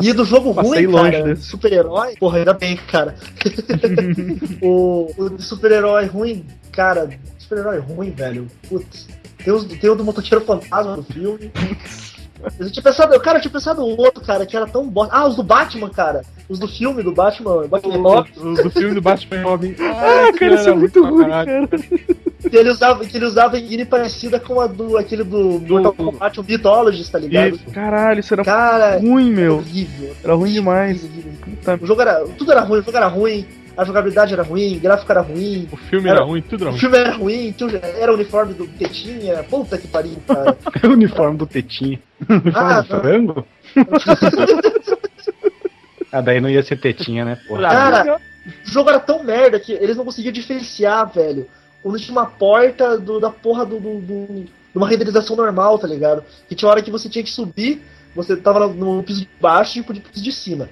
E 0.02 0.12
do 0.12 0.26
jogo 0.26 0.54
Passei 0.56 0.86
ruim, 0.86 0.94
longe 0.94 1.12
cara, 1.12 1.24
desse. 1.26 1.44
super-herói, 1.44 2.16
porra, 2.20 2.40
ainda 2.40 2.54
bem, 2.54 2.76
cara. 2.76 3.16
o, 4.62 5.08
o 5.18 5.40
super-herói 5.42 6.06
ruim, 6.08 6.46
cara, 6.72 7.10
super-herói 7.44 7.80
ruim, 7.80 8.12
velho. 8.12 8.48
Putz. 8.68 9.08
Tem, 9.44 9.54
os, 9.54 9.66
tem 9.66 9.90
o 9.90 9.96
do 9.96 10.04
motoqueiro 10.04 10.44
fantasma 10.46 10.96
do 10.96 11.04
filme. 11.04 11.52
Eu 12.60 12.70
tinha 12.70 12.84
pensado, 12.84 13.18
cara, 13.22 13.38
eu 13.38 13.42
tinha 13.42 13.52
pensado 13.52 13.86
outro, 13.86 14.22
cara, 14.22 14.46
que 14.46 14.54
era 14.58 14.68
tão 14.68 14.86
bosta. 14.90 15.16
Ah, 15.16 15.26
os 15.26 15.38
do 15.38 15.44
Batman, 15.44 15.90
cara. 15.90 16.24
Os 16.50 16.60
do 16.60 16.68
filme 16.68 17.02
do 17.02 17.14
Batman, 17.14 17.68
Batman 17.70 17.98
Robin, 17.98 18.32
O, 18.36 18.48
o 18.52 18.64
do 18.64 18.70
filme 18.70 18.96
do 18.96 19.02
Batman 19.02 19.42
Robin. 19.44 19.76
Ah, 19.80 20.32
cara, 20.38 20.56
isso 20.56 20.70
é 20.70 20.76
muito 20.76 21.02
ruim, 21.06 21.30
cara. 21.30 21.68
que 22.50 22.58
ele 22.58 22.70
usava, 22.70 23.06
que 23.06 23.16
ele 23.16 23.26
usava 23.26 23.58
em 23.58 23.66
guine 23.66 23.86
parecida 23.86 24.42
com 24.42 24.60
a 24.60 24.68
do 24.68 24.98
aquele 24.98 25.24
do 25.24 25.58
Mortal 25.62 25.94
Kombat, 25.94 26.40
o 26.40 26.44
Mythologist, 26.44 27.10
tá 27.12 27.20
ligado? 27.20 27.56
Isso. 27.56 27.66
Caralho, 27.72 28.20
isso 28.20 28.34
era 28.34 28.44
Cara, 28.44 28.98
ruim, 28.98 29.32
meu. 29.32 29.60
horrível. 29.60 30.14
Era 30.22 30.34
ruim 30.34 30.52
demais. 30.52 31.02
Horrível, 31.02 31.32
horrível. 31.42 31.80
O 31.82 31.88
jogo 31.88 32.02
era. 32.02 32.26
Tudo 32.38 32.52
era 32.52 32.62
ruim, 32.62 32.80
o 32.80 32.84
jogo 32.84 32.98
era 32.98 33.08
ruim, 33.08 33.46
a 33.76 33.84
jogabilidade 33.86 34.34
era 34.34 34.44
ruim, 34.44 34.78
o 34.78 34.80
gráfico 34.80 35.12
era 35.12 35.22
ruim, 35.22 35.68
O 35.72 35.78
filme 35.78 36.08
era 36.10 36.20
Era- 36.20 36.26
ruim, 36.26 36.42
tudo 36.42 36.62
era 36.64 36.70
o 36.70 36.72
ruim. 36.72 36.80
filme 36.80 36.98
era 36.98 37.12
ruim, 37.14 37.52
tinha- 37.52 37.80
era 37.80 38.12
o 38.12 38.16
uniforme 38.16 38.54
do 38.54 38.68
Tetinha, 38.68 39.44
puta 39.44 39.78
que 39.78 39.88
pariu, 39.88 40.18
cara. 40.28 40.58
o 40.84 40.88
uniforme 40.88 41.38
do 41.38 41.46
Tetinha. 41.48 42.00
Uniforme 42.30 42.54
Ah, 42.56 42.82
do 42.82 42.88
frango? 42.88 43.48
ah, 46.12 46.22
daí 46.22 46.40
não 46.40 46.50
ia 46.50 46.64
ser 46.64 46.80
Tetinha, 46.80 47.26
né, 47.26 47.38
porra? 47.48 47.62
Cara, 47.70 48.20
o 48.66 48.70
jogo 48.72 48.90
era 48.90 49.00
tão 49.00 49.24
merda 49.24 49.60
que 49.60 49.72
eles 49.74 49.98
não 49.98 50.06
conseguiam 50.06 50.32
diferenciar, 50.34 51.12
velho. 51.12 51.48
Quando 51.82 52.00
tinha 52.00 52.12
uma 52.14 52.26
porta 52.26 52.98
do, 52.98 53.20
da 53.20 53.30
porra 53.30 53.66
do, 53.66 53.80
do, 53.80 54.00
do- 54.00 54.44
de 54.46 54.78
uma 54.78 54.88
renderização 54.88 55.36
normal, 55.36 55.78
tá 55.78 55.88
ligado? 55.88 56.24
Que 56.48 56.56
tinha 56.56 56.70
hora 56.70 56.82
que 56.82 56.90
você 56.92 57.08
tinha 57.10 57.24
que 57.24 57.30
subir, 57.30 57.82
você 58.16 58.36
tava 58.36 58.68
no, 58.68 58.98
no 58.98 59.04
piso 59.04 59.22
de 59.22 59.30
baixo 59.40 59.80
e 59.80 59.84
pro 59.84 59.94
piso 59.96 60.24
de 60.24 60.32
cima. 60.32 60.70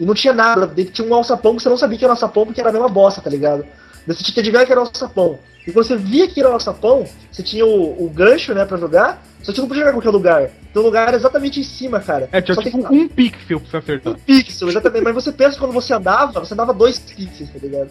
E 0.00 0.04
não 0.04 0.14
tinha 0.14 0.32
nada, 0.32 0.66
dentro 0.66 0.92
tinha 0.92 1.06
um 1.06 1.14
alçapão 1.14 1.56
que 1.56 1.62
você 1.62 1.68
não 1.68 1.76
sabia 1.76 1.98
que 1.98 2.04
era 2.04 2.12
um 2.12 2.16
alçapão 2.16 2.44
porque 2.46 2.60
era 2.60 2.70
a 2.70 2.72
mesma 2.72 2.88
bosta, 2.88 3.20
tá 3.20 3.30
ligado? 3.30 3.64
Você 4.06 4.22
tinha 4.24 4.34
que 4.34 4.40
adivinhar 4.40 4.66
que 4.66 4.72
era 4.72 4.80
um 4.80 4.84
alçapão. 4.84 5.38
E 5.66 5.70
quando 5.70 5.86
você 5.86 5.96
via 5.96 6.26
que 6.26 6.40
era 6.40 6.48
um 6.50 6.54
alçapão, 6.54 7.06
você 7.30 7.40
tinha 7.42 7.64
o, 7.64 8.04
o 8.04 8.10
gancho, 8.10 8.52
né, 8.52 8.64
pra 8.64 8.76
jogar, 8.76 9.22
só 9.42 9.52
que 9.52 9.56
você 9.56 9.60
não 9.60 9.68
podia 9.68 9.82
jogar 9.84 9.92
em 9.92 10.00
qualquer 10.00 10.10
lugar. 10.10 10.50
Então 10.70 10.82
o 10.82 10.86
lugar 10.86 11.06
era 11.06 11.16
exatamente 11.16 11.60
em 11.60 11.62
cima, 11.62 12.00
cara. 12.00 12.28
É, 12.32 12.40
tinha 12.40 12.54
Só 12.56 12.62
tipo 12.62 12.82
tem 12.88 12.98
um 13.00 13.06
pixel 13.06 13.60
pra 13.60 13.70
você 13.70 13.76
acertar. 13.76 14.12
um 14.14 14.16
pixel, 14.16 14.68
exatamente. 14.68 15.04
Mas 15.04 15.14
você 15.14 15.30
pensa 15.30 15.52
que 15.52 15.58
quando 15.60 15.72
você 15.72 15.94
andava, 15.94 16.40
você 16.40 16.52
andava 16.54 16.72
dois 16.74 16.98
pixels, 16.98 17.48
tá 17.50 17.58
ligado? 17.62 17.90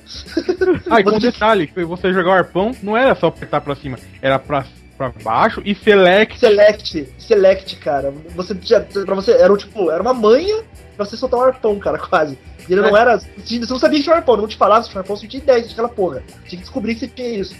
Ah, 0.89 0.99
e 0.99 1.03
com 1.03 1.11
Você- 1.11 1.31
detalhe, 1.31 1.67
que 1.67 1.85
você 1.85 2.11
jogar 2.11 2.29
o 2.31 2.33
arpão, 2.33 2.71
não 2.83 2.97
era 2.97 3.15
só 3.15 3.27
apertar 3.27 3.61
pra 3.61 3.75
cima, 3.75 3.97
era 4.21 4.37
pra, 4.37 4.65
pra 4.97 5.13
baixo 5.23 5.61
e 5.63 5.73
select. 5.73 6.39
Select, 6.39 7.13
select, 7.19 7.75
cara. 7.77 8.13
Você 8.35 8.53
tinha, 8.55 8.81
pra 8.81 9.15
você, 9.15 9.31
era 9.31 9.53
um, 9.53 9.55
tipo, 9.57 9.89
era 9.89 10.01
uma 10.01 10.13
manha 10.13 10.61
pra 11.01 11.09
você 11.11 11.17
soltar 11.17 11.39
um 11.39 11.43
arpão, 11.43 11.79
cara, 11.79 11.97
quase. 11.99 12.37
E 12.67 12.73
ele 12.73 12.81
não 12.81 12.95
era. 12.95 13.17
Você 13.17 13.59
não 13.59 13.79
sabia 13.79 13.97
que 13.97 14.03
tinha 14.03 14.15
um 14.15 14.17
arpão, 14.19 14.37
não 14.37 14.47
te 14.47 14.55
falava 14.57 14.83
se 14.83 14.89
tinha 14.89 14.99
um 14.99 15.01
arpão, 15.01 15.15
você 15.15 15.27
tinha 15.27 15.41
ideia 15.41 15.61
de 15.61 15.71
aquela 15.71 15.89
porra. 15.89 16.21
Tinha 16.47 16.57
que 16.57 16.57
descobrir 16.57 16.93
que 16.95 17.01
você 17.01 17.07
tinha 17.07 17.29
isso. 17.29 17.55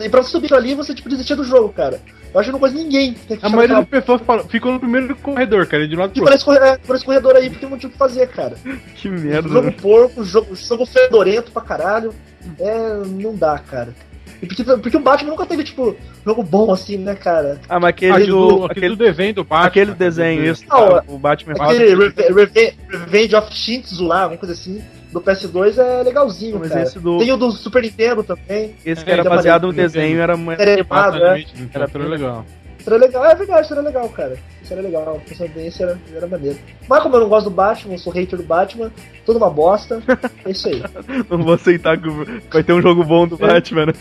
E 0.00 0.08
pra 0.08 0.22
você 0.22 0.30
subir 0.30 0.52
ali, 0.54 0.74
você 0.74 0.94
tipo, 0.94 1.08
desistia 1.08 1.36
do 1.36 1.44
jogo, 1.44 1.68
cara. 1.70 2.00
Eu 2.32 2.40
acho 2.40 2.48
que 2.48 2.52
não 2.52 2.58
conheço 2.58 2.78
ninguém. 2.82 3.14
A 3.42 3.48
maioria 3.48 3.76
das 3.76 3.86
pessoas 3.88 4.20
ficou 4.48 4.72
no 4.72 4.80
primeiro 4.80 5.14
corredor, 5.16 5.66
cara, 5.66 5.86
de 5.86 5.94
lado 5.94 6.12
pro 6.12 6.24
por 6.24 6.32
esse, 6.32 6.44
corre- 6.44 6.58
é, 6.58 6.76
por 6.78 6.96
esse 6.96 7.04
corredor 7.04 7.36
aí, 7.36 7.48
porque 7.48 7.66
não 7.66 7.78
tinha 7.78 7.88
o 7.88 7.92
que 7.92 7.98
fazer, 7.98 8.26
cara. 8.28 8.56
Que 8.96 9.08
merda. 9.08 9.48
Jogo 9.48 9.72
porco, 9.72 10.24
jogo, 10.24 10.56
jogo 10.56 10.86
fedorento 10.86 11.52
pra 11.52 11.62
caralho. 11.62 12.12
É. 12.58 13.02
não 13.06 13.34
dá, 13.36 13.58
cara. 13.58 13.94
Porque, 14.40 14.64
porque 14.64 14.96
o 14.96 15.00
Batman 15.00 15.30
nunca 15.30 15.46
teve, 15.46 15.64
tipo, 15.64 15.96
jogo 16.24 16.42
bom 16.42 16.72
assim, 16.72 16.96
né, 16.98 17.14
cara? 17.14 17.60
Ah, 17.68 17.80
mas 17.80 17.90
aquele 17.90 18.12
Aquele 18.12 18.26
do. 18.30 18.48
do, 18.48 18.64
aquele 18.66 18.88
do 18.90 18.96
desenho 18.96 19.34
do 19.34 19.44
Batman. 19.44 19.66
aquele 19.66 19.92
desenho, 19.94 20.44
isso. 20.44 20.62
Não, 20.68 20.88
cara, 20.88 21.04
o 21.08 21.18
Batman 21.18 21.54
Aquele 21.58 21.94
Reve- 21.94 22.14
Reve- 22.32 22.74
Revenge 22.90 23.36
of 23.36 23.54
Shinzu 23.54 24.04
lá, 24.06 24.26
uma 24.26 24.36
coisa 24.36 24.52
assim, 24.52 24.82
do 25.12 25.20
PS2 25.20 25.78
é 25.78 26.02
legalzinho, 26.02 26.58
Mas 26.58 26.70
cara. 26.70 26.82
esse 26.82 26.98
do. 26.98 27.18
Tem 27.18 27.32
o 27.32 27.36
do 27.36 27.50
Super 27.52 27.82
Nintendo 27.82 28.22
também. 28.24 28.74
Esse 28.84 29.04
que 29.04 29.10
É, 29.10 29.14
era 29.14 29.22
que 29.22 29.28
baseado 29.28 29.66
no 29.68 29.72
desenho 29.72 30.20
era. 30.20 30.34
Era 30.58 30.72
animado, 30.74 31.12
né? 31.12 31.18
Exatamente, 31.40 31.54
então, 31.62 31.82
era 31.94 32.08
legal. 32.08 32.46
Seria 32.84 32.98
legal, 32.98 33.24
é 33.24 33.34
verdade, 33.34 33.66
seria 33.66 33.82
legal, 33.82 34.06
cara. 34.10 34.36
Isso 34.62 34.70
era 34.74 34.82
legal, 34.82 35.18
pensando 35.26 35.54
bem, 35.54 35.68
isso 35.68 35.82
era, 35.82 35.98
era 36.14 36.26
maneiro. 36.26 36.58
Mas 36.86 37.02
como 37.02 37.16
eu 37.16 37.20
não 37.20 37.30
gosto 37.30 37.48
do 37.48 37.56
Batman, 37.56 37.96
sou 37.96 38.12
hater 38.12 38.38
do 38.38 38.44
Batman, 38.44 38.92
tudo 39.24 39.38
uma 39.38 39.48
bosta, 39.48 40.02
é 40.44 40.50
isso 40.50 40.68
aí. 40.68 40.82
Não 41.30 41.42
vou 41.42 41.54
aceitar 41.54 41.96
que 41.96 42.08
vai 42.50 42.62
ter 42.62 42.74
um 42.74 42.82
jogo 42.82 43.02
bom 43.02 43.26
do 43.26 43.38
Batman, 43.38 43.86
né? 43.86 43.92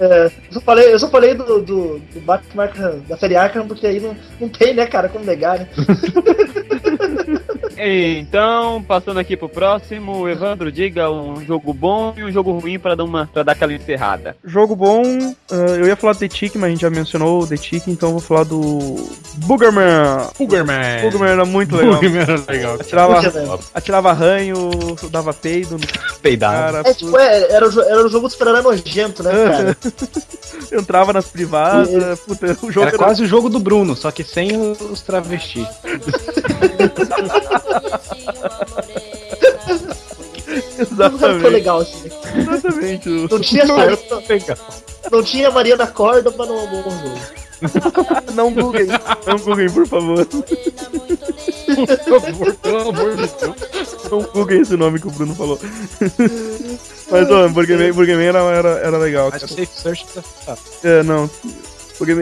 É, 0.00 0.24
eu 0.24 0.52
só 0.52 0.60
falei, 0.62 0.92
eu 0.94 0.98
só 0.98 1.08
falei 1.08 1.34
do, 1.34 1.60
do, 1.60 1.98
do 1.98 2.20
Batman 2.22 2.70
da 3.06 3.16
série 3.18 3.36
Arkham, 3.36 3.68
porque 3.68 3.86
aí 3.86 4.00
não, 4.00 4.16
não 4.40 4.48
tem, 4.48 4.72
né, 4.72 4.86
cara, 4.86 5.10
como 5.10 5.24
negar, 5.26 5.58
né? 5.58 5.68
E, 7.82 8.20
Então, 8.20 8.80
passando 8.82 9.18
aqui 9.18 9.36
pro 9.36 9.48
próximo, 9.48 10.28
Evandro, 10.28 10.70
diga 10.70 11.10
um 11.10 11.44
jogo 11.44 11.74
bom 11.74 12.14
e 12.16 12.22
um 12.22 12.30
jogo 12.30 12.52
ruim 12.52 12.78
pra 12.78 12.94
dar, 12.94 13.02
uma, 13.02 13.26
pra 13.26 13.42
dar 13.42 13.52
aquela 13.52 13.72
encerrada. 13.72 14.36
Jogo 14.44 14.76
bom, 14.76 15.02
ah, 15.50 15.54
eu 15.54 15.86
ia 15.88 15.96
falar 15.96 16.12
do 16.12 16.20
The 16.20 16.28
Tick, 16.28 16.54
mas 16.54 16.64
a 16.64 16.68
gente 16.70 16.82
já 16.82 16.90
mencionou 16.90 17.42
o 17.42 17.46
The 17.46 17.56
Tick, 17.56 17.88
então 17.88 18.10
eu 18.10 18.12
vou 18.14 18.20
falar 18.20 18.44
do 18.44 19.04
Boogerman. 19.46 20.30
Boogerman. 20.38 21.02
Boogerman 21.02 21.30
era 21.30 21.44
muito 21.44 21.74
legal. 21.74 21.94
Boogerman 21.94 22.22
era 22.22 22.44
legal. 22.48 22.74
Atirava, 22.76 23.60
atirava 23.74 24.12
ranho, 24.12 24.70
dava 25.10 25.34
peido 25.34 25.76
cara, 26.38 26.82
É 26.84 26.94
tipo, 26.94 27.18
é, 27.18 27.52
era, 27.52 27.68
o, 27.68 27.82
era 27.82 28.06
o 28.06 28.08
jogo 28.08 28.28
do 28.28 28.32
super-herói 28.32 28.62
nojento, 28.62 29.22
né, 29.24 29.32
cara? 29.50 29.76
entrava 30.72 31.12
nas 31.12 31.26
privadas, 31.26 32.20
puta, 32.20 32.56
o 32.62 32.70
jogo 32.70 32.86
Era 32.86 32.96
quase 32.96 33.22
o 33.22 33.26
jogo 33.26 33.48
do 33.50 33.58
Bruno, 33.58 33.96
só 33.96 34.10
que 34.10 34.22
sem 34.22 34.56
os 34.56 35.02
travestis. 35.02 35.66
Exatamente, 40.78 41.48
legal, 41.50 41.80
assim. 41.80 42.10
exatamente. 42.36 43.08
o- 43.08 43.28
Não 43.30 43.40
tinha, 43.40 43.64
não, 43.64 43.76
não 45.10 45.22
tinha 45.22 45.50
Maria 45.50 45.76
da 45.76 45.86
Corda 45.86 46.30
pra 46.32 46.46
não 46.46 46.66
bom 46.66 46.82
jogo. 46.82 47.42
Não 48.34 48.52
googlem, 48.52 48.88
não 49.24 49.38
googlem, 49.38 49.70
por 49.70 49.86
favor. 49.86 50.26
Por 50.26 50.40
favor, 52.20 52.54
pelo 52.56 52.88
amor 52.88 53.10
de 53.16 53.28
Deus. 53.28 53.96
Não 54.10 54.20
googlem 54.22 54.62
esse 54.62 54.76
nome 54.76 54.98
que 54.98 55.06
o 55.06 55.10
Bruno 55.12 55.32
falou. 55.32 55.60
Mas, 57.08 57.30
ó, 57.30 57.48
Burgerman, 57.50 57.92
Burgerman 57.92 58.26
era, 58.26 58.40
era, 58.40 58.68
era 58.80 58.98
legal. 58.98 59.28
Mas 59.30 59.42
cara. 59.42 59.52
o 59.52 59.54
Safe 59.54 59.80
Search 59.80 60.06
tá 60.44 60.56
É, 60.82 61.04
não. 61.04 61.30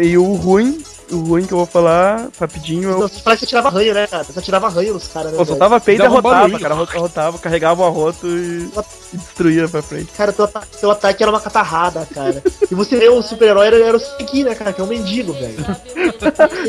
E 0.03 0.19
o 0.19 0.35
ruim, 0.35 0.83
o 1.11 1.19
ruim 1.21 1.47
que 1.47 1.53
eu 1.53 1.59
vou 1.59 1.67
falar, 1.67 2.29
rapidinho, 2.39 2.91
é 2.91 2.93
Não, 2.93 3.01
você 3.01 3.21
fala 3.21 3.37
que 3.37 3.41
você 3.41 3.47
tirava 3.47 3.69
ranho, 3.71 3.95
né, 3.95 4.07
cara? 4.07 4.25
Você 4.25 4.41
tirava 4.41 4.69
ranho 4.69 4.95
nos 4.95 5.09
caras, 5.09 5.33
né? 5.33 5.39
Pô, 5.39 5.45
soltava 5.45 5.81
peito 5.81 6.03
e 6.05 6.21
barulho. 6.21 6.59
cara. 6.61 7.33
carregava 7.41 7.83
o 7.83 7.87
arroto 7.87 8.27
e, 8.27 8.71
e 9.13 9.17
destruía 9.17 9.69
pra 9.69 9.83
frente. 9.83 10.13
Cara, 10.17 10.33
teu, 10.33 10.45
ata 10.45 10.63
teu 10.81 10.91
ataque 10.91 11.23
era 11.23 11.33
uma 11.33 11.41
catarrada, 11.41 12.07
cara. 12.13 12.43
E 12.71 12.75
você 12.75 12.97
vê 12.99 13.09
o 13.09 13.23
super-herói 13.23 13.67
era, 13.67 13.77
era 13.77 13.97
o 13.97 14.01
Seki, 14.01 14.45
né, 14.45 14.55
cara? 14.55 14.73
Que 14.73 14.81
é 14.81 14.85
um 14.85 14.89
mendigo, 14.89 15.33
velho. 15.33 15.65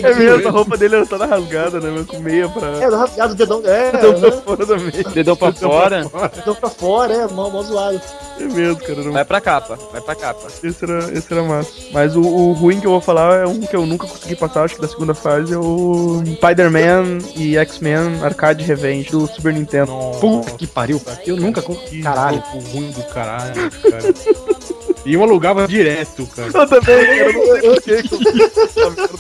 É 0.02 0.14
mesmo, 0.14 0.48
a 0.48 0.52
roupa 0.52 0.78
dele 0.78 0.96
era 0.96 1.06
toda 1.06 1.26
rasgada, 1.26 1.80
né? 1.80 1.92
mas 1.92 2.06
Com 2.06 2.20
meia 2.20 2.48
pra. 2.50 2.68
É, 2.68 2.88
rasgado 2.88 3.34
o 3.34 3.36
dedão. 3.36 3.62
É, 3.66 3.92
Deu 3.98 4.14
pra 4.14 4.30
aham, 4.30 4.42
fora 4.42 4.78
meia. 4.78 5.04
Dedão 5.14 5.36
pra 5.36 5.52
fora, 5.54 6.12
dedão 6.36 6.56
pra 6.56 6.70
fora, 6.70 7.14
é, 7.14 7.28
mó, 7.28 7.50
mó 7.50 7.62
zoado. 7.64 8.02
É 8.40 8.44
mesmo, 8.44 8.78
cara. 8.78 9.02
Um- 9.02 9.12
vai 9.12 9.26
pra 9.26 9.42
capa, 9.42 9.78
vai 9.92 10.02
pra 10.02 10.16
capa. 10.16 10.48
Esse, 10.64 10.84
era, 10.84 11.12
esse 11.12 11.32
era 11.32 11.44
massa. 11.44 11.72
Mas 11.92 12.16
o, 12.16 12.22
o 12.22 12.54
ruim 12.54 12.80
que 12.80 12.88
eu 12.88 12.92
vou 12.92 13.02
falar 13.02 13.42
é 13.42 13.48
um 13.48 13.60
que 13.60 13.76
eu 13.76 13.86
nunca 13.86 14.08
consegui 14.08 14.31
passar, 14.36 14.64
acho 14.64 14.76
que 14.76 14.82
da 14.82 14.88
segunda 14.88 15.14
fase, 15.14 15.54
é 15.54 15.58
o 15.58 16.22
Spider-Man 16.26 17.20
e 17.36 17.58
X-Men 17.58 18.20
Arcade 18.24 18.64
Revenge 18.64 19.10
do 19.12 19.28
Super 19.28 19.54
Nintendo. 19.54 19.92
Puta 20.20 20.52
que 20.52 20.68
pariu, 20.68 21.00
cara. 21.00 21.20
Eu 21.26 21.36
nunca. 21.38 21.62
Que 21.62 22.02
Caralho. 22.02 22.44
jogo 22.54 22.68
ruim 22.70 22.92
do 22.92 23.04
caralho, 23.04 23.54
cara. 23.72 24.14
E 25.04 25.16
eu 25.16 25.24
alugava 25.24 25.68
direto, 25.68 26.28
cara. 26.36 26.50
Eu 26.54 26.68
também. 26.68 27.18
Eu 27.18 27.34
não 27.74 27.82
sei 27.82 28.04
porquê 28.04 28.32
que 28.32 28.80
eu- 28.80 29.20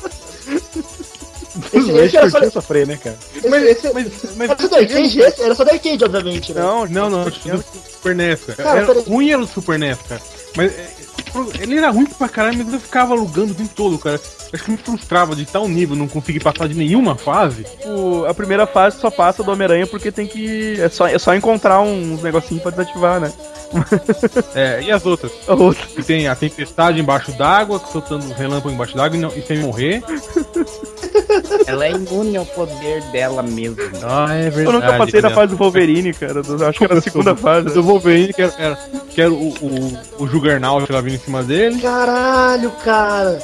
Esse 1.74 1.78
Esse, 1.78 1.91
Mas 1.91 2.03
esse 2.05 2.18
era 2.18 2.30
só, 2.30 2.49
sofrer, 2.49 2.88
né, 2.88 2.97
cara? 3.03 3.18
esse, 3.36 3.49
Mas, 3.49 3.64
esse, 3.64 3.93
mas, 3.93 4.07
mas, 4.38 4.49
era 4.49 4.62
só 4.62 4.68
da 4.68 4.78
arcade? 4.78 5.22
Era 5.41 5.55
só 5.55 5.64
da 5.64 5.72
arcade, 5.74 6.03
obviamente, 6.03 6.53
né? 6.53 6.62
Não, 6.62 6.86
Não, 6.88 7.09
não, 7.09 7.24
do 7.26 7.32
Super 7.91 8.16
NES, 8.16 8.41
cara. 8.41 8.64
Cara, 8.64 8.80
era 8.82 9.01
ruim 9.01 9.32
era 9.32 9.41
o 9.41 9.47
Super 9.47 9.80
NES, 9.80 9.97
cara. 10.07 10.22
Mas 10.55 10.72
é, 10.72 10.88
ele 11.59 11.78
era 11.78 11.89
ruim 11.89 12.05
pra 12.05 12.30
caralho, 12.30 12.57
mas 12.64 12.74
eu 12.74 12.80
ficava 12.80 13.14
alugando 13.14 13.51
o 13.53 13.55
tempo 13.55 13.72
todo, 13.76 13.97
cara. 13.97 14.20
Acho 14.53 14.63
que 14.65 14.71
me 14.71 14.77
frustrava 14.77 15.33
de 15.35 15.45
tal 15.45 15.67
nível 15.67 15.95
não 15.95 16.07
conseguir 16.07 16.39
passar 16.41 16.67
de 16.67 16.73
nenhuma 16.75 17.15
fase. 17.15 17.65
o- 17.85 18.25
a 18.27 18.33
primeira 18.33 18.67
fase 18.67 18.99
só 18.99 19.09
passa 19.09 19.41
do 19.43 19.51
Homem-Aranha 19.51 19.87
porque 19.87 20.11
tem 20.11 20.27
que. 20.27 20.79
É 20.81 20.89
só, 20.89 21.07
é 21.07 21.17
só 21.17 21.33
encontrar 21.35 21.79
uns 21.81 22.21
negocinhos 22.21 22.61
pra 22.61 22.71
desativar, 22.71 23.19
né? 23.19 23.31
É, 24.53 24.81
e 24.83 24.91
as 24.91 25.05
outras? 25.05 25.31
A 25.47 25.53
outra. 25.53 25.85
Que 25.87 26.03
tem 26.03 26.27
a 26.27 26.35
tempestade 26.35 26.99
embaixo 26.99 27.31
d'água, 27.31 27.79
soltando 27.91 28.27
relâmpago 28.33 28.73
embaixo 28.73 28.95
d'água 28.97 29.15
e, 29.17 29.19
não- 29.21 29.31
e 29.33 29.41
sem 29.41 29.59
morrer. 29.59 30.03
Ela 31.65 31.85
é 31.85 31.91
imune 31.91 32.35
ao 32.37 32.45
poder 32.45 33.01
dela 33.11 33.41
mesma. 33.41 33.77
Ah, 34.03 34.33
é 34.33 34.49
verdade. 34.49 34.65
Eu 34.67 34.71
nunca 34.73 34.97
passei 34.97 35.21
da 35.21 35.29
né? 35.29 35.35
fase 35.35 35.51
do 35.51 35.57
Wolverine, 35.57 36.13
cara. 36.13 36.41
do- 36.43 36.65
acho 36.65 36.77
que 36.79 36.83
era 36.83 36.97
a 36.97 37.01
segunda 37.01 37.35
fase. 37.35 37.69
Do 37.73 37.83
Wolverine, 37.83 38.33
que 38.33 38.41
era, 38.41 38.53
era- 38.57 38.75
que 39.09 39.21
era 39.21 39.31
o, 39.31 39.49
o, 39.49 39.97
o 40.19 40.27
Juggernaut 40.27 40.91
lá 40.91 40.99
vindo 41.01 41.15
em 41.15 41.19
cima 41.19 41.41
dele. 41.43 41.79
Caralho, 41.81 42.71
cara. 42.83 43.39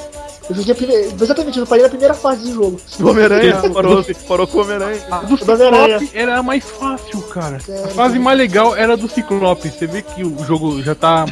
Eu 0.50 0.56
joguei 0.56 0.72
a 0.72 0.76
primeira. 0.76 1.08
Exatamente, 1.22 1.60
eu 1.60 1.68
parei 1.68 1.84
na 1.84 1.90
primeira 1.90 2.14
fase 2.14 2.44
do 2.50 2.54
jogo. 2.54 2.82
Do 2.98 3.10
Homem-Aranha, 3.12 3.62
Que- 3.62 3.70
parou, 3.74 4.06
parou 4.28 4.48
com 4.48 4.58
o 4.58 4.62
Homem-Aranha. 4.62 5.02
A 5.12 5.18
do. 5.20 5.38
Ciclope 5.38 6.10
era 6.14 6.38
a 6.40 6.44
mais 6.44 6.64
fácil, 6.64 7.22
cara. 7.24 7.60
Sério? 7.60 7.86
A 7.86 7.88
fase 7.90 8.18
mais 8.20 8.38
legal 8.38 8.76
era 8.76 8.94
a 8.94 8.96
do 8.96 9.10
Ciclope. 9.10 9.70
Você 9.70 9.86
vê 9.88 10.02
que 10.02 10.24
o 10.24 10.44
jogo 10.46 10.82
já 10.82 10.96
tá. 10.96 11.26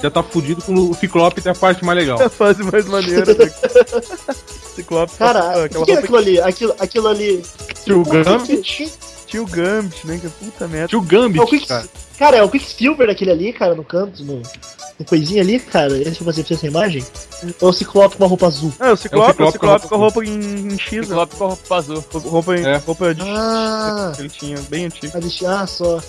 Já 0.00 0.08
tá 0.12 0.22
fudido 0.22 0.62
com 0.62 0.72
o 0.74 0.94
Ciclope 0.94 1.40
tem 1.40 1.50
a 1.50 1.54
parte 1.56 1.84
mais 1.84 1.98
legal. 1.98 2.20
É 2.20 2.26
a 2.26 2.30
fase 2.30 2.62
mais 2.62 2.86
maneira. 2.86 3.34
né? 3.34 3.50
Ciclope. 4.76 5.12
Cara, 5.16 5.64
aquela 5.64 5.82
o 5.82 5.86
que, 5.86 5.92
que 5.92 5.98
é 5.98 6.00
aquilo 6.00 6.16
ali? 6.18 6.40
Aquilo, 6.40 6.74
aquilo 6.78 7.08
ali. 7.08 7.42
Tio 7.84 8.02
Gambit. 8.04 8.62
que- 8.62 8.92
Tio 9.28 9.44
Gambit, 9.46 10.06
né? 10.06 10.18
Que 10.20 10.28
puta 10.28 10.66
merda. 10.66 10.88
Tio 10.88 10.98
É 10.98 11.02
o 11.02 11.04
Gambit, 11.04 11.46
Quick, 11.46 11.66
cara. 11.66 11.88
cara, 12.18 12.36
é 12.38 12.42
o 12.42 12.48
Quicksilver 12.48 13.06
daquele 13.06 13.30
ali, 13.30 13.52
cara, 13.52 13.74
no 13.74 13.84
canto, 13.84 14.24
no, 14.24 14.40
no 14.98 15.04
coisinha 15.06 15.42
ali, 15.42 15.58
cara. 15.60 15.96
Esse 15.98 16.22
você 16.24 16.42
precisa 16.42 16.54
essa 16.60 16.66
imagem? 16.66 17.04
Ou 17.60 17.68
o 17.68 17.72
Ciclope 17.72 18.16
com 18.16 18.22
uma 18.24 18.28
roupa 18.28 18.46
azul? 18.46 18.72
É, 18.80 18.90
o 18.90 18.96
Ciclope, 18.96 19.40
É 19.42 19.44
o 19.44 19.48
o 19.48 19.52
Ciclope 19.52 19.86
com 19.86 19.86
a 19.86 19.88
com 19.88 19.94
a 19.94 19.98
roupa 19.98 20.24
em, 20.24 20.68
em 20.72 20.78
X, 20.78 20.92
né? 20.92 21.02
Ciclope 21.04 21.36
com 21.36 21.44
a 21.44 21.48
roupa 21.48 21.76
azul. 21.76 22.04
Roupa, 22.24 22.56
em, 22.56 22.64
É. 22.66 22.76
roupa 22.78 23.14
de 23.14 23.22
Ah, 23.22 24.12
que 24.16 24.22
ele 24.22 24.28
tinha, 24.30 24.58
bem 24.70 24.86
antigo. 24.86 25.16
a 25.16 25.20
deixa- 25.20 25.60
ah, 25.60 25.66
só. 25.66 26.00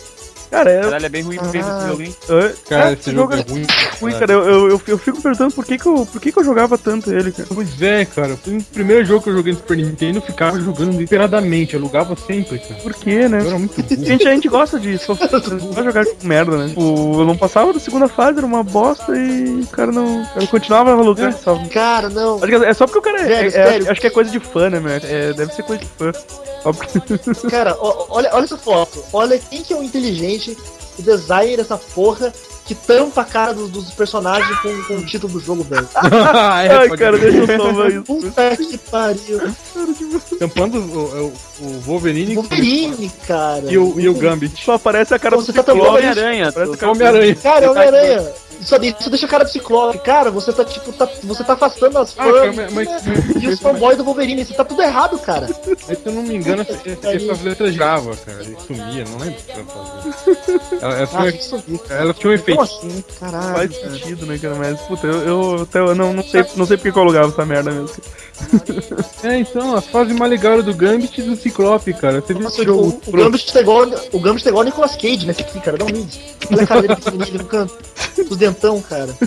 Cara, 0.50 0.72
é. 0.72 0.82
Caralho, 0.82 1.06
é 1.06 1.10
bem 1.10 1.22
ruim 1.22 1.38
mesmo 1.54 1.60
esse 1.60 1.88
jogo, 1.88 2.02
hein? 2.02 2.16
é- 2.30 2.54
Cara, 2.70 2.90
é, 2.90 2.94
esse 2.94 3.12
jogo 3.12 3.34
é 3.34 3.42
ruim. 3.42 3.68
ruim, 4.02 4.14
cara. 4.14 4.34
Eu, 4.34 4.44
eu, 4.46 4.70
eu, 4.72 4.82
eu 4.88 4.98
fico 4.98 5.22
perguntando 5.22 5.54
por 5.54 5.64
que, 5.66 5.78
que, 5.78 5.86
eu, 5.88 6.06
por 6.06 6.20
que, 6.20 6.32
que 6.32 6.40
eu 6.40 6.44
jogava 6.44 6.78
tanto 6.78 7.12
ele, 7.14 7.32
cara. 7.32 7.48
Pois 7.54 7.82
é, 7.82 8.06
cara. 8.06 8.36
Foi 8.36 8.58
o 8.58 8.64
primeiro 8.64 9.06
jogo 9.06 9.24
que 9.24 9.30
eu 9.30 9.36
joguei 9.36 9.54
no 9.54 9.60
Super 9.60 9.78
Nintendo, 9.78 10.18
eu 10.18 10.22
ficava 10.24 10.60
jogando 10.60 10.92
desesperadamente. 10.94 11.74
Eu 11.76 11.80
alugava 11.80 12.16
sempre, 12.16 12.58
cara. 12.60 12.82
Por 12.82 12.94
quê, 12.96 13.28
né? 13.28 13.42
Eu 13.42 13.48
era 13.48 13.60
muito 13.60 13.80
A 13.80 13.96
gente, 13.96 14.28
a 14.28 14.32
gente 14.32 14.48
gosta 14.50 14.80
disso, 14.80 15.06
só 15.06 15.14
vai 15.72 15.84
jogar 15.84 16.06
com 16.06 16.28
merda, 16.28 16.58
né? 16.58 16.70
Tipo, 16.70 16.82
eu 17.22 17.26
não 17.26 17.38
passava 17.38 17.72
da 17.74 17.80
segunda 17.80 18.08
fase, 18.08 18.38
era 18.40 18.48
uma 18.48 18.64
bosta 18.64 19.16
e 19.16 19.62
o 19.62 19.68
cara 19.68 19.92
não. 19.92 20.26
Eu 20.36 20.48
continuava 20.48 20.96
no 20.96 21.04
lugar 21.04 21.32
só. 21.34 21.62
Cara, 21.72 22.10
não. 22.10 22.38
Acho 22.38 22.48
que 22.48 22.56
é 22.56 22.74
só 22.74 22.86
porque 22.88 23.00
o 23.00 23.02
cara 23.02 23.22
é. 23.22 23.50
Sério, 23.52 23.88
é- 23.88 23.92
acho 23.92 24.02
que 24.02 24.08
é 24.08 24.10
coisa 24.10 24.32
de 24.32 24.40
fã, 24.40 24.70
né, 24.70 24.80
meu? 24.80 24.92
É, 24.94 25.34
deve 25.34 25.54
ser 25.54 25.64
coisa 25.64 25.82
de 25.84 25.88
fã. 25.98 26.12
Óbvio. 26.66 26.90
Cara, 27.50 27.76
ó- 27.80 28.08
olha, 28.10 28.30
olha 28.34 28.44
essa 28.44 28.58
foto. 28.58 29.02
Olha 29.14 29.40
quem 29.40 29.64
que 29.64 29.72
é 29.72 29.78
o 29.78 29.84
inteligente, 29.84 30.39
o 30.48 31.02
designer 31.02 31.58
dessa 31.58 31.78
porra 31.78 32.34
que 32.66 32.76
tampa 32.76 33.22
a 33.22 33.26
cara 33.26 33.52
dos, 33.54 33.72
dos 33.72 33.92
personagens 33.92 34.56
com, 34.60 34.84
com 34.84 34.94
o 34.98 35.06
título 35.06 35.34
do 35.34 35.40
jogo, 35.40 35.64
velho. 35.64 35.88
Ah, 35.96 36.64
é, 36.64 36.70
Ai, 36.72 36.90
cara, 36.90 37.18
crer. 37.18 37.32
deixa 37.34 37.54
eu 37.54 37.58
salvar 37.64 37.92
isso. 37.92 38.04
Puta 38.04 38.58
que 38.58 38.78
pariu. 38.78 39.42
Tampando 40.38 40.78
o, 40.78 41.34
o, 41.62 41.66
o 41.66 41.80
Wolverine, 41.82 42.36
Wolverine, 42.36 43.12
cara. 43.28 43.64
e 43.68 43.78
o, 43.78 44.00
e 44.00 44.08
o 44.08 44.14
Gambit. 44.14 44.64
Só 44.64 44.74
aparece 44.74 45.16
a 45.16 45.20
cara 45.20 45.36
do 45.36 45.42
Você 45.42 45.52
tá 45.52 45.62
Ciclope. 45.64 45.80
tampando 45.80 45.98
Homem-Aranha. 45.98 46.54
Homem-Aranha. 46.92 47.36
Cara, 47.36 47.66
é 47.66 47.70
Homem-Aranha. 47.72 48.34
Isso, 48.60 48.76
isso 49.00 49.10
deixa 49.10 49.26
a 49.26 49.30
cara 49.30 49.44
do 49.46 49.50
Ciclope. 49.50 50.00
Cara, 50.00 50.30
você 50.30 50.52
tá, 50.52 50.66
tipo, 50.66 50.92
tá, 50.92 51.08
você 51.24 51.44
tá 51.44 51.54
afastando 51.54 51.98
as 51.98 52.14
Ah, 52.18 52.24
fãs 52.24 52.34
cara, 52.34 52.54
mas- 52.54 52.74
mas- 52.74 52.88
né? 53.06 53.14
e 53.42 53.48
os 53.48 53.60
fanboys 53.60 53.98
do 53.98 54.04
Wolverine. 54.04 54.44
Você 54.44 54.54
tá 54.54 54.66
tudo 54.66 54.82
errado, 54.82 55.18
cara. 55.20 55.48
Mas 55.88 55.98
se 55.98 56.06
eu 56.06 56.12
não 56.14 56.24
me 56.24 56.36
engano, 56.36 56.62
essa- 56.64 56.90
essa- 56.90 57.14
essas 57.14 57.42
letras 57.42 57.74
Java, 57.74 58.16
cara. 58.18 58.42
Ele 58.44 58.58
sumia, 58.68 59.06
não 59.06 59.18
lembro 59.18 59.40
o 59.40 59.44
que 59.44 59.52
ela 59.52 59.64
fazia. 59.66 60.60
Ela, 60.82 60.94
ela, 60.96 61.04
Ah, 61.14 61.32
tinha, 61.32 61.80
ela 61.90 62.14
tinha 62.14 62.30
um 62.32 62.34
efeito. 62.34 62.62
Assim? 62.62 63.04
Caralho. 63.20 63.56
Faz 63.56 63.78
cara. 63.78 63.92
sentido, 63.92 64.26
né, 64.26 64.38
cara? 64.38 64.56
Mas, 64.56 64.80
puta, 64.82 65.08
eu, 65.08 65.22
eu 65.24 65.62
até 65.64 65.80
eu 65.80 65.96
não, 65.96 66.14
não 66.14 66.24
sei, 66.24 66.46
não 66.56 66.66
sei 66.66 66.76
porque 66.78 66.92
que 66.92 66.98
eu 66.98 67.02
alugava 67.04 67.30
essa 67.32 67.46
merda 67.46 67.72
mesmo. 67.72 67.90
É, 69.24 69.38
então, 69.38 69.76
a 69.76 69.82
fase 69.82 70.14
mais 70.14 70.32
legal 70.32 70.64
do 70.64 70.74
Gambit 70.74 71.20
e 71.20 71.24
do 71.24 71.36
Ciclope, 71.36 71.94
cara. 71.94 72.22
Você 72.22 72.34
viu 72.34 72.44
Nossa, 72.44 72.62
o, 72.64 72.88
o 73.08 73.12
Gambit 73.12 73.52
tá 73.52 73.60
igual, 73.62 73.86
o 74.14 74.20
Gambit 74.20 74.44
tá 74.44 74.50
igual 74.50 74.62
o 74.64 74.66
Nicolas 74.66 74.96
Cage 74.96 75.26
nesse 75.26 75.42
aqui, 75.42 75.60
cara. 75.60 75.78
Dá 75.78 75.84
um 75.86 75.90
link. 75.90 76.20
Olha 76.52 76.64
a 76.64 76.68
cara 76.68 76.82
dele 76.82 76.96
pequenininho 76.96 77.38
no 77.40 77.46
canto. 77.46 77.78
Os 78.30 78.38
dentão, 78.50 78.82
cara. 78.82 79.10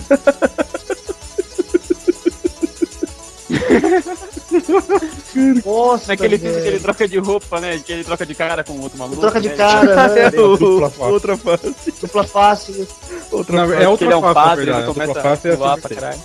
Nossa, 5.65 6.07
Naquele 6.09 6.37
filme 6.37 6.53
que 6.53 6.59
ele 6.61 6.69
velho. 6.71 6.81
troca 6.83 7.07
de 7.07 7.17
roupa, 7.19 7.59
né? 7.59 7.79
Que 7.79 7.91
ele 7.93 8.03
troca 8.03 8.25
de 8.25 8.35
cara 8.35 8.63
com 8.63 8.79
outro 8.79 8.97
maluco. 8.97 9.19
Troca 9.21 9.41
de 9.41 9.49
né? 9.49 9.55
cara, 9.55 10.07
né? 10.07 10.21
É, 10.33 10.39
o- 10.39 10.57
dupla 10.57 10.89
face. 10.89 11.11
outra 11.11 11.37
face. 11.37 11.75
Dupla 12.01 12.23
face. 12.23 12.87
Outra 13.31 13.55
Não, 13.57 13.67
face. 13.67 13.75
é 13.77 13.79
Que 13.81 13.87
outra 13.87 14.05
ele 14.05 14.13
é 14.13 14.17
um 14.17 14.21
face, 14.21 14.33
na 14.35 14.43
padre, 14.43 14.61
ele 14.63 14.71
verdade. 14.71 14.93
Começa 14.93 15.13
dupla 15.13 15.23
face 15.23 15.47
é 15.47 15.51
a 15.51 15.55
voar 15.55 15.77
essa 15.77 15.87
pra 15.87 15.95
caralho. 15.95 16.19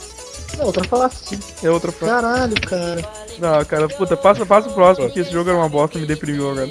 Não, 0.58 0.66
outra 0.66 0.84
face. 0.84 1.38
É 1.62 1.70
outra 1.70 1.92
face. 1.92 2.12
Caralho, 2.12 2.60
cara. 2.62 3.27
Não, 3.40 3.64
cara, 3.64 3.88
puta, 3.88 4.16
passa, 4.16 4.44
passa 4.44 4.68
o 4.68 4.72
próximo, 4.72 5.06
porque 5.06 5.20
esse 5.20 5.30
jogo 5.32 5.48
era 5.50 5.58
uma 5.58 5.68
bosta, 5.68 5.98
me 5.98 6.06
deprimiu 6.06 6.50
agora. 6.50 6.68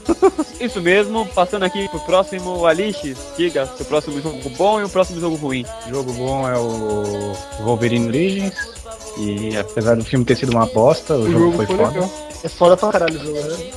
Isso 0.60 0.80
mesmo, 0.80 1.26
passando 1.26 1.64
aqui 1.64 1.88
pro 1.88 2.00
próximo 2.00 2.66
Alice, 2.66 3.16
diga 3.36 3.66
seu 3.66 3.86
próximo 3.86 4.20
jogo 4.20 4.38
bom 4.50 4.80
e 4.80 4.84
o 4.84 4.88
próximo 4.88 5.20
jogo 5.20 5.36
ruim. 5.36 5.64
O 5.86 5.90
jogo 5.90 6.12
bom 6.12 6.48
é 6.48 6.56
o 6.58 7.32
Wolverine 7.64 8.08
Origins. 8.08 8.54
E 9.18 9.56
apesar 9.56 9.96
do 9.96 10.04
filme 10.04 10.24
ter 10.24 10.36
sido 10.36 10.52
uma 10.52 10.66
bosta, 10.66 11.14
o, 11.14 11.22
O 11.22 11.30
jogo, 11.30 11.38
jogo 11.38 11.56
foi, 11.56 11.66
foi 11.66 11.76
foda. 11.76 11.88
legal. 11.90 12.10
É 12.44 12.48
foda 12.48 12.76
pra 12.76 12.92
caralho 12.92 13.20
o 13.20 13.24
jogo, 13.24 13.40
né? 13.40 13.72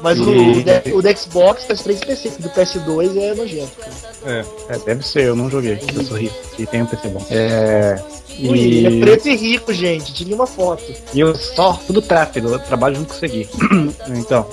Mas 0.00 0.18
o, 0.20 0.30
E- 0.32 0.50
o, 0.60 0.62
de- 0.62 0.92
o 0.94 1.02
do 1.02 1.18
Xbox 1.18 1.64
faz 1.64 1.82
3 1.82 2.00
PC, 2.00 2.28
do 2.38 2.48
PS2 2.50 3.16
é 3.16 3.34
nojento, 3.34 3.72
cara. 3.78 4.46
É, 4.70 4.78
deve 4.86 5.06
ser, 5.06 5.24
eu 5.24 5.36
não 5.36 5.50
joguei. 5.50 5.78
Eu 5.94 6.04
sou 6.04 6.16
rico 6.16 6.34
e 6.58 6.66
tenho 6.66 6.84
um 6.84 6.86
PC 6.86 7.08
bom. 7.08 7.24
É. 7.30 8.00
Ui, 8.40 8.86
é 8.86 8.90
E, 8.90 9.00
preto 9.00 9.28
e 9.28 9.34
rico, 9.36 9.72
gente. 9.72 10.12
Tire 10.14 10.32
uma 10.32 10.46
foto. 10.46 10.84
e 11.12 11.18
eu 11.20 11.34
só 11.34 11.72
tudo 11.86 12.00
tráfego, 12.00 12.48
eu 12.48 12.58
trabalho 12.60 12.96
junto 12.96 13.08
com 13.08 13.14
isso 13.14 13.24
aqui. 13.24 13.48
então. 14.16 14.46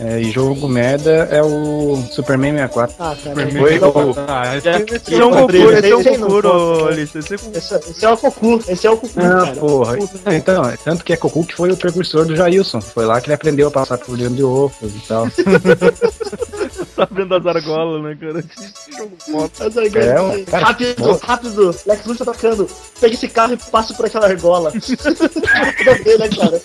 É, 0.00 0.20
e 0.20 0.30
jogo 0.30 0.68
merda 0.68 1.28
é 1.30 1.42
o 1.42 2.00
Superman 2.12 2.52
64. 2.52 2.94
Ah, 3.00 3.16
cara. 3.22 3.50
Foi 3.50 3.78
não, 3.80 3.88
o- 3.88 4.14
Ah, 4.28 4.56
esse 4.56 4.68
é 4.68 4.76
um 4.76 4.78
Eu 4.78 5.30
Goku, 5.30 5.52
esse 5.72 5.90
é 5.90 5.96
um 5.96 6.18
não 6.18 6.28
Goku. 6.28 6.88
Esse 6.90 7.34
é 7.74 7.76
o- 7.76 7.80
esse 7.90 8.04
é 8.04 8.08
o 8.10 8.16
Goku. 8.16 8.64
Esse 8.68 8.86
é 8.86 8.90
o 8.90 8.96
Goku, 8.96 9.10
Ah, 9.20 9.22
cara. 9.44 9.56
porra. 9.56 9.96
Então, 10.36 10.72
tanto 10.84 11.04
que 11.04 11.12
é 11.12 11.16
Goku 11.16 11.44
que 11.44 11.54
foi 11.56 11.72
o 11.72 11.76
precursor 11.76 12.24
do 12.26 12.36
Jailson. 12.36 12.80
Foi 12.80 13.04
lá 13.06 13.20
que 13.20 13.26
ele 13.26 13.34
aprendeu 13.34 13.68
a 13.68 13.70
passar 13.72 13.98
por 13.98 14.16
dentro 14.16 14.34
de 14.36 14.44
ovos 14.44 14.94
e 14.94 15.08
tal. 15.08 15.26
Tá 16.98 17.06
vendo 17.12 17.32
as 17.32 17.46
argolas, 17.46 18.02
né, 18.02 18.16
cara? 18.20 18.42
Que 18.42 18.96
jogo 18.96 19.12
foda. 19.30 19.50
Mas 19.60 19.78
aí, 19.78 19.90
É, 19.94 20.20
um- 20.20 20.44
cara, 20.44 20.64
rápido, 20.66 21.20
rápido. 21.22 21.76
Lex 21.86 22.06
Luthor 22.06 22.26
tá 22.26 22.32
atacando. 22.32 22.68
Pega 23.00 23.14
esse 23.14 23.28
carro 23.28 23.52
e 23.54 23.56
passa 23.70 23.94
por 23.94 24.04
aquela 24.06 24.26
argola. 24.26 24.72
Ver, 26.04 26.18
né, 26.18 26.28
cara? 26.28 26.60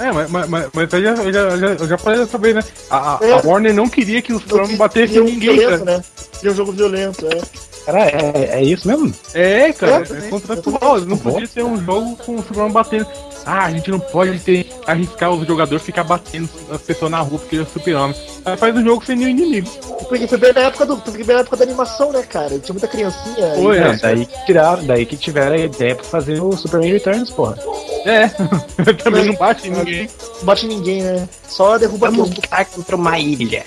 É, 0.00 0.10
mas, 0.10 0.30
mas, 0.30 0.48
mas, 0.72 0.92
eu, 0.92 1.02
já, 1.02 1.10
eu, 1.14 1.32
já, 1.32 1.40
eu 1.78 1.88
já- 1.88 1.98
falei 1.98 2.18
dessa 2.20 2.38
vez, 2.38 2.54
né? 2.54 2.64
A, 2.90 3.18
É. 3.20 3.32
a 3.32 3.36
Warner 3.44 3.74
não 3.74 3.88
queria 3.88 4.20
que 4.22 4.32
os 4.32 4.42
fãs 4.42 4.72
batessem 4.76 5.18
em 5.18 5.24
ninguém, 5.24 5.58
violento, 5.58 5.84
né? 5.84 6.02
Seria 6.32 6.52
um 6.52 6.54
jogo 6.56 6.72
violento, 6.72 7.26
é. 7.26 7.40
Cara, 7.84 8.00
é, 8.06 8.50
é 8.60 8.62
isso 8.62 8.86
mesmo? 8.86 9.12
É, 9.34 9.72
cara, 9.72 10.04
É, 10.08 10.26
é, 10.26 10.30
contratual. 10.30 11.00
Não 11.00 11.16
Bom. 11.16 11.32
podia 11.32 11.46
ser 11.46 11.64
um 11.64 11.82
jogo 11.84 12.16
com 12.16 12.36
o 12.36 12.42
Superman 12.42 12.70
batendo. 12.72 13.06
Ah, 13.44 13.64
a 13.64 13.70
gente 13.72 13.90
não 13.90 13.98
pode 13.98 14.38
ter, 14.38 14.70
arriscar 14.86 15.32
os 15.32 15.44
jogadores 15.44 15.82
ficar 15.84 16.04
batendo 16.04 16.48
as 16.70 16.80
pessoas 16.80 17.10
na 17.10 17.18
rua 17.20 17.40
porque 17.40 17.56
ele 17.56 17.64
é 17.64 17.66
super-homem. 17.66 18.14
Aí 18.44 18.56
faz 18.56 18.76
o 18.76 18.82
jogo 18.84 19.04
sem 19.04 19.16
nenhum 19.16 19.30
inimigo. 19.30 19.68
Porque 20.08 20.28
foi 20.28 20.38
bem 20.38 20.52
na 20.52 20.60
época 20.60 20.86
do. 20.86 20.96
Foi 20.98 21.24
bem 21.24 21.34
na 21.34 21.40
época 21.42 21.56
da 21.56 21.64
animação, 21.64 22.12
né, 22.12 22.22
cara? 22.22 22.56
Tinha 22.60 22.72
muita 22.72 22.86
criancinha. 22.86 23.54
Foi, 23.56 23.76
e- 23.76 23.80
é. 23.80 23.86
É, 23.88 23.96
daí 23.96 24.26
que 24.26 24.46
tiraram, 24.46 24.84
daí 24.86 25.06
que 25.06 25.16
tiveram 25.16 25.54
a 25.54 25.58
ideia 25.58 25.96
pra 25.96 26.04
fazer 26.04 26.40
o 26.40 26.52
Superman 26.56 26.92
Returns, 26.92 27.30
porra. 27.30 27.58
É, 28.04 28.28
também 29.02 29.24
não 29.24 29.34
bate 29.34 29.66
em 29.66 29.72
ninguém. 29.72 30.08
Não 30.38 30.44
bate 30.44 30.66
ninguém, 30.68 31.02
né? 31.02 31.28
Só 31.48 31.78
derruba 31.78 32.10
Vamos 32.10 32.30
aqui. 32.30 32.70
contra 32.76 32.94
uma 32.94 33.18
ilha. 33.18 33.64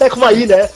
É 0.00 0.10
com 0.10 0.16
uma 0.16 0.32
ilha, 0.32 0.54
é. 0.54 0.70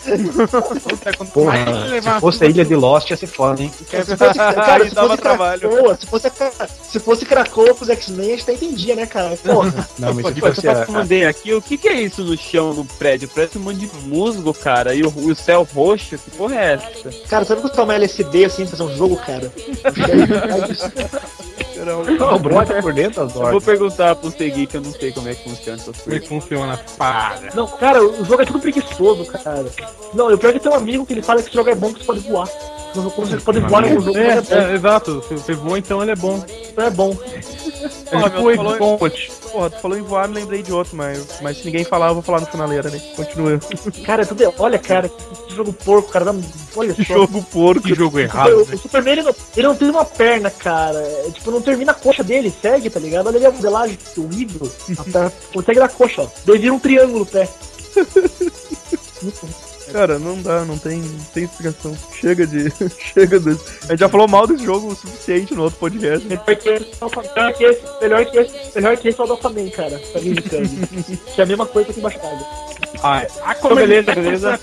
Porra, 1.32 1.64
Vai 1.64 1.88
levar 1.88 2.14
se 2.14 2.20
fosse 2.20 2.44
a 2.44 2.46
ilha 2.46 2.64
de 2.64 2.74
Lost 2.74 3.10
ia 3.10 3.16
ser 3.16 3.26
foda, 3.26 3.62
hein? 3.62 3.72
Se 3.76 4.16
fosse, 4.16 4.16
cara, 4.16 4.88
se 4.88 4.94
dava 4.94 5.08
fosse 5.08 5.22
trabalho. 5.22 5.60
Krakoa, 5.60 5.96
se 5.96 6.06
fosse, 6.06 6.32
se 6.90 7.00
fosse 7.00 7.26
Krakoa 7.26 7.74
com 7.74 7.84
os 7.84 7.90
X-Men, 7.90 8.26
a 8.26 8.30
gente 8.30 8.42
até 8.42 8.52
entendia, 8.54 8.94
né, 8.94 9.06
cara? 9.06 9.36
Porra. 9.36 9.88
Não, 9.98 10.14
mas 10.14 10.38
fosse 10.38 10.68
a, 10.68 10.86
mandei 10.88 11.24
aqui, 11.24 11.52
o 11.52 11.60
que 11.60 11.76
que 11.76 11.88
é 11.88 12.00
isso 12.00 12.22
no 12.22 12.36
chão, 12.36 12.72
no 12.74 12.84
prédio? 12.84 13.28
Parece 13.34 13.58
um 13.58 13.62
monte 13.62 13.78
de 13.78 13.90
musgo, 14.06 14.54
cara, 14.54 14.94
e 14.94 15.02
o, 15.02 15.08
o 15.08 15.34
céu 15.34 15.66
roxo, 15.74 16.16
que 16.18 16.30
porra 16.30 16.54
é 16.54 16.74
essa? 16.74 17.10
Cara, 17.28 17.44
sabe 17.44 17.60
que 17.60 17.66
eu 17.66 17.72
tomar 17.72 17.94
LSD 17.94 18.44
assim, 18.44 18.66
fazer 18.66 18.82
um 18.82 18.96
jogo, 18.96 19.16
cara? 19.16 19.52
Não, 22.18 22.34
o 22.34 22.38
Bruno 22.38 22.66
tá 22.66 22.82
por 22.82 22.92
dentro 22.92 23.20
das 23.24 23.34
Eu 23.34 23.40
vou 23.40 23.44
ordens. 23.46 23.64
perguntar 23.64 24.14
pro 24.16 24.30
Segui 24.30 24.66
que 24.66 24.76
eu 24.76 24.80
não 24.80 24.92
sei 24.92 25.12
como 25.12 25.28
é 25.28 25.34
que 25.34 25.44
funciona 25.48 25.78
essas 25.80 25.96
Como 26.00 26.14
é 26.14 26.18
coisas. 26.18 26.22
que 26.22 26.28
funciona 26.28 26.80
parada? 26.96 27.48
Não, 27.54 27.66
cara, 27.66 28.02
o 28.04 28.24
jogo 28.24 28.42
é 28.42 28.44
tudo 28.46 28.60
preguiçoso, 28.60 29.24
cara. 29.26 29.66
Não, 30.14 30.30
eu 30.30 30.38
pior 30.38 30.52
que 30.52 30.60
tem 30.60 30.70
um 30.70 30.74
amigo 30.74 31.06
que 31.06 31.12
ele 31.14 31.22
fala 31.22 31.40
que 31.42 31.48
esse 31.48 31.56
jogo 31.56 31.70
é 31.70 31.74
bom 31.74 31.92
que 31.92 32.00
você 32.00 32.04
pode 32.06 32.20
voar. 32.20 32.48
Quando 32.92 33.12
você 33.12 33.36
pode 33.38 33.60
voar 33.60 33.82
no 33.82 34.00
jogo, 34.00 34.18
É, 34.18 34.38
é, 34.38 34.70
é, 34.70 34.74
exato. 34.74 35.22
Se 35.28 35.34
você 35.34 35.54
voa, 35.54 35.78
então 35.78 36.02
ele 36.02 36.12
é 36.12 36.16
bom. 36.16 36.44
Então 36.70 36.84
é 36.84 36.90
bom. 36.90 37.16
Tipo 38.08 38.16
meu, 38.18 38.42
o 38.42 38.50
Ace 38.50 38.56
falou. 38.56 38.98
Porra, 38.98 39.70
tu 39.70 39.80
falou 39.80 39.96
em 39.98 40.02
voar, 40.02 40.28
me 40.28 40.34
lembrei 40.34 40.62
de 40.62 40.72
outro, 40.72 40.96
mas, 40.96 41.40
mas 41.40 41.58
se 41.58 41.64
ninguém 41.64 41.84
falar, 41.84 42.08
eu 42.08 42.14
vou 42.14 42.22
falar 42.22 42.40
no 42.40 42.46
finaleira, 42.46 42.90
né? 42.90 42.98
Continua. 43.16 43.58
Cara, 44.04 44.22
é 44.22 44.24
tudo 44.24 44.42
é... 44.44 44.52
Olha, 44.58 44.78
cara, 44.78 45.08
que 45.08 45.54
jogo 45.54 45.72
porco, 45.72 46.10
cara. 46.10 46.24
Dá... 46.26 46.34
Olha 46.76 46.92
Que 46.94 47.04
só. 47.04 47.14
jogo 47.14 47.42
porco. 47.42 47.82
Que 47.82 47.94
jogo 47.94 48.16
O, 48.16 48.20
errado. 48.20 48.62
o 48.62 48.66
né? 48.66 48.76
Superman, 48.76 49.12
ele 49.12 49.22
não, 49.22 49.34
ele 49.56 49.66
não 49.66 49.74
tem 49.74 49.90
uma 49.90 50.04
perna, 50.04 50.50
cara. 50.50 50.98
É, 50.98 51.30
tipo, 51.32 51.50
não 51.50 51.60
termina 51.62 51.92
a 51.92 51.94
coxa 51.94 52.22
dele, 52.22 52.52
segue, 52.60 52.90
tá 52.90 53.00
ligado? 53.00 53.28
Olha 53.28 53.36
ali 53.36 53.46
a 53.46 53.50
modelagem 53.50 53.98
horrível. 54.16 54.70
A 54.98 55.04
perna 55.04 55.32
consegue 55.52 55.78
da 55.80 55.88
coxa, 55.88 56.22
ó. 56.22 56.26
Daí 56.44 56.58
vira 56.58 56.74
um 56.74 56.78
triângulo 56.78 57.22
o 57.22 57.26
pé. 57.26 57.48
Cara, 59.92 60.18
não 60.18 60.40
dá, 60.42 60.64
não 60.64 60.76
tem, 60.78 60.98
não 61.00 61.24
tem 61.34 61.44
explicação. 61.44 61.96
Chega 62.20 62.46
de. 62.46 62.70
Chega 63.14 63.38
desse. 63.40 63.60
A 63.84 63.90
gente 63.92 64.00
já 64.00 64.08
falou 64.08 64.28
mal 64.28 64.46
desse 64.46 64.64
jogo 64.64 64.88
o 64.88 64.94
suficiente 64.94 65.54
no 65.54 65.62
outro 65.64 65.78
podcast. 65.78 66.26
Melhor 66.26 66.44
que 66.56 66.68
esse, 66.68 66.86
melhor 67.34 67.52
que 67.54 67.64
esse, 67.64 67.82
melhor 68.00 68.24
que 68.26 68.38
esse, 68.38 68.74
melhor 68.74 68.96
que 68.96 69.08
esse 69.08 69.20
é 69.20 69.24
o 69.24 69.26
do 69.26 69.32
Aquaman, 69.34 69.70
cara. 69.70 69.98
Pra 70.12 70.20
mim, 70.20 70.34
que 71.34 71.40
é 71.40 71.42
a 71.42 71.46
mesma 71.46 71.66
coisa 71.66 71.92
que 71.92 71.98
embaixo 72.00 72.18
d'água. 72.18 72.46
Ah, 73.02 73.22
é. 73.22 73.28
Ah, 73.44 73.54
como 73.54 73.74
beleza, 73.76 74.10
ele- 74.12 74.20
beleza. 74.22 74.60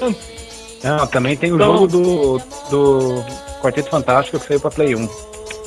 Não, 0.84 1.08
também 1.08 1.36
tem 1.36 1.52
o 1.52 1.56
Então- 1.56 1.74
jogo 1.78 1.88
do, 1.88 2.38
do 2.70 3.24
Quarteto 3.62 3.90
Fantástico 3.90 4.40
que 4.40 4.48
saiu 4.48 4.60
pra 4.60 4.70
Play 4.72 4.96
1. 4.96 5.10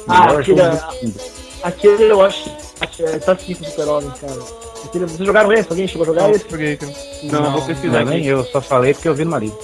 Ah, 0.06 0.20
Melhor 0.26 0.40
aquele 0.40 0.56
jogo 0.60 0.60
é- 0.76 0.76
do 0.76 1.06
mundo. 1.06 1.20
Aquele 1.62 2.04
eu 2.04 2.22
acho. 2.22 2.50
acho 2.80 2.96
que 2.96 3.02
é, 3.02 3.18
tá 3.18 3.32
assim 3.32 3.54
com 3.54 3.64
o 3.64 3.68
Super-Homem, 3.68 4.10
cara. 4.20 4.67
Vocês 4.92 5.18
jogaram 5.26 5.52
esse? 5.52 5.68
Alguém 5.68 5.86
chegou 5.88 6.02
a 6.04 6.06
jogar 6.06 6.22
Não, 6.22 6.30
esse? 6.30 6.46
joguei, 6.50 6.76
cara. 6.76 6.92
Não, 7.24 7.44
eu 7.44 7.50
vou 7.52 7.62
pesquisar 7.62 7.98
Não, 8.04 8.10
nem 8.10 8.18
aqui. 8.20 8.28
eu, 8.28 8.44
só 8.44 8.60
falei 8.60 8.94
porque 8.94 9.08
eu 9.08 9.14
vi 9.14 9.24
no 9.24 9.30
marido. 9.32 9.56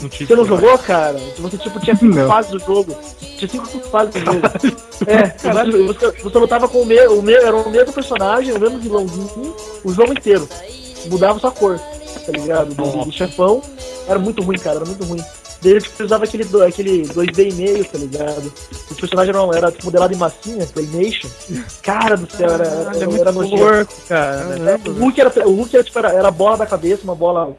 Não 0.00 0.08
Você 0.08 0.36
não 0.36 0.44
jogou, 0.44 0.78
cara? 0.78 1.18
Você 1.38 1.58
tipo 1.58 1.80
tinha 1.80 1.96
cinco 1.96 2.14
Não. 2.14 2.28
fases 2.28 2.52
do 2.52 2.58
jogo. 2.60 2.96
Tinha 3.20 3.48
cinco 3.48 3.66
fases 3.90 4.14
do 4.14 4.20
jogo. 4.20 4.40
é, 5.08 5.82
você, 5.86 6.22
você 6.22 6.38
lutava 6.38 6.68
com 6.68 6.82
o 6.82 6.86
mesmo, 6.86 7.18
o 7.18 7.22
mesmo, 7.22 7.46
era 7.46 7.56
o 7.56 7.68
mesmo 7.70 7.92
personagem, 7.92 8.52
o 8.54 8.60
mesmo 8.60 8.78
vilãozinho, 8.78 9.56
o 9.84 9.92
jogo 9.92 10.12
inteiro. 10.12 10.48
Mudava 11.06 11.38
só 11.40 11.48
a 11.48 11.52
cor, 11.52 11.78
tá 11.78 12.32
ligado? 12.32 12.74
Do, 12.74 12.84
do, 12.84 13.04
do 13.06 13.12
chefão. 13.12 13.60
Era 14.06 14.18
muito 14.20 14.40
ruim, 14.42 14.58
cara, 14.58 14.76
era 14.76 14.84
muito 14.84 15.04
ruim. 15.04 15.22
Ele 15.64 15.84
usava 16.00 16.24
aquele, 16.24 16.44
do- 16.44 16.62
aquele 16.62 17.02
2D 17.02 17.50
e 17.50 17.52
meio, 17.54 17.84
tá 17.84 17.98
ligado? 17.98 18.52
Os 18.90 18.96
personagens 18.96 19.34
eram 19.34 19.52
era, 19.52 19.72
tipo, 19.72 19.86
modelado 19.86 20.14
em 20.14 20.16
massinha, 20.16 20.64
Playmation. 20.66 21.28
Cara 21.82 22.16
do 22.16 22.30
céu, 22.30 22.48
era, 22.50 22.64
era, 22.64 22.96
é 22.96 23.06
muito 23.06 23.20
era 23.20 23.32
nojento. 23.32 23.56
porco, 23.58 23.92
cara. 24.08 24.56
É, 24.84 24.88
o 24.88 24.92
Hulk 24.92 25.20
era, 25.20 25.48
o 25.48 25.54
Hulk 25.56 25.74
era, 25.74 25.84
tipo, 25.84 25.98
era, 25.98 26.08
era 26.12 26.28
a 26.28 26.30
bola 26.30 26.56
da 26.58 26.66
cabeça, 26.66 27.02
uma 27.04 27.14
bola 27.14 27.56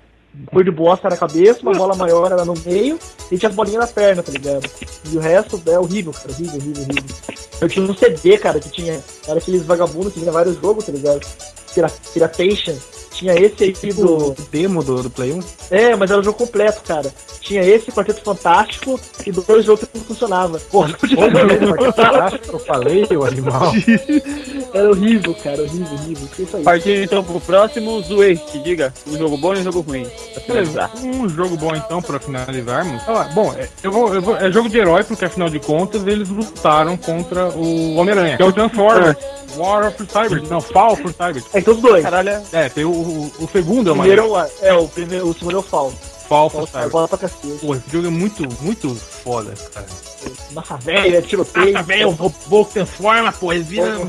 cor 0.53 0.63
de 0.63 0.71
bosta 0.71 1.09
na 1.09 1.17
cabeça, 1.17 1.59
uma 1.63 1.73
bola 1.73 1.95
maior 1.95 2.31
era 2.31 2.45
no 2.45 2.53
meio, 2.65 2.97
e 3.31 3.37
tinha 3.37 3.49
as 3.49 3.55
bolinhas 3.55 3.81
na 3.81 3.87
perna, 3.87 4.23
tá 4.23 4.31
ligado? 4.31 4.69
E 5.11 5.17
o 5.17 5.19
resto 5.19 5.61
é 5.67 5.77
horrível, 5.79 6.13
cara, 6.13 6.31
horrível, 6.31 6.55
horrível, 6.61 6.83
horrível. 6.83 7.15
Eu 7.59 7.67
tinha 7.67 7.85
um 7.85 7.95
CD, 7.97 8.37
cara, 8.37 8.59
que 8.59 8.69
tinha, 8.69 8.99
era 9.27 9.39
aqueles 9.39 9.63
vagabundos 9.63 10.13
que 10.13 10.19
vinha 10.19 10.31
vários 10.31 10.55
jogos, 10.61 10.85
tá 10.85 10.91
ligado? 10.93 11.25
Pira- 11.73 11.91
Piratation. 12.13 12.75
Tinha 13.11 13.33
esse 13.33 13.63
aí 13.63 13.93
do. 13.93 14.29
O 14.29 14.35
demo 14.51 14.81
do, 14.83 15.03
do 15.03 15.09
Play 15.09 15.33
1? 15.33 15.39
É, 15.71 15.95
mas 15.95 16.09
era 16.09 16.21
o 16.21 16.23
jogo 16.23 16.37
completo, 16.37 16.81
cara. 16.87 17.11
Tinha 17.41 17.61
esse 17.63 17.91
Quarteto 17.91 18.21
Fantástico 18.21 18.97
e 19.25 19.31
dois 19.31 19.65
jogos 19.65 19.83
que 19.91 19.97
não 19.97 20.05
funcionava. 20.05 20.57
Porra, 20.71 20.89
não 20.89 20.95
podia 20.95 21.17
jogar. 21.17 21.93
Fantástico, 21.93 22.55
eu 22.55 22.59
falei, 22.59 23.05
o 23.11 23.25
animal. 23.25 23.73
Era 24.73 24.89
horrível, 24.91 25.33
cara, 25.35 25.63
horrível, 25.63 25.93
horrível. 25.93 26.27
Que 26.35 26.43
isso 26.43 26.57
aí. 26.57 26.63
Partindo 26.63 27.03
então 27.03 27.23
pro 27.23 27.41
próximo, 27.41 28.01
Zueste, 28.03 28.59
diga. 28.59 28.93
Um 29.07 29.17
jogo 29.17 29.35
bom 29.37 29.55
e 29.55 29.59
um 29.59 29.63
jogo 29.63 29.81
ruim. 29.81 30.05
Finalizar. 30.45 30.91
Um 31.03 31.27
jogo 31.27 31.57
bom 31.57 31.75
então 31.75 32.01
pra 32.01 32.19
finalizarmos. 32.19 33.01
Ah, 33.07 33.29
bom, 33.33 33.51
é, 33.57 33.67
eu 33.83 33.91
vou, 33.91 34.13
eu 34.13 34.21
vou- 34.21 34.37
é 34.37 34.51
jogo 34.51 34.69
de 34.69 34.77
herói 34.77 35.03
porque 35.03 35.25
afinal 35.25 35.49
de 35.49 35.59
contas 35.59 36.05
eles 36.05 36.29
lutaram 36.29 36.95
contra 36.95 37.49
o 37.49 37.95
Homem-Aranha, 37.95 38.37
que 38.37 38.43
é 38.43 38.45
o 38.45 38.53
Transformers. 38.53 39.17
War 39.59 39.87
of 39.87 39.97
Cyber, 40.11 40.43
não, 40.49 40.61
Fall 40.61 40.95
for 40.95 41.11
Cyber. 41.13 41.43
É, 41.53 41.59
então 41.59 41.73
os 41.73 41.81
dois. 41.81 42.03
Caralho, 42.03 42.29
é- 42.29 42.43
É, 42.53 42.69
tem 42.69 42.85
o, 42.85 42.89
o, 42.91 43.31
o 43.39 43.49
segundo 43.51 43.89
é 43.89 43.93
O 43.93 43.95
primeiro 43.97 44.21
é 44.23 44.25
o, 44.25 44.47
é, 44.61 44.73
o 44.73 44.87
primeiro, 44.87 45.27
o 45.27 45.33
segundo 45.33 45.57
é 45.57 45.59
o 45.59 45.63
Fall. 45.63 45.93
Fall 46.27 46.49
for 46.49 46.67
Cyber. 46.67 46.89
bola 46.89 47.07
pra 47.07 47.17
cacete. 47.17 47.47
Pô, 47.59 47.75
esse 47.75 47.89
jogo 47.91 48.07
é 48.07 48.09
muito, 48.11 48.47
muito 48.63 48.95
foda, 48.95 49.53
cara. 49.73 49.85
Nossa, 50.51 50.75
velho, 50.77 51.15
é 51.17 51.21
tiroteio. 51.21 51.71
Nossa, 51.73 51.83
velho, 51.85 52.07
o 52.09 52.11
robô 52.11 52.65
que 52.65 52.73
transforma, 52.73 53.31
pô, 53.31 53.51
ele 53.53 53.63
vira. 53.63 53.99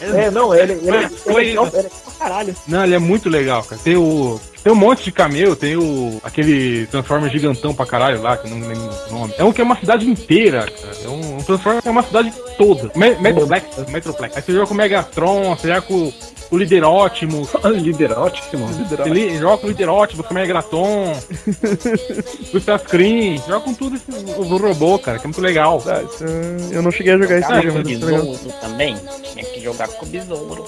É, 0.00 0.30
não, 0.30 0.54
ele, 0.54 0.72
ele, 0.72 0.88
ele, 0.88 0.96
ele, 0.96 1.08
Foi- 1.10 1.46
ele, 1.48 1.58
ele 1.58 1.58
é 1.86 1.90
pra 2.04 2.12
caralho. 2.18 2.56
Não, 2.66 2.84
ele 2.84 2.94
é 2.94 2.98
muito 2.98 3.28
legal, 3.28 3.62
cara. 3.62 3.80
Tem 3.84 3.96
o. 3.96 4.40
Tem 4.68 4.76
um 4.76 4.78
monte 4.78 5.04
de 5.04 5.12
cameo, 5.12 5.56
tem 5.56 5.76
o. 5.78 6.20
aquele 6.22 6.86
Transformer 6.88 7.30
gigantão 7.30 7.72
pra 7.74 7.86
caralho 7.86 8.20
lá, 8.20 8.36
que 8.36 8.46
eu 8.46 8.54
não 8.54 8.68
lembro 8.68 8.90
o 9.08 9.12
nome. 9.14 9.32
É 9.38 9.42
um 9.42 9.50
que 9.50 9.62
é 9.62 9.64
uma 9.64 9.76
cidade 9.80 10.06
inteira, 10.06 10.66
cara. 10.70 10.94
É 11.04 11.08
um, 11.08 11.36
um 11.38 11.42
Transformer 11.42 11.80
que 11.80 11.88
é 11.88 11.90
uma 11.90 12.02
cidade 12.02 12.30
toda. 12.58 12.90
Me, 12.94 13.14
Metroplex, 13.14 13.64
Metroplex. 13.88 14.36
Aí 14.36 14.42
você 14.42 14.52
joga 14.52 14.66
com 14.66 14.74
o 14.74 14.76
Megatron, 14.76 15.56
você 15.56 15.68
joga 15.68 15.80
com 15.80 16.12
o 16.50 16.56
Líder 16.58 16.84
Optimus. 16.84 17.48
Líder 17.64 18.12
ótimo. 18.12 18.68
Você 18.68 19.08
li- 19.08 19.38
joga 19.38 19.56
com 19.56 19.66
o 19.66 19.70
Líder 19.70 19.88
Optimus, 19.88 20.26
com 20.26 20.32
o 20.32 20.34
Megaton, 20.34 21.12
o 22.52 22.58
Starscream, 22.58 23.36
joga 23.46 23.60
com 23.60 23.74
tudo 23.74 23.96
esse, 23.96 24.04
o 24.10 24.56
robô, 24.58 24.98
cara, 24.98 25.18
que 25.18 25.24
é 25.24 25.28
muito 25.28 25.40
legal. 25.40 25.82
Ah, 25.86 26.02
isso, 26.02 26.24
eu 26.72 26.82
não 26.82 26.90
cheguei 26.90 27.14
a 27.14 27.18
jogar 27.18 27.38
esse 27.38 27.48
jogo, 27.48 27.68
com 27.68 27.78
mas 27.78 27.86
besouro 27.88 28.38
também. 28.60 28.96
Tinha 29.32 29.44
que 29.44 29.60
jogar 29.60 29.88
com 29.88 30.06
besouro. 30.06 30.64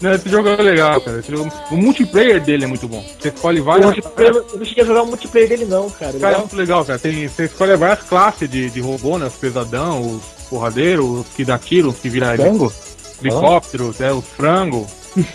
Não, 0.00 0.12
esse 0.12 0.28
jogo 0.28 0.48
é 0.48 0.56
legal, 0.56 1.00
cara. 1.00 1.22
Jogo- 1.22 1.50
o 1.70 1.76
multiplayer 1.76 2.40
dele 2.42 2.64
é 2.64 2.66
muito 2.66 2.88
bom. 2.88 3.04
Você 3.18 3.28
escolhe 3.28 3.60
várias. 3.60 3.96
Eu 4.16 4.58
não 4.58 4.64
cheguei 4.64 4.84
a 4.84 4.86
jogar 4.86 5.02
o 5.02 5.06
multiplayer 5.06 5.48
dele, 5.48 5.64
não, 5.64 5.88
cara. 5.90 6.12
Cara, 6.12 6.16
é 6.16 6.26
Legal? 6.26 6.40
muito 6.40 6.56
legal, 6.56 6.84
cara. 6.84 6.98
Tem, 6.98 7.26
você 7.26 7.44
escolhe 7.44 7.76
várias 7.76 8.02
classes 8.02 8.48
de, 8.48 8.68
de 8.70 8.80
robô, 8.80 9.18
né? 9.18 9.26
Os 9.26 9.34
pesadão, 9.34 10.00
os 10.16 10.22
porradeiros, 10.48 11.20
os 11.20 11.26
que 11.28 11.44
dá 11.44 11.58
tiro, 11.58 11.88
os 11.90 11.98
que 11.98 12.08
viram 12.08 12.34
Frango? 12.36 12.72
helicópteros, 13.20 14.00
é, 14.00 14.12
os 14.12 14.24
frango. 14.24 14.86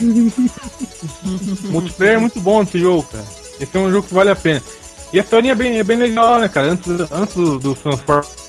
multiplayer 1.69 2.15
é 2.15 2.19
muito 2.19 2.39
bom 2.39 2.61
esse 2.61 2.79
jogo, 2.79 3.03
cara. 3.03 3.25
Esse 3.59 3.75
é 3.75 3.79
um 3.79 3.91
jogo 3.91 4.07
que 4.07 4.13
vale 4.13 4.29
a 4.29 4.35
pena. 4.35 4.61
E 5.11 5.19
a 5.19 5.23
historinha 5.23 5.53
é 5.53 5.55
bem, 5.55 5.79
é 5.79 5.83
bem 5.83 5.97
legal, 5.97 6.39
né, 6.39 6.47
cara? 6.47 6.67
Antes, 6.67 6.87
antes 7.11 7.35
do, 7.35 7.57
do 7.59 7.77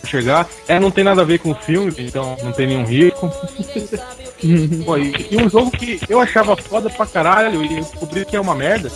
chegar, 0.05 0.49
é, 0.69 0.79
não 0.79 0.91
tem 0.91 1.05
nada 1.05 1.23
a 1.23 1.25
ver 1.25 1.39
com 1.39 1.53
o 1.53 1.55
filme, 1.55 1.93
então 1.99 2.37
não 2.43 2.53
tem 2.53 2.67
nenhum 2.67 2.85
risco. 2.85 3.31
Pô, 4.85 4.97
e, 4.97 5.29
e 5.31 5.37
um 5.37 5.49
jogo 5.49 5.71
que 5.71 6.01
eu 6.09 6.21
achava 6.21 6.57
foda 6.57 6.91
pra 6.91 7.07
caralho 7.07 7.65
e 7.65 7.77
eu 7.77 7.85
descobri 7.85 8.25
que 8.25 8.37
é 8.37 8.41
uma 8.41 8.55
merda, 8.55 8.91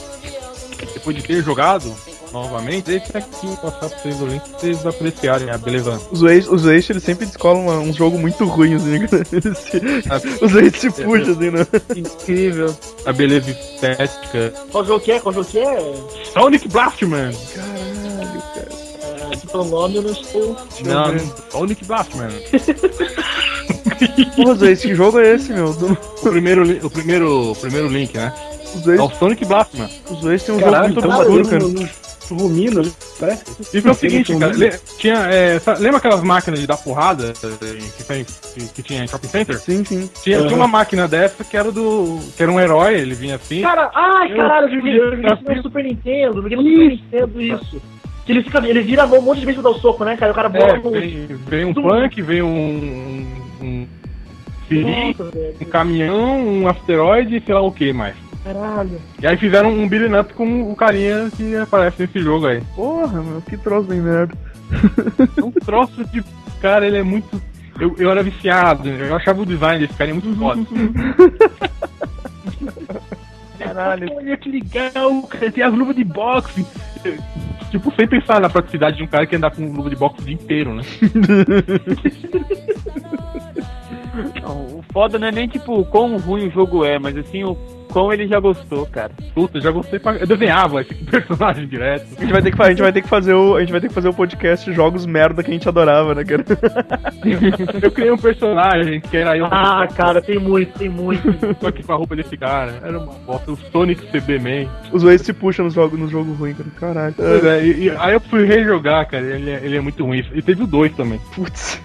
depois 0.93 1.17
de 1.17 1.23
ter 1.23 1.43
jogado 1.43 1.95
novamente, 2.35 2.91
esse 2.91 3.17
aqui, 3.17 3.47
vou 3.47 3.57
passar 3.57 3.89
pra 3.89 3.99
vocês 3.99 4.21
o 4.21 4.27
link 4.27 4.43
pra 4.43 4.59
vocês 4.59 4.85
apreciarem 4.87 5.51
a 5.51 5.57
beleza. 5.57 6.01
Os 6.11 6.21
Waste, 6.21 6.51
os 6.53 6.65
Waste, 6.65 6.93
eles 6.93 7.05
sempre 7.05 7.27
descolam 7.27 7.65
um 7.81 7.93
jogo 7.93 8.19
muito 8.19 8.45
ruim, 8.45 8.75
assim. 8.75 8.95
Eles 9.33 9.59
se- 9.59 10.45
Os 10.45 10.53
Waste 10.53 10.81
se 10.81 10.91
puxam, 10.91 11.33
assim, 11.33 11.51
né? 11.51 11.67
incrível. 11.97 12.77
A 13.07 13.13
beleza 13.13 13.51
estética. 13.51 14.53
Qual 14.73 14.85
jogo 14.85 15.01
que 15.01 15.13
é? 15.13 15.21
Qual 15.21 15.33
jogo 15.33 15.47
que 15.47 15.59
é? 15.61 15.95
Sonic 16.33 16.67
Blastman! 16.69 17.31
Caralho, 17.55 18.43
cara. 18.55 18.69
Ah, 19.23 19.29
aqui 19.33 19.47
pelo 19.47 19.65
nome 19.67 19.97
eu 19.97 20.03
não 20.03 20.11
estou. 20.11 20.57
Não, 20.85 21.19
Sonic 21.53 21.85
Blastman. 21.85 22.29
Porra, 24.37 24.53
os 24.55 24.61
Waste, 24.61 24.89
que 24.89 24.95
jogo 24.97 25.21
é 25.21 25.35
esse, 25.37 25.53
meu? 25.53 25.73
Do- 25.73 25.93
O 26.23 26.31
primeiro, 26.31 26.65
li- 26.65 26.81
o 26.83 26.91
primeiro, 26.91 27.53
o 27.53 27.57
primeiro 27.57 27.87
link, 27.89 28.15
né? 28.17 28.33
Os 28.75 28.89
É 28.89 29.01
o 29.01 29.09
Sonic 29.11 29.45
Blastman. 29.45 29.89
os 30.11 30.21
Waste 30.23 30.47
tem 30.47 30.55
um 30.57 30.59
Caralho, 30.59 30.95
jogo 30.95 31.07
muito 31.09 31.29
então 31.29 31.39
obscuro, 31.47 31.75
cara. 31.75 32.04
Rumino, 32.33 32.83
né? 32.83 32.91
parece. 33.19 33.45
Isso 33.77 33.89
é 33.89 33.91
o 33.91 33.95
seguinte, 33.95 34.37
cara. 34.39 34.53
le- 34.53 34.79
tinha, 34.99 35.15
é, 35.31 35.61
lembra 35.79 35.99
aquelas 35.99 36.23
máquinas 36.23 36.61
de 36.61 36.67
dar 36.67 36.77
porrada 36.77 37.33
eh, 37.43 37.79
que, 37.97 38.05
tem- 38.05 38.25
que, 38.25 38.69
que 38.75 38.83
tinha 38.83 39.05
em 39.05 39.09
shopping 39.09 39.29
center? 39.29 39.59
Sim, 39.59 39.85
sim. 39.85 40.09
Tinha, 40.23 40.39
tinha 40.43 40.57
uma 40.57 40.69
máquina 40.69 41.07
dessa 41.09 41.43
que 41.45 41.57
era 41.57 41.71
do. 41.71 42.19
que 42.37 42.43
era 42.43 42.51
um 42.53 42.61
herói, 42.61 42.95
ele 42.95 43.15
vinha 43.15 43.35
assim. 43.37 43.61
Cara, 43.63 43.91
ai, 43.95 44.33
Eu- 44.33 44.37
caralho, 44.37 44.69
eu 44.69 44.77
joguei, 44.77 44.99
eu 45.01 45.11
joguei 45.17 45.57
no 45.57 45.63
Super 45.63 45.85
Nintendo. 45.85 46.39
Eu 46.39 46.43
joguei 46.43 46.57
no 46.57 46.63
Super 46.63 46.89
Nintendo 46.89 47.43
isso. 47.43 47.83
Que 48.25 48.33
ele, 48.33 48.43
fica, 48.43 48.67
ele 48.67 48.81
vira 48.81 49.03
a 49.03 49.07
mão 49.07 49.19
um 49.19 49.23
monte 49.23 49.41
de 49.41 49.45
vezes 49.47 49.61
pra 49.61 49.71
dar 49.71 49.77
o 49.77 49.81
soco, 49.81 50.03
né, 50.03 50.17
cara? 50.17 50.33
O 50.33 50.35
cara 50.35 50.51
É, 50.55 50.79
vem, 50.79 51.27
vem 51.47 51.65
um 51.67 51.75
punk, 51.75 52.23
vem 52.23 52.41
um. 52.41 53.27
um, 53.61 53.63
um 53.63 53.87
Nossa, 54.71 55.31
um 55.61 55.65
caminhão, 55.67 56.41
um 56.49 56.67
asteroide 56.69 57.37
e 57.37 57.41
sei 57.43 57.55
lá 57.55 57.61
o 57.61 57.71
que 57.71 57.93
mais. 57.93 58.15
Caralho. 58.45 59.01
E 59.21 59.27
aí 59.27 59.37
fizeram 59.39 59.71
um 59.71 59.89
beat'em 59.89 60.15
up 60.21 60.35
com 60.35 60.71
o 60.71 60.77
carinha 60.77 61.31
que 61.35 61.57
aparece 61.57 62.03
nesse 62.03 62.21
jogo 62.21 62.47
aí. 62.47 62.61
Porra, 62.77 63.23
meu, 63.23 63.41
que 63.41 63.57
troço 63.57 63.89
bem 63.89 64.01
merda. 64.01 64.35
É 65.37 65.43
um 65.43 65.51
troço 65.51 66.05
de. 66.09 66.23
Cara, 66.61 66.87
ele 66.87 66.99
é 66.99 67.03
muito. 67.03 67.41
Eu, 67.81 67.97
eu 67.99 68.11
era 68.11 68.23
viciado, 68.23 68.89
eu 68.89 69.17
achava 69.17 69.41
o 69.43 69.47
design 69.47 69.85
desse 69.85 69.99
cara 69.99 70.13
muito 70.13 70.37
foda. 70.37 70.61
Caralho. 73.59 74.13
Olha 74.15 74.37
que 74.37 74.51
legal, 74.51 75.23
cara, 75.23 75.51
tem 75.51 75.65
as 75.65 75.73
luvas 75.73 75.97
de 75.97 76.05
boxe. 76.05 76.67
Tipo, 77.71 77.93
sem 77.97 78.07
pensar 78.07 78.41
na 78.41 78.51
praticidade 78.51 78.99
de 78.99 79.03
um 79.03 79.07
cara 79.07 79.27
que 79.27 79.35
anda 79.35 79.51
com 79.51 79.65
luva 79.73 79.91
de 79.91 79.97
boxe 79.97 80.21
o 80.21 80.25
dia 80.25 80.35
inteiro, 80.35 80.75
né? 80.75 80.83
Não, 84.41 84.79
o 84.79 84.85
foda 84.93 85.19
não 85.19 85.27
é 85.27 85.33
nem 85.33 85.49
tipo 85.49 85.81
o 85.81 85.85
quão 85.85 86.17
ruim 86.19 86.47
o 86.47 86.51
jogo 86.51 86.85
é, 86.85 87.01
mas 87.01 87.17
assim 87.17 87.43
o 87.43 87.57
quão 87.95 88.13
ele 88.13 88.27
já 88.27 88.41
gostou, 88.41 88.85
cara. 88.87 89.13
Puta, 89.33 89.59
eu 89.59 89.63
já 89.63 89.71
gostei 89.71 90.01
pra... 90.01 90.17
Eu 90.17 90.27
desenhava 90.27 90.81
esse 90.81 90.93
personagem 91.07 91.69
direto. 91.69 92.07
A 92.19 92.21
gente 92.21 92.33
vai 92.33 92.43
ter 92.43 92.51
que, 92.51 92.63
a 92.63 92.69
gente 92.71 92.83
vai 92.83 92.93
ter 92.93 93.03
que 93.03 93.09
fazer 93.09 93.35
o, 93.35 93.55
a 93.55 93.61
gente 93.61 93.71
vai 93.71 93.81
ter 93.81 93.87
que 93.87 93.95
fazer 93.95 94.09
o 94.09 94.13
podcast 94.13 94.69
de 94.69 94.75
jogos 94.75 95.07
merda 95.07 95.45
que 95.45 95.51
a 95.51 95.55
gente 95.55 95.69
adorava, 95.69 96.13
né, 96.13 96.25
cara? 96.25 96.45
Eu 97.81 97.93
criei 97.93 98.11
um 98.11 98.19
personagem 98.19 99.01
que 99.01 99.17
era 99.17 99.37
eu 99.37 99.47
Ah, 99.47 99.87
cara, 99.95 100.21
tem 100.21 100.41
muito, 100.41 100.77
tem 100.77 100.89
muito. 100.89 101.55
tô 101.55 101.69
aqui 101.69 101.85
com 101.85 101.93
a 101.93 101.97
roupa 101.97 102.17
desse 102.17 102.37
cara. 102.37 102.81
Era 102.83 102.99
uma 102.99 103.13
bosta. 103.13 103.53
O 103.53 103.57
Sonic 103.71 104.05
CB 104.11 104.41
Man. 104.41 104.71
Os 104.93 105.03
dois 105.03 105.21
se 105.21 105.33
puxam 105.33 105.67
nos 105.67 105.75
jogos, 105.75 105.99
no 105.99 106.09
jogo 106.09 106.33
ruim, 106.33 106.53
cara. 106.53 106.71
Caralho. 106.81 107.15
É, 107.47 107.65
e, 107.65 107.85
e 107.85 107.91
aí 107.91 108.15
eu 108.15 108.21
fui 108.21 108.45
rejogar, 108.45 109.07
cara. 109.09 109.25
Ele 109.25 109.51
é, 109.51 109.61
ele 109.63 109.77
é 109.77 109.81
muito 109.81 110.05
ruim. 110.05 110.25
E 110.35 110.43
teve 110.43 110.65
o 110.65 110.67
2 110.67 110.95
também. 110.95 111.21
Putz. 111.33 111.81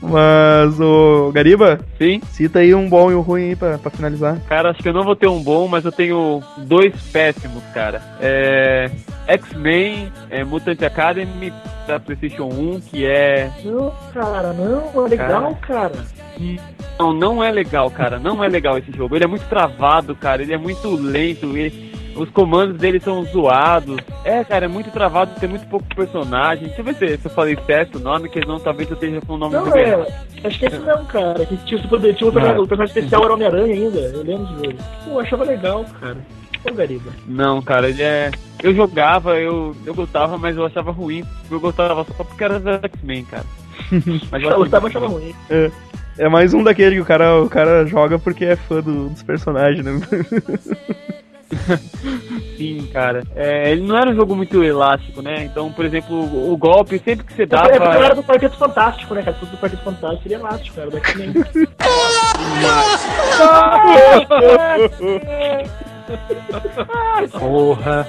Mas, 0.00 0.80
o 0.80 1.30
Gariba, 1.32 1.80
Sim, 1.98 2.20
cita 2.30 2.60
aí 2.60 2.74
um 2.74 2.88
bom 2.88 3.10
e 3.10 3.14
um 3.14 3.20
ruim 3.20 3.48
aí 3.48 3.56
pra, 3.56 3.78
pra 3.78 3.87
finalizar. 3.90 4.40
cara, 4.48 4.70
acho 4.70 4.82
que 4.82 4.88
eu 4.88 4.92
não 4.92 5.04
vou 5.04 5.16
ter 5.16 5.28
um 5.28 5.42
bom, 5.42 5.68
mas 5.68 5.84
eu 5.84 5.92
tenho 5.92 6.42
dois 6.58 6.94
péssimos, 7.10 7.62
cara. 7.72 8.02
É. 8.20 8.90
X-Men, 9.28 10.10
é, 10.30 10.42
Mutant 10.42 10.82
Academy 10.82 11.52
da 11.86 12.00
PlayStation 12.00 12.46
1, 12.46 12.80
que 12.80 13.04
é. 13.04 13.50
Não, 13.62 13.92
cara, 14.12 14.54
não, 14.54 15.06
é 15.06 15.08
legal, 15.08 15.54
cara. 15.60 15.92
Não, 16.98 17.12
não 17.12 17.44
é 17.44 17.50
legal, 17.50 17.90
cara. 17.90 18.18
Não 18.18 18.42
é 18.42 18.48
legal 18.48 18.78
esse 18.78 18.90
jogo. 18.90 19.16
Ele 19.16 19.24
é 19.24 19.28
muito 19.28 19.46
travado, 19.48 20.14
cara. 20.14 20.42
Ele 20.42 20.54
é 20.54 20.58
muito 20.58 20.88
lento. 20.96 21.56
Ele... 21.56 21.87
Os 22.18 22.28
comandos 22.30 22.76
dele 22.78 22.98
são 23.00 23.24
zoados. 23.24 23.96
É, 24.24 24.42
cara, 24.44 24.64
é 24.64 24.68
muito 24.68 24.90
travado, 24.90 25.38
tem 25.38 25.48
muito 25.48 25.66
pouco 25.68 25.86
personagem. 25.94 26.66
Deixa 26.66 26.80
eu 26.80 26.84
ver 26.84 26.94
se, 26.94 27.16
se 27.18 27.26
eu 27.26 27.30
falei 27.30 27.56
certo 27.66 27.96
o 27.96 28.00
nome, 28.00 28.28
que 28.28 28.44
não, 28.46 28.58
talvez 28.58 28.88
eu 28.90 28.94
esteja 28.94 29.20
com 29.20 29.34
o 29.34 29.38
nome 29.38 29.54
Não, 29.54 29.66
é. 29.76 30.06
Acho 30.44 30.58
que 30.58 30.66
é 30.66 30.68
esse 30.68 30.78
mesmo, 30.78 31.04
cara. 31.06 31.46
Que 31.46 31.56
tinha, 31.58 31.80
o 31.80 31.88
poder- 31.88 32.14
tinha 32.14 32.28
o, 32.28 32.32
personagem, 32.32 32.62
o 32.62 32.66
personagem 32.66 32.96
especial 32.96 33.24
era 33.24 33.34
Homem-Aranha 33.34 33.74
ainda. 33.74 33.98
Eu 33.98 34.22
lembro 34.22 34.46
do 34.46 34.64
jogo. 34.64 34.78
Pô, 35.04 35.10
eu 35.12 35.20
achava 35.20 35.44
legal, 35.44 35.84
cara. 36.00 36.16
Ô, 36.68 36.74
Gariba. 36.74 37.10
Não, 37.26 37.62
cara, 37.62 37.88
ele 37.88 38.02
é. 38.02 38.30
Eu 38.62 38.74
jogava, 38.74 39.38
eu, 39.38 39.76
eu 39.86 39.94
gostava, 39.94 40.36
mas 40.36 40.56
eu 40.56 40.66
achava 40.66 40.90
ruim. 40.90 41.22
Eu 41.50 41.60
gostava 41.60 42.04
só 42.04 42.24
porque 42.24 42.42
era 42.44 42.58
da 42.58 42.74
X-Men, 42.82 43.24
cara. 43.24 43.44
Mas 44.30 44.42
Eu 44.42 44.56
gostava, 44.56 44.88
achava 44.88 45.06
ruim. 45.06 45.32
É 46.18 46.28
mais 46.28 46.52
um 46.52 46.64
daquele 46.64 46.96
que 46.96 47.00
o 47.00 47.04
cara, 47.04 47.40
o 47.40 47.48
cara 47.48 47.86
joga 47.86 48.18
porque 48.18 48.44
é 48.44 48.56
fã 48.56 48.80
do- 48.82 49.08
dos 49.08 49.22
personagens, 49.22 49.84
né? 49.84 49.92
Sim, 52.56 52.88
cara. 52.92 53.22
É, 53.34 53.70
ele 53.72 53.82
não 53.86 53.96
era 53.96 54.10
um 54.10 54.14
jogo 54.14 54.34
muito 54.36 54.62
elástico, 54.62 55.22
né? 55.22 55.44
Então, 55.44 55.72
por 55.72 55.84
exemplo, 55.84 56.14
o, 56.16 56.52
o 56.52 56.56
golpe, 56.56 56.98
sempre 56.98 57.24
que 57.24 57.32
você 57.32 57.42
É 57.42 57.46
porque 57.46 57.64
eu 57.64 57.78
dava. 57.78 58.04
era 58.04 58.14
do 58.14 58.22
Quarteto 58.22 58.56
Fantástico, 58.56 59.14
né, 59.14 59.22
cara? 59.22 59.36
Fosse 59.36 59.52
do 59.52 59.58
Quarteto 59.58 59.82
Fantástico, 59.82 60.22
seria 60.22 60.38
elástico, 60.38 60.76
cara. 60.76 60.90
Do 60.90 60.96
X-Men. 60.98 61.32
Porra. 67.38 68.06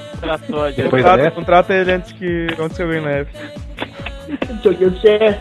Depois 0.76 1.04
Contrata, 1.04 1.18
dessa? 1.18 1.32
contrata 1.32 1.74
ele 1.74 1.92
antes 1.92 2.12
que 2.14 2.48
aconteça 2.54 2.84
alguém 2.84 3.02
neve. 3.02 3.30
Joguinho 4.64 4.92
de 4.92 5.02
CS. 5.02 5.38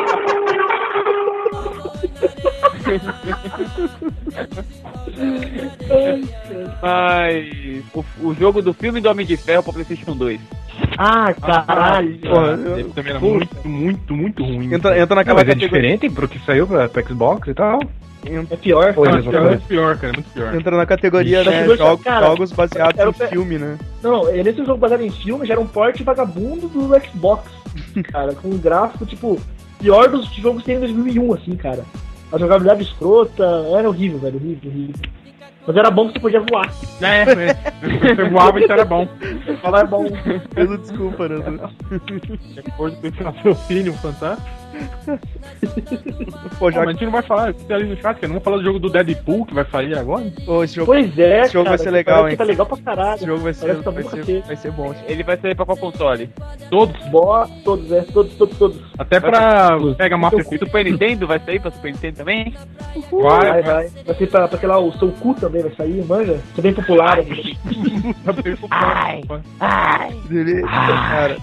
Mas 6.82 7.84
o, 7.94 8.04
o 8.28 8.34
jogo 8.34 8.62
do 8.62 8.72
filme 8.72 9.00
do 9.00 9.08
Homem 9.10 9.26
de 9.26 9.36
Ferro 9.36 9.62
pra 9.62 9.72
PlayStation 9.72 10.16
2. 10.16 10.40
Ah, 10.98 11.32
caralho. 11.34 12.18
Porra, 12.18 12.46
eu- 12.52 12.78
Ele 12.78 12.88
também 12.90 13.10
era 13.10 13.20
muito, 13.20 13.68
muito, 13.68 14.14
muito 14.14 14.44
ruim. 14.44 14.72
entra, 14.74 14.92
entra 14.98 15.06
Não, 15.08 15.16
naquela 15.16 15.40
mas 15.40 15.48
é 15.48 15.54
diferente 15.54 16.08
pro 16.10 16.28
que 16.28 16.38
saiu 16.44 16.66
pra, 16.66 16.88
pra 16.88 17.02
Xbox 17.02 17.48
e 17.48 17.54
tal. 17.54 17.80
É 18.50 18.56
pior. 18.56 18.94
Mas 18.96 19.26
é 19.26 19.40
muito 19.40 19.66
pior, 19.66 19.96
cara, 19.96 20.12
é 20.12 20.16
muito 20.16 20.30
pior. 20.30 20.54
Entra 20.54 20.76
na 20.76 20.84
categoria 20.84 21.42
né, 21.42 21.66
jogos, 21.74 22.04
cara, 22.04 22.26
jogos 22.26 22.52
baseados 22.52 22.98
era 23.00 23.08
em 23.08 23.28
filme, 23.30 23.56
né? 23.56 23.78
Não, 24.02 24.30
nesse 24.30 24.58
jogo 24.64 24.76
baseado 24.76 25.00
em 25.02 25.10
filme 25.10 25.46
já 25.46 25.54
era 25.54 25.60
um 25.60 25.66
porte 25.66 26.02
vagabundo 26.02 26.68
do 26.68 26.86
Xbox. 27.00 27.50
cara, 28.12 28.34
com 28.34 28.48
um 28.48 28.58
gráfico, 28.58 29.06
tipo, 29.06 29.40
pior 29.78 30.08
dos 30.10 30.26
jogos 30.34 30.60
que 30.62 30.66
tem 30.66 30.76
em 30.76 30.80
2001, 30.80 31.32
assim, 31.34 31.56
cara. 31.56 31.82
A 32.32 32.38
jogabilidade 32.38 32.82
escrota, 32.82 33.44
era 33.76 33.88
horrível, 33.88 34.18
velho, 34.18 34.36
horrível, 34.36 34.70
horrível. 34.70 35.10
Mas 35.66 35.76
era 35.76 35.90
bom 35.90 36.06
que 36.08 36.14
você 36.14 36.20
podia 36.20 36.40
voar. 36.40 36.72
É, 37.02 37.22
é. 37.22 38.14
Você 38.14 38.28
voava 38.30 38.58
e 38.58 38.62
isso 38.62 38.72
era 38.72 38.84
bom. 38.84 39.06
Falar 39.60 39.80
é 39.80 39.86
bom. 39.86 40.04
Peço 40.54 40.78
desculpa, 40.78 41.28
né? 41.28 41.36
De 42.90 42.96
pensar 42.96 43.30
raciocínio 43.30 43.92
fantástico. 43.94 44.59
Pô, 46.58 46.70
Já 46.70 46.82
a 46.82 46.90
gente 46.92 47.04
não 47.04 47.12
vai 47.12 47.22
falar, 47.22 47.54
ali 47.70 47.84
no 47.86 47.96
chat. 47.96 48.20
Não 48.22 48.28
vamos 48.30 48.44
falar 48.44 48.56
do 48.58 48.62
jogo 48.64 48.78
do 48.78 48.88
Deadpool 48.90 49.46
que 49.46 49.54
vai 49.54 49.64
sair 49.64 49.96
agora? 49.96 50.24
Pô, 50.44 50.62
esse 50.64 50.74
jogo, 50.76 50.86
Pois 50.92 51.18
é, 51.18 51.40
Esse 51.42 51.52
jogo 51.52 51.64
cara, 51.64 51.76
vai 51.76 51.84
ser 51.84 51.90
legal, 51.90 52.28
hein? 52.28 52.36
Tá 52.36 52.44
legal 52.44 52.66
pra 52.66 52.76
caralho. 52.78 53.14
esse 53.16 53.26
jogo 53.26 53.40
vai 53.42 53.54
ser, 53.54 53.82
tá 53.82 53.90
vai 53.90 54.02
bom 54.02 54.10
pra 54.10 54.22
ser, 54.24 54.42
vai 54.42 54.56
ser 54.56 54.70
bom. 54.72 54.94
Ele 55.06 55.22
vai 55.22 55.36
sair 55.36 55.54
pra 55.54 55.66
qual 55.66 55.76
console? 55.76 56.30
Todos. 56.70 56.96
Boa, 57.08 57.48
todos, 57.64 57.90
é, 57.92 58.02
todos, 58.02 58.34
todos, 58.34 58.58
todos. 58.58 58.80
Até 58.98 59.18
pra 59.20 59.76
Mega 59.98 60.16
Master 60.16 60.46
Super 60.58 60.84
Nintendo 60.84 61.26
vai 61.26 61.38
sair 61.40 61.60
pra 61.60 61.70
Super 61.70 61.92
Nintendo 61.92 62.16
também? 62.18 62.54
Vai, 63.10 63.50
Vai, 63.50 63.62
vai. 63.62 63.88
Vai 64.06 64.14
ser 64.16 64.26
pra, 64.28 64.48
pra 64.48 64.58
sei 64.58 64.68
lá, 64.68 64.78
o 64.78 64.92
seu 64.98 65.08
cu 65.12 65.34
também 65.34 65.62
vai 65.62 65.72
sair, 65.74 66.04
manja? 66.04 66.38
Ser 66.54 66.62
bem 66.62 66.74
popular. 66.74 67.16
né? 67.18 67.24
Ai, 68.70 69.22
ai. 69.60 70.14
Beleza, 70.28 70.66
cara. 70.66 71.36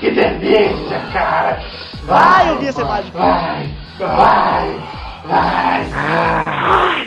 Que 0.00 0.10
delícia, 0.10 1.00
cara. 1.12 1.60
Vai, 2.04 2.50
eu 2.50 2.58
vi 2.58 2.68
essa 2.68 2.82
imagem. 2.82 3.10
Vai, 3.12 3.70
vai, 3.98 4.80
vai. 5.26 5.86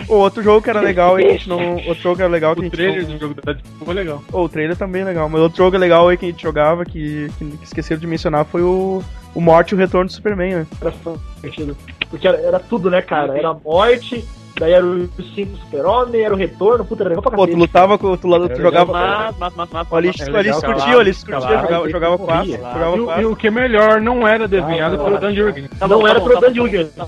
O 0.10 0.16
outro 0.16 0.42
jogo 0.42 0.62
que 0.62 0.70
era 0.70 0.82
legal 0.82 1.20
e 1.20 1.24
que 1.24 1.30
a 1.30 1.32
gente 1.34 1.50
não. 1.50 1.76
Outro 1.88 1.96
jogo 2.02 2.16
que 2.16 2.22
era 2.24 2.32
legal 2.32 2.54
que 2.56 2.60
a 2.60 2.62
O 2.62 2.64
gente 2.66 2.74
trailer 2.76 3.04
não- 3.08 3.14
do 3.14 3.20
jogo 3.20 3.36
Deadpool 3.46 3.86
foi 3.86 3.94
legal. 3.94 4.24
Oh, 4.34 4.44
o 4.44 4.50
trailer 4.50 4.76
também 4.76 5.02
é 5.04 5.06
legal, 5.06 5.30
mas 5.30 5.40
outro 5.42 5.58
jogo 5.58 5.78
legal 5.78 6.08
aí 6.10 6.18
que 6.18 6.26
a 6.26 6.30
gente 6.30 6.42
jogava 6.42 6.84
que, 6.84 7.30
que, 7.38 7.46
que 7.46 7.64
esqueceram 7.64 8.02
de 8.02 8.08
mencionar 8.08 8.44
foi 8.46 8.62
o, 8.64 9.04
o 9.36 9.42
Morte 9.42 9.72
e 9.72 9.76
o 9.76 9.78
Retorno 9.78 10.08
do 10.08 10.12
Superman, 10.14 10.56
né? 10.56 10.68
Era 10.82 10.92
divertido. 11.36 11.78
Porque 12.10 12.28
era, 12.28 12.38
era 12.40 12.60
tudo, 12.60 12.90
né, 12.90 13.02
cara? 13.04 13.38
Era 13.38 13.50
a 13.50 13.54
morte, 13.54 14.28
daí 14.60 14.74
era 14.74 14.86
o 14.86 15.07
cinco 15.34 15.57
super-homem, 15.57 16.22
era 16.22 16.34
o 16.34 16.38
retorno, 16.38 16.86
puta, 16.86 17.03
era 17.03 17.10
legal 17.10 17.24
pra 17.24 17.32
Pô, 17.32 17.47
tu 17.47 17.55
lutava 17.57 17.97
com. 17.97 18.16
Tu, 18.18 18.28
tu 18.47 18.53
Era 18.53 18.62
jogava. 18.62 18.91
Mas, 18.91 19.38
mas, 19.38 19.55
mas, 19.55 19.70
mas, 19.72 19.91
O 19.91 19.95
Alice, 19.95 20.22
É 20.22 20.32
o 20.32 20.38
Alice 20.38 20.62
curtia, 20.66 20.97
o 20.97 20.99
Alice 20.99 21.26
curtia, 21.26 21.41
jogava, 21.62 21.89
jogava 21.89 22.18
jogava 22.57 22.95
E, 22.97 22.99
o- 22.99 23.22
e 23.22 23.26
que 23.36 23.47
é 23.47 23.51
melhor, 23.51 24.01
não 24.01 24.28
era 24.28 24.47
desenhado 24.47 24.95
Ah, 24.95 25.03
pelo 25.03 25.18
Dan 25.18 25.34
Jurgen. 25.34 25.68
Tá 25.80 25.88
não 25.88 26.01
tá 26.03 26.10
era 26.10 26.20
tá 26.20 26.39
Dan. 26.41 26.53
Jurgen. 26.53 26.86
Tá 26.88 27.03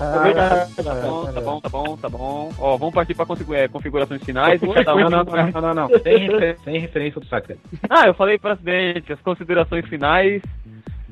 É 0.78 0.82
bom, 1.02 1.24
tá 1.26 1.40
bom, 1.40 1.60
tá 1.60 1.68
bom, 1.68 1.96
tá 1.96 2.08
bom. 2.08 2.52
Ó, 2.58 2.76
vamos 2.76 2.94
partir 2.94 3.14
pra 3.14 3.26
é, 3.52 3.68
configurações 3.68 4.22
finais. 4.22 4.60
Não, 4.60 4.74
não, 4.74 5.10
não, 5.10 5.24
não, 5.24 5.60
não, 5.60 5.74
não. 5.74 5.88
Sem, 6.00 6.18
refer- 6.18 6.56
sem 6.64 6.78
referência 6.80 7.20
do 7.20 7.26
saco. 7.26 7.52
Ah, 7.90 8.06
eu 8.06 8.14
falei 8.14 8.38
pra 8.38 8.52
acidente, 8.52 9.12
as 9.12 9.20
considerações 9.20 9.86
finais. 9.86 10.40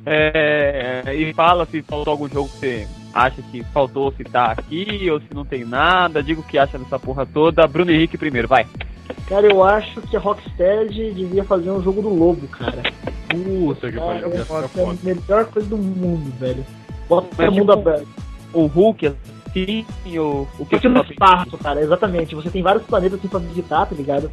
É, 0.07 1.03
e 1.15 1.33
fala 1.35 1.67
se 1.67 1.83
faltou 1.83 2.13
algum 2.13 2.29
jogo 2.29 2.49
que 2.49 2.57
você 2.59 2.89
acha 3.15 3.43
que 3.43 3.63
faltou 3.65 4.13
citar 4.13 4.51
aqui, 4.59 5.09
ou 5.11 5.21
se 5.21 5.35
não 5.35 5.45
tem 5.45 5.65
nada. 5.65 6.23
Diga 6.23 6.41
o 6.41 6.45
que 6.45 6.59
acha 6.59 6.79
dessa 6.79 6.99
porra 6.99 7.27
toda. 7.27 7.67
Bruno 7.67 7.91
Henrique 7.91 8.17
primeiro, 8.19 8.49
vai. 8.49 8.67
Cara, 9.29 9.47
eu 9.47 9.63
acho 9.65 10.01
que 10.03 10.17
a 10.17 10.21
Rocksteady 10.21 11.13
devia 11.13 11.45
fazer 11.45 11.71
um 11.71 11.83
jogo 11.83 12.01
do 12.03 12.09
lobo, 12.09 12.47
cara. 12.49 12.83
Puta 13.29 13.91
que 13.91 13.99
pariu, 13.99 14.29
é 14.33 14.39
ficar 14.39 14.59
a 14.59 14.95
melhor 15.05 15.45
coisa 15.47 15.69
do 15.69 15.77
mundo, 15.77 16.33
velho. 16.39 16.65
Bota 17.09 17.29
Mas, 17.37 17.49
o 17.49 17.53
mundo 17.53 17.77
tipo, 17.77 17.89
aberto. 17.89 18.09
O 18.53 18.67
Hulk, 18.67 19.07
assim, 19.07 19.85
ou 20.19 20.43
o 20.59 20.65
que 20.65 20.71
Porque 20.71 20.89
no 20.89 21.03
tá 21.05 21.11
espaço, 21.11 21.59
cara, 21.59 21.81
exatamente. 21.81 22.35
Você 22.35 22.51
tem 22.51 22.63
vários 22.63 22.85
planetas 22.85 23.19
assim 23.19 23.29
pra 23.29 23.39
visitar, 23.41 23.87
tá 23.87 23.95
ligado? 23.95 24.31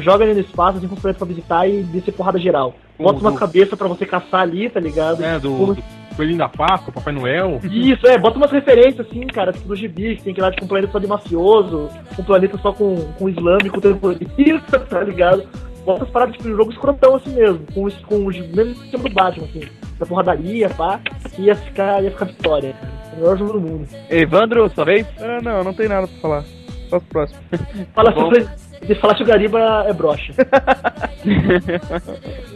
Joga 0.00 0.24
ele 0.24 0.34
no 0.34 0.40
espaço, 0.40 0.78
assim, 0.78 0.88
com 0.88 0.94
os 0.94 1.00
planetas 1.00 1.18
pra 1.18 1.26
visitar 1.34 1.68
e 1.68 1.82
descer 1.84 2.12
porrada 2.12 2.38
geral. 2.38 2.74
Bota 2.98 3.20
Uhum. 3.20 3.28
uma 3.30 3.38
cabeça 3.38 3.76
pra 3.76 3.86
você 3.86 4.04
caçar 4.04 4.40
ali, 4.40 4.68
tá 4.68 4.80
ligado? 4.80 5.22
É, 5.22 5.38
do, 5.38 5.50
Como- 5.50 5.74
do 5.74 5.82
Coelhinho 6.18 6.38
da 6.38 6.48
Páscoa, 6.48 6.92
Papai 6.92 7.12
Noel. 7.14 7.60
Isso, 7.62 8.04
é, 8.08 8.18
bota 8.18 8.38
umas 8.38 8.50
referências 8.50 9.06
assim, 9.06 9.24
cara, 9.28 9.52
tipo 9.52 9.68
do 9.68 9.76
gibi, 9.76 10.16
que 10.16 10.24
tem 10.24 10.34
que 10.34 10.40
ir 10.40 10.42
lá 10.42 10.50
tipo 10.50 10.64
um 10.64 10.68
planeta 10.68 10.90
só 10.92 10.98
de 10.98 11.06
mafioso, 11.06 11.88
um 12.18 12.24
planeta 12.24 12.58
só 12.58 12.72
com, 12.72 12.96
com 13.16 13.28
islâmico 13.28 13.80
terrorista, 13.80 14.80
tá 14.90 15.00
ligado? 15.04 15.44
Bota 15.86 16.02
as 16.02 16.10
paradas 16.10 16.34
tipo 16.36 16.48
um 16.48 16.56
jogo 16.56 16.72
escrotão 16.72 17.14
assim 17.14 17.32
mesmo, 17.34 17.60
com, 17.72 17.84
os- 17.84 17.94
com 18.04 18.16
o 18.16 18.26
mesmo 18.26 18.74
sistema 18.74 19.04
do 19.04 19.14
Batman, 19.14 19.44
assim, 19.46 19.60
da 19.96 20.06
porradaria, 20.06 20.68
pá, 20.70 21.00
e 21.38 21.42
ia 21.42 21.54
ficar, 21.54 22.02
ia 22.02 22.10
ficar 22.10 22.24
vitória. 22.24 22.74
O 23.12 23.16
melhor 23.20 23.38
jogo 23.38 23.52
do 23.52 23.60
mundo. 23.60 23.88
Evandro, 24.10 24.68
sua 24.70 24.84
vez? 24.84 25.06
Ah, 25.20 25.38
não, 25.40 25.62
não 25.62 25.72
tem 25.72 25.88
nada 25.88 26.08
pra 26.08 26.16
falar. 26.20 26.44
Só 26.90 26.98
pro 26.98 27.08
próximo. 27.10 27.40
Fala 27.94 28.12
sobre. 28.12 28.44
De 28.84 28.94
falar 28.96 29.14
que 29.14 29.22
o 29.22 29.26
Gariba 29.26 29.84
é 29.88 29.92
brocha. 29.92 30.32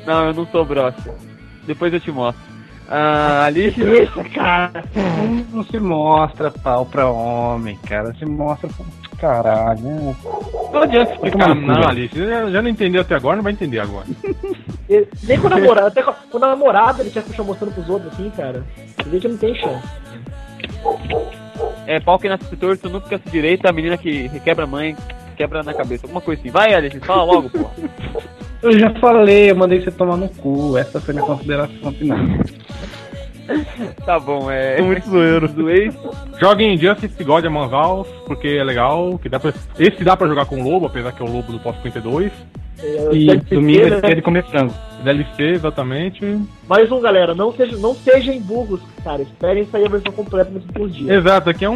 não, 0.07 0.27
eu 0.27 0.35
não 0.35 0.47
sou 0.47 0.65
broxa. 0.65 1.15
Depois 1.67 1.93
eu 1.93 2.01
te 2.01 2.11
mostro. 2.11 2.52
Ah, 2.95 3.45
Alice, 3.47 3.81
Isso, 3.81 4.23
cara. 4.35 4.85
Não, 4.95 5.47
não 5.51 5.65
se 5.65 5.81
mostra 5.81 6.51
pau 6.51 6.85
pra 6.85 7.09
homem, 7.09 7.79
cara. 7.89 8.13
Se 8.19 8.27
mostra. 8.27 8.69
caralho. 9.19 10.15
Não 10.71 10.83
adianta 10.83 11.13
explicar 11.15 11.55
não, 11.55 11.75
velho. 11.75 11.89
Alice. 11.89 12.19
Já, 12.19 12.51
já 12.51 12.61
não 12.61 12.69
entendeu 12.69 13.01
até 13.01 13.15
agora, 13.15 13.37
não 13.37 13.43
vai 13.43 13.53
entender 13.55 13.79
agora. 13.81 14.05
Nem 15.23 15.41
com 15.41 15.47
a 15.47 15.51
namorada, 15.51 15.87
até 15.87 16.03
com 16.03 16.13
com 16.13 16.37
a 16.37 16.49
namorada 16.49 17.03
ele 17.03 17.09
já 17.09 17.23
puxou 17.23 17.47
mostrando 17.47 17.73
pros 17.73 17.89
outros 17.89 18.13
assim, 18.13 18.29
cara. 18.31 18.63
Você 19.07 19.21
que 19.21 19.29
não 19.29 19.37
tem 19.39 19.55
chance. 19.55 19.89
É 21.87 21.99
pau 21.99 22.19
que 22.19 22.29
nasce 22.29 22.57
torto, 22.57 22.91
nunca 22.91 23.19
fica 23.19 23.31
direito, 23.31 23.67
a 23.67 23.73
menina 23.73 23.97
que 23.97 24.29
quebra 24.41 24.65
a 24.65 24.67
mãe, 24.67 24.95
quebra 25.35 25.63
na 25.63 25.73
cabeça, 25.73 26.05
alguma 26.05 26.21
coisa 26.21 26.43
assim. 26.43 26.51
Vai, 26.51 26.75
Alice, 26.75 27.01
fala 27.01 27.25
logo, 27.25 27.49
pô. 27.49 27.71
Eu 28.63 28.79
já 28.79 28.91
falei, 29.01 29.51
eu 29.51 29.57
mandei 29.57 29.81
você 29.81 29.91
tomar 29.91 30.17
no 30.17 30.29
cu. 30.29 30.77
Essa 30.79 31.01
foi 31.01 31.15
minha 31.15 31.27
consideração 31.27 31.93
final. 31.93 32.19
Tá 34.07 34.19
bom, 34.21 34.51
é. 34.51 34.77
Tô 34.77 34.85
muito 34.85 35.11
zoeiro. 35.11 35.49
Zoei. 35.49 35.91
Joguem 36.41 36.79
Justice 36.79 37.23
God 37.25 37.45
Among 37.45 37.75
Us, 37.75 38.07
porque 38.25 38.47
é 38.49 38.65
legal. 38.65 39.19
Que 39.19 39.29
dá 39.29 39.39
pra... 39.39 39.53
Esse 39.79 40.03
dá 40.05 40.17
pra 40.17 40.29
jogar 40.29 40.47
com 40.47 40.61
o 40.61 40.65
Lobo, 40.71 40.87
apesar 40.87 41.13
que 41.13 41.23
é 41.23 41.27
o 41.27 41.31
Lobo 41.31 41.53
do 41.53 41.59
Pós 41.59 41.75
52. 41.83 42.33
É, 42.79 43.09
E 43.13 43.27
ser, 43.29 43.37
domingo 43.57 43.89
né? 43.91 43.99
é 43.99 44.01
dia 44.01 44.15
de 44.15 44.23
comer 44.23 44.45
frango. 44.45 44.73
DLC, 45.03 45.43
exatamente. 45.43 46.41
Mais 46.69 46.91
um, 46.91 47.01
galera, 47.01 47.35
não, 47.35 47.53
seja, 47.53 47.77
não 47.77 47.95
sejam 47.95 48.39
burros, 48.41 48.81
cara. 49.05 49.21
Esperem 49.23 49.67
sair 49.67 49.87
a 49.87 49.91
versão 49.91 50.13
completa 50.13 50.51
nos 50.51 50.65
últimos 50.65 50.95
dias. 50.95 51.11
Exato, 51.11 51.51
aqui 51.51 51.65
é 51.65 51.69
um, 51.71 51.75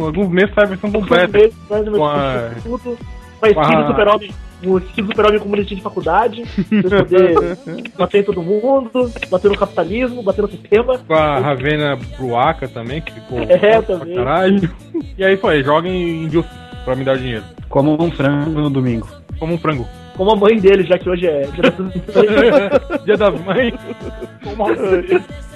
um- 0.00 0.04
alguns 0.06 0.28
meses 0.28 0.54
sai 0.54 0.64
a 0.64 0.68
versão 0.68 0.90
completa. 0.92 1.26
Dois 1.28 1.42
meses, 1.52 1.58
menos, 1.68 2.00
a- 2.00 2.50
tudo. 2.62 2.98
Com 3.40 3.46
a 3.46 3.48
skin 3.50 3.54
com 3.54 3.60
a- 3.76 3.82
do 3.82 3.86
super-homem, 3.88 4.30
o 4.64 4.78
do 4.80 4.86
super-homem 4.94 5.38
boletim 5.40 5.74
de 5.76 5.82
faculdade, 5.82 6.42
pra 6.82 6.98
poder 7.04 7.58
bater 7.98 8.20
em 8.20 8.24
todo 8.24 8.42
mundo, 8.42 9.10
bater 9.30 9.50
no 9.50 9.56
capitalismo, 9.58 10.22
bater 10.22 10.42
no 10.42 10.50
sistema. 10.50 10.98
Com 10.98 11.14
a 11.14 11.38
Ravena 11.38 11.98
Bruaca 12.18 12.68
também, 12.68 13.00
que 13.00 13.12
ficou 13.12 13.40
É, 13.42 13.80
pra 13.80 13.82
também. 13.82 14.14
caralho. 14.16 14.70
E 15.18 15.24
aí 15.24 15.36
foi, 15.36 15.62
joguem 15.62 16.28
Justice 16.30 16.54
pra 16.84 16.94
me 16.96 17.04
dar 17.04 17.16
dinheiro. 17.18 17.44
Como 17.68 18.00
um 18.02 18.10
frango 18.10 18.60
no 18.60 18.70
domingo. 18.70 19.08
Como 19.38 19.54
um 19.54 19.58
frango. 19.58 19.86
Como 20.16 20.32
a 20.32 20.36
mãe 20.36 20.58
dele, 20.58 20.82
já 20.84 20.98
que 20.98 21.08
hoje 21.08 21.26
é 21.26 21.42
dia 21.46 21.62
das 21.62 21.78
mães. 21.78 22.02
Dia 23.04 23.16
das 23.16 23.40
mães. 23.40 23.74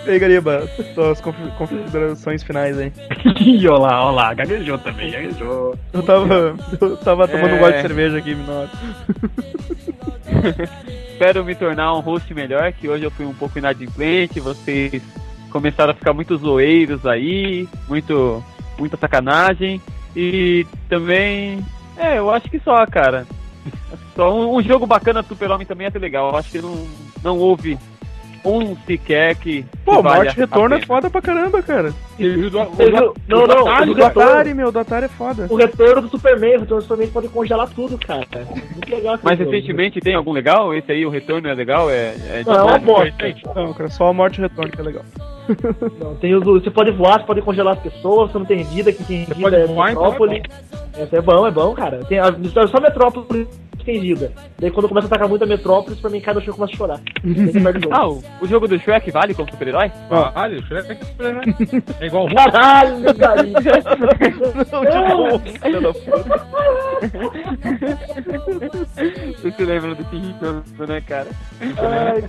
E 0.06 0.10
aí, 0.10 0.18
Gariba, 0.18 0.66
suas 0.94 1.20
confi- 1.20 1.50
considerações 1.58 2.42
finais 2.42 2.78
aí. 2.78 2.92
Ih, 3.40 3.68
olha 3.68 3.78
lá, 3.78 4.06
olha 4.06 4.14
lá, 4.16 4.34
gaguejou 4.34 4.78
também, 4.78 5.10
gaguejou. 5.10 5.76
Eu 5.92 6.02
tava, 6.02 6.56
eu 6.80 6.96
tava 6.98 7.28
tomando 7.28 7.52
um 7.52 7.56
É. 7.56 7.58
gole 7.58 7.72
de 7.74 7.82
cerveja 7.82 8.18
aqui, 8.18 8.34
Minota. 8.34 8.70
Espero 11.12 11.44
me 11.44 11.54
tornar 11.54 11.94
um 11.94 12.00
host 12.00 12.32
melhor, 12.34 12.72
que 12.72 12.88
hoje 12.88 13.04
eu 13.04 13.10
fui 13.10 13.24
um 13.26 13.34
pouco 13.34 13.58
inadimplente, 13.58 14.40
vocês 14.40 15.02
começaram 15.50 15.92
a 15.92 15.94
ficar 15.94 16.12
muito 16.12 16.36
zoeiros 16.36 17.06
aí, 17.06 17.68
muito, 17.88 18.42
muita 18.78 18.96
sacanagem. 18.96 19.80
E 20.14 20.66
também, 20.88 21.64
é, 21.96 22.18
eu 22.18 22.30
acho 22.30 22.48
que 22.50 22.58
só, 22.60 22.84
cara. 22.86 23.26
Só 24.14 24.34
um, 24.34 24.56
um 24.56 24.62
jogo 24.62 24.86
bacana 24.86 25.22
do 25.22 25.28
Super-Homem 25.28 25.66
também 25.66 25.86
é 25.86 25.88
até 25.88 25.98
legal. 25.98 26.30
Eu 26.30 26.36
acho 26.36 26.50
que 26.50 26.60
não, 26.60 26.86
não 27.22 27.38
houve 27.38 27.78
um 28.44 28.76
sequer 28.86 29.34
que. 29.36 29.62
que 29.62 29.68
Pô, 29.84 30.02
valha 30.02 30.24
Morte 30.24 30.36
Retorno 30.36 30.74
é 30.76 30.80
foda 30.80 31.10
pra 31.10 31.20
caramba, 31.20 31.62
cara. 31.62 31.92
Não, 32.18 33.46
não, 33.46 33.64
o 33.64 33.86
do 33.86 33.94
retorno, 33.94 34.30
Atari, 34.30 34.54
meu, 34.54 34.72
do 34.72 34.78
Atari 34.78 35.06
é 35.06 35.08
foda. 35.08 35.46
o 35.50 35.56
retorno 35.56 36.02
do 36.02 36.08
Superman, 36.08 36.56
o 36.56 36.60
retorno 36.60 36.82
do 36.82 36.82
Superman 36.82 37.08
pode 37.08 37.28
congelar 37.28 37.68
tudo, 37.70 37.98
cara. 37.98 38.26
Muito 38.72 38.90
legal 38.90 39.18
Mas 39.22 39.38
jogo. 39.38 39.50
recentemente 39.50 40.00
tem 40.00 40.14
algum 40.14 40.32
legal? 40.32 40.72
Esse 40.72 40.92
aí, 40.92 41.04
o 41.04 41.10
retorno 41.10 41.48
é 41.48 41.54
legal? 41.54 41.90
É, 41.90 42.14
é 42.30 42.42
Não, 42.46 42.54
é 42.54 42.62
uma 42.62 42.78
bosta. 42.78 43.34
Não, 43.54 43.72
cara, 43.74 43.90
só 43.90 44.08
a 44.08 44.12
Morte 44.12 44.40
Retorno 44.40 44.70
que 44.70 44.80
é 44.80 44.84
legal. 44.84 45.04
Não, 46.00 46.14
tem 46.16 46.34
os, 46.34 46.44
você 46.44 46.70
pode 46.70 46.90
voar, 46.92 47.20
você 47.20 47.26
pode 47.26 47.42
congelar 47.42 47.74
as 47.74 47.82
pessoas, 47.82 48.30
você 48.30 48.38
não 48.38 48.46
tem 48.46 48.62
vida, 48.64 48.92
quem 48.92 49.04
tem 49.06 49.24
vida 49.24 49.34
pode 49.40 49.56
é 49.56 49.66
voar, 49.66 49.92
então 49.92 50.04
é 50.04 50.10
Metrópole. 50.10 50.42
Essa 50.96 51.16
é 51.16 51.20
bom, 51.20 51.46
é 51.46 51.50
bom, 51.50 51.74
cara. 51.74 52.04
Tem, 52.04 52.18
a, 52.18 52.34
só 52.68 52.80
Metrópole 52.80 53.46
vida. 53.92 54.32
Daí 54.58 54.70
quando 54.70 54.88
começa 54.88 55.06
a 55.06 55.08
atacar 55.08 55.28
muito 55.28 55.42
a 55.42 55.46
Metrópolis, 55.46 56.00
pra 56.00 56.10
mim 56.10 56.20
chão 56.40 56.54
e 56.54 56.56
começa 56.56 56.74
a 56.74 56.76
chorar. 56.76 57.00
O 57.24 57.80
jogo. 57.80 57.94
Ah, 57.94 58.08
o, 58.08 58.22
o 58.42 58.46
jogo 58.46 58.68
do 58.68 58.78
Shrek 58.78 59.10
vale 59.10 59.34
como 59.34 59.50
super-herói? 59.50 59.90
Caralho, 60.08 60.62
Shrek 60.66 60.92
é 60.92 60.94
super-herói. 60.96 61.42
É 62.00 62.06
igual 62.06 62.24
o 62.24 62.28
Hulk. 62.28 62.52
Caralho, 62.52 63.02
Daí. 63.02 63.52
Filha 65.62 65.80
da 65.80 65.92
puta. 65.92 66.46
Você 69.36 69.52
se 69.52 69.64
lembra 69.64 69.94
desse 69.94 70.16
jogo, 70.16 70.86
né, 70.86 71.00
cara? 71.00 71.28
Ai. 71.60 72.24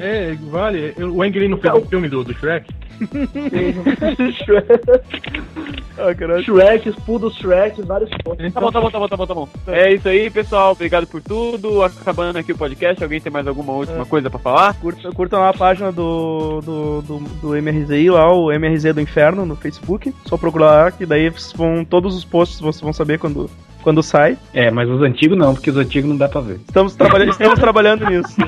É, 0.00 0.34
vale. 0.50 0.94
O 0.98 1.22
Ang 1.22 1.48
não 1.48 1.58
fez 1.58 1.74
um 1.74 1.86
filme 1.86 2.08
do, 2.08 2.24
do 2.24 2.34
Shrek? 2.34 2.66
Ah. 5.98 6.42
Shrek, 6.42 6.92
Spudo 6.92 7.30
Shrek, 7.30 7.80
vários 7.82 8.10
pontos. 8.22 8.52
Tá 8.52 8.60
bom, 8.60 8.70
tá 8.70 8.80
bom, 8.80 8.90
tá 8.90 8.98
bom, 8.98 9.08
tá 9.08 9.16
bom, 9.16 9.26
tá 9.26 9.34
bom. 9.34 9.48
É 9.66 9.94
isso 9.94 10.08
aí, 10.08 10.30
pessoal. 10.30 10.76
Obrigado 10.86 11.06
por 11.08 11.20
tudo. 11.20 11.82
Acabando 11.82 12.36
aqui 12.36 12.52
o 12.52 12.56
podcast. 12.56 13.02
Alguém 13.02 13.20
tem 13.20 13.32
mais 13.32 13.48
alguma 13.48 13.72
última 13.72 14.06
coisa 14.06 14.30
pra 14.30 14.38
falar? 14.38 14.72
Curta, 14.74 15.10
curtam 15.10 15.40
lá 15.40 15.48
a 15.48 15.52
página 15.52 15.90
do, 15.90 16.60
do, 16.60 17.02
do, 17.02 17.18
do 17.18 17.56
MRZI, 17.56 18.08
lá, 18.08 18.32
o 18.32 18.52
MRZ 18.52 18.94
do 18.94 19.00
Inferno, 19.00 19.44
no 19.44 19.56
Facebook. 19.56 20.14
Só 20.26 20.36
procurar 20.36 20.84
lá, 20.84 20.90
que 20.92 21.04
daí 21.04 21.28
vão, 21.56 21.84
todos 21.84 22.14
os 22.14 22.24
posts 22.24 22.60
vocês 22.60 22.82
vão 22.82 22.92
saber 22.92 23.18
quando, 23.18 23.50
quando 23.82 24.00
sai. 24.00 24.38
É, 24.54 24.70
mas 24.70 24.88
os 24.88 25.02
antigos 25.02 25.36
não, 25.36 25.54
porque 25.54 25.70
os 25.70 25.76
antigos 25.76 26.08
não 26.08 26.16
dá 26.16 26.28
pra 26.28 26.40
ver. 26.40 26.60
Estamos, 26.68 26.94
trabalhando 26.94 27.30
estamos 27.30 27.58
trabalhando 27.58 28.06
nisso. 28.08 28.36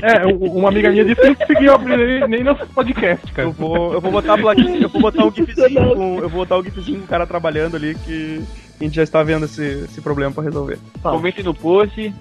É, 0.00 0.24
uma 0.26 0.68
amiga 0.68 0.90
minha 0.90 1.04
disse 1.04 1.20
que 1.20 1.26
não 1.26 1.34
conseguiu 1.34 1.74
abrir 1.74 2.28
nem, 2.28 2.44
nosso 2.44 2.64
podcast, 2.68 3.32
cara. 3.32 3.48
Eu 3.48 3.52
vou, 3.52 3.94
eu 3.94 4.00
vou 4.00 4.12
botar 4.12 4.34
a 4.34 4.38
plaquinha, 4.38 4.82
eu 4.82 4.88
vou 4.88 5.00
botar 5.02 5.26
um 5.26 5.32
gifzinho 5.32 5.96
com, 5.96 6.18
eu 6.20 6.28
vou 6.28 6.40
botar 6.40 6.56
o 6.56 6.62
gifzinho 6.62 7.00
com 7.00 7.04
o 7.04 7.08
cara 7.08 7.26
trabalhando 7.26 7.74
ali 7.74 7.96
que 7.96 8.44
a 8.80 8.84
gente 8.84 8.94
já 8.96 9.02
está 9.02 9.22
vendo 9.22 9.44
esse, 9.44 9.62
esse 9.62 10.00
problema 10.00 10.32
pra 10.32 10.44
resolver. 10.44 10.78
Comente 11.02 11.42
no 11.42 11.54
post. 11.54 12.12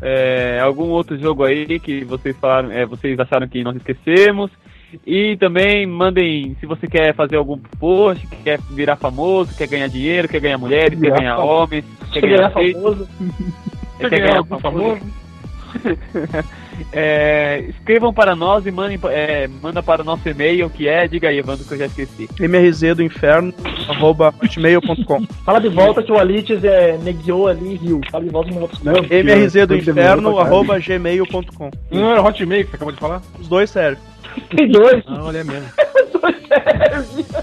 é, 0.00 0.60
algum 0.60 0.88
outro 0.90 1.18
jogo 1.18 1.44
aí 1.44 1.78
que 1.80 2.04
vocês 2.04 2.36
falaram, 2.36 2.70
é, 2.70 2.84
vocês 2.86 3.18
acharam 3.18 3.48
que 3.48 3.62
nós 3.64 3.76
esquecemos. 3.76 4.50
E 5.04 5.36
também 5.36 5.84
mandem, 5.86 6.56
se 6.60 6.66
você 6.66 6.86
quer 6.86 7.14
fazer 7.14 7.36
algum 7.36 7.58
post, 7.58 8.26
quer 8.44 8.60
virar 8.70 8.96
famoso, 8.96 9.54
quer 9.56 9.66
ganhar 9.66 9.88
dinheiro, 9.88 10.28
quer 10.28 10.40
ganhar 10.40 10.58
mulheres, 10.58 10.98
quer 10.98 11.10
ganhar 11.10 11.36
famoso. 11.36 11.52
homens, 11.52 11.84
quer 12.12 12.20
ganhar 12.20 12.36
ganhar 12.36 12.50
famoso. 12.50 13.08
quer 13.98 14.10
ganhar 14.10 14.36
algum 14.38 14.58
famoso. 14.58 15.00
É, 16.92 17.64
escrevam 17.68 18.12
para 18.12 18.34
nós 18.34 18.66
e 18.66 18.70
mandem, 18.70 18.98
é, 19.10 19.48
manda 19.62 19.82
para 19.82 20.02
o 20.02 20.04
nosso 20.04 20.28
e-mail 20.28 20.68
que 20.70 20.88
é, 20.88 21.06
diga 21.06 21.28
aí, 21.28 21.38
Evandro, 21.38 21.64
que 21.64 21.74
eu 21.74 21.78
já 21.78 21.86
esqueci. 21.86 22.28
MRZ 22.38 22.96
do 22.96 23.02
Inferno, 23.02 23.52
arroba 23.88 24.34
hotmail.com. 24.42 25.26
Fala 25.44 25.60
de 25.60 25.68
volta 25.68 26.02
que 26.02 26.12
o 26.12 26.18
Alites 26.18 26.62
é, 26.64 26.98
negueou 27.02 27.48
ali 27.48 27.72
e 27.72 27.76
riu. 27.76 28.00
Fala 28.10 28.24
de 28.24 28.30
volta 28.30 28.50
no 28.50 28.60
outro. 28.60 28.78
Não, 28.82 28.94
MRZ 28.94 29.66
do 29.66 29.76
Inferno, 29.76 30.38
arroba 30.38 30.78
gmail.com. 30.78 31.70
Não 31.90 32.10
era 32.10 32.22
Hotmail 32.22 32.64
que 32.64 32.70
você 32.70 32.76
acabou 32.76 32.92
de 32.92 33.00
falar? 33.00 33.22
Os 33.38 33.48
dois 33.48 33.70
servem. 33.70 34.02
Tem 34.54 34.68
dois. 34.68 35.04
Não, 35.06 35.24
olha 35.24 35.42
mesmo. 35.42 35.66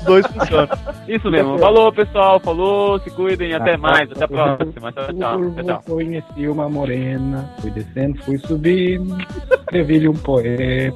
Dois 0.05 0.25
funcionam. 0.27 0.69
Isso 1.07 1.29
mesmo. 1.29 1.57
Falou, 1.59 1.91
pessoal. 1.93 2.39
Falou, 2.39 2.99
se 2.99 3.09
cuidem. 3.11 3.53
Até 3.53 3.73
Ah, 3.75 3.77
mais. 3.77 4.09
tá. 4.09 4.15
Até 4.15 4.23
a 4.25 4.27
próxima. 4.27 4.91
Tchau, 4.91 5.13
tchau. 5.13 5.63
tchau, 5.63 5.83
conheci 5.87 6.47
uma 6.47 6.69
morena, 6.69 7.49
fui 7.59 7.71
descendo, 7.71 8.17
fui 8.23 8.37
subindo, 8.39 9.17
escrevi-lhe 9.59 10.07
um 10.07 10.13
poema. 10.13 10.95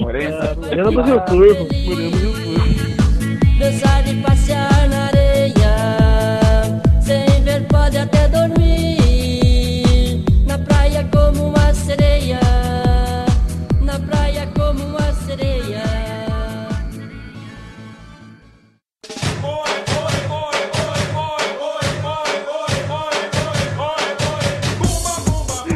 Morena. 0.00 0.54
Morena 0.56 0.90
do 0.90 1.02
Rio 1.02 1.20
Turvo. 1.26 1.66
Cansar 3.58 4.02
de 4.04 4.14
passear 4.22 4.77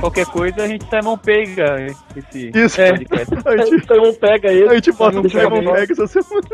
Qualquer 0.02 0.26
coisa, 0.26 0.64
a 0.64 0.66
gente 0.66 0.84
Simon 0.90 1.16
pega 1.16 1.76
esse 2.16 2.50
Isso. 2.52 2.76
podcast. 2.76 3.34
A 3.46 3.56
gente, 3.64 3.86
Simon 3.86 4.14
pega 4.14 4.52
ele. 4.52 4.68
a 4.68 4.74
gente 4.74 4.90
bota 4.90 5.20
um 5.20 5.28
Simon 5.28 5.60
pega. 5.60 5.72
Peg 5.74 5.92
essa 5.92 6.06
semana. 6.08 6.48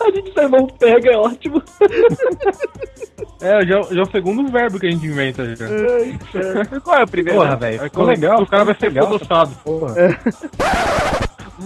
A 0.00 0.10
gente 0.10 0.32
Simon 0.32 0.66
pega, 0.66 1.12
é 1.12 1.16
ótimo. 1.16 1.62
É, 3.40 3.64
já, 3.64 3.82
já 3.82 4.00
é 4.00 4.02
o 4.02 4.10
segundo 4.10 4.50
verbo 4.50 4.80
que 4.80 4.88
a 4.88 4.90
gente 4.90 5.06
inventa 5.06 5.54
já. 5.54 5.66
Qual 6.80 6.98
é 6.98 7.04
o 7.04 7.06
primeiro? 7.06 7.38
Porra, 7.38 7.54
velho, 7.54 7.82
Aí 7.82 7.88
ficou 7.88 8.04
legal. 8.04 8.42
O 8.42 8.46
cara 8.46 8.64
vai 8.64 8.74
ser 8.74 8.88
legal. 8.88 9.06
fodossado. 9.06 9.54
Porra. 9.64 9.94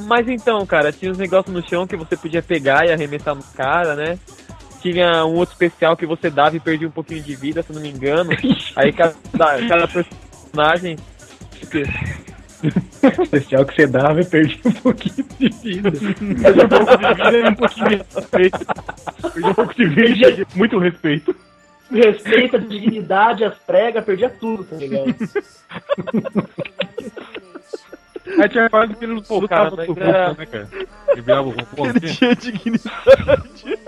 Mas 0.07 0.29
então, 0.29 0.67
cara, 0.67 0.93
tinha 0.93 1.11
uns 1.11 1.19
negócios 1.19 1.55
no 1.55 1.67
chão 1.67 1.87
que 1.87 1.97
você 1.97 2.15
podia 2.15 2.43
pegar 2.43 2.87
e 2.87 2.93
arremessar 2.93 3.35
no 3.35 3.43
cara, 3.43 3.95
né? 3.95 4.19
Tinha 4.83 5.25
um 5.25 5.35
outro 5.35 5.55
especial 5.55 5.97
que 5.97 6.05
você 6.05 6.29
dava 6.29 6.57
e 6.57 6.61
perdia 6.61 6.87
um 6.87 6.91
pouquinho 6.91 7.23
de 7.23 7.35
vida, 7.35 7.63
se 7.63 7.71
eu 7.71 7.75
não 7.77 7.83
me 7.83 7.91
engano. 7.91 8.31
Aí 8.77 8.93
cada, 8.93 9.15
cada 9.67 9.89
personagem. 10.57 10.97
especial 13.23 13.65
que 13.67 13.75
você 13.75 13.87
dava 13.87 14.21
e 14.21 14.25
perdia 14.25 14.59
um 14.65 14.73
pouquinho 14.73 15.29
de 15.39 15.49
vida. 15.51 15.93
Mas 16.43 16.57
um 16.57 16.69
pouco 16.69 16.97
de 16.97 17.15
vida 17.15 17.39
e 17.39 17.49
um 17.49 17.55
pouquinho 17.55 17.89
de 17.89 17.97
respeito. 17.97 18.67
Perdi 19.33 19.49
um 19.49 19.55
pouco 19.55 19.75
de 19.75 19.87
vida 19.87 20.09
e 20.09 20.21
perdi 20.21 20.47
muito 20.57 20.79
respeito. 20.79 21.37
Respeito, 21.91 22.57
a 22.57 22.59
dignidade, 22.59 23.45
as 23.45 23.57
pregas, 23.59 24.05
perdia 24.05 24.29
tudo, 24.29 24.65
tá 24.65 24.75
ligado? 24.77 25.15
Aí 28.43 28.49
tinha 28.49 28.69
fase 28.69 28.95
que 28.95 29.05
ele 29.05 29.23
Pô, 29.23 29.39
lutava 29.39 29.77
cara, 29.77 29.83
era- 30.01 30.27
Hulk, 30.27 30.41
né, 30.41 30.47
cara? 30.47 30.69
Ele 31.09 31.21
virava 31.23 31.47
o 31.49 31.51
Hulk. 31.53 31.81
Ele 32.03 32.13
tinha 32.13 32.35
dignidade. 32.35 33.79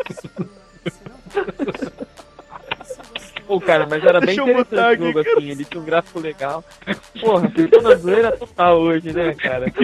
Pô, 3.48 3.58
cara, 3.58 3.86
mas 3.88 4.04
era 4.04 4.20
bem 4.20 4.34
interessante 4.34 4.74
o 4.74 4.90
aqui, 4.90 5.06
jogo 5.06 5.20
assim, 5.20 5.50
ele 5.50 5.64
tinha 5.64 5.80
um 5.80 5.84
gráfico 5.84 6.20
legal. 6.20 6.62
Porra, 7.18 7.48
ficou 7.48 7.80
na 7.80 7.94
zoeira 7.94 8.32
total 8.32 8.78
hoje, 8.78 9.10
né, 9.10 9.34
cara? 9.34 9.72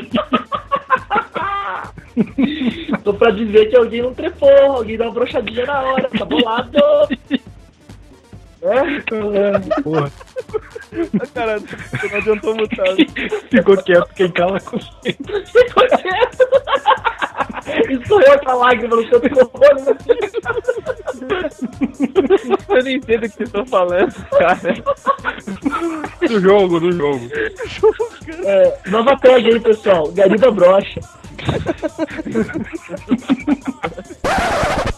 Tô 3.02 3.14
pra 3.14 3.30
dizer 3.30 3.70
que 3.70 3.76
alguém 3.76 4.02
não 4.02 4.12
trepou, 4.12 4.50
alguém 4.50 4.98
dá 4.98 5.06
uma 5.06 5.14
brochadinha 5.14 5.64
na 5.64 5.80
hora, 5.80 6.10
tá 6.10 6.26
bolado. 6.26 6.78
É? 8.66 8.80
Porra, 9.82 10.10
Cara, 11.34 11.58
você 11.58 12.08
não 12.08 12.16
adiantou 12.16 12.56
mutar. 12.56 12.86
ficou 13.50 13.76
quieto, 13.76 14.08
quem 14.14 14.30
cala 14.30 14.58
com 14.58 14.78
Ficou 14.78 15.86
quieto. 15.98 16.48
Escorreu 17.90 18.32
outra 18.32 18.54
lágrima 18.54 18.96
no 18.96 19.08
seu 19.08 19.20
telefone. 19.20 19.80
Eu 22.68 22.82
nem 22.82 23.00
sei 23.02 23.18
do 23.18 23.28
que 23.28 23.36
vocês 23.36 23.48
estão 23.48 23.66
falando, 23.66 24.12
cara. 24.30 24.74
Do 26.28 26.40
jogo, 26.40 26.80
do 26.80 26.92
jogo. 26.92 27.30
É, 28.44 28.78
nova 28.90 29.16
tag 29.18 29.46
aí, 29.46 29.60
pessoal. 29.60 30.10
Gariba 30.12 30.50
brocha. 30.50 31.00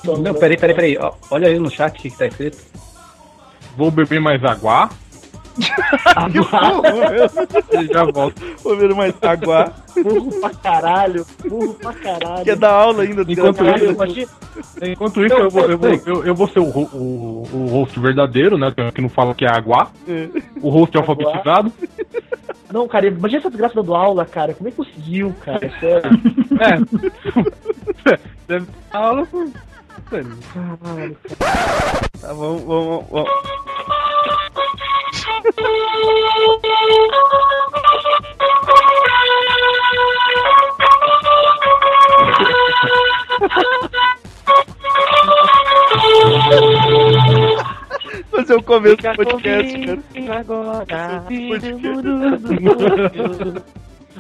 Não, 0.05 0.35
peraí, 0.35 0.57
peraí, 0.57 0.75
peraí. 0.75 0.99
Olha 1.31 1.49
aí 1.49 1.59
no 1.59 1.71
chat 1.71 1.99
o 1.99 2.03
que, 2.03 2.11
que 2.11 2.19
tá 2.19 2.27
escrito. 2.27 2.59
Vou 3.77 3.91
beber 3.91 4.21
mais 4.21 4.43
água. 4.45 4.89
Ele 7.73 7.89
já 7.93 8.05
volta. 8.05 8.43
Vou 8.63 8.77
ver 8.77 8.95
mais 8.95 9.15
água. 9.23 9.73
Burro 10.03 10.41
pra 10.41 10.51
caralho. 10.51 11.27
Burro 11.49 11.75
pra 11.75 11.93
caralho. 11.93 12.45
Quer 12.45 12.57
dar 12.57 12.73
aula 12.73 13.03
ainda. 13.03 13.23
Enquanto 13.23 13.65
desgraçado. 13.65 13.85
isso, 13.85 13.93
Imagina- 13.95 14.29
Enquanto 14.83 15.25
isso, 15.25 15.35
eu 15.35 15.51
vou, 15.51 15.63
eu, 15.71 15.79
vou, 15.79 15.91
eu, 16.07 16.25
eu 16.27 16.35
vou 16.35 16.49
ser 16.49 16.61
o, 16.61 16.65
o, 16.69 17.49
o 17.53 17.67
host 17.69 17.99
verdadeiro, 17.99 18.59
né? 18.59 18.73
Que 18.95 19.01
não 19.01 19.09
fala 19.09 19.35
que 19.35 19.45
é 19.45 19.51
água. 19.51 19.89
O 20.61 20.69
host 20.71 20.97
alfabetizado. 20.97 21.73
Não, 22.73 22.89
cara, 22.89 23.07
imagina 23.07 23.41
essa 23.41 23.51
desgraça 23.51 23.75
dando 23.75 23.95
aula, 23.95 24.25
cara. 24.25 24.53
Como 24.55 24.69
é 24.69 24.73
que 24.73 24.77
conseguiu, 24.77 25.35
cara? 25.45 25.71
Sério. 25.81 26.11
É. 26.59 26.79
Deve 28.49 28.65
ter 28.67 28.97
aula 28.97 29.27
Tá, 32.21 32.33
vamos, 32.33 32.63
vamos, 32.63 33.05
vamos. 33.11 33.31
Fazer 48.31 48.55
o 48.55 48.63
começo 48.63 48.97
do 48.97 49.15
podcast, 49.17 49.87
cara. 49.87 50.39
agora, 50.39 50.87
Podcast. 51.49 51.77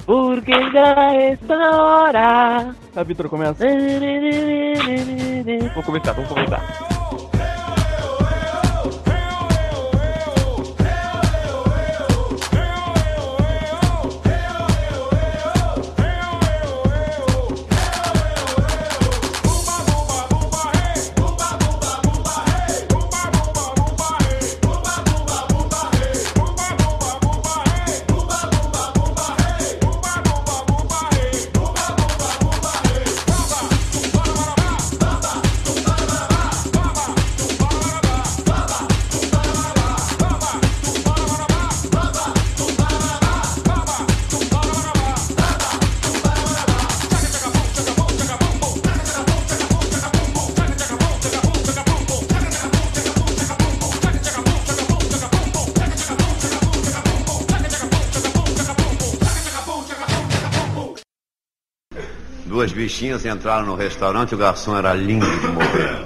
Porque 0.04 0.52
já 0.72 1.14
está 1.32 1.76
hora. 1.82 2.74
Tá, 2.92 3.02
Vitor, 3.02 3.28
começa. 3.28 3.64
Vamos 5.72 5.84
começar, 5.86 6.12
vamos 6.12 6.28
começar. 6.30 6.95
Duas 62.66 62.72
bichinhas 62.72 63.24
entraram 63.24 63.64
no 63.64 63.76
restaurante, 63.76 64.34
o 64.34 64.38
garçom 64.38 64.76
era 64.76 64.92
lindo 64.92 65.24
de 65.24 65.46
morrer. 65.46 66.04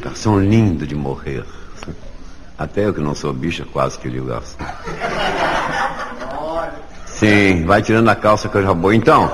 Garçom 0.00 0.40
lindo 0.40 0.86
de 0.86 0.94
morrer. 0.94 1.44
Até 2.56 2.86
eu 2.86 2.94
que 2.94 3.00
não 3.00 3.14
sou 3.14 3.30
bicha, 3.30 3.66
quase 3.70 3.98
que 3.98 4.08
li 4.08 4.18
o 4.18 4.24
garçom. 4.24 4.56
Sim, 7.04 7.66
vai 7.66 7.82
tirando 7.82 8.08
a 8.08 8.14
calça 8.14 8.48
que 8.48 8.56
eu 8.56 8.62
já 8.62 8.72
vou. 8.72 8.90
Então. 8.90 9.30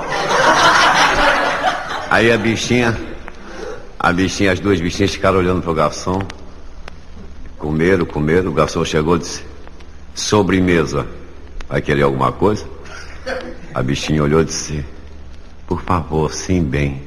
Aí 2.10 2.32
a 2.32 2.36
bichinha, 2.36 2.98
a 3.96 4.12
bichinha, 4.12 4.50
as 4.50 4.58
duas 4.58 4.80
bichinhas 4.80 5.12
ficaram 5.12 5.38
olhando 5.38 5.62
pro 5.62 5.74
garçom. 5.74 6.20
Comeram, 7.56 8.04
comeram. 8.04 8.50
O 8.50 8.54
garçom 8.54 8.84
chegou 8.84 9.14
e 9.14 9.20
disse: 9.20 9.44
Sobremesa. 10.12 11.06
Vai 11.68 11.80
querer 11.80 12.02
alguma 12.02 12.32
coisa? 12.32 12.66
A 13.72 13.80
bichinha 13.80 14.24
olhou 14.24 14.40
e 14.40 14.44
disse: 14.44 14.95
Por 15.66 15.82
favor, 15.82 16.32
sim, 16.32 16.62
bem. 16.62 17.02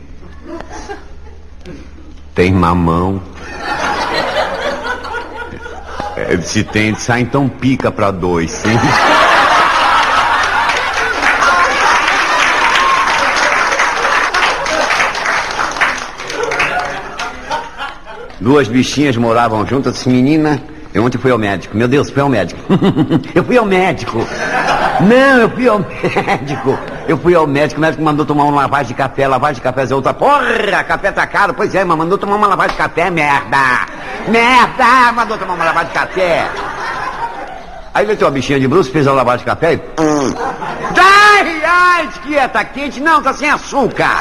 Tem 2.36 2.52
mamão? 2.52 3.22
É, 6.15 6.38
Se 6.41 6.64
tem, 6.64 6.95
ah, 7.07 7.19
então 7.19 7.48
pica 7.48 7.91
pra 7.91 8.11
dois, 8.11 8.52
sim. 8.52 8.69
Duas 18.41 18.68
bichinhas 18.68 19.18
moravam 19.18 19.65
juntas, 19.65 20.06
menina, 20.06 20.61
eu 20.94 21.03
ontem 21.03 21.18
fui 21.18 21.31
ao 21.31 21.38
médico. 21.38 21.76
Meu 21.77 21.88
Deus, 21.88 22.10
fui 22.10 22.22
ao 22.22 22.30
médico. 22.30 22.61
eu 23.36 23.44
fui 23.44 23.57
ao 23.57 23.65
médico. 23.65 24.26
Não, 25.02 25.38
eu 25.40 25.49
fui 25.49 25.68
ao 25.68 25.80
médico. 26.26 26.77
Eu 27.10 27.18
fui 27.18 27.34
ao 27.34 27.48
médico, 27.48 27.80
o 27.80 27.81
médico 27.81 28.03
mandou 28.03 28.23
tomar 28.23 28.44
uma 28.44 28.61
lavagem 28.61 28.90
de 28.90 28.94
café, 28.94 29.27
lavagem 29.27 29.56
de 29.56 29.61
café, 29.61 29.95
outra, 29.95 30.14
porra, 30.14 30.84
café 30.84 31.11
tá 31.11 31.26
caro, 31.26 31.56
pois 31.56 31.73
é, 31.73 31.84
mas 31.84 31.98
mandou 31.98 32.19
tomar 32.19 32.36
uma 32.36 32.45
lavagem 32.45 32.73
de 32.73 32.77
café, 32.77 33.10
merda. 33.10 33.88
Merda, 34.27 35.11
mandou 35.14 35.36
tomar 35.36 35.56
uma 35.56 35.65
lavagem 35.65 35.88
de 35.88 35.94
café. 35.95 36.48
Aí 37.95 38.06
meteu 38.06 38.27
a 38.27 38.30
bichinha 38.30 38.60
de 38.60 38.68
bruxo, 38.68 38.91
fez 38.91 39.07
a 39.07 39.11
lavagem 39.11 39.40
de 39.40 39.45
café 39.45 39.73
e... 39.73 39.77
Pum. 39.77 40.36
Ai, 40.95 41.61
ai, 41.65 42.10
que 42.22 42.38
é, 42.38 42.48
tá 42.48 42.64
quente? 42.64 42.99
Não, 42.99 43.23
tá 43.23 43.34
sem 43.34 43.49
açúcar. 43.49 44.15